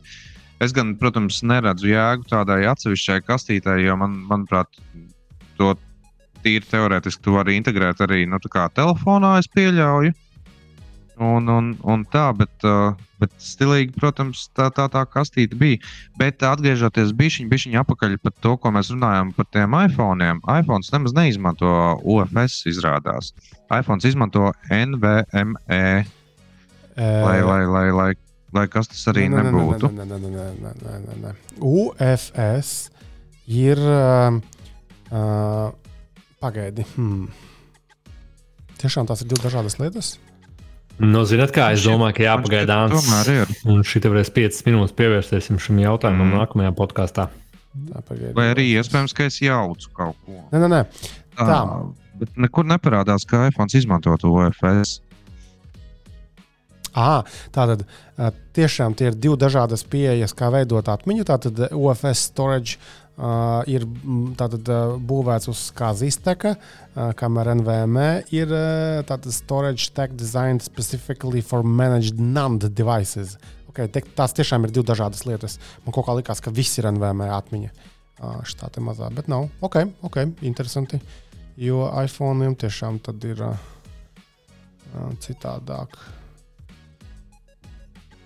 Es 0.64 0.72
gan, 0.74 0.96
protams, 0.98 1.42
neredzu 1.46 1.92
jēgu 1.92 2.24
tādai 2.32 2.64
atsevišķai 2.72 3.20
kastītei, 3.28 3.84
jo 3.84 3.98
man, 4.00 4.16
manuprāt, 4.30 4.80
to 5.60 5.76
tīri 6.48 6.72
teorētiski 6.72 7.26
tu 7.26 7.36
vari 7.36 7.58
integrēt 7.60 8.02
arī 8.08 8.24
nu, 8.30 8.40
telefonā, 8.40 9.38
es 9.42 9.52
pieļauju. 9.52 10.16
Un, 11.18 11.48
un, 11.50 11.72
un 11.82 12.04
tā, 12.14 12.28
bet, 12.38 12.52
uh, 12.62 12.94
bet 13.18 13.32
stilīgi, 13.42 13.96
protams, 13.98 14.44
tā 14.54 14.68
tā, 14.70 14.86
tā 14.94 15.02
kastīte 15.10 15.58
bija. 15.58 15.80
Bet 16.20 16.46
atgriežoties 16.46 17.10
bišķiņ, 17.18 17.48
bišķiņ 17.50 17.78
apakaļ 17.82 18.14
par 18.22 18.36
to, 18.46 18.52
ko 18.62 18.72
mēs 18.76 18.92
runājam 18.94 19.32
par 19.34 19.48
tiem 19.50 19.74
iPhone. 19.80 20.28
iPhone 20.46 20.86
nemaz 20.94 21.16
neizmanto 21.18 21.72
UFS, 22.06 22.60
izrādās. 22.70 23.32
iPhone 23.74 24.06
izmanto 24.06 24.52
NVMe. 24.70 26.06
Lai, 26.98 27.40
lai, 27.50 27.64
lai, 27.66 27.88
lai, 27.98 28.12
lai 28.54 28.68
kas 28.70 28.94
tas 28.94 29.02
arī 29.10 29.26
nē, 29.34 29.42
nebūtu. 29.50 29.90
Nē, 29.98 30.06
nē, 30.06 30.22
nē, 30.22 30.30
nē, 30.38 30.76
nē, 30.86 31.02
nē, 31.08 31.18
nē. 31.26 31.34
UFS 31.58 32.78
ir. 33.66 33.82
Uh, 33.82 34.38
uh, 35.10 35.87
Pagaidi. 36.44 36.86
Hmm. 36.96 37.28
Tiešām 38.78 39.08
tās 39.10 39.24
ir 39.24 39.30
divas 39.32 39.46
dažādas 39.48 39.78
lietas. 39.82 40.16
Nu, 40.98 41.22
zināt, 41.30 41.52
kā 41.54 41.70
es 41.76 41.84
domāju, 41.86 42.16
ka 42.18 42.26
jāpagaida. 42.26 42.78
Un 43.70 43.84
šī 43.86 44.02
te 44.02 44.10
varēs 44.10 44.32
5 44.34 44.64
minūtes 44.66 44.96
pievērsties 44.98 45.50
šim 45.62 45.82
jautājumam 45.84 46.32
mm. 46.32 46.40
nākamajā 46.42 46.74
podkāstā. 46.78 47.28
Vai 48.34 48.48
arī 48.56 48.72
iespējams, 48.74 49.14
ka 49.14 49.28
es 49.30 49.38
jaucu 49.44 49.92
kaut 49.94 50.18
ko. 50.26 50.40
Nē, 50.54 50.62
nē, 50.64 50.70
nē. 50.74 50.80
Tā. 51.38 51.46
Tā. 51.46 51.60
Bet 52.18 52.40
nekur 52.42 52.66
neparādās, 52.66 53.28
ka 53.30 53.46
iPhone 53.52 53.70
izmanto 53.78 54.16
to 54.18 54.34
OFS. 54.34 54.98
À, 56.98 57.22
tātad 57.54 57.84
tiešām 58.58 58.96
tie 58.98 59.12
ir 59.12 59.18
divi 59.22 59.38
dažādas 59.38 59.86
pieejas, 59.86 60.34
kā 60.34 60.50
veidot 60.50 60.90
atmiņu. 60.90 61.28
Tātad 61.30 61.68
OFS 61.70 62.32
storage 62.32 62.82
Uh, 62.82 63.07
ir 63.18 63.86
tātad, 64.38 64.68
uh, 64.70 64.96
būvēts 65.02 65.50
uz 65.50 65.62
kā 65.78 65.90
zisteka, 65.98 66.54
uh, 66.58 67.12
kamēr 67.18 67.50
NVMe 67.56 68.10
ir 68.36 68.52
uh, 68.54 69.02
tātad 69.10 69.34
storage 69.34 69.88
stack 69.90 70.14
designed 70.14 70.62
specifically 70.62 71.42
for 71.42 71.64
managed 71.64 72.22
NAND 72.22 72.70
devices. 72.78 73.38
Okay, 73.72 73.90
te, 73.90 74.04
tās 74.18 74.38
tiešām 74.38 74.66
ir 74.66 74.74
divas 74.74 74.92
dažādas 74.92 75.26
lietas. 75.26 75.58
Man 75.86 75.96
kaut 75.96 76.06
kā 76.06 76.18
likās, 76.18 76.42
ka 76.42 76.54
viss 76.54 76.78
ir 76.78 76.90
NVMe 76.92 77.32
atmiņa. 77.34 77.74
Uh, 78.18 78.38
Šitā 78.46 78.70
te 78.74 78.82
mazā, 78.82 79.10
bet 79.14 79.30
nav. 79.30 79.50
Ok, 79.66 79.82
ok, 80.06 80.22
interesanti. 80.46 81.02
Jo 81.58 81.88
iPhone 82.04 82.54
tiešām 82.54 83.02
tad 83.06 83.24
ir 83.26 83.42
uh, 83.42 83.58
uh, 84.94 85.10
citādāk. 85.26 85.98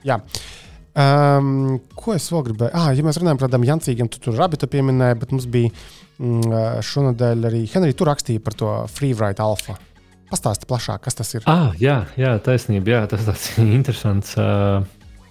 Jā. 0.04 0.20
Uh, 0.20 0.61
Um, 0.92 1.78
ko 1.96 2.16
es 2.18 2.26
vēl 2.34 2.44
gribēju? 2.50 2.74
Ah, 2.76 2.90
ja 2.92 3.04
mēs 3.06 3.20
runājam 3.22 3.40
par 3.40 3.48
tādiem 3.48 3.70
jancīgiem, 3.70 4.10
tu 4.12 4.20
tur 4.20 4.42
abi 4.44 4.60
pieminēji, 4.60 5.20
bet 5.22 5.32
mums 5.32 5.48
bija 5.52 5.72
mm, 5.72 6.82
šonadēļ 6.84 7.48
arī 7.48 7.62
Henrijs. 7.72 7.96
Tur 8.00 8.12
rakstīja 8.12 8.44
par 8.44 8.58
to 8.60 8.74
Freeride 8.92 9.44
Alpha. 9.44 9.78
Pastāsti 10.32 10.68
plašāk, 10.68 11.04
kas 11.06 11.16
tas 11.20 11.32
ir. 11.36 11.48
Ah, 11.52 11.72
jā, 11.80 12.02
jā, 12.20 12.36
taisnība. 12.44 12.96
Jā, 12.96 13.02
tas 13.12 13.24
tāds 13.28 13.48
interesants. 13.78 14.36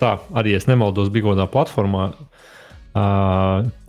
Tā 0.01 0.15
arī 0.41 0.57
es 0.57 0.65
nemaldos, 0.69 1.13
bija 1.13 1.29
kādā 1.29 1.45
platformā, 1.53 2.09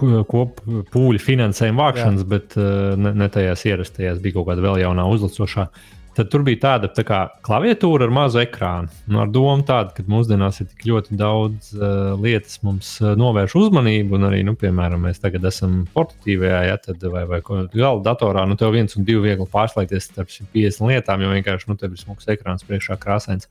kopā 0.02 0.84
pūļu 0.92 1.24
finansējuma 1.24 1.88
vākšanas, 1.88 2.26
jā. 2.26 2.30
bet 2.36 2.60
ne, 3.00 3.16
ne 3.24 3.32
tajās 3.32 3.64
ierastajās 3.72 4.20
bija 4.24 4.38
kaut 4.38 4.52
kāda 4.52 4.68
vēl 4.68 4.84
jaunā 4.84 5.08
uzlacošā. 5.16 5.70
Tad 6.12 6.28
tur 6.28 6.42
bija 6.44 6.60
tāda 6.60 6.90
tā 6.92 7.06
kā 7.08 7.22
klaviatūra 7.46 8.04
ar 8.04 8.12
mazu 8.12 8.42
ekrānu. 8.42 8.92
Nu, 9.08 9.22
ar 9.24 9.30
domu 9.32 9.64
tādu, 9.68 9.94
ka 9.96 10.04
mūsdienās 10.12 10.60
ir 10.60 10.68
tik 10.68 10.84
ļoti 10.90 11.16
daudz 11.16 11.70
uh, 11.78 12.18
lietas, 12.20 12.58
mums 12.68 12.90
uh, 13.00 13.14
novērš 13.20 13.56
uzmanību, 13.62 14.18
un 14.18 14.28
arī, 14.28 14.42
nu, 14.44 14.58
piemēram, 14.60 15.06
mēs 15.08 15.24
tagad 15.24 15.48
esam 15.48 15.86
portatīvajā, 15.96 16.60
ja, 16.68 16.76
tad, 16.84 17.06
vai, 17.14 17.24
vai 17.30 17.40
galda 17.46 18.04
datorā, 18.10 18.44
nu, 18.50 18.60
tev 18.60 18.76
viens 18.76 18.98
un 19.00 19.08
divi 19.08 19.24
viegli 19.30 19.48
pārslēgties 19.56 20.10
starp 20.12 20.36
150 20.36 20.92
lietām, 20.92 21.24
jo 21.24 21.32
vienkārši, 21.32 21.72
nu, 21.72 21.80
tev 21.80 21.96
ir 21.96 22.04
smags 22.04 22.28
ekrāns 22.36 22.68
priekšā 22.68 23.00
krāsains. 23.00 23.48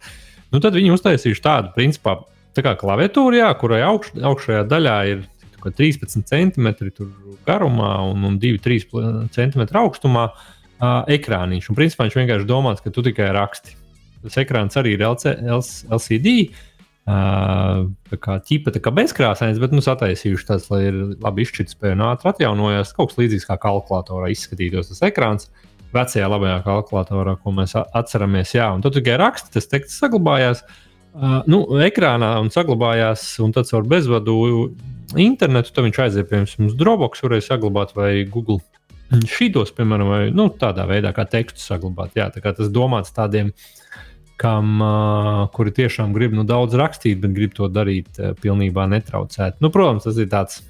Nu, 0.52 0.60
tad 0.60 0.76
viņi 0.76 0.92
uztaisījuši 0.98 1.46
tādu, 1.48 1.72
principā, 1.78 2.18
tā 2.52 2.66
kā 2.66 2.76
klaviatūru, 2.76 3.40
jā, 3.40 3.48
kurai 3.56 3.80
augš, 3.88 4.12
augšējā 4.20 4.68
daļā 4.68 5.00
ir 5.14 5.24
13 5.64 6.28
centimetri 6.28 6.92
garumā 7.48 7.96
un, 8.12 8.24
un 8.28 8.40
2-3 8.40 9.28
centimetri 9.32 9.80
augstumā. 9.80 10.28
Uh, 10.28 10.48
uh, 10.80 11.04
ekrāniņš. 11.10 11.70
Un 11.70 11.78
principā 11.78 12.06
viņš 12.06 12.18
vienkārši 12.18 12.48
domāts, 12.48 12.82
ka 12.84 12.92
tu 12.94 13.04
tikai 13.06 13.30
raksti. 13.36 13.76
Tas 14.24 14.36
ekrāns 14.42 14.76
arī 14.76 14.96
ir 14.96 15.06
LC, 15.06 15.36
LCD. 15.96 16.34
Uh, 17.10 17.88
tā 18.10 18.18
kā 18.20 18.36
ķipa, 18.44 18.74
tā 18.74 18.82
kā 18.84 18.92
bezkrāsains, 18.94 19.58
bet 19.58 19.72
nu, 19.74 19.82
sataisījuši 19.82 20.46
tāds, 20.46 20.68
lai 20.70 20.82
ir 20.90 20.98
labi 21.24 21.46
izšķirtspēja 21.46 21.96
un 21.96 22.04
ātri 22.10 22.30
atjaunojas. 22.30 22.92
Kaut 22.94 23.10
kas 23.10 23.22
līdzīgs 23.22 23.48
kā 23.48 23.56
kalkulatorā 23.62 24.28
izskatītos 24.30 24.92
tas 24.92 25.02
ekrāns. 25.08 25.48
Vecajā 25.90 26.28
labajā 26.30 26.60
kalkulatorā, 26.62 27.34
ko 27.40 27.50
mēs 27.56 27.74
atceramies, 27.80 28.52
jā, 28.54 28.68
un 28.70 28.84
tad 28.84 28.94
tikai 28.94 29.16
raksti, 29.18 29.50
tas 29.56 29.66
teksts 29.72 29.98
saglabājās. 30.04 30.62
Uh, 31.10 31.40
nu, 31.50 31.64
ekrānā 31.82 32.36
un 32.38 32.52
saglabājās, 32.54 33.24
un 33.42 33.56
tad 33.56 33.66
caur 33.66 33.88
bezvadu 33.90 34.36
internetu, 35.18 35.72
tad 35.74 35.88
viņš 35.88 35.98
aiziet 36.04 36.30
pie 36.30 36.44
mums 36.44 36.76
Dropbox, 36.78 37.24
varēja 37.24 37.48
saglabāt 37.48 37.96
vai 37.96 38.12
Google 38.30 38.60
šīdos, 39.10 39.72
piemēram, 39.76 40.10
vai 40.10 40.22
nu, 40.34 40.48
tādā 40.60 40.86
veidā, 40.88 41.12
kā 41.16 41.26
tekstu 41.28 41.62
saglabāt. 41.62 42.16
Jā, 42.18 42.28
tā 42.34 42.42
tas 42.54 42.70
domāts 42.72 43.14
tādiem, 43.16 43.52
kam, 44.40 44.80
uh, 44.80 45.46
kuri 45.54 45.74
tiešām 45.76 46.14
grib 46.16 46.34
nu, 46.36 46.46
daudz 46.48 46.76
rakstīt, 46.78 47.20
bet 47.20 47.34
grib 47.36 47.54
to 47.56 47.68
darīt 47.68 48.20
uh, 48.20 48.32
pilnībā 48.40 48.86
netraucēt. 48.88 49.58
Nu, 49.60 49.72
protams, 49.74 50.06
tas 50.08 50.20
ir 50.20 50.30
tāds. 50.32 50.62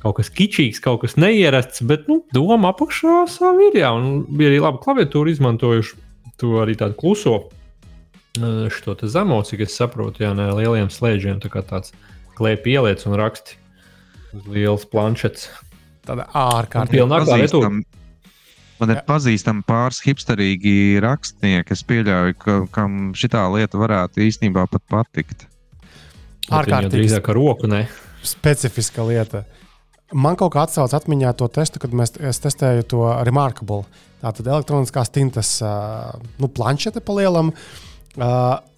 Kaut 0.00 0.16
kas 0.16 0.30
kičīgs, 0.32 0.78
kaut 0.80 1.02
kas 1.02 1.18
neierasts, 1.20 1.82
bet 1.84 2.06
nu, 2.08 2.22
doma 2.32 2.70
apakšā 2.72 3.26
savu 3.28 3.66
ir. 3.66 3.74
Jā, 3.82 3.90
un 3.92 4.22
bija 4.32 4.48
arī 4.48 4.62
laba 4.64 4.80
klaviatūra, 4.80 5.28
izmantojuši 5.28 5.98
to 6.40 6.54
arī 6.62 6.72
tādu 6.80 6.96
kluso, 6.96 7.34
šo 8.72 8.94
zemo, 9.02 9.42
cik 9.44 9.66
es 9.66 9.76
saprotu, 9.76 10.24
jā, 10.24 10.30
ne 10.32 10.48
lieliem 10.56 10.88
slēdzeniem. 10.88 11.40
Tā 11.42 11.50
kā 11.52 11.60
tāds 11.66 11.92
klēpj 12.38 12.72
ieliec 12.72 13.04
un 13.04 13.18
raksti 13.20 13.58
uz 14.38 14.46
lielas 14.48 14.86
planšetes. 14.88 15.50
Tāda 16.10 16.26
ārkārtīgi 16.34 17.06
pazīstama. 17.06 17.82
Man 18.80 18.92
ir 18.94 19.02
pazīstami 19.04 19.62
pāris 19.68 20.00
hipsterīgi 20.02 20.74
rakstnieki. 21.04 21.76
Es 21.76 21.82
pieļauju, 21.86 22.36
ka 22.40 22.54
kam 22.72 23.00
šī 23.14 23.28
lieta 23.54 23.78
varētu 23.78 24.24
īstenībā 24.24 24.64
pat 24.72 24.86
patikt. 24.90 25.44
Ārkārtīgi 26.48 26.96
drīzāk 26.96 27.28
ar 27.30 27.36
roku, 27.36 27.68
ne? 27.70 27.84
Specifiska 28.26 29.04
lieta. 29.06 29.44
Man 30.10 30.34
kaut 30.40 30.56
kā 30.56 30.64
atsauc 30.66 30.94
atmiņā 30.96 31.34
to 31.38 31.46
testu, 31.52 31.78
kad 31.78 31.92
mēs, 31.94 32.16
es 32.18 32.40
testēju 32.42 32.88
to 32.90 33.04
Remarkable. 33.28 33.84
Tā 34.24 34.32
tad 34.34 34.48
elektroniskās 34.48 35.12
tintas 35.14 35.52
nu, 35.62 36.48
planšete 36.50 37.04
palielam, 37.04 37.52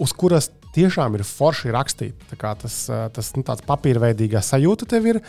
uz 0.02 0.12
kuras 0.18 0.50
tiešām 0.77 1.16
ir 1.16 1.24
forši 1.27 1.73
rakstīt. 1.74 2.28
Tas, 2.40 2.77
tas 2.89 3.32
nu, 3.36 3.44
tāds 3.47 3.65
papīrveidīgā 3.69 4.43
sajūta 4.44 4.89
tev 4.90 5.09
ir, 5.11 5.20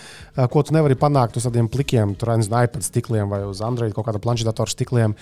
ko 0.52 0.64
tu 0.64 0.76
nevari 0.76 0.98
panākt 1.00 1.40
uz 1.40 1.48
tādiem 1.48 1.70
plikiem, 1.72 2.16
tur 2.20 2.34
nezinu, 2.38 2.64
iPad 2.68 2.86
stikliem 2.86 3.32
vai 3.32 3.44
uz 3.48 3.64
Android 3.66 3.96
kaut 3.96 4.08
kāda 4.10 4.22
planšetdatora 4.24 4.74
stikliem. 4.74 5.18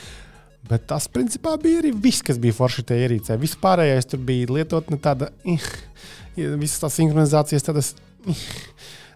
Bet 0.70 0.86
tas, 0.92 1.08
principā, 1.10 1.56
bija 1.62 1.82
arī 1.82 1.90
viss, 1.98 2.22
kas 2.26 2.38
bija 2.42 2.54
forši 2.54 2.86
tajā 2.92 3.08
ierīcē. 3.08 3.38
Viss 3.42 3.58
pārējais 3.60 4.12
tur 4.12 4.22
bija 4.26 4.52
lietotne 4.60 5.00
tāda, 5.02 5.32
visas 6.38 6.78
tās 6.84 7.00
sinhronizācijas, 7.00 7.66
tādas 7.66 7.96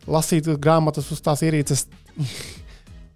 lasīt 0.10 0.50
grāmatas 0.62 1.12
uz 1.14 1.22
tās 1.22 1.46
ierīces 1.46 1.86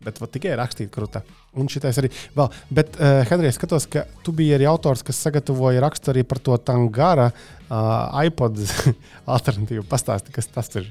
bet 0.06 0.22
tikai 0.34 0.56
rakstīt 0.60 0.92
krūta. 0.94 1.24
Un 1.60 1.70
šitais 1.72 1.98
arī 2.02 2.12
vēl. 2.38 2.50
Bet, 2.74 2.96
uh, 3.00 3.22
Henrijs, 3.30 3.58
skatos, 3.60 3.88
ka 3.92 4.06
tu 4.26 4.34
biji 4.36 4.56
arī 4.60 4.70
autors, 4.70 5.04
kas 5.06 5.22
sagatavoja 5.26 5.84
rakstu 5.84 6.14
arī 6.14 6.24
par 6.28 6.42
to 6.44 6.58
Tangara 6.62 7.30
uh, 7.32 8.26
iPod 8.26 8.62
alternatīvu. 9.36 9.86
Pastāsti, 9.90 10.36
kas 10.36 10.52
tas 10.54 10.72
ir. 10.80 10.90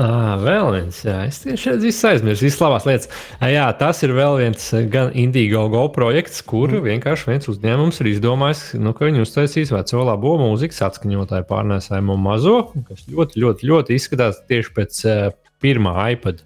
Ah, 0.00 0.38
vēl 0.40 0.70
viens, 0.72 1.02
jā, 1.04 1.18
es 1.28 1.42
tieši 1.42 1.74
visu 1.82 2.06
aizmirsu, 2.08 2.46
visas 2.46 2.62
labās 2.62 2.86
lietas. 2.88 3.10
Jā, 3.44 3.66
tas 3.76 3.98
ir 4.00 4.14
vēl 4.16 4.38
viens 4.40 4.70
gan 4.88 5.10
Indīgo 5.20 5.66
Go 5.68 5.82
projekts, 5.92 6.40
kur 6.48 6.72
mm. 6.72 6.86
vienkārši 6.86 7.28
viens 7.28 7.50
uzņēmums 7.52 8.00
ir 8.00 8.08
izdomājis, 8.14 8.62
nu, 8.80 8.94
ka 8.96 9.04
viņi 9.10 9.20
uztaisīs 9.26 9.74
veco 9.74 10.06
labo 10.08 10.38
mūzikas 10.40 10.80
atskaņotāju 10.86 11.44
pārnēsājumu 11.50 12.16
mazo, 12.24 12.56
kas 12.88 13.04
ļoti, 13.04 13.44
ļoti, 13.44 13.68
ļoti 13.68 14.00
izskatās 14.00 14.40
tieši 14.48 14.72
pēc 14.80 15.02
uh, 15.04 15.20
pirmā 15.60 15.92
iPad 16.14 16.40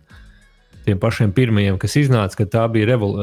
tiem 0.87 1.01
pašiem 1.03 1.33
pirmajiem, 1.35 1.79
kas 1.83 1.97
iznāca, 1.99 2.39
ka 2.39 2.47
tā 2.51 2.65
bija 2.73 2.87
revol, 2.93 3.17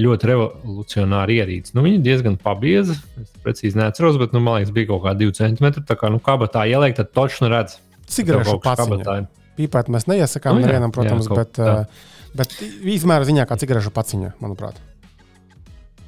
ļoti 0.00 0.28
revolucionāra 0.30 1.32
ierīce. 1.32 1.72
Nu, 1.76 1.84
viņa 1.86 2.02
diezgan 2.04 2.36
pabieza. 2.40 2.96
Es 3.22 3.30
precīzi 3.44 3.80
neatceros, 3.80 4.18
bet 4.20 4.34
nu, 4.36 4.42
man 4.44 4.60
liekas, 4.60 4.74
bija 4.76 4.90
kaut 4.92 5.06
kāda 5.06 5.24
2 5.24 5.36
cm. 5.38 5.86
Tā 5.88 5.96
kā 5.98 6.10
nu, 6.12 6.20
kabatā 6.22 6.66
ielikt, 6.68 7.00
tad 7.00 7.14
točnu 7.16 7.48
redz. 7.52 7.78
Cigarešu 8.12 8.58
paciņa. 8.64 9.22
Pīpēt 9.56 9.88
mēs 9.92 10.04
neiesakām 10.10 10.58
nu, 10.58 10.66
nevienam, 10.66 10.92
protams, 10.92 11.30
jā, 11.30 11.38
bet, 11.40 11.56
tā. 11.56 11.78
bet 12.36 12.52
izmēra 12.92 13.24
ziņā 13.24 13.46
kā 13.48 13.56
cigarešu 13.62 13.94
paciņa, 13.96 14.34
manuprāt. 14.44 14.76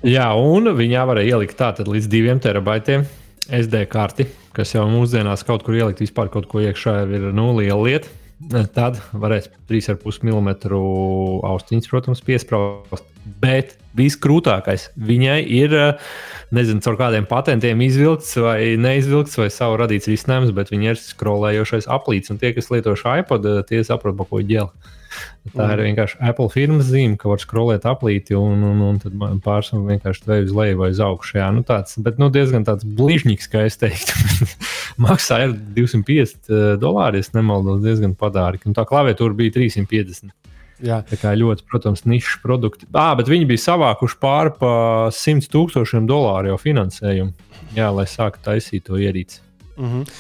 Jā, 0.06 0.28
un 0.36 0.68
viņā 0.76 1.06
varēja 1.09 1.39
ielikt 1.39 1.56
tātad 1.59 1.89
līdz 1.90 2.10
2 2.12 2.36
terabaitiem 2.44 3.09
SD 3.48 3.86
karti, 3.90 4.28
kas 4.55 4.76
jau 4.76 4.85
mūsdienās 4.93 5.43
kaut 5.48 5.64
kur 5.66 5.78
ielikt 5.80 6.05
vispār 6.05 6.28
kaut 6.30 6.47
ko 6.51 6.60
iekšā 6.62 7.01
ir 7.09 7.30
nu, 7.32 7.48
liela 7.56 7.80
lieta. 7.80 8.12
Tad 8.47 9.01
varēs 9.19 9.48
3,5 9.66 10.23
mm 10.23 10.51
austiņas, 11.48 11.89
protams, 11.90 12.20
piesprāst. 12.23 13.06
Bet 13.43 13.74
viskrūtākais 13.98 14.86
viņai 15.05 15.40
ir, 15.52 15.74
nezinu, 16.55 16.81
caur 16.85 16.97
kādiem 17.01 17.27
patentiem 17.28 17.82
izvilkts 17.85 18.31
vai 18.40 18.78
neizvilkts, 18.81 19.36
vai 19.40 19.51
savu 19.52 19.77
radīts 19.82 20.09
risinājums, 20.09 20.55
bet 20.56 20.70
viņa 20.73 20.94
ir 20.94 21.02
skrolējošais 21.02 21.90
aplīts. 21.93 22.32
Un 22.32 22.39
tie, 22.40 22.55
kas 22.56 22.70
lieto 22.73 22.94
šo 22.97 23.19
iPod, 23.20 23.51
tie 23.69 23.82
saprot, 23.85 24.16
pa 24.16 24.28
ko 24.31 24.40
ģēlēt. 24.40 24.94
Tā 25.48 25.65
mm. 25.65 25.73
ir 25.74 25.82
vienkārši 25.86 26.19
Apple 26.31 26.48
firmas 26.52 26.89
zīme, 26.93 27.16
ka 27.20 27.31
var 27.31 27.43
skrolēt 27.43 27.86
aplīti 27.89 28.36
un, 28.39 28.62
un, 28.69 28.82
un 28.85 28.98
tad 29.02 29.16
pārsvarā 29.44 29.94
vienkārši 29.94 30.24
tvei 30.24 30.43
uz 30.44 30.52
leju 30.55 30.81
vai 30.82 30.90
uz 30.94 31.01
augšu. 31.05 31.39
Jā, 31.40 31.48
nu 31.56 31.65
tāds, 31.66 31.97
bet 32.05 32.20
nu, 32.23 32.28
diezgan 32.32 32.66
tāds 32.69 32.86
blīžņīgs, 32.86 33.51
kā 33.51 33.65
es 33.66 33.81
teiktu. 33.81 34.15
Maksā 34.98 35.42
ir 35.46 35.54
250 35.76 36.50
eh, 36.50 36.70
dolāri, 36.82 37.22
ja 37.22 37.38
nemaldos, 37.38 37.82
diezgan 37.84 38.16
padārgi. 38.18 38.66
Un 38.70 38.76
tā 38.76 38.84
klaviatūra 38.88 39.36
bija 39.38 39.54
350. 39.58 40.34
Jā. 40.84 41.00
Tā 41.06 41.18
kā 41.18 41.34
ļoti, 41.34 41.64
protams, 41.70 42.04
nišas 42.06 42.38
produkti. 42.42 42.86
Ah, 42.94 43.12
bet 43.18 43.30
viņi 43.30 43.48
bija 43.50 43.64
savākuši 43.64 44.18
pāri 44.22 44.54
pa 44.60 44.72
100 45.14 45.50
tūkstošiem 45.50 46.06
dolāru 46.06 46.52
jau 46.52 46.58
finansējumu, 46.62 47.54
jā, 47.74 47.88
lai 47.94 48.06
sāktu 48.10 48.44
taisīt 48.46 48.86
to 48.86 48.98
ierīci. 48.98 49.40
Mm 49.78 49.88
-hmm. 49.88 50.18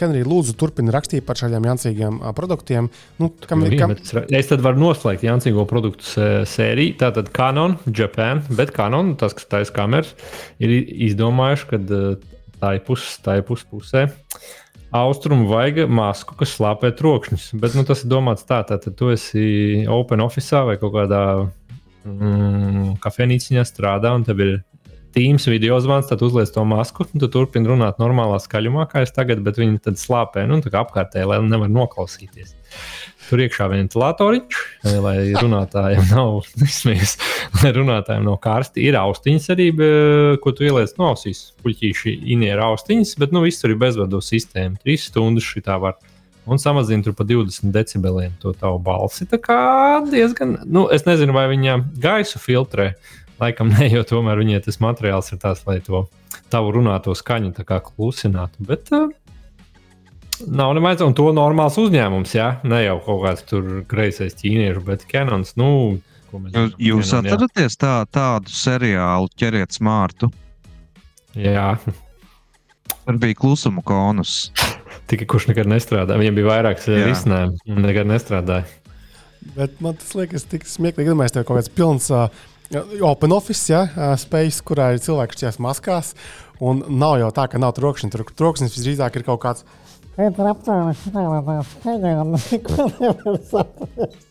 Henrija, 0.00 0.24
lūdzu, 0.24 0.54
turpini 0.58 0.92
rakstīt 0.94 1.26
par 1.26 1.36
šādiem 1.36 1.66
jancīgiem 1.68 2.18
produktiem. 2.36 2.88
Nu, 3.20 3.28
kam, 3.46 3.60
nu, 3.60 3.78
kam... 3.78 3.94
Es 4.30 4.48
tad 4.48 4.60
varu 4.64 4.80
noslēgt 4.80 5.24
jancīgo 5.26 5.66
produktu 5.68 6.04
sēriju. 6.48 6.96
Tātad 7.02 7.28
Canon, 7.36 7.76
Japan, 7.86 8.42
bet 8.48 8.72
Canon, 8.76 9.16
tas, 9.20 9.34
kas 9.34 9.46
taisa 9.50 9.74
kameras, 9.76 10.14
ir 10.58 10.70
izdomājuši, 11.10 11.68
ka 11.68 11.82
tā 12.62 12.76
ir 12.78 12.84
pus, 12.86 13.16
tā 13.24 13.40
ir 13.40 13.46
pus 13.48 13.64
pusē. 13.66 14.06
Austrumu 14.92 15.48
vajag 15.48 15.88
masku, 15.88 16.36
kas 16.38 16.52
slāpē 16.58 16.92
trokšņus. 16.96 17.50
Bet 17.60 17.76
nu, 17.78 17.84
tas 17.88 18.04
ir 18.04 18.12
domāts 18.12 18.44
tā, 18.48 18.60
tā 18.68 18.76
tad 18.80 18.96
tu 18.98 19.08
esi 19.12 19.86
Open 19.90 20.20
Office 20.24 20.60
vai 20.68 20.76
kaut 20.80 20.92
kādā 20.98 21.22
mm, 22.04 22.98
kafejnīciņā 23.02 23.64
strādā, 23.68 24.12
un 24.14 24.28
tev 24.28 24.44
ir 24.44 24.60
Teams 25.12 25.44
video 25.44 25.76
zvans, 25.84 26.06
tad 26.08 26.22
uzliek 26.24 26.48
to 26.48 26.62
masku, 26.64 27.04
un 27.04 27.20
tu 27.20 27.28
turpini 27.28 27.68
runāt 27.68 27.98
normālā 28.00 28.38
skaļumā, 28.40 28.86
kā 28.88 29.02
es 29.04 29.12
tagad, 29.12 29.42
bet 29.44 29.58
viņi 29.60 29.82
tad 29.84 30.00
slāpē, 30.00 30.46
nu, 30.48 30.56
apkārtēji, 30.64 31.28
lai 31.28 31.36
nevar 31.44 31.68
noklausīties. 31.68 32.54
Tur 33.28 33.40
iekšā 33.44 33.68
ventilatoriņš, 33.72 34.62
lai 35.04 35.16
runātājiem 35.38 36.08
nav 36.10 36.42
izsmies, 36.66 37.16
lai 37.62 37.70
runātājiem 37.76 38.26
nav 38.26 38.38
karsti. 38.42 38.84
Ir 38.88 38.98
austiņas 39.00 39.50
arī, 39.54 39.68
ko 40.42 40.52
tu 40.56 40.66
ieliec 40.66 40.92
no 40.98 41.12
ausīs. 41.12 41.50
Puļķīši 41.64 42.16
inieru 42.34 42.66
austiņas, 42.72 43.14
bet 43.22 43.32
nu, 43.32 43.44
viss 43.46 43.62
tur 43.62 43.72
ir 43.72 43.80
bezvadu 43.80 44.20
sistēma. 44.24 44.80
Trīs 44.82 45.06
stundas 45.08 45.46
šī 45.48 45.64
tā 45.64 45.78
var 45.80 46.00
un 46.46 46.58
samazina 46.58 47.02
tur 47.02 47.14
pa 47.14 47.24
20 47.24 47.72
decibeliem 47.72 48.34
to 48.42 48.52
tavu 48.58 48.80
balsi. 48.82 49.26
Tā 49.30 49.38
kā 49.42 49.58
diezgan, 50.10 50.58
nu, 50.66 50.88
es 50.92 51.06
nezinu, 51.06 51.34
vai 51.36 51.46
viņa 51.52 51.78
gaisu 52.02 52.42
filtrē, 52.42 52.92
laikam 53.42 53.70
ne, 53.72 53.88
jo 53.92 54.02
tomēr 54.06 54.42
viņiem 54.42 54.64
tas 54.66 54.80
materiāls 54.82 55.32
ir 55.32 55.42
tāds, 55.42 55.64
lai 55.68 55.78
to 55.84 56.06
tavu 56.52 56.74
runāto 56.76 57.14
skaņu 57.16 57.54
klusinātu. 57.62 58.66
Bet 58.66 58.92
uh, 58.92 59.08
nav 60.46 60.72
nemaz 60.76 61.02
un 61.04 61.14
to 61.16 61.28
normāls 61.34 61.78
uzņēmums, 61.80 62.34
jā, 62.36 62.48
ne 62.68 62.82
jau 62.84 62.98
kaut 63.04 63.22
kāds 63.26 63.46
tur 63.48 63.82
kreisais 63.90 64.36
ķīniešu, 64.38 64.84
bet 64.86 65.06
Canons. 65.10 65.54
Nu, 65.60 65.98
Jūs, 66.32 66.70
jūs 66.80 67.10
Canon, 67.12 67.26
atceraties 67.28 67.74
tā, 67.76 67.96
tādu 68.08 68.52
seriālu 68.56 69.28
ķeriet 69.36 69.74
smārtu? 69.76 70.30
Jā. 71.36 71.74
Tur 73.02 73.18
bija 73.20 73.36
klusuma 73.36 73.82
konus. 73.84 74.46
Tikai 75.10 75.26
kurš 75.28 75.50
nekad 75.50 75.68
nestrādāja. 75.68 76.20
Viņam 76.22 76.38
bija 76.38 76.48
vairākas 76.48 76.88
risinājumi, 76.88 77.60
un 77.68 77.84
nekad 77.84 78.08
nestrādāja. 78.08 78.64
Bet 79.56 79.80
man 79.84 79.98
tas 79.98 80.14
liekas 80.16 80.46
tik 80.48 80.64
smieklīgi. 80.70 81.10
Iedomājieties, 81.10 81.42
ka 81.42 81.48
kaut 81.48 81.58
kāds 81.58 81.72
pilns 81.74 82.08
uh, 82.14 82.28
open 83.04 83.34
office, 83.34 83.66
ja, 83.68 83.82
uh, 83.90 84.14
space, 84.20 84.62
kurā 84.64 84.92
ir 84.94 85.02
cilvēki 85.04 85.42
šajās 85.42 85.60
maskās. 85.60 86.12
Un 86.62 86.84
nav 87.02 87.18
jau 87.20 87.32
tā, 87.34 87.48
ka 87.50 87.60
nav 87.60 87.74
trokšņa. 87.76 88.12
Tur 88.14 88.24
troksnis 88.38 88.76
visdrīzāk 88.76 89.18
ir 89.18 89.26
kaut 89.26 89.42
kāds. 89.42 89.66
Tur 90.12 90.48
aptuveni 90.50 90.92
strādājot, 90.98 92.36
neko 92.52 92.88
nevar 92.98 93.40
saprast. 93.48 94.28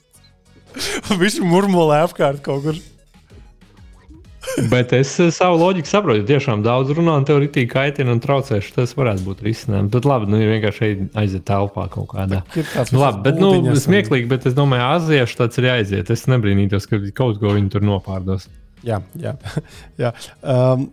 Viņš 1.20 1.42
murmulē 1.44 2.04
apkārt 2.06 2.44
kaut 2.46 2.64
kur. 2.68 2.82
Bet 4.72 4.94
es 4.96 5.12
eh, 5.22 5.30
savu 5.34 5.60
loģiku 5.62 5.90
saprotu. 5.90 6.24
Tiešām 6.28 6.64
daudz 6.66 6.92
runā, 6.98 7.14
un 7.20 7.26
tev 7.28 7.40
ir 7.40 7.48
itī 7.48 7.66
kaitina 7.70 8.16
un 8.16 8.22
traucēši. 8.24 8.74
Tas 8.78 8.96
varētu 8.98 9.26
būt 9.26 9.44
risinājums. 9.46 9.92
Bet 9.94 10.08
labi, 10.10 10.30
nu 10.32 10.40
ir 10.42 10.50
vienkārši 10.56 10.90
aiziet 11.22 11.46
telpā 11.48 11.86
kaut 11.94 12.10
kādā. 12.16 12.42
Nu, 12.92 13.04
labi, 13.04 13.22
bet 13.28 13.42
nu, 13.42 13.76
smieklīgi, 13.78 14.30
bet 14.32 14.50
es 14.50 14.58
domāju, 14.58 14.88
aziešu 14.98 15.44
tāds 15.44 15.62
ir 15.62 15.70
jāaiziet. 15.70 16.12
Es 16.14 16.26
nebrīnītos, 16.32 16.90
ka 16.90 17.00
kaut 17.18 17.42
ko 17.42 17.54
viņi 17.58 17.72
tur 17.76 17.86
nopārdos. 17.86 18.50
Jā, 18.86 18.98
jā. 19.22 19.36
jā. 20.04 20.14
Um, 20.42 20.90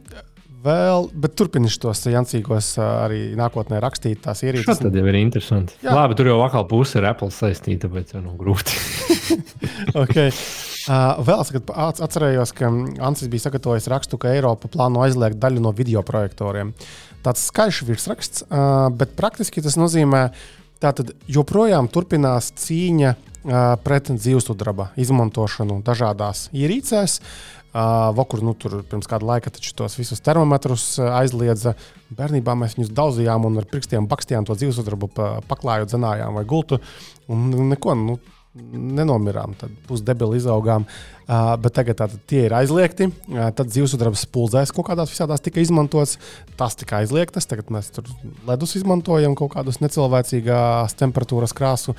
vēl, 0.64 1.08
bet 1.14 1.34
turpināšu 1.38 1.80
tos 1.82 2.02
jancīgos 2.08 2.72
arī 2.82 3.20
nākotnē 3.38 3.80
rakstīt 3.82 4.22
tās 4.24 4.42
ierīces. 4.46 4.80
Tas 4.80 4.96
jau 4.98 5.04
ir 5.10 5.18
interesanti. 5.20 5.76
Jā. 5.84 5.94
Labi, 5.96 6.16
tur 6.18 6.30
jau 6.30 6.38
atkal 6.44 6.66
puse 6.70 6.98
ir 7.00 7.08
Apple 7.08 7.30
saistīta, 7.34 7.86
tāpēc 7.86 8.14
jau 8.16 8.22
nav 8.24 8.38
grūti. 8.40 8.78
okay. 10.02 10.32
Uh, 10.88 11.18
vēl 11.20 11.42
es 11.44 11.52
atcerējos, 12.06 12.54
ka 12.56 12.70
Ansis 13.04 13.28
bija 13.28 13.48
sagatavojis 13.48 13.90
rakstu, 13.92 14.20
ka 14.20 14.32
Eiropa 14.32 14.70
plāno 14.72 15.02
aizliegt 15.04 15.36
daļu 15.42 15.60
no 15.64 15.74
video 15.76 16.00
projektoriem. 16.06 16.72
Tāds 17.26 17.44
skaļš 17.50 17.82
virsraksts, 17.88 18.46
uh, 18.48 18.88
bet 18.94 19.12
praktiski 19.18 19.64
tas 19.64 19.76
nozīmē, 19.76 20.28
ka 20.80 20.94
joprojām 21.28 21.90
turpinās 21.92 22.52
cīņa 22.62 23.12
uh, 23.12 23.20
pret 23.84 24.12
dzīvesudraba 24.14 24.92
izmantošanu 25.02 25.82
dažādās 25.84 26.46
ierīcēs. 26.56 27.18
Uh, 27.18 27.57
Vokur, 28.16 28.40
nu, 28.40 28.54
tur 28.56 28.78
pirms 28.88 29.08
kāda 29.10 29.26
laika 29.28 29.50
tos 29.52 29.96
visus 29.98 30.22
termometrus 30.24 30.94
uh, 31.02 31.10
aizliedza. 31.18 31.74
Bērnībā 32.16 32.54
mēs 32.56 32.78
viņus 32.78 32.94
daudzījām 32.96 33.44
un 33.44 33.60
ar 33.60 33.68
pirkstiem 33.68 34.08
bakstījām 34.08 34.48
to 34.48 34.56
dzīvesudrabu, 34.56 35.10
pa, 35.12 35.28
paklājot, 35.50 35.92
zinājām 35.92 36.38
vai 36.38 36.46
gultu. 36.48 36.80
Un 37.28 37.50
neko, 37.68 37.92
nu, 37.98 38.16
nenomirām, 38.72 39.54
tad 39.58 39.72
pusdebili 39.88 40.40
izaugām. 40.40 40.86
Uh, 41.28 41.58
bet 41.60 41.74
tagad 41.76 41.98
tātad, 42.00 42.20
tie 42.24 42.46
ir 42.46 42.54
aizliegti. 42.56 43.10
Uh, 43.28 43.50
tad 43.52 43.68
zivsudrabs 43.74 44.22
pulzēs 44.32 44.72
kaut 44.72 44.86
kādās 44.88 45.12
visādās 45.12 45.42
tika 45.44 45.60
izmantots. 45.60 46.16
Tas 46.56 46.78
tika 46.80 47.02
aizliegtas. 47.02 47.44
Tagad 47.50 47.68
mēs 47.74 47.90
tur 47.92 48.08
ledus 48.48 48.72
izmantojam 48.80 49.36
kaut 49.36 49.52
kādus 49.52 49.82
necilvēcīgās 49.84 50.96
temperatūras 50.96 51.52
krāsu. 51.56 51.92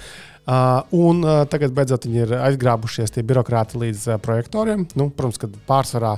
Uh, 0.50 0.82
un 0.98 1.22
uh, 1.22 1.44
tagad 1.46 1.76
beidzot 1.78 2.08
viņi 2.08 2.24
ir 2.24 2.32
aizgrābušies 2.40 3.14
tie 3.14 3.22
birokrāti 3.28 3.78
līdz 3.78 4.08
uh, 4.08 4.18
projektoriem. 4.24 4.88
Nu, 4.98 5.12
protams, 5.14 5.38
ka 5.38 5.50
pārsvarā 5.68 6.16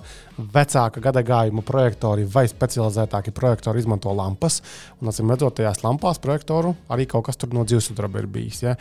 vecāka 0.54 1.04
gada 1.04 1.20
gājuma 1.28 1.66
projektori 1.68 2.24
vai 2.32 2.46
specializētāki 2.48 3.36
projektori 3.36 3.84
izmanto 3.84 4.14
lampas. 4.16 4.62
Un, 5.02 5.12
atcīm 5.12 5.34
redzot, 5.36 5.58
tajās 5.60 5.84
lampās 5.84 6.22
projektoru 6.24 6.78
arī 6.88 7.10
kaut 7.12 7.28
kas 7.28 7.44
no 7.52 7.68
dzīvesudraba 7.68 8.24
ir 8.24 8.32
bijis. 8.32 8.64
Ja? 8.70 8.78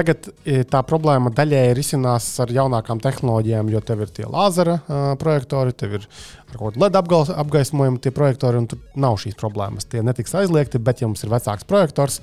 Tagad 0.00 0.30
e, 0.48 0.62
tā 0.64 0.80
problēma 0.88 1.28
daļēji 1.36 1.74
risinās 1.76 2.24
ar 2.40 2.48
jaunākām 2.54 3.02
tehnoloģijām, 3.04 3.68
jo 3.68 3.82
tev 3.84 4.06
ir 4.06 4.12
tie 4.16 4.24
lāzera 4.24 4.78
uh, 4.78 4.94
projektori, 5.20 5.74
tev 5.76 5.98
ir 5.98 6.06
kaut 6.54 6.78
kāda 6.78 6.86
LED 6.86 6.96
apgaismojuma 7.42 8.00
tie 8.00 8.12
projektori, 8.16 8.62
un 8.62 8.70
tur 8.70 8.80
nav 8.96 9.18
šīs 9.20 9.36
problēmas. 9.36 9.84
Tie 9.92 10.00
netiks 10.06 10.32
aizliegti, 10.40 10.80
bet, 10.80 11.02
ja 11.02 11.10
mums 11.10 11.26
ir 11.26 11.34
vecāks 11.34 11.68
projektors, 11.68 12.16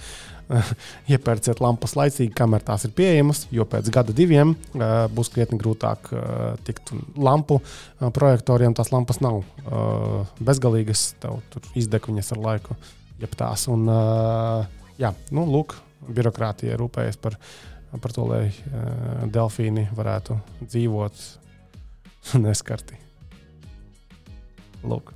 uh, 0.50 0.74
iepērciet 1.14 1.62
lampas 1.62 1.94
laicīgi, 2.00 2.34
kamēr 2.40 2.66
tās 2.66 2.88
ir 2.90 2.98
pieejamas, 2.98 3.46
jo 3.54 3.68
pēc 3.70 3.94
gada 3.94 4.16
diviem 4.24 4.56
uh, 4.58 5.06
būs 5.14 5.30
krietni 5.38 5.62
grūtāk 5.62 6.10
tikt 6.66 6.96
lampu 7.14 7.62
projektoriem. 8.02 8.74
Tās 8.74 8.90
lampas 8.96 9.22
nav 9.22 9.44
bezgalīgas, 10.42 11.12
tev 11.22 11.44
tur 11.54 11.74
izdeg 11.78 12.10
viņas 12.10 12.34
ar 12.34 12.48
laiku, 12.50 12.78
jeb 13.22 13.38
tās. 13.38 13.70
Un, 13.70 13.86
jā, 14.98 15.14
nu, 15.30 15.46
lūk, 15.46 15.78
birokrātija 16.08 16.78
rūpējas 16.80 17.20
par, 17.22 17.38
par 17.98 18.16
to, 18.16 18.28
lai 18.30 18.46
uh, 18.50 19.28
delfīni 19.34 19.88
varētu 19.98 20.40
dzīvot 20.64 21.22
neskarti. 22.46 23.00
Lūk. 24.88 25.14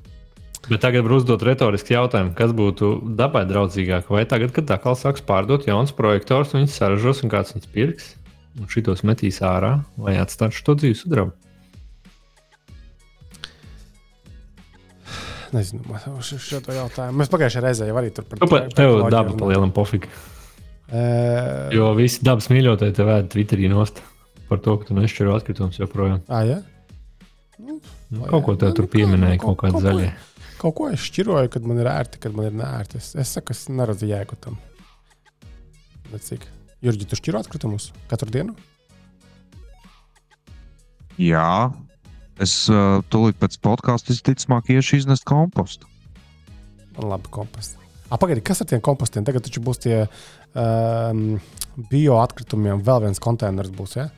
Bet 0.70 0.84
tagad 0.84 1.08
var 1.08 1.18
uzdot 1.18 1.42
retorisku 1.44 1.96
jautājumu, 1.96 2.36
kas 2.38 2.52
būtu 2.54 2.92
dabai 3.18 3.44
draudzīgāk. 3.50 4.12
Vai 4.14 4.28
tagad, 4.30 4.54
kad 4.54 4.70
kā 4.84 4.94
sāks 4.98 5.24
pārdot 5.26 5.66
jauns 5.68 5.94
projektors, 5.98 6.54
viņus 6.54 6.76
saražos 6.78 7.24
un 7.26 7.32
kāds 7.34 7.56
viņus 7.56 7.72
pirks, 7.74 8.12
un 8.60 8.70
šitos 8.70 9.02
metīs 9.08 9.42
ārā, 9.46 9.80
vai 9.98 10.20
atstāt 10.22 10.54
šo 10.54 10.78
dzīves 10.78 11.02
sudrabu? 11.06 11.34
Nezinu, 15.52 15.84
šo 16.22 16.62
jautājumu. 16.62 17.18
Mēs 17.20 17.32
pagājušajā 17.32 17.66
reizē 17.66 17.90
jau 17.90 17.98
arī 18.00 18.14
tur 18.16 18.28
par 18.30 18.40
to 18.40 18.48
runājām. 18.48 18.76
Tev 18.78 19.02
daba 19.12 19.34
pa 19.36 19.50
lielam 19.50 19.74
pofiku. 19.76 20.12
Uh, 20.92 21.70
jo 21.72 21.94
visi 21.96 22.20
dabas 22.28 22.50
mīļotāji 22.52 22.98
te 22.98 23.06
vēd 23.08 23.30
Twitterī 23.32 23.70
nost 23.72 24.02
par 24.50 24.60
to, 24.60 24.76
ka 24.82 24.90
tu 24.90 24.98
nešķiro 24.98 25.38
atkritumus 25.38 25.80
joprojām. 25.80 26.20
Ah, 26.28 26.44
ja? 26.44 26.58
nu, 27.62 27.78
nu, 28.12 28.26
kaut 28.26 28.44
ko 28.44 28.56
tev 28.60 28.74
nu, 28.74 28.78
tur 28.82 28.90
pieminēja, 28.92 29.40
kaut, 29.40 29.56
kaut 29.62 29.78
kāda 29.78 29.84
zaļa. 29.86 30.10
Kaut 30.62 30.76
ko 30.78 30.90
es 30.92 31.06
šķiroju, 31.08 31.52
kad 31.54 31.64
man 31.66 31.80
ir 31.82 31.90
ērti, 31.90 32.20
kad 32.22 32.36
man 32.36 32.50
ir 32.50 32.58
nērti. 32.60 33.00
Es, 33.00 33.14
es 33.24 33.32
saku, 33.38 33.56
es 33.56 33.64
neredzu 33.72 34.10
jēgu 34.10 34.38
tam. 34.44 34.60
Bet 36.12 36.28
cik? 36.28 36.44
Jurģi, 36.84 37.08
tu 37.08 37.18
šķiro 37.18 37.40
atkritumus 37.42 37.90
katru 38.12 38.30
dienu? 38.34 38.58
Jā, 41.22 41.72
es 42.42 42.56
uh, 42.74 43.00
tūlīt 43.14 43.40
pēc 43.40 43.58
podkāstu 43.64 44.12
visticamāk 44.14 44.72
iešu 44.74 45.00
iznest 45.02 45.26
kompostu. 45.30 45.88
Labi 47.00 47.32
komposts. 47.32 47.78
Pagaidiet, 48.12 48.44
kas 48.44 48.60
ar 48.60 48.68
tiem 48.68 48.82
kompostiem? 48.84 49.24
Tagad 49.24 49.46
taču 49.46 49.62
būs 49.64 49.80
tie 49.86 50.02
um, 50.58 51.40
bioatkritumiem 51.92 52.84
vēl 52.86 53.08
viens 53.08 53.22
konteiners. 53.24 53.72
Būs, 53.76 53.98
ja? 54.00 54.10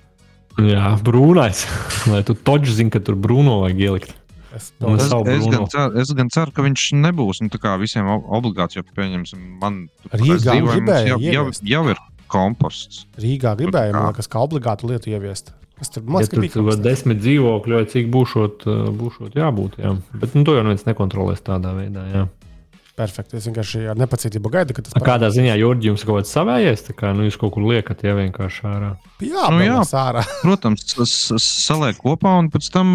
Jā, 0.62 0.94
brūnais. 1.04 1.66
Lai 2.12 2.22
tu 2.28 2.36
toģi 2.38 2.78
zini, 2.80 2.94
ka 2.94 3.02
tur 3.04 3.18
brūno 3.20 3.62
vajag 3.64 3.82
ielikt. 3.88 4.20
Es, 4.54 4.70
es, 4.70 5.08
es, 5.10 5.46
gan 5.50 5.64
ceru, 5.66 5.98
es 5.98 6.12
gan 6.14 6.28
ceru, 6.30 6.54
ka 6.54 6.62
viņš 6.62 6.82
nebūs 7.02 7.40
nu, 7.42 7.50
visiem 7.82 8.10
obligāts. 8.14 8.78
Jo, 8.78 8.84
pieņemsim, 8.86 9.56
man 9.64 9.88
Rīgā 10.14 10.60
gribēja, 10.62 11.16
jau, 11.16 11.18
jau, 11.26 11.46
jau 11.72 11.82
ir 11.90 12.02
komposts. 12.30 13.08
Rīgā 13.18 13.56
gribēja, 13.58 13.96
man 13.96 14.12
liekas, 14.12 14.30
kā 14.30 14.44
obligātu 14.46 14.92
lietu 14.92 15.10
ieviest. 15.10 15.56
Es 15.82 15.90
tur 15.90 16.06
domāju, 16.06 16.30
ka 16.30 16.44
tur 16.54 16.70
ir 16.70 16.84
desmit 16.86 17.18
dzīvokļi, 17.24 17.76
vai 17.80 17.88
cik 17.90 18.14
būšot, 18.14 18.68
būšot 19.00 19.40
jābūt. 19.42 19.80
Jā. 19.82 19.96
Bet 20.22 20.38
nu, 20.38 20.46
to 20.46 20.54
jau 20.56 20.62
neviens 20.68 20.86
nekontrolēs 20.86 21.42
tādā 21.44 21.74
veidā. 21.74 22.06
Jā. 22.14 22.24
Perfekti. 22.94 23.40
Es 23.40 23.48
vienkārši 23.50 23.88
ar 23.90 23.98
nepacietību 23.98 24.52
gaidu, 24.54 24.76
ka 24.78 24.84
tas 24.86 24.94
parādās. 24.94 25.08
Kādā 25.08 25.30
ziņā 25.34 25.56
Jurģis 25.58 25.88
jums 25.90 26.04
kaut 26.06 26.20
kāds 26.20 26.34
savējais, 26.36 26.84
tā 26.86 26.94
kā 26.98 27.14
nu, 27.18 27.24
jūs 27.26 27.40
kaut 27.42 27.56
kur 27.56 27.64
liekat, 27.66 28.04
ja 28.06 28.14
vienkārši 28.20 28.68
ārā. 28.70 28.92
Jā, 29.26 29.48
nu, 29.50 29.64
jā 29.66 29.80
ārā. 29.98 30.22
protams, 30.46 30.86
tas 30.92 31.16
saliek 31.42 31.98
kopā, 31.98 32.36
un 32.44 32.52
pēc 32.54 32.70
tam, 32.76 32.92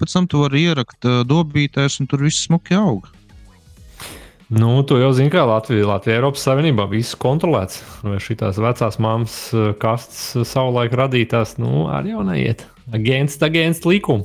pēc 0.00 0.16
tam 0.16 0.28
tu 0.32 0.40
vari 0.46 0.64
ierakt 0.70 1.04
dobītēs, 1.28 1.98
un 2.00 2.08
tur 2.08 2.24
viss 2.24 2.46
smuki 2.48 2.78
aug. 2.78 3.10
Nu, 4.54 4.78
tu 4.88 4.96
jau 5.00 5.10
zini, 5.16 5.32
kā 5.32 5.42
Latvija, 5.48 5.90
Latvija 5.92 6.18
Eiropas 6.20 6.44
Savienībā 6.46 6.86
viss 6.88 7.16
kontrolēts. 7.20 7.82
Vai 8.04 8.16
šīs 8.22 8.60
vecās 8.64 8.96
mammas 9.02 9.36
kastes 9.82 10.48
savulaik 10.48 10.96
radītās, 10.96 11.56
nu, 11.60 11.84
arī 11.92 12.14
jau 12.14 12.24
neiet. 12.24 12.64
Against, 12.96 13.44
against 13.44 13.84
likumu. 13.88 14.24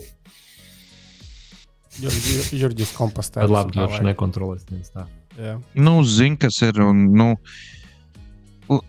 Jurģis 2.00 2.94
kompostē. 2.96 3.44
Tad 3.44 3.54
labi, 3.54 3.76
droši 3.78 4.06
nekontrolēs. 4.08 4.66
Nu, 5.80 6.00
zini, 6.04 6.38
kas 6.40 6.60
ir. 6.66 6.80
Un, 6.84 7.10
nu, 7.16 7.30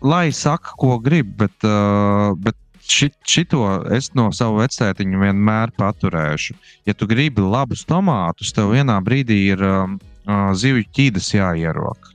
lai 0.03 0.31
saka, 0.35 0.75
ko 0.79 0.97
grib, 1.03 1.33
bet, 1.39 1.55
uh, 1.67 2.33
bet 2.39 2.57
šit, 2.87 3.15
šito 3.27 3.63
es 3.93 4.11
no 4.17 4.29
sava 4.35 4.65
vecētiņa 4.65 5.23
vienmēr 5.25 5.73
paturēšu. 5.79 6.57
Ja 6.89 6.95
tu 6.97 7.07
gribi 7.09 7.43
labus 7.43 7.85
tomātus, 7.89 8.53
tev 8.55 8.73
vienā 8.75 8.99
brīdī 9.05 9.41
ir 9.53 9.63
um, 9.65 9.97
uh, 10.27 10.51
zivju 10.57 10.87
ķīdas 10.97 11.33
jāierok. 11.37 12.13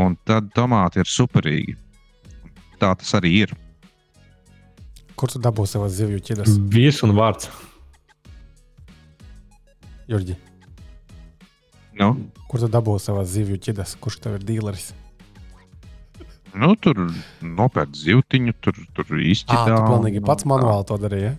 Un 0.00 0.16
tad 0.28 0.52
tomāti 0.56 1.02
ir 1.02 1.10
superīgi. 1.10 1.76
Tā 2.80 2.94
tas 2.96 3.16
arī 3.18 3.34
ir. 3.44 3.56
Kur 5.20 5.28
tu 5.28 5.40
dabūsi 5.42 5.76
savas 5.76 5.98
zivju 5.98 6.22
ķīdas? 6.30 6.54
Vīrs 6.72 7.02
un 7.04 7.12
vārds. 7.18 7.50
Jurģi, 10.10 10.36
Nu, 12.00 12.06
kur 12.48 12.62
tu 12.62 12.68
dabūji 12.70 13.02
savas 13.02 13.28
zivju 13.34 13.58
ķidas? 13.60 13.96
Kurš 14.00 14.20
tev 14.24 14.36
ir 14.38 14.44
dīleris? 14.46 14.92
nu, 16.54 16.72
tur 16.82 16.96
nopērk 17.46 17.92
zivtiņu, 17.94 18.54
tur, 18.62 18.78
tur 18.96 19.04
izķīdā. 19.20 19.74
tu 19.76 19.82
pilnīgi 19.90 20.22
pats 20.26 20.46
manuāli 20.50 20.86
to 20.88 20.96
darīji. 21.02 21.28
Ja? 21.28 21.34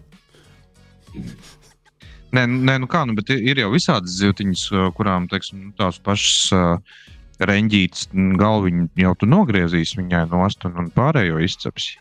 Nē, 2.31 2.45
nē, 2.47 2.77
nu 2.79 2.87
kā, 2.87 3.01
nu, 3.07 3.15
bet 3.17 3.27
ir- 3.33 3.59
jau 3.59 3.71
visādas 3.73 4.13
zivtiņas, 4.21 4.61
uh, 4.71 4.85
kurām 4.95 5.27
teiksim, 5.31 5.65
nu, 5.65 5.71
tās 5.75 5.99
pašas 5.99 6.53
uh, 6.55 7.01
reņģītas 7.43 8.07
galviņu 8.39 8.87
jau 9.03 9.11
tu 9.19 9.27
nogriezīs 9.27 9.95
viņai 9.99 10.23
no 10.31 10.45
astotnes 10.45 10.79
un 10.85 10.91
pārējo 10.95 11.41
izcepsi. 11.43 11.97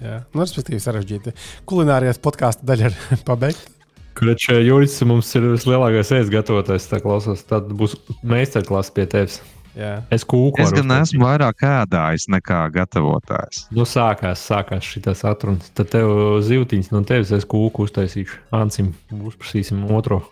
Jā, 0.00 0.20
nu, 0.30 0.44
respektīvi, 0.44 0.78
sarežģīti. 0.84 1.34
Kulinārijas 1.66 2.22
podkāstu 2.22 2.68
daļa 2.70 2.92
ir 2.92 3.00
pabeigta. 3.28 3.79
Kurš 4.18 4.48
Juris 4.66 4.98
mums 5.06 5.30
ir 5.38 5.46
vislielākais 5.52 6.10
ēst 6.16 6.32
gatavotājs, 6.32 6.88
tā 6.90 7.00
klausos. 7.02 7.44
Tad 7.48 7.70
būs 7.76 7.96
meistarklāsts 8.26 8.94
pie 8.96 9.06
tevis. 9.10 9.40
Jā, 9.78 10.00
Es 10.10 10.24
kūku. 10.26 10.58
Es 10.64 10.72
gan 10.74 10.90
esmu 10.96 11.22
vairāk 11.22 11.62
ēdājis 11.62 12.26
nekā 12.32 12.64
gatavotājs. 12.74 13.68
Nu, 13.74 13.86
sākās, 13.86 14.42
sākās 14.42 14.86
šis 14.86 15.22
atrunas. 15.28 15.70
Tad 15.78 15.92
tev 15.92 16.10
zivtiņas 16.42 16.90
no 16.90 17.04
tevis 17.06 17.30
es 17.36 17.46
kūku 17.48 17.86
uztaisīšu. 17.86 18.40
Ansim, 18.56 18.92
uzprasīsim 19.14 19.86
otro. 19.94 20.24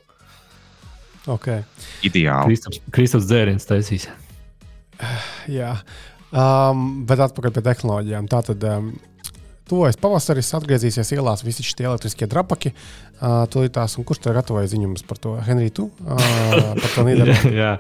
ok. 1.30 1.48
Ideāli. 2.08 2.50
Kristaps, 2.50 2.82
Kristaps 2.94 3.28
dzēriens 3.30 3.68
taisīs. 3.68 4.08
Jā. 5.58 5.76
Um, 6.28 7.06
bet 7.08 7.22
atpakaļ 7.24 7.54
pie 7.54 7.64
tehnoloģijām. 7.70 8.26
Tātad, 8.32 8.66
um, 8.68 8.90
tuvojas 9.68 9.98
pavasaris, 10.00 10.50
atgriezīsies 10.58 11.12
ielās 11.16 11.44
visi 11.46 11.66
šie 11.66 11.86
elektriskie 11.86 12.28
drapaki. 12.30 12.74
Uh, 13.18 13.42
un 13.48 14.06
kurš 14.06 14.22
tev 14.24 14.36
gatavoja 14.38 14.70
ziņojumus 14.70 15.04
par 15.08 15.20
to? 15.22 15.34
Henrij, 15.44 15.74
tu? 15.78 15.88
Uh, 16.04 16.14
par 16.82 16.94
to 16.94 17.02
jā, 17.02 17.10
Nīderlandu. 17.10 17.52
jā, 17.56 17.74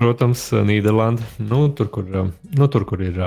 protams, 0.00 0.50
Nīderlanda. 0.66 1.30
Nu, 1.42 1.64
tur, 1.76 1.90
kur, 1.92 2.06
nu, 2.10 2.68
tur, 2.68 2.86
kur 2.88 3.06
ir. 3.06 3.18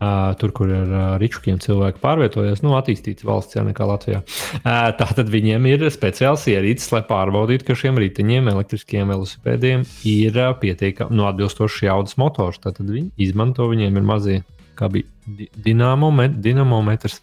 Uh, 0.00 0.30
tur, 0.40 0.48
kur 0.56 0.70
ar 0.72 0.92
uh, 0.96 1.00
ričukiem 1.20 1.58
cilvēki 1.60 2.00
pārvietojas, 2.00 2.62
nu, 2.64 2.70
attīstīts 2.78 3.20
valsts, 3.28 3.58
ja 3.58 3.66
nekā 3.66 3.84
Latvijā. 3.84 4.22
Uh, 4.62 4.86
Tātad 4.96 5.28
viņiem 5.28 5.66
ir 5.68 5.84
speciāls 5.92 6.46
ierīces, 6.48 6.88
lai 6.94 7.02
pārbaudītu, 7.04 7.66
ka 7.68 7.76
šiem 7.76 8.00
riteņiem, 8.00 8.48
elektriskiem 8.48 9.12
velosipēdiem 9.12 9.84
ir 10.08 10.40
uh, 10.40 10.54
pietiekami 10.62 11.12
nu, 11.12 11.26
atbilstošs 11.28 11.82
jaudas 11.84 12.16
motors. 12.16 12.56
Tātad 12.64 12.88
viņi 12.88 13.10
izmanto, 13.28 13.68
viņiem 13.68 14.00
ir 14.00 14.08
mazie, 14.08 14.38
di 14.80 15.04
dinamomet, 15.66 16.38
dinamometrs, 16.42 17.20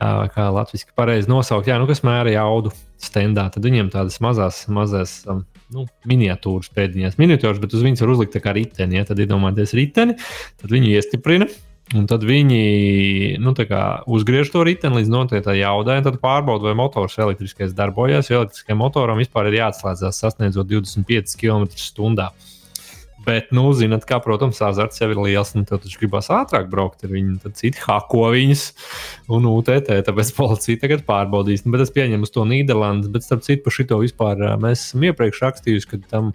kā 0.00 0.48
latviešu 0.50 0.92
pareizi 0.98 1.30
nosaukt, 1.30 1.70
jā, 1.70 1.78
nu, 1.78 1.86
kas 1.90 2.02
mēra 2.06 2.34
jaudu 2.34 2.72
stendā. 3.02 3.48
Tad 3.54 3.66
viņiem 3.66 3.90
tādas 3.94 4.20
mazas, 4.24 4.66
mazas. 4.68 5.22
Um, 5.26 5.46
Nu, 5.72 5.86
miniatūras 6.04 6.68
pēdiņās, 6.76 7.14
miniatūras, 7.16 7.56
bet 7.62 7.72
uz 7.72 7.80
viņas 7.80 8.02
var 8.04 8.10
uzlikt 8.12 8.34
kā 8.44 8.52
riteni. 8.52 8.98
Ja? 8.98 9.06
Tad 9.08 9.22
iedomājieties 9.24 9.70
riteni, 9.78 10.18
tad 10.60 10.74
viņi 10.74 10.90
iestiprina, 10.98 11.46
Un 11.92 12.06
tad 12.08 12.22
viņi 12.24 13.36
nu, 13.42 13.52
kā 13.52 13.82
uzgriež 14.08 14.48
to 14.52 14.62
riteni 14.64 15.00
līdz 15.00 15.10
noteiktai 15.12 15.58
jaudai, 15.58 15.98
un 16.00 16.06
tad 16.06 16.16
pārbauda, 16.22 16.70
vai 16.70 16.76
motors 16.78 17.18
elektriskais 17.20 17.74
darbojas. 17.76 18.30
Jo 18.30 18.40
elektriskajam 18.40 18.80
motoram 18.80 19.20
vispār 19.20 19.50
ir 19.50 19.58
jāatslēdzas 19.58 20.22
sasniedzot 20.22 20.70
25 20.70 21.36
km/h. 21.40 22.30
Bet, 23.22 23.52
nu, 23.54 23.68
zinot, 23.76 24.06
kā, 24.08 24.18
protams, 24.22 24.58
azarts 24.64 24.98
jau 24.98 25.08
ir 25.12 25.20
liels, 25.20 25.52
un 25.54 25.66
tad 25.68 25.84
taču 25.84 26.00
gribās 26.00 26.30
ātrāk 26.32 26.66
braukt 26.72 27.04
ar 27.06 27.12
viņu. 27.12 27.36
Tad 27.44 27.58
citi 27.58 27.82
hako 27.84 28.32
viņus 28.34 28.64
un 29.32 29.46
UTT, 29.50 29.92
tāpēc 30.08 30.32
policija 30.38 30.80
tagad 30.82 31.04
pārbaudīs. 31.06 31.62
Nu, 31.66 31.74
bet 31.74 31.84
es 31.84 31.94
pieņemu 31.94 32.30
to 32.32 32.46
Nīderlandes, 32.48 33.12
bet 33.12 33.26
starp 33.26 33.44
citu 33.46 33.62
par 33.66 33.76
šito 33.76 34.00
vispār 34.02 34.42
ā, 34.48 34.56
mēs 34.62 34.88
esam 34.88 35.06
iepriekš 35.06 35.44
rakstījuši, 35.44 35.90
ka 35.92 36.00
tam 36.10 36.32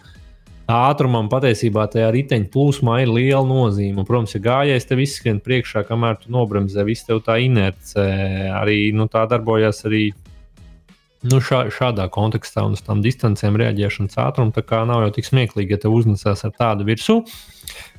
ātrumam 0.71 1.27
patiesībā 1.31 1.87
tajā 1.91 2.11
riteņa 2.13 2.49
plūsmā 2.53 3.01
ir 3.03 3.11
liela 3.11 3.43
nozīme. 3.47 4.01
Un, 4.01 4.07
protams, 4.07 4.35
ja 4.35 4.43
gājējis 4.47 4.87
tev 4.87 5.03
izskrien 5.03 5.43
priekšā, 5.43 5.83
kamēr 5.87 6.21
tu 6.21 6.31
nobremzē, 6.35 6.83
viss 6.87 7.07
tev 7.07 7.23
tā 7.25 7.39
inerce 7.43 8.07
arī 8.61 8.93
nu, 8.95 9.09
tā 9.11 9.25
darbojas 9.31 9.83
arī. 9.87 10.09
Nu, 11.25 11.39
šā, 11.41 11.63
šādā 11.73 12.05
kontekstā 12.13 12.61
un 12.67 12.75
uz 12.77 12.83
tām 12.85 12.99
distancēm 13.01 13.55
reaģēšanas 13.57 14.19
ātrumu 14.21 14.53
tā 14.53 14.61
kā 14.61 14.83
nav 14.85 15.01
jau 15.07 15.13
tik 15.15 15.25
smieklīgi, 15.25 15.73
ja 15.73 15.79
te 15.81 15.89
uznesās 15.89 16.45
ar 16.45 16.53
tādu 16.53 16.85
virsmu. 16.85 17.23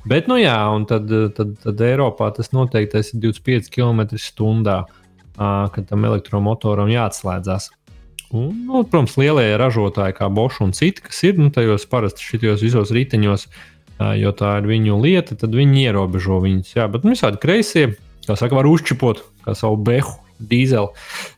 Bet, 0.07 0.29
nu 0.31 0.37
jā, 0.39 0.55
un 0.71 0.85
tad, 0.87 1.11
tad, 1.35 1.57
tad 1.59 1.83
Eiropā 1.83 2.29
tas 2.37 2.53
noteikti 2.55 3.01
ir 3.03 3.25
25 3.27 3.67
km/h, 3.75 4.77
kad 5.75 5.89
tam 5.89 6.07
elektromotoram 6.07 6.91
jāatslēdzas. 6.93 7.69
Un, 8.29 8.53
nu, 8.69 8.83
protams, 8.85 9.17
lielie 9.17 9.51
ražotāji, 9.59 10.15
kā 10.19 10.29
Bosch 10.31 10.61
un 10.63 10.71
citi, 10.77 11.03
kas 11.03 11.19
ir 11.25 11.39
nu, 11.41 11.49
tajos 11.51 11.87
parasti 11.89 12.23
šitos 12.23 12.63
visos 12.63 12.93
riteņos, 12.95 13.47
jo 14.21 14.33
tā 14.37 14.55
ir 14.61 14.69
viņu 14.69 14.99
lieta, 15.01 15.35
tad 15.39 15.55
viņi 15.57 15.87
ierobežo 15.89 16.39
viņus. 16.45 16.75
Jā, 16.77 16.87
bet 16.93 17.03
nu, 17.03 17.17
visādi 17.17 17.41
kreisie, 17.41 17.87
kā 18.27 18.37
saka, 18.39 18.55
var 18.61 18.69
uzčipot 18.69 19.25
kā 19.43 19.57
savu 19.57 19.81
behu, 19.81 20.13
dīzeli. 20.39 20.89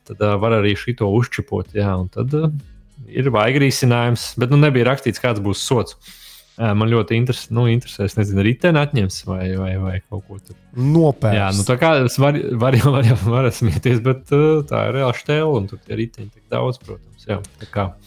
Tad 0.09 0.23
uh, 0.23 0.37
var 0.41 0.57
arī 0.61 0.75
šito 0.79 1.09
uzčipot. 1.11 1.73
Jā, 1.77 1.93
un 1.99 2.09
tad 2.13 2.33
uh, 2.37 2.49
ir 3.11 3.29
vajag 3.33 3.61
risinājums, 3.65 4.31
bet 4.41 4.53
nu, 4.53 4.59
nebija 4.61 4.91
rakstīts, 4.91 5.21
kāds 5.23 5.43
būs 5.43 5.63
sots. 5.65 5.97
Uh, 6.61 6.73
man 6.77 6.91
ļoti 6.91 7.15
interes, 7.17 7.45
nu, 7.53 7.63
interesē, 7.71 8.05
es 8.09 8.17
nezinu, 8.19 8.43
riteni 8.45 8.77
atņems 8.81 9.21
vai, 9.25 9.45
vai, 9.57 9.71
vai 9.81 9.93
kaut 10.03 10.25
ko 10.27 10.37
tādu. 10.37 10.57
Nopērts. 10.75 11.37
Jā, 11.39 11.47
nu 11.55 11.63
tā 11.65 11.77
kā 11.79 11.93
es 12.03 12.17
varu 12.21 12.43
var, 12.61 12.75
jau 12.77 12.91
var, 12.97 13.07
var 13.23 13.47
smieties, 13.55 14.01
bet 14.05 14.33
uh, 14.35 14.59
tā 14.67 14.83
ir 14.89 14.99
reāla 14.99 15.15
stēle, 15.17 15.49
un 15.57 15.69
tur 15.71 15.79
tie 15.81 15.97
riteņi 15.97 16.29
tik 16.29 16.43
daudz, 16.51 16.81
protams. 16.83 17.25
Jā, 17.25 17.39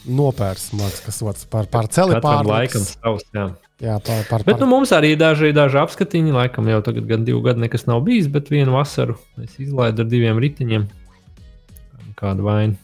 Nopērts, 0.05 0.71
liekas, 0.77 1.01
kas 1.07 1.21
sots 1.23 1.49
par, 1.51 1.71
par 1.73 1.89
celi 1.95 2.19
katram 2.19 2.51
laikam 2.51 2.85
savs. 2.87 3.27
Jā. 3.35 3.49
Jā, 3.83 3.97
par, 3.99 4.23
par, 4.29 4.45
Bet 4.47 4.61
nu, 4.61 4.69
par, 4.69 4.71
mums 4.71 4.93
arī 4.95 5.17
daži, 5.19 5.51
daži 5.55 5.81
apskatiņi, 5.83 6.31
laikam 6.37 6.69
jau 6.71 6.79
tagad 6.87 7.09
gan 7.11 7.25
divu 7.27 7.41
gadu 7.43 7.65
nekas 7.65 7.89
nav 7.89 8.05
bijis, 8.07 8.29
bet 8.31 8.53
vienu 8.53 8.77
vasaru 8.77 9.17
es 9.43 9.57
izlaidu 9.59 10.05
ar 10.05 10.11
diviem 10.11 10.39
riteņiem. 10.39 10.87
Kādu 12.15 12.47
vainu. 12.47 12.79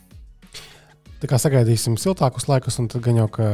tā 1.22 1.28
kā 1.30 1.38
sagaidīsim 1.38 1.94
siltākus 2.00 2.48
laikus, 2.50 2.80
un 2.82 2.88
tad 2.90 3.04
gan 3.04 3.20
jau, 3.22 3.28
ka 3.30 3.46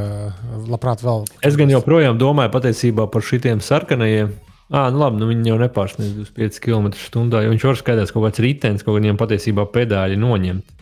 labprāt 0.65 1.03
vēl. 1.05 1.27
Es 1.45 1.59
gan 1.59 1.69
joprojām 1.69 2.17
domāju 2.17 2.55
patiesībā 2.55 3.05
par 3.13 3.21
šitiem 3.21 3.61
sarkanajiem. 3.61 4.33
Ah, 4.73 4.89
nu 4.91 4.99
labi, 4.99 5.21
nu 5.21 5.29
viņi 5.29 5.53
jau 5.53 5.59
nepārsniedz 5.61 6.17
25 6.33 6.57
km/h, 6.63 7.43
jo 7.45 7.53
viņš 7.53 7.67
var 7.69 7.77
skaidrs 7.79 8.11
kaut 8.15 8.25
kāds 8.25 8.41
ritenis, 8.43 8.83
kaut 8.83 8.97
kādiem 8.97 9.19
patiesībā 9.19 9.67
pedāļi 9.77 10.17
noņemt. 10.19 10.73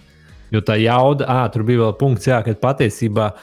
Jo 0.55 0.63
tā 0.63 0.79
jauda, 0.79 1.27
ah, 1.27 1.45
tur 1.51 1.67
bija 1.67 1.83
vēl 1.83 1.97
punkts, 1.99 2.31
jā, 2.31 2.39
ka 2.45 2.55
patiesībā 2.63 3.33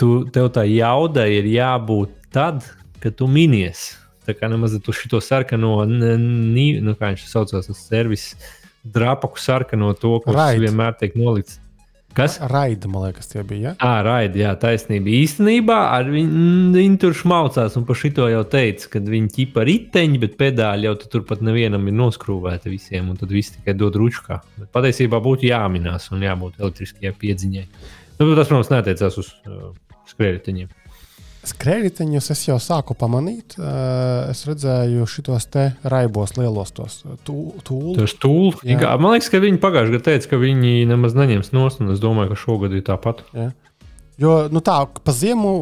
tu, 0.00 0.26
tev 0.34 0.50
tā 0.52 0.66
jauda 0.68 1.24
ir 1.30 1.46
jābūt 1.54 2.17
tad, 2.34 2.66
kad 3.02 3.16
tu 3.18 3.28
minies. 3.30 3.92
Tā 4.28 4.34
kā 4.36 4.50
nemaz 4.52 4.74
tu 4.84 4.92
šo 4.92 5.22
sarkano, 5.24 5.78
nu, 5.88 6.96
kā 6.98 7.14
viņš 7.14 7.24
saucās, 7.30 7.70
tas 7.70 7.86
servis, 7.88 8.34
drapaku 8.84 9.40
sarkano 9.40 9.94
to, 9.96 10.18
kurš 10.24 10.36
Right. 10.36 10.60
vienmēr 10.66 10.98
tiek 11.00 11.16
nolikts. 11.16 11.60
Kas? 12.16 12.38
Raida, 12.40 12.88
man 12.90 13.04
liekas, 13.04 13.28
tie 13.30 13.42
bija. 13.46 13.60
Ja? 13.68 13.72
Ah, 13.84 14.00
raidi, 14.02 14.40
jā, 14.40 14.50
taisnība. 14.58 15.12
Īstenībā 15.12 15.76
ar 15.92 16.08
viņu, 16.10 16.72
viņi 16.74 16.98
tur 16.98 17.12
šmaucās, 17.14 17.76
un 17.78 17.84
par 17.86 17.98
šito 18.00 18.26
jau 18.32 18.40
teica, 18.48 18.88
ka 18.94 19.02
viņi 19.04 19.28
ķipa 19.36 19.62
riteņi, 19.68 20.18
bet 20.24 20.34
pedāļi 20.40 20.88
jau 20.88 20.94
tu 20.98 21.10
tur 21.12 21.22
pat 21.28 21.44
nevienam 21.44 21.84
ir 21.86 21.94
noskrūvēti 21.94 22.72
visiem, 22.72 23.12
un 23.12 23.20
tad 23.20 23.30
viss 23.30 23.54
tikai 23.54 23.76
dod 23.78 24.00
ručkā. 24.00 24.40
Bet 24.58 24.72
patiesībā 24.74 25.20
būtu 25.22 25.46
jāminās 25.52 26.08
un 26.10 26.24
jābūt 26.26 26.58
elektriskajai 26.58 27.14
piedziņai. 27.22 27.66
Nu, 28.18 28.34
tas, 28.34 28.48
protams, 28.50 28.72
neatiecās 28.72 29.20
uz 29.22 29.30
uh, 29.46 29.70
skrējējiņiem. 30.10 30.74
Skrējējiņus 31.48 32.30
es 32.34 32.42
jau 32.48 32.56
sāku 32.60 32.96
pamanīt. 32.98 33.56
Es 34.28 34.42
redzēju 34.48 35.06
šos 35.08 35.46
te 35.52 35.64
raibos 35.88 36.34
lielos 36.36 36.74
tos 36.76 37.00
tūlus. 37.26 38.60
Jā. 38.66 38.96
Man 39.00 39.14
liekas, 39.14 39.30
ka 39.32 39.40
viņi 39.42 39.60
pagājušajā 39.62 39.94
gadā 39.94 40.06
teica, 40.10 40.32
ka 40.32 40.42
viņi 40.42 40.84
nemaz 40.90 41.16
neņems 41.18 41.54
nost, 41.56 41.80
un 41.82 41.94
es 41.94 42.02
domāju, 42.02 42.34
ka 42.34 42.42
šogad 42.42 42.76
ir 42.76 42.84
tāpat. 42.86 43.24
Ja? 43.36 43.50
Jo 44.18 44.34
nu 44.50 44.60
tā, 44.64 44.80
pa 45.04 45.14
ziemu 45.14 45.52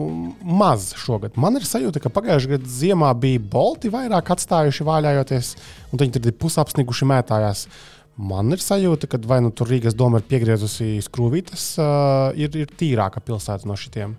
maz 0.41 0.89
šogad. 0.97 1.37
Man 1.41 1.61
ir 1.61 1.67
sajūta, 1.69 2.01
ka 2.03 2.13
pagājušajā 2.15 2.57
gadā 2.57 2.73
ziemā 2.73 3.13
bija 3.21 3.43
bolti 3.53 3.93
vairāk 3.93 4.33
atstājuši 4.33 4.87
vaļājoties, 4.89 5.53
un 5.93 6.03
viņi 6.03 6.17
tur 6.17 6.31
ir 6.33 6.39
pusapsniguši 6.41 7.11
mētājās. 7.13 7.67
Man 8.17 8.57
ir 8.57 8.63
sajūta, 8.65 9.11
ka 9.13 9.21
vai 9.29 9.43
nu 9.45 9.53
tur 9.53 9.69
Rīgas 9.69 9.95
doma 9.95 10.23
ir 10.23 10.31
piegriezusi 10.31 10.95
skrūvītes, 11.05 11.75
uh, 11.77 12.31
ir, 12.33 12.57
ir 12.57 12.73
tīrāka 12.81 13.21
pilsēta 13.21 13.69
no 13.69 13.77
šitiem 13.77 14.17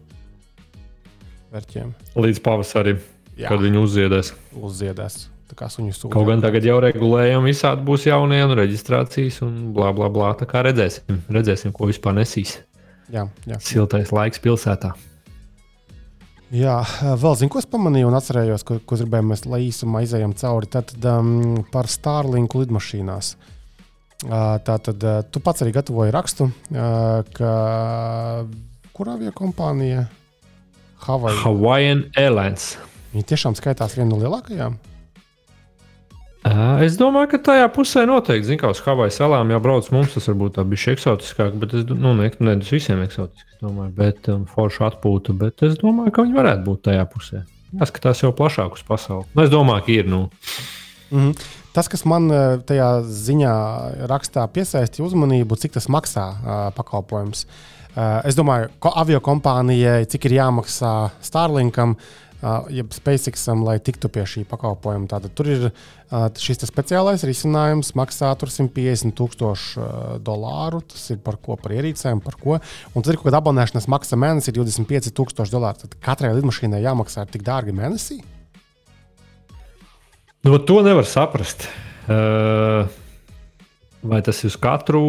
vērķiem. 1.53 1.95
Līdz 2.17 2.43
pavasarim, 2.45 3.01
Jā, 3.37 3.49
kad 3.51 3.63
viņi 3.63 3.81
uzziedēs. 3.81 4.33
uzziedēs. 4.57 5.25
Kaut 5.57 6.27
gan 6.27 6.41
tagad 6.43 6.65
jau 6.67 6.75
regulējumi 6.83 7.53
visādi 7.53 7.85
būs 7.87 8.03
jaunie, 8.09 8.41
un 8.43 8.51
reģistrācijas, 8.59 9.39
un 9.45 9.71
bla, 9.73 9.93
bla, 9.95 10.09
bla. 10.11 10.33
Tā 10.35 10.45
kā 10.49 10.59
redzēsim, 10.67 11.21
redzēsim 11.31 11.71
ko 11.73 11.87
vispār 11.87 12.17
nesīs. 12.17 12.57
Jā, 13.13 13.23
jā. 13.47 13.59
Siltais 13.63 14.11
laiks 14.11 14.43
pilsētā. 14.43 14.91
Jā, 16.51 16.75
vēl 17.19 17.35
zinu, 17.39 17.51
ko 17.51 17.59
es 17.59 17.67
pamanīju 17.67 18.07
un 18.07 18.15
atcerējos, 18.19 18.63
ko, 18.67 18.77
ko 18.87 18.99
gribējām 18.99 19.31
mēs, 19.33 19.45
lai 19.47 19.61
īsumā 19.65 20.03
izējām 20.05 20.35
cauri. 20.39 20.69
Tad 20.71 20.93
um, 21.07 21.63
par 21.71 21.89
Starlinku 21.91 22.61
lidmašīnās. 22.63 23.33
Uh, 24.27 24.55
tā 24.67 24.77
tad 24.83 25.03
uh, 25.03 25.19
tu 25.31 25.39
pats 25.43 25.63
arī 25.63 25.75
gatavoji 25.75 26.13
rakstu, 26.15 26.47
uh, 26.49 27.23
ka 27.37 27.51
kur 28.95 29.11
avio 29.13 29.31
kompānija? 29.35 30.07
Hawaii. 31.05 31.39
Hawaiian 31.43 32.05
Airlines. 32.17 32.75
Viņi 33.13 33.25
tiešām 33.31 33.57
skaitās 33.57 33.95
viena 33.97 34.11
no 34.11 34.21
lielākajām. 34.21 34.77
Es 36.85 36.95
domāju, 36.95 37.31
ka 37.33 37.39
tajā 37.43 37.65
pusē 37.75 38.05
noteikti, 38.07 38.45
zināmā 38.47 38.69
mērā, 38.69 38.75
uz 38.77 38.81
Havaju 38.85 39.11
salām 39.11 39.49
jau 39.51 39.59
brauc 39.63 39.89
mums, 39.91 40.13
tas 40.13 40.29
varbūt 40.29 40.55
tā 40.55 40.63
bija 40.69 40.93
eksotiskāk, 40.93 41.57
bet 41.59 41.73
es 41.75 41.83
nu, 41.89 42.13
ne, 42.15 42.29
ne 42.39 42.55
tas 42.61 42.71
visiem 42.71 43.01
eksotiski, 43.03 43.57
domāju, 43.59 43.91
bet 43.97 44.29
um, 44.31 44.45
forša 44.47 44.87
atpūta, 44.93 45.35
bet 45.35 45.65
es 45.67 45.75
domāju, 45.81 46.13
ka 46.15 46.23
viņi 46.23 46.37
varētu 46.37 46.63
būt 46.69 46.83
tajā 46.87 47.03
pusē. 47.11 47.43
Jāskatās 47.75 48.23
jau 48.23 48.31
plašāk 48.37 48.77
uz 48.77 48.85
pasauli. 48.87 49.27
Nu, 49.33 49.43
es 49.43 49.51
domāju, 49.51 49.87
ka 49.87 49.95
ir. 49.97 50.11
Nu, 50.11 50.27
Mhm. 51.07 51.37
Tas, 51.71 51.87
kas 51.87 52.01
man 52.09 52.25
tajā 52.67 52.87
ziņā 53.05 53.51
rakstā 54.09 54.43
piesaistīja 54.51 55.05
uzmanību, 55.05 55.55
cik 55.61 55.75
tas 55.77 55.85
maksā 55.93 56.23
uh, 56.33 56.55
pakalpojums. 56.75 57.45
Uh, 57.45 57.76
es 57.97 58.37
domāju, 58.37 58.69
ka 58.83 58.93
avio 59.01 59.19
kompānijai 59.23 60.05
cik 60.09 60.27
ir 60.29 60.37
jāmaksā 60.37 60.93
Starlinkam, 61.25 61.95
uh, 61.97 62.67
jeb 62.73 62.91
SpaceXam, 62.93 63.63
lai 63.65 63.77
tiktu 63.83 64.09
pie 64.13 64.25
šī 64.29 64.43
pakalpojuma. 64.49 65.09
Tātad 65.09 65.33
tur 65.37 65.49
ir 65.49 65.65
uh, 65.69 66.27
šis 66.37 66.61
speciālais 66.69 67.25
risinājums, 67.27 67.93
maksā 67.97 68.29
tur 68.39 68.51
150 68.53 69.15
tūkstoši 69.17 69.81
uh, 69.81 69.87
dolāru. 70.23 70.83
Tas 70.85 71.09
ir 71.13 71.21
par 71.23 71.39
ko, 71.41 71.57
par 71.61 71.73
ierīcēm, 71.77 72.21
par 72.25 72.37
ko. 72.41 72.59
Un 72.93 73.05
tad 73.05 73.13
ir 73.13 73.19
kaut 73.19 73.31
kāda 73.31 73.41
abonēšanas 73.41 73.89
maksa 73.91 74.19
mēnesī, 74.19 74.53
ir 74.53 74.61
25 74.61 75.13
tūkstoši 75.17 75.55
dolāru. 75.55 75.81
Tad 75.85 75.97
katrai 76.03 76.35
lidmašīnai 76.37 76.83
jāmaksā 76.85 77.25
tik 77.31 77.45
dārgi 77.47 77.75
mēnesī. 77.77 78.21
nu, 80.53 80.61
to 80.63 80.79
nevar 80.85 81.09
saprast. 81.09 81.65
Uh, 82.07 82.85
Vai 84.05 84.19
tas 84.21 84.37
ir 84.43 84.51
uz 84.51 84.55
katru, 84.61 85.01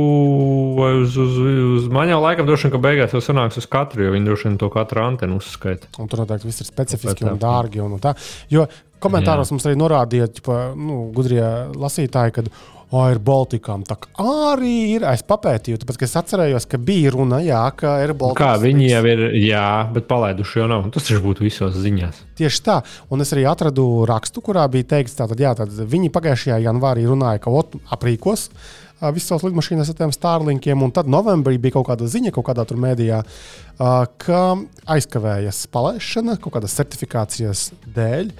vai 0.78 0.94
uz, 1.02 1.16
uz, 1.20 1.34
uz 1.76 1.88
man 1.92 2.08
jau 2.08 2.22
laikam 2.22 2.46
droši 2.48 2.66
vien, 2.66 2.72
ka 2.72 2.80
beigās 2.82 3.12
jau 3.12 3.20
sanāks 3.20 3.60
uz 3.60 3.66
katru, 3.68 4.06
jo 4.06 4.14
viņi 4.14 4.30
droši 4.30 4.48
vien 4.48 4.56
to 4.62 4.70
katru 4.72 5.02
antenu 5.04 5.36
uzskaita. 5.42 5.90
Un 6.00 6.08
tur 6.08 6.22
noteikti 6.24 6.48
viss 6.48 6.64
ir 6.64 6.70
specifiski 6.70 7.20
Tāpēc 7.20 7.34
un 7.34 7.42
dārgi. 7.42 7.82
Un, 7.84 7.98
un 7.98 8.02
tā. 8.02 8.14
Jo 8.48 8.64
komentāros 9.04 9.50
Jā. 9.50 9.54
mums 9.54 9.68
arī 9.68 9.78
norādīja, 9.78 10.30
ka 10.40 10.58
nu, 10.78 11.02
gudrie 11.14 11.44
lasītāji, 11.76 12.34
ka 12.38 12.46
oh, 12.90 13.04
ir 13.12 13.20
Baltikām. 13.24 13.84
Tā 13.88 13.96
arī 14.22 14.74
ir. 14.96 15.06
Es 15.08 15.24
papētīju, 15.28 15.80
tāpēc 15.82 16.04
es 16.06 16.16
atcerējos, 16.20 16.68
ka 16.70 16.80
bija 16.80 17.12
runa, 17.14 17.40
jā, 17.44 17.60
ka 17.76 17.98
ir 18.04 18.14
Baltikām. 18.14 18.40
Kā 18.40 18.62
viņi 18.62 18.90
jau 18.90 19.04
ir, 19.12 19.24
jā, 19.42 19.68
bet 19.94 20.08
palaiduši 20.10 20.62
jau 20.62 20.68
nav. 20.72 20.88
Tas 20.94 21.08
taču 21.08 21.22
būtu 21.24 21.46
visos 21.46 21.78
ziņās. 21.78 22.24
Tieši 22.38 22.64
tā. 22.66 22.80
Un 23.12 23.24
es 23.24 23.32
arī 23.36 23.46
atradu 23.50 23.86
rakstu, 24.08 24.42
kurā 24.44 24.66
bija 24.72 24.92
teikts, 24.96 25.18
ka 25.18 25.68
viņi 25.94 26.12
pagājušajā 26.14 26.60
janvārī 26.66 27.08
runāja, 27.08 27.42
ka 27.44 27.54
aprīkos 27.96 28.48
ā, 28.48 28.86
visas 29.14 29.30
savas 29.30 29.44
lidmašīnas 29.46 29.90
ar 29.92 29.96
tiem 29.98 30.12
Starlinkiem. 30.14 30.82
Un 30.82 30.92
tad 30.94 31.10
novembrī 31.10 31.58
bija 31.62 31.76
kaut 31.78 31.88
kāda 31.90 32.08
ziņa, 32.10 32.32
kaut 32.34 32.46
kādā 32.48 32.64
tur 32.68 32.80
mēdījā, 32.82 33.20
ka 34.24 34.40
aizkavējas 34.90 35.64
palaišana 35.74 36.38
kaut 36.42 36.56
kādas 36.56 36.74
certifikācijas 36.78 37.68
dēļ. 37.96 38.32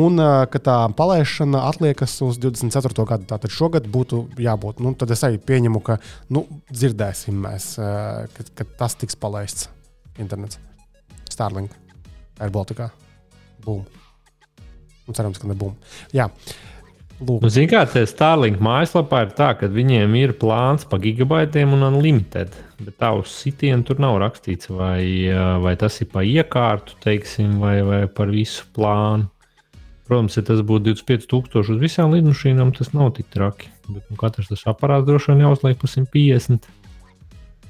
Un 0.00 0.22
ka 0.50 0.62
tā 0.62 0.76
palaišana 0.98 1.64
atliekas 1.70 2.14
uz 2.26 2.38
24. 2.42 3.06
gadu. 3.10 3.28
Tātad 3.30 3.54
šogad 3.54 3.88
būtu 3.90 4.24
jābūt. 4.38 4.82
Nu, 4.84 4.94
tad 4.98 5.10
es 5.14 5.24
arī 5.26 5.40
pieņemu, 5.42 5.82
ka 5.86 5.98
nu, 6.34 6.46
dzirdēsim 6.70 7.38
mēs, 7.46 7.72
ā, 7.82 8.26
kad, 8.36 8.54
kad 8.58 8.74
tas 8.82 8.98
tiks 8.98 9.18
palaists 9.18 9.70
internets. 10.22 10.60
Starlink, 11.30 11.74
Air 12.38 12.50
Baltica. 12.54 12.90
Bum. 13.64 13.84
Un 15.08 15.16
cerams, 15.16 15.40
ka 15.42 15.50
nebūs. 15.50 15.94
Lūk. 17.20 17.42
Nu, 17.44 17.50
Ziniet, 17.52 17.74
kā 17.92 18.04
Starlink 18.08 18.62
mājaslapā 18.64 19.26
ir 19.26 19.32
tā, 19.36 19.50
ka 19.60 19.68
viņiem 19.68 20.14
ir 20.16 20.32
plāns 20.40 20.86
pa 20.88 20.96
gigabaitiem 21.02 21.74
un 21.76 21.84
unlimited. 21.90 22.54
Bet 22.80 22.96
tā 23.02 23.10
uz 23.18 23.34
sitienu 23.42 23.84
tur 23.84 24.00
nav 24.00 24.16
rakstīts, 24.22 24.70
vai, 24.72 25.28
ā, 25.28 25.58
vai 25.60 25.74
tas 25.80 26.00
ir 26.00 26.08
pa 26.12 26.24
iekārtu, 26.24 26.96
teiksim, 27.04 27.58
vai, 27.60 27.76
vai 27.84 28.00
par 28.08 28.32
visu 28.32 28.64
plānu. 28.76 29.28
Protams, 30.08 30.38
ja 30.40 30.46
tas 30.48 30.62
būtu 30.66 30.94
25,000 30.96 31.60
uz 31.60 31.82
visām 31.82 32.16
lidmašīnām, 32.16 32.72
tas 32.74 32.94
nav 32.96 33.12
tik 33.18 33.28
traki. 33.30 33.68
Bet 33.90 34.08
nu, 34.08 34.16
katrs 34.18 34.48
tas 34.48 34.64
aparāts 34.72 35.04
droši 35.06 35.34
vien 35.34 35.44
jāuzliek 35.44 35.76
pa 35.78 35.90
150. 35.92 36.70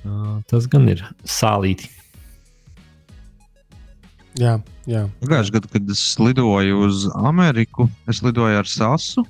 Ā, 0.06 0.36
Tas 0.48 0.70
gan 0.70 0.86
ir 0.88 1.02
sālīti. 1.28 1.90
Jā, 4.38 4.54
jā. 4.86 5.02
Pagājušajā 5.20 5.58
gadā, 5.58 5.74
kad 5.74 5.90
es 5.90 6.06
lidoju 6.22 6.80
uz 6.86 7.04
Ameriku, 7.18 7.90
es 8.08 8.22
lidoju 8.22 8.62
ar 8.62 8.70
SASU. 8.70 9.26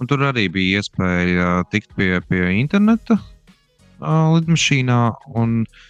Un 0.00 0.10
Tur 0.10 0.24
arī 0.28 0.46
bija 0.52 0.80
iespēja 0.80 1.64
tikt 1.72 1.94
pie, 1.96 2.16
pie 2.28 2.42
interneta 2.60 3.16
uh, 3.16 4.34
lidmašīnā. 4.36 5.00
un 5.40 5.62
uh, 5.64 5.84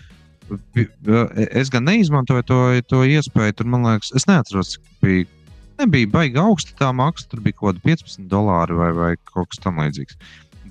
Es 1.50 1.70
gan 1.74 1.86
neizmantoju 1.88 2.44
to, 2.46 2.58
to 2.90 3.02
iespēju. 3.02 3.56
Tur, 3.58 3.70
man 3.70 3.86
liekas, 3.86 4.12
es 4.18 4.28
neatceros, 4.30 4.76
cik 4.76 4.92
bija. 5.02 5.30
Nebija 5.76 6.08
baigi 6.08 6.38
augsta 6.40 6.72
tā 6.78 6.88
maksa, 6.96 7.26
tur 7.28 7.42
bija 7.44 7.58
kaut 7.58 7.76
kāda 7.76 7.82
15 7.84 8.28
dolāri 8.30 8.76
vai, 8.78 8.92
vai 8.96 9.10
kaut 9.28 9.50
kas 9.52 9.60
tamlīdzīgs. 9.60 10.16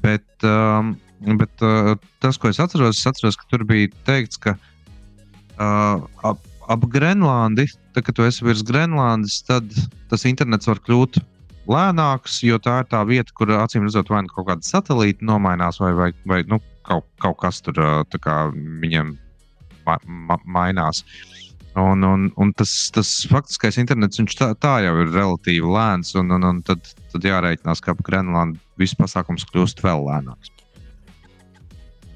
Bet, 0.02 0.26
um, 0.48 0.96
bet 1.38 1.66
uh, 1.66 1.92
tas, 2.24 2.40
ko 2.42 2.50
es 2.50 2.62
atceros, 2.64 2.98
es 2.98 3.10
atceros, 3.12 3.38
ka 3.38 3.46
tur 3.52 3.68
bija 3.70 3.92
teikts, 4.08 4.40
ka 4.42 4.56
uh, 4.56 6.02
ap, 6.26 6.42
ap 6.66 6.88
Grenlandi, 6.90 7.68
tad, 7.94 8.08
kad 8.08 8.18
tu 8.18 8.26
esi 8.26 8.48
virs 8.48 8.66
Grenlandes, 8.66 9.44
tad 9.46 9.70
tas 10.10 10.26
internets 10.26 10.72
var 10.72 10.82
kļūt 10.88 11.22
lēnāks, 11.72 12.40
jo 12.46 12.60
tā 12.62 12.80
ir 12.84 12.90
tā 12.92 13.02
vieta, 13.08 13.34
kur 13.36 13.52
acīm 13.58 13.86
redzot, 13.88 14.10
vai 14.14 14.24
nu 14.26 14.34
kaut 14.34 14.50
kāda 14.50 14.68
satelīta 14.68 15.26
nomainās, 15.26 15.80
vai, 15.82 15.94
vai, 15.98 16.10
vai 16.30 16.42
nu, 16.50 16.60
kaut, 16.86 17.08
kaut 17.24 17.40
kas 17.42 17.62
tur 17.66 17.80
viņiem 18.84 19.16
ma 19.86 20.00
ma 20.06 20.38
mainās. 20.46 21.04
Un, 21.76 22.04
un, 22.08 22.30
un 22.40 22.52
tas, 22.56 22.72
tas 22.96 23.10
faktiskais 23.28 23.78
internets 23.82 24.22
tā, 24.40 24.54
tā 24.56 24.78
jau 24.86 24.94
ir 25.04 25.12
relatīvi 25.12 25.68
lēns, 25.68 26.14
un, 26.16 26.32
un, 26.32 26.46
un 26.48 26.62
tad, 26.64 26.80
tad 27.12 27.28
jārēķinās, 27.28 27.84
ka 27.84 27.92
ap 27.92 28.04
Grenlandu 28.08 28.62
viss 28.80 28.96
pasākums 28.96 29.44
kļūst 29.52 29.84
vēl 29.84 30.06
lēnāks. 30.08 30.54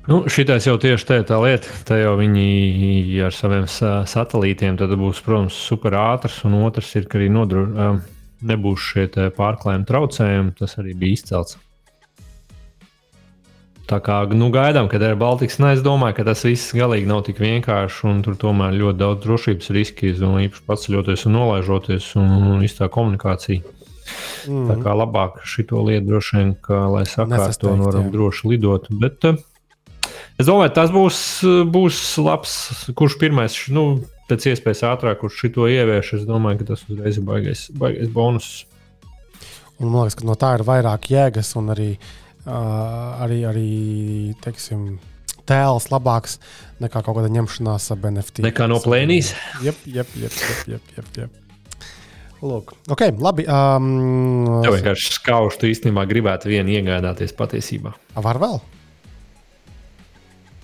Nu, 0.09 0.23
šitais 0.31 0.65
jau 0.65 0.77
tieši 0.81 1.05
tā 1.05 1.17
tā 1.27 1.37
lieta. 1.43 1.73
Tā 1.85 1.99
jau 1.99 2.15
viņi 2.17 3.19
ar 3.27 3.35
saviem 3.35 3.67
sa- 3.69 4.07
satelītiem 4.09 4.79
būs, 4.79 5.19
protams, 5.21 5.53
super 5.53 5.93
ātrs. 5.93 6.39
Un 6.47 6.55
otrs 6.63 6.95
ir, 6.95 7.05
arī 7.05 7.27
nodro, 7.29 7.67
um, 7.67 7.99
nebūs 8.45 8.91
šie 8.91 9.07
pārklājumi 9.35 9.87
traucējumi. 9.89 10.53
Tas 10.59 10.77
arī 10.81 10.95
bija 10.97 11.19
izcelts. 11.19 11.57
Tā 13.89 13.97
kā 14.05 14.19
nu, 14.37 14.51
gaidām, 14.53 14.85
kad 14.85 15.01
ir 15.01 15.15
Baltiks, 15.17 15.57
ne, 15.57 15.71
es 15.73 15.79
domāju, 15.81 16.19
ka 16.19 16.27
tas 16.27 16.43
viss 16.45 16.75
galīgi 16.77 17.09
nav 17.09 17.23
tik 17.25 17.39
vienkārši. 17.41 18.03
un 18.05 18.21
Tur 18.25 18.35
tomēr 18.37 18.75
ļoti 18.77 19.01
daudz 19.01 19.23
drošības 19.23 19.71
riski, 19.73 20.13
domāju, 20.19 20.51
īpaši 20.51 20.65
paceļoties 20.67 21.25
un 21.25 21.35
nolaižoties, 21.39 22.09
un, 22.21 22.35
un 22.51 22.61
viss 22.61 22.77
tā 22.77 22.89
komunikācija. 22.93 23.63
Mm. 24.49 24.67
Tā 24.69 24.77
kā 24.83 24.93
labāk 24.97 25.41
šito 25.47 25.81
lietu 25.87 26.11
droši 26.11 26.37
vien, 26.37 26.53
ka, 26.61 26.83
lai 26.93 27.03
sakārto, 27.09 27.73
un 27.73 27.81
varam 27.87 28.07
jā. 28.07 28.13
droši 28.13 28.53
lidot. 28.53 28.85
Bet 29.01 29.25
eh, 29.25 29.41
es 30.37 30.45
domāju, 30.45 30.75
tas 30.77 30.93
būs, 30.93 31.19
būs 31.73 32.03
labs, 32.21 32.55
kurš 32.97 33.17
pirmais, 33.21 33.57
nu, 33.73 33.87
pēc 34.29 34.49
iespējas 34.53 34.85
ātrāk, 34.93 35.19
kurš 35.23 35.43
šito 35.43 35.67
ievieš. 35.69 36.15
Es 36.19 36.25
domāju, 36.29 36.61
ka 36.61 36.71
tas 36.73 36.85
uzreiz 36.89 37.19
ir 37.19 37.27
baigais, 37.27 37.67
baigais 37.75 38.11
bonus. 38.13 38.49
Un 39.79 39.91
man 39.91 40.03
liekas, 40.03 40.17
ka 40.19 40.27
no 40.27 40.35
tā 40.39 40.53
ir 40.57 40.65
vairāk 40.67 41.11
jēgas 41.13 41.53
un 41.59 41.71
arī, 41.75 41.91
uh, 42.45 43.21
arī, 43.23 43.43
arī 43.47 43.67
teiksim, 44.43 44.97
tēls 45.49 45.89
labāks 45.93 46.37
nekā 46.83 47.01
kaut 47.01 47.17
kāda 47.17 47.31
ņemšanās 47.33 47.91
ar 47.95 48.09
NFT. 48.11 48.43
Nekā 48.45 48.67
no 48.69 48.79
plēnīs. 48.83 49.33
Jep, 49.65 49.79
jep, 49.89 50.15
jep. 51.17 51.37
Lūk, 52.39 52.71
ok, 52.87 53.01
labi. 53.19 53.43
Um, 53.51 54.61
Jā, 54.63 54.71
vienkārši 54.71 55.15
skaužu 55.17 55.59
tu 55.59 55.67
īstenībā 55.67 56.05
gribētu 56.07 56.51
vienu 56.51 56.71
iegādāties 56.77 57.35
patiesībā. 57.35 57.91
var 58.23 58.39
vēl? 58.39 58.61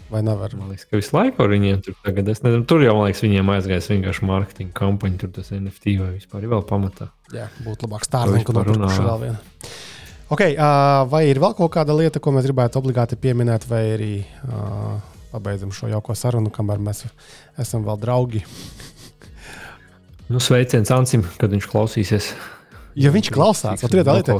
Vai 0.09 0.21
nevar? 0.21 0.53
Man 0.53 0.69
liekas, 0.69 0.85
ka 0.85 0.99
visu 0.99 1.15
laiku 1.15 1.41
ar 1.41 1.49
viņiem 1.49 1.79
tur 1.85 1.95
tagad, 2.05 2.27
es 2.29 2.43
nezinu, 2.45 2.65
tur 2.69 2.83
jau, 2.85 2.93
man 2.99 3.09
liekas, 3.09 3.23
viņiem 3.25 3.49
aizgājis 3.55 3.89
vienkārši 3.89 4.27
mārketinga 4.29 4.75
kampaņa, 4.77 5.17
tur 5.23 5.31
tas 5.33 5.49
NFT 5.55 5.95
vai 6.01 6.11
vispār 6.13 6.45
ir 6.45 6.51
vēl 6.53 6.61
pamatā. 6.69 7.09
Jā, 7.33 7.47
būtu 7.65 7.87
labāk 7.87 8.05
vispār 8.05 8.29
runā, 8.29 8.45
nopirkuši 8.59 9.07
vēl 9.07 9.23
vienu. 9.23 9.71
Okay, 10.35 10.55
uh, 10.57 11.03
vai 11.09 11.25
ir 11.29 11.41
vēl 11.41 11.57
kaut 11.57 11.73
kāda 11.73 11.93
lieta, 11.97 12.21
ko 12.21 12.33
mēs 12.33 12.45
gribētu 12.47 12.79
obligāti 12.81 13.17
pieminēt, 13.17 13.65
vai 13.69 13.81
arī 13.93 14.13
uh, 14.45 14.95
pabeidzam 15.33 15.73
šo 15.73 15.89
jauko 15.89 16.15
sarunu, 16.17 16.53
kamēr 16.53 16.81
mēs 16.81 17.03
esam 17.61 17.85
vēl 17.85 17.99
draugi? 18.01 18.45
Nu, 20.29 20.41
sveiciens 20.41 20.89
Ansim, 20.93 21.25
kad 21.37 21.53
viņš 21.53 21.69
klausīsies. 21.69 22.31
Ja 22.95 23.11
viņš 23.11 23.27
klausās, 23.35 23.81
tā 23.83 23.89
lieta. 23.91 24.37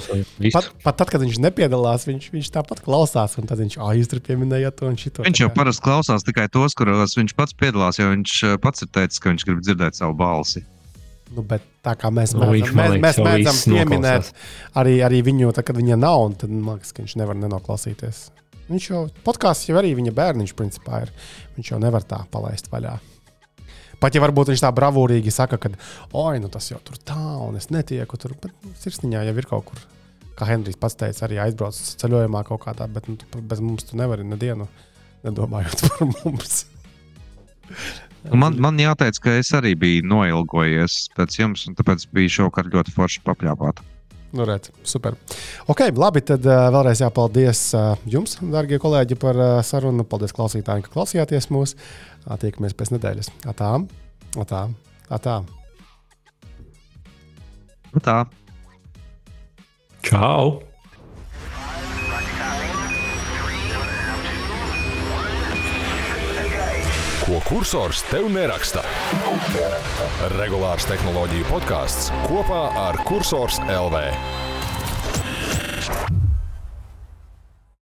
Pat, 0.54 0.70
pat 0.84 0.98
tad, 1.02 1.10
kad 1.12 1.24
viņš 1.26 1.40
nepiedalās, 1.44 2.06
viņš, 2.08 2.30
viņš 2.32 2.52
tāpat 2.56 2.80
klausās. 2.86 3.36
Un 3.42 3.50
tad 3.50 3.60
viņš, 3.60 3.76
jūs 4.00 4.12
tur 4.12 4.22
pieminējāt 4.24 4.78
to 4.80 4.88
un 4.88 4.96
šito. 5.00 5.26
Viņš 5.26 5.42
jau 5.44 5.50
parasti 5.56 5.84
klausās 5.84 6.24
tikai 6.24 6.48
tos, 6.54 6.78
kuros 6.78 7.18
viņš 7.20 7.36
pats 7.36 7.58
piedalās, 7.58 8.00
jo 8.00 8.08
viņš 8.14 8.38
eh, 8.48 8.56
pats 8.64 8.86
ir 8.86 8.92
teicis, 8.96 9.20
ka 9.20 9.34
viņš 9.34 9.46
grib 9.50 9.60
dzirdēt 9.66 10.00
savu 10.00 10.16
balsi. 10.20 10.64
Nu, 11.36 11.44
bet 11.44 11.66
tā 11.84 11.98
kā 12.00 12.12
mēs 12.14 12.36
Nu, 12.38 12.46
mēdzam, 12.46 12.78
mēs, 12.80 12.96
mēs 13.02 13.20
jau 13.20 13.26
mēdzam 13.26 13.60
pieminēt 13.74 14.32
arī, 14.78 15.00
arī 15.04 15.20
viņu, 15.26 15.52
tā, 15.58 15.66
kad 15.66 15.76
viņa 15.76 15.98
nav, 16.00 16.22
un 16.30 16.38
tad 16.40 16.54
man 16.54 16.78
liekas, 16.78 16.94
ka 16.96 17.04
viņš 17.04 17.18
nevar 17.20 17.40
nenoklausīties. 17.42 18.22
Viņš 18.70 18.88
jau 18.90 19.02
podkāsts 19.26 19.68
jau 19.68 19.76
arī 19.82 19.92
viņa 19.98 20.14
bērniņš 20.16 20.56
principā 20.58 21.04
ir. 21.06 21.12
Viņš 21.58 21.74
jau 21.74 21.82
nevar 21.82 22.06
tā 22.08 22.24
palaist 22.32 22.72
vaļā. 22.72 22.96
Pat 24.06 24.14
ja 24.14 24.22
varbūt 24.22 24.52
viņš 24.52 24.62
tā 24.62 24.70
bravūrīgi 24.78 25.32
saka, 25.34 25.58
ka, 25.58 25.72
oi, 26.14 26.38
nu 26.38 26.52
tas 26.54 26.68
jau 26.70 26.78
tur 26.86 27.00
tā, 27.02 27.18
un 27.42 27.56
es 27.58 27.72
netieku 27.74 28.20
tur, 28.22 28.36
bet 28.38 28.54
nu, 28.62 28.70
sirsniņā 28.78 29.24
jau 29.26 29.34
ir 29.42 29.48
kaut 29.50 29.66
kur. 29.72 29.80
Kā 30.38 30.46
Henrijs 30.46 30.78
pats 30.78 31.00
teica, 31.00 31.24
arī 31.26 31.40
aizbrauc 31.42 31.80
ceļojumā 32.04 32.44
kaut 32.46 32.62
kādā, 32.68 32.86
bet 32.92 33.10
nu, 33.10 33.18
bez 33.50 33.64
mums 33.66 33.88
tu 33.90 33.98
nevari 33.98 34.28
nedienu 34.28 34.68
nedomājot 35.26 35.88
par 35.88 36.06
mums. 36.12 36.66
Man, 38.34 38.56
man 38.58 38.80
jāteic, 38.82 39.20
ka 39.22 39.36
es 39.38 39.52
arī 39.54 39.76
biju 39.78 40.06
noilgojies 40.10 41.12
pēc 41.14 41.36
jums, 41.38 41.68
un 41.70 41.76
tāpēc 41.78 42.08
bija 42.14 42.32
šovakar 42.40 42.72
ļoti 42.74 42.94
forši 42.96 43.22
papļāpāt. 43.26 43.84
Nu, 44.36 44.44
redz, 44.50 44.72
super. 44.84 45.14
Ok, 45.72 45.86
labi. 45.96 46.24
Tad 46.26 46.44
uh, 46.50 46.66
vēlreiz 46.74 47.00
jāpaldies 47.00 47.62
uh, 47.78 47.94
jums, 48.10 48.36
darbie 48.52 48.80
kolēģi, 48.82 49.18
par 49.22 49.38
uh, 49.40 49.52
sarunu. 49.64 50.04
Paldies 50.10 50.34
klausītājiem, 50.36 50.84
ka 50.84 50.92
klausījāties 50.92 51.48
mūs. 51.54 51.76
Tiekamies 52.26 52.74
pēc 52.78 52.92
nedēļas. 52.96 53.30
Atā, 53.52 53.72
atā, 54.42 54.62
atā. 55.14 55.36
Nu 57.94 58.02
tā. 58.04 58.24
Čau! 60.06 60.58
Ko 67.26 67.40
kursors 67.48 68.04
tev 68.12 68.28
neraksta? 68.30 68.84
Regulārs 70.36 70.86
tehnoloģiju 70.86 71.48
podkāsts 71.50 72.12
kopā 72.28 72.68
ar 72.84 73.02
Cursors 73.08 73.58
LV. 73.66 74.04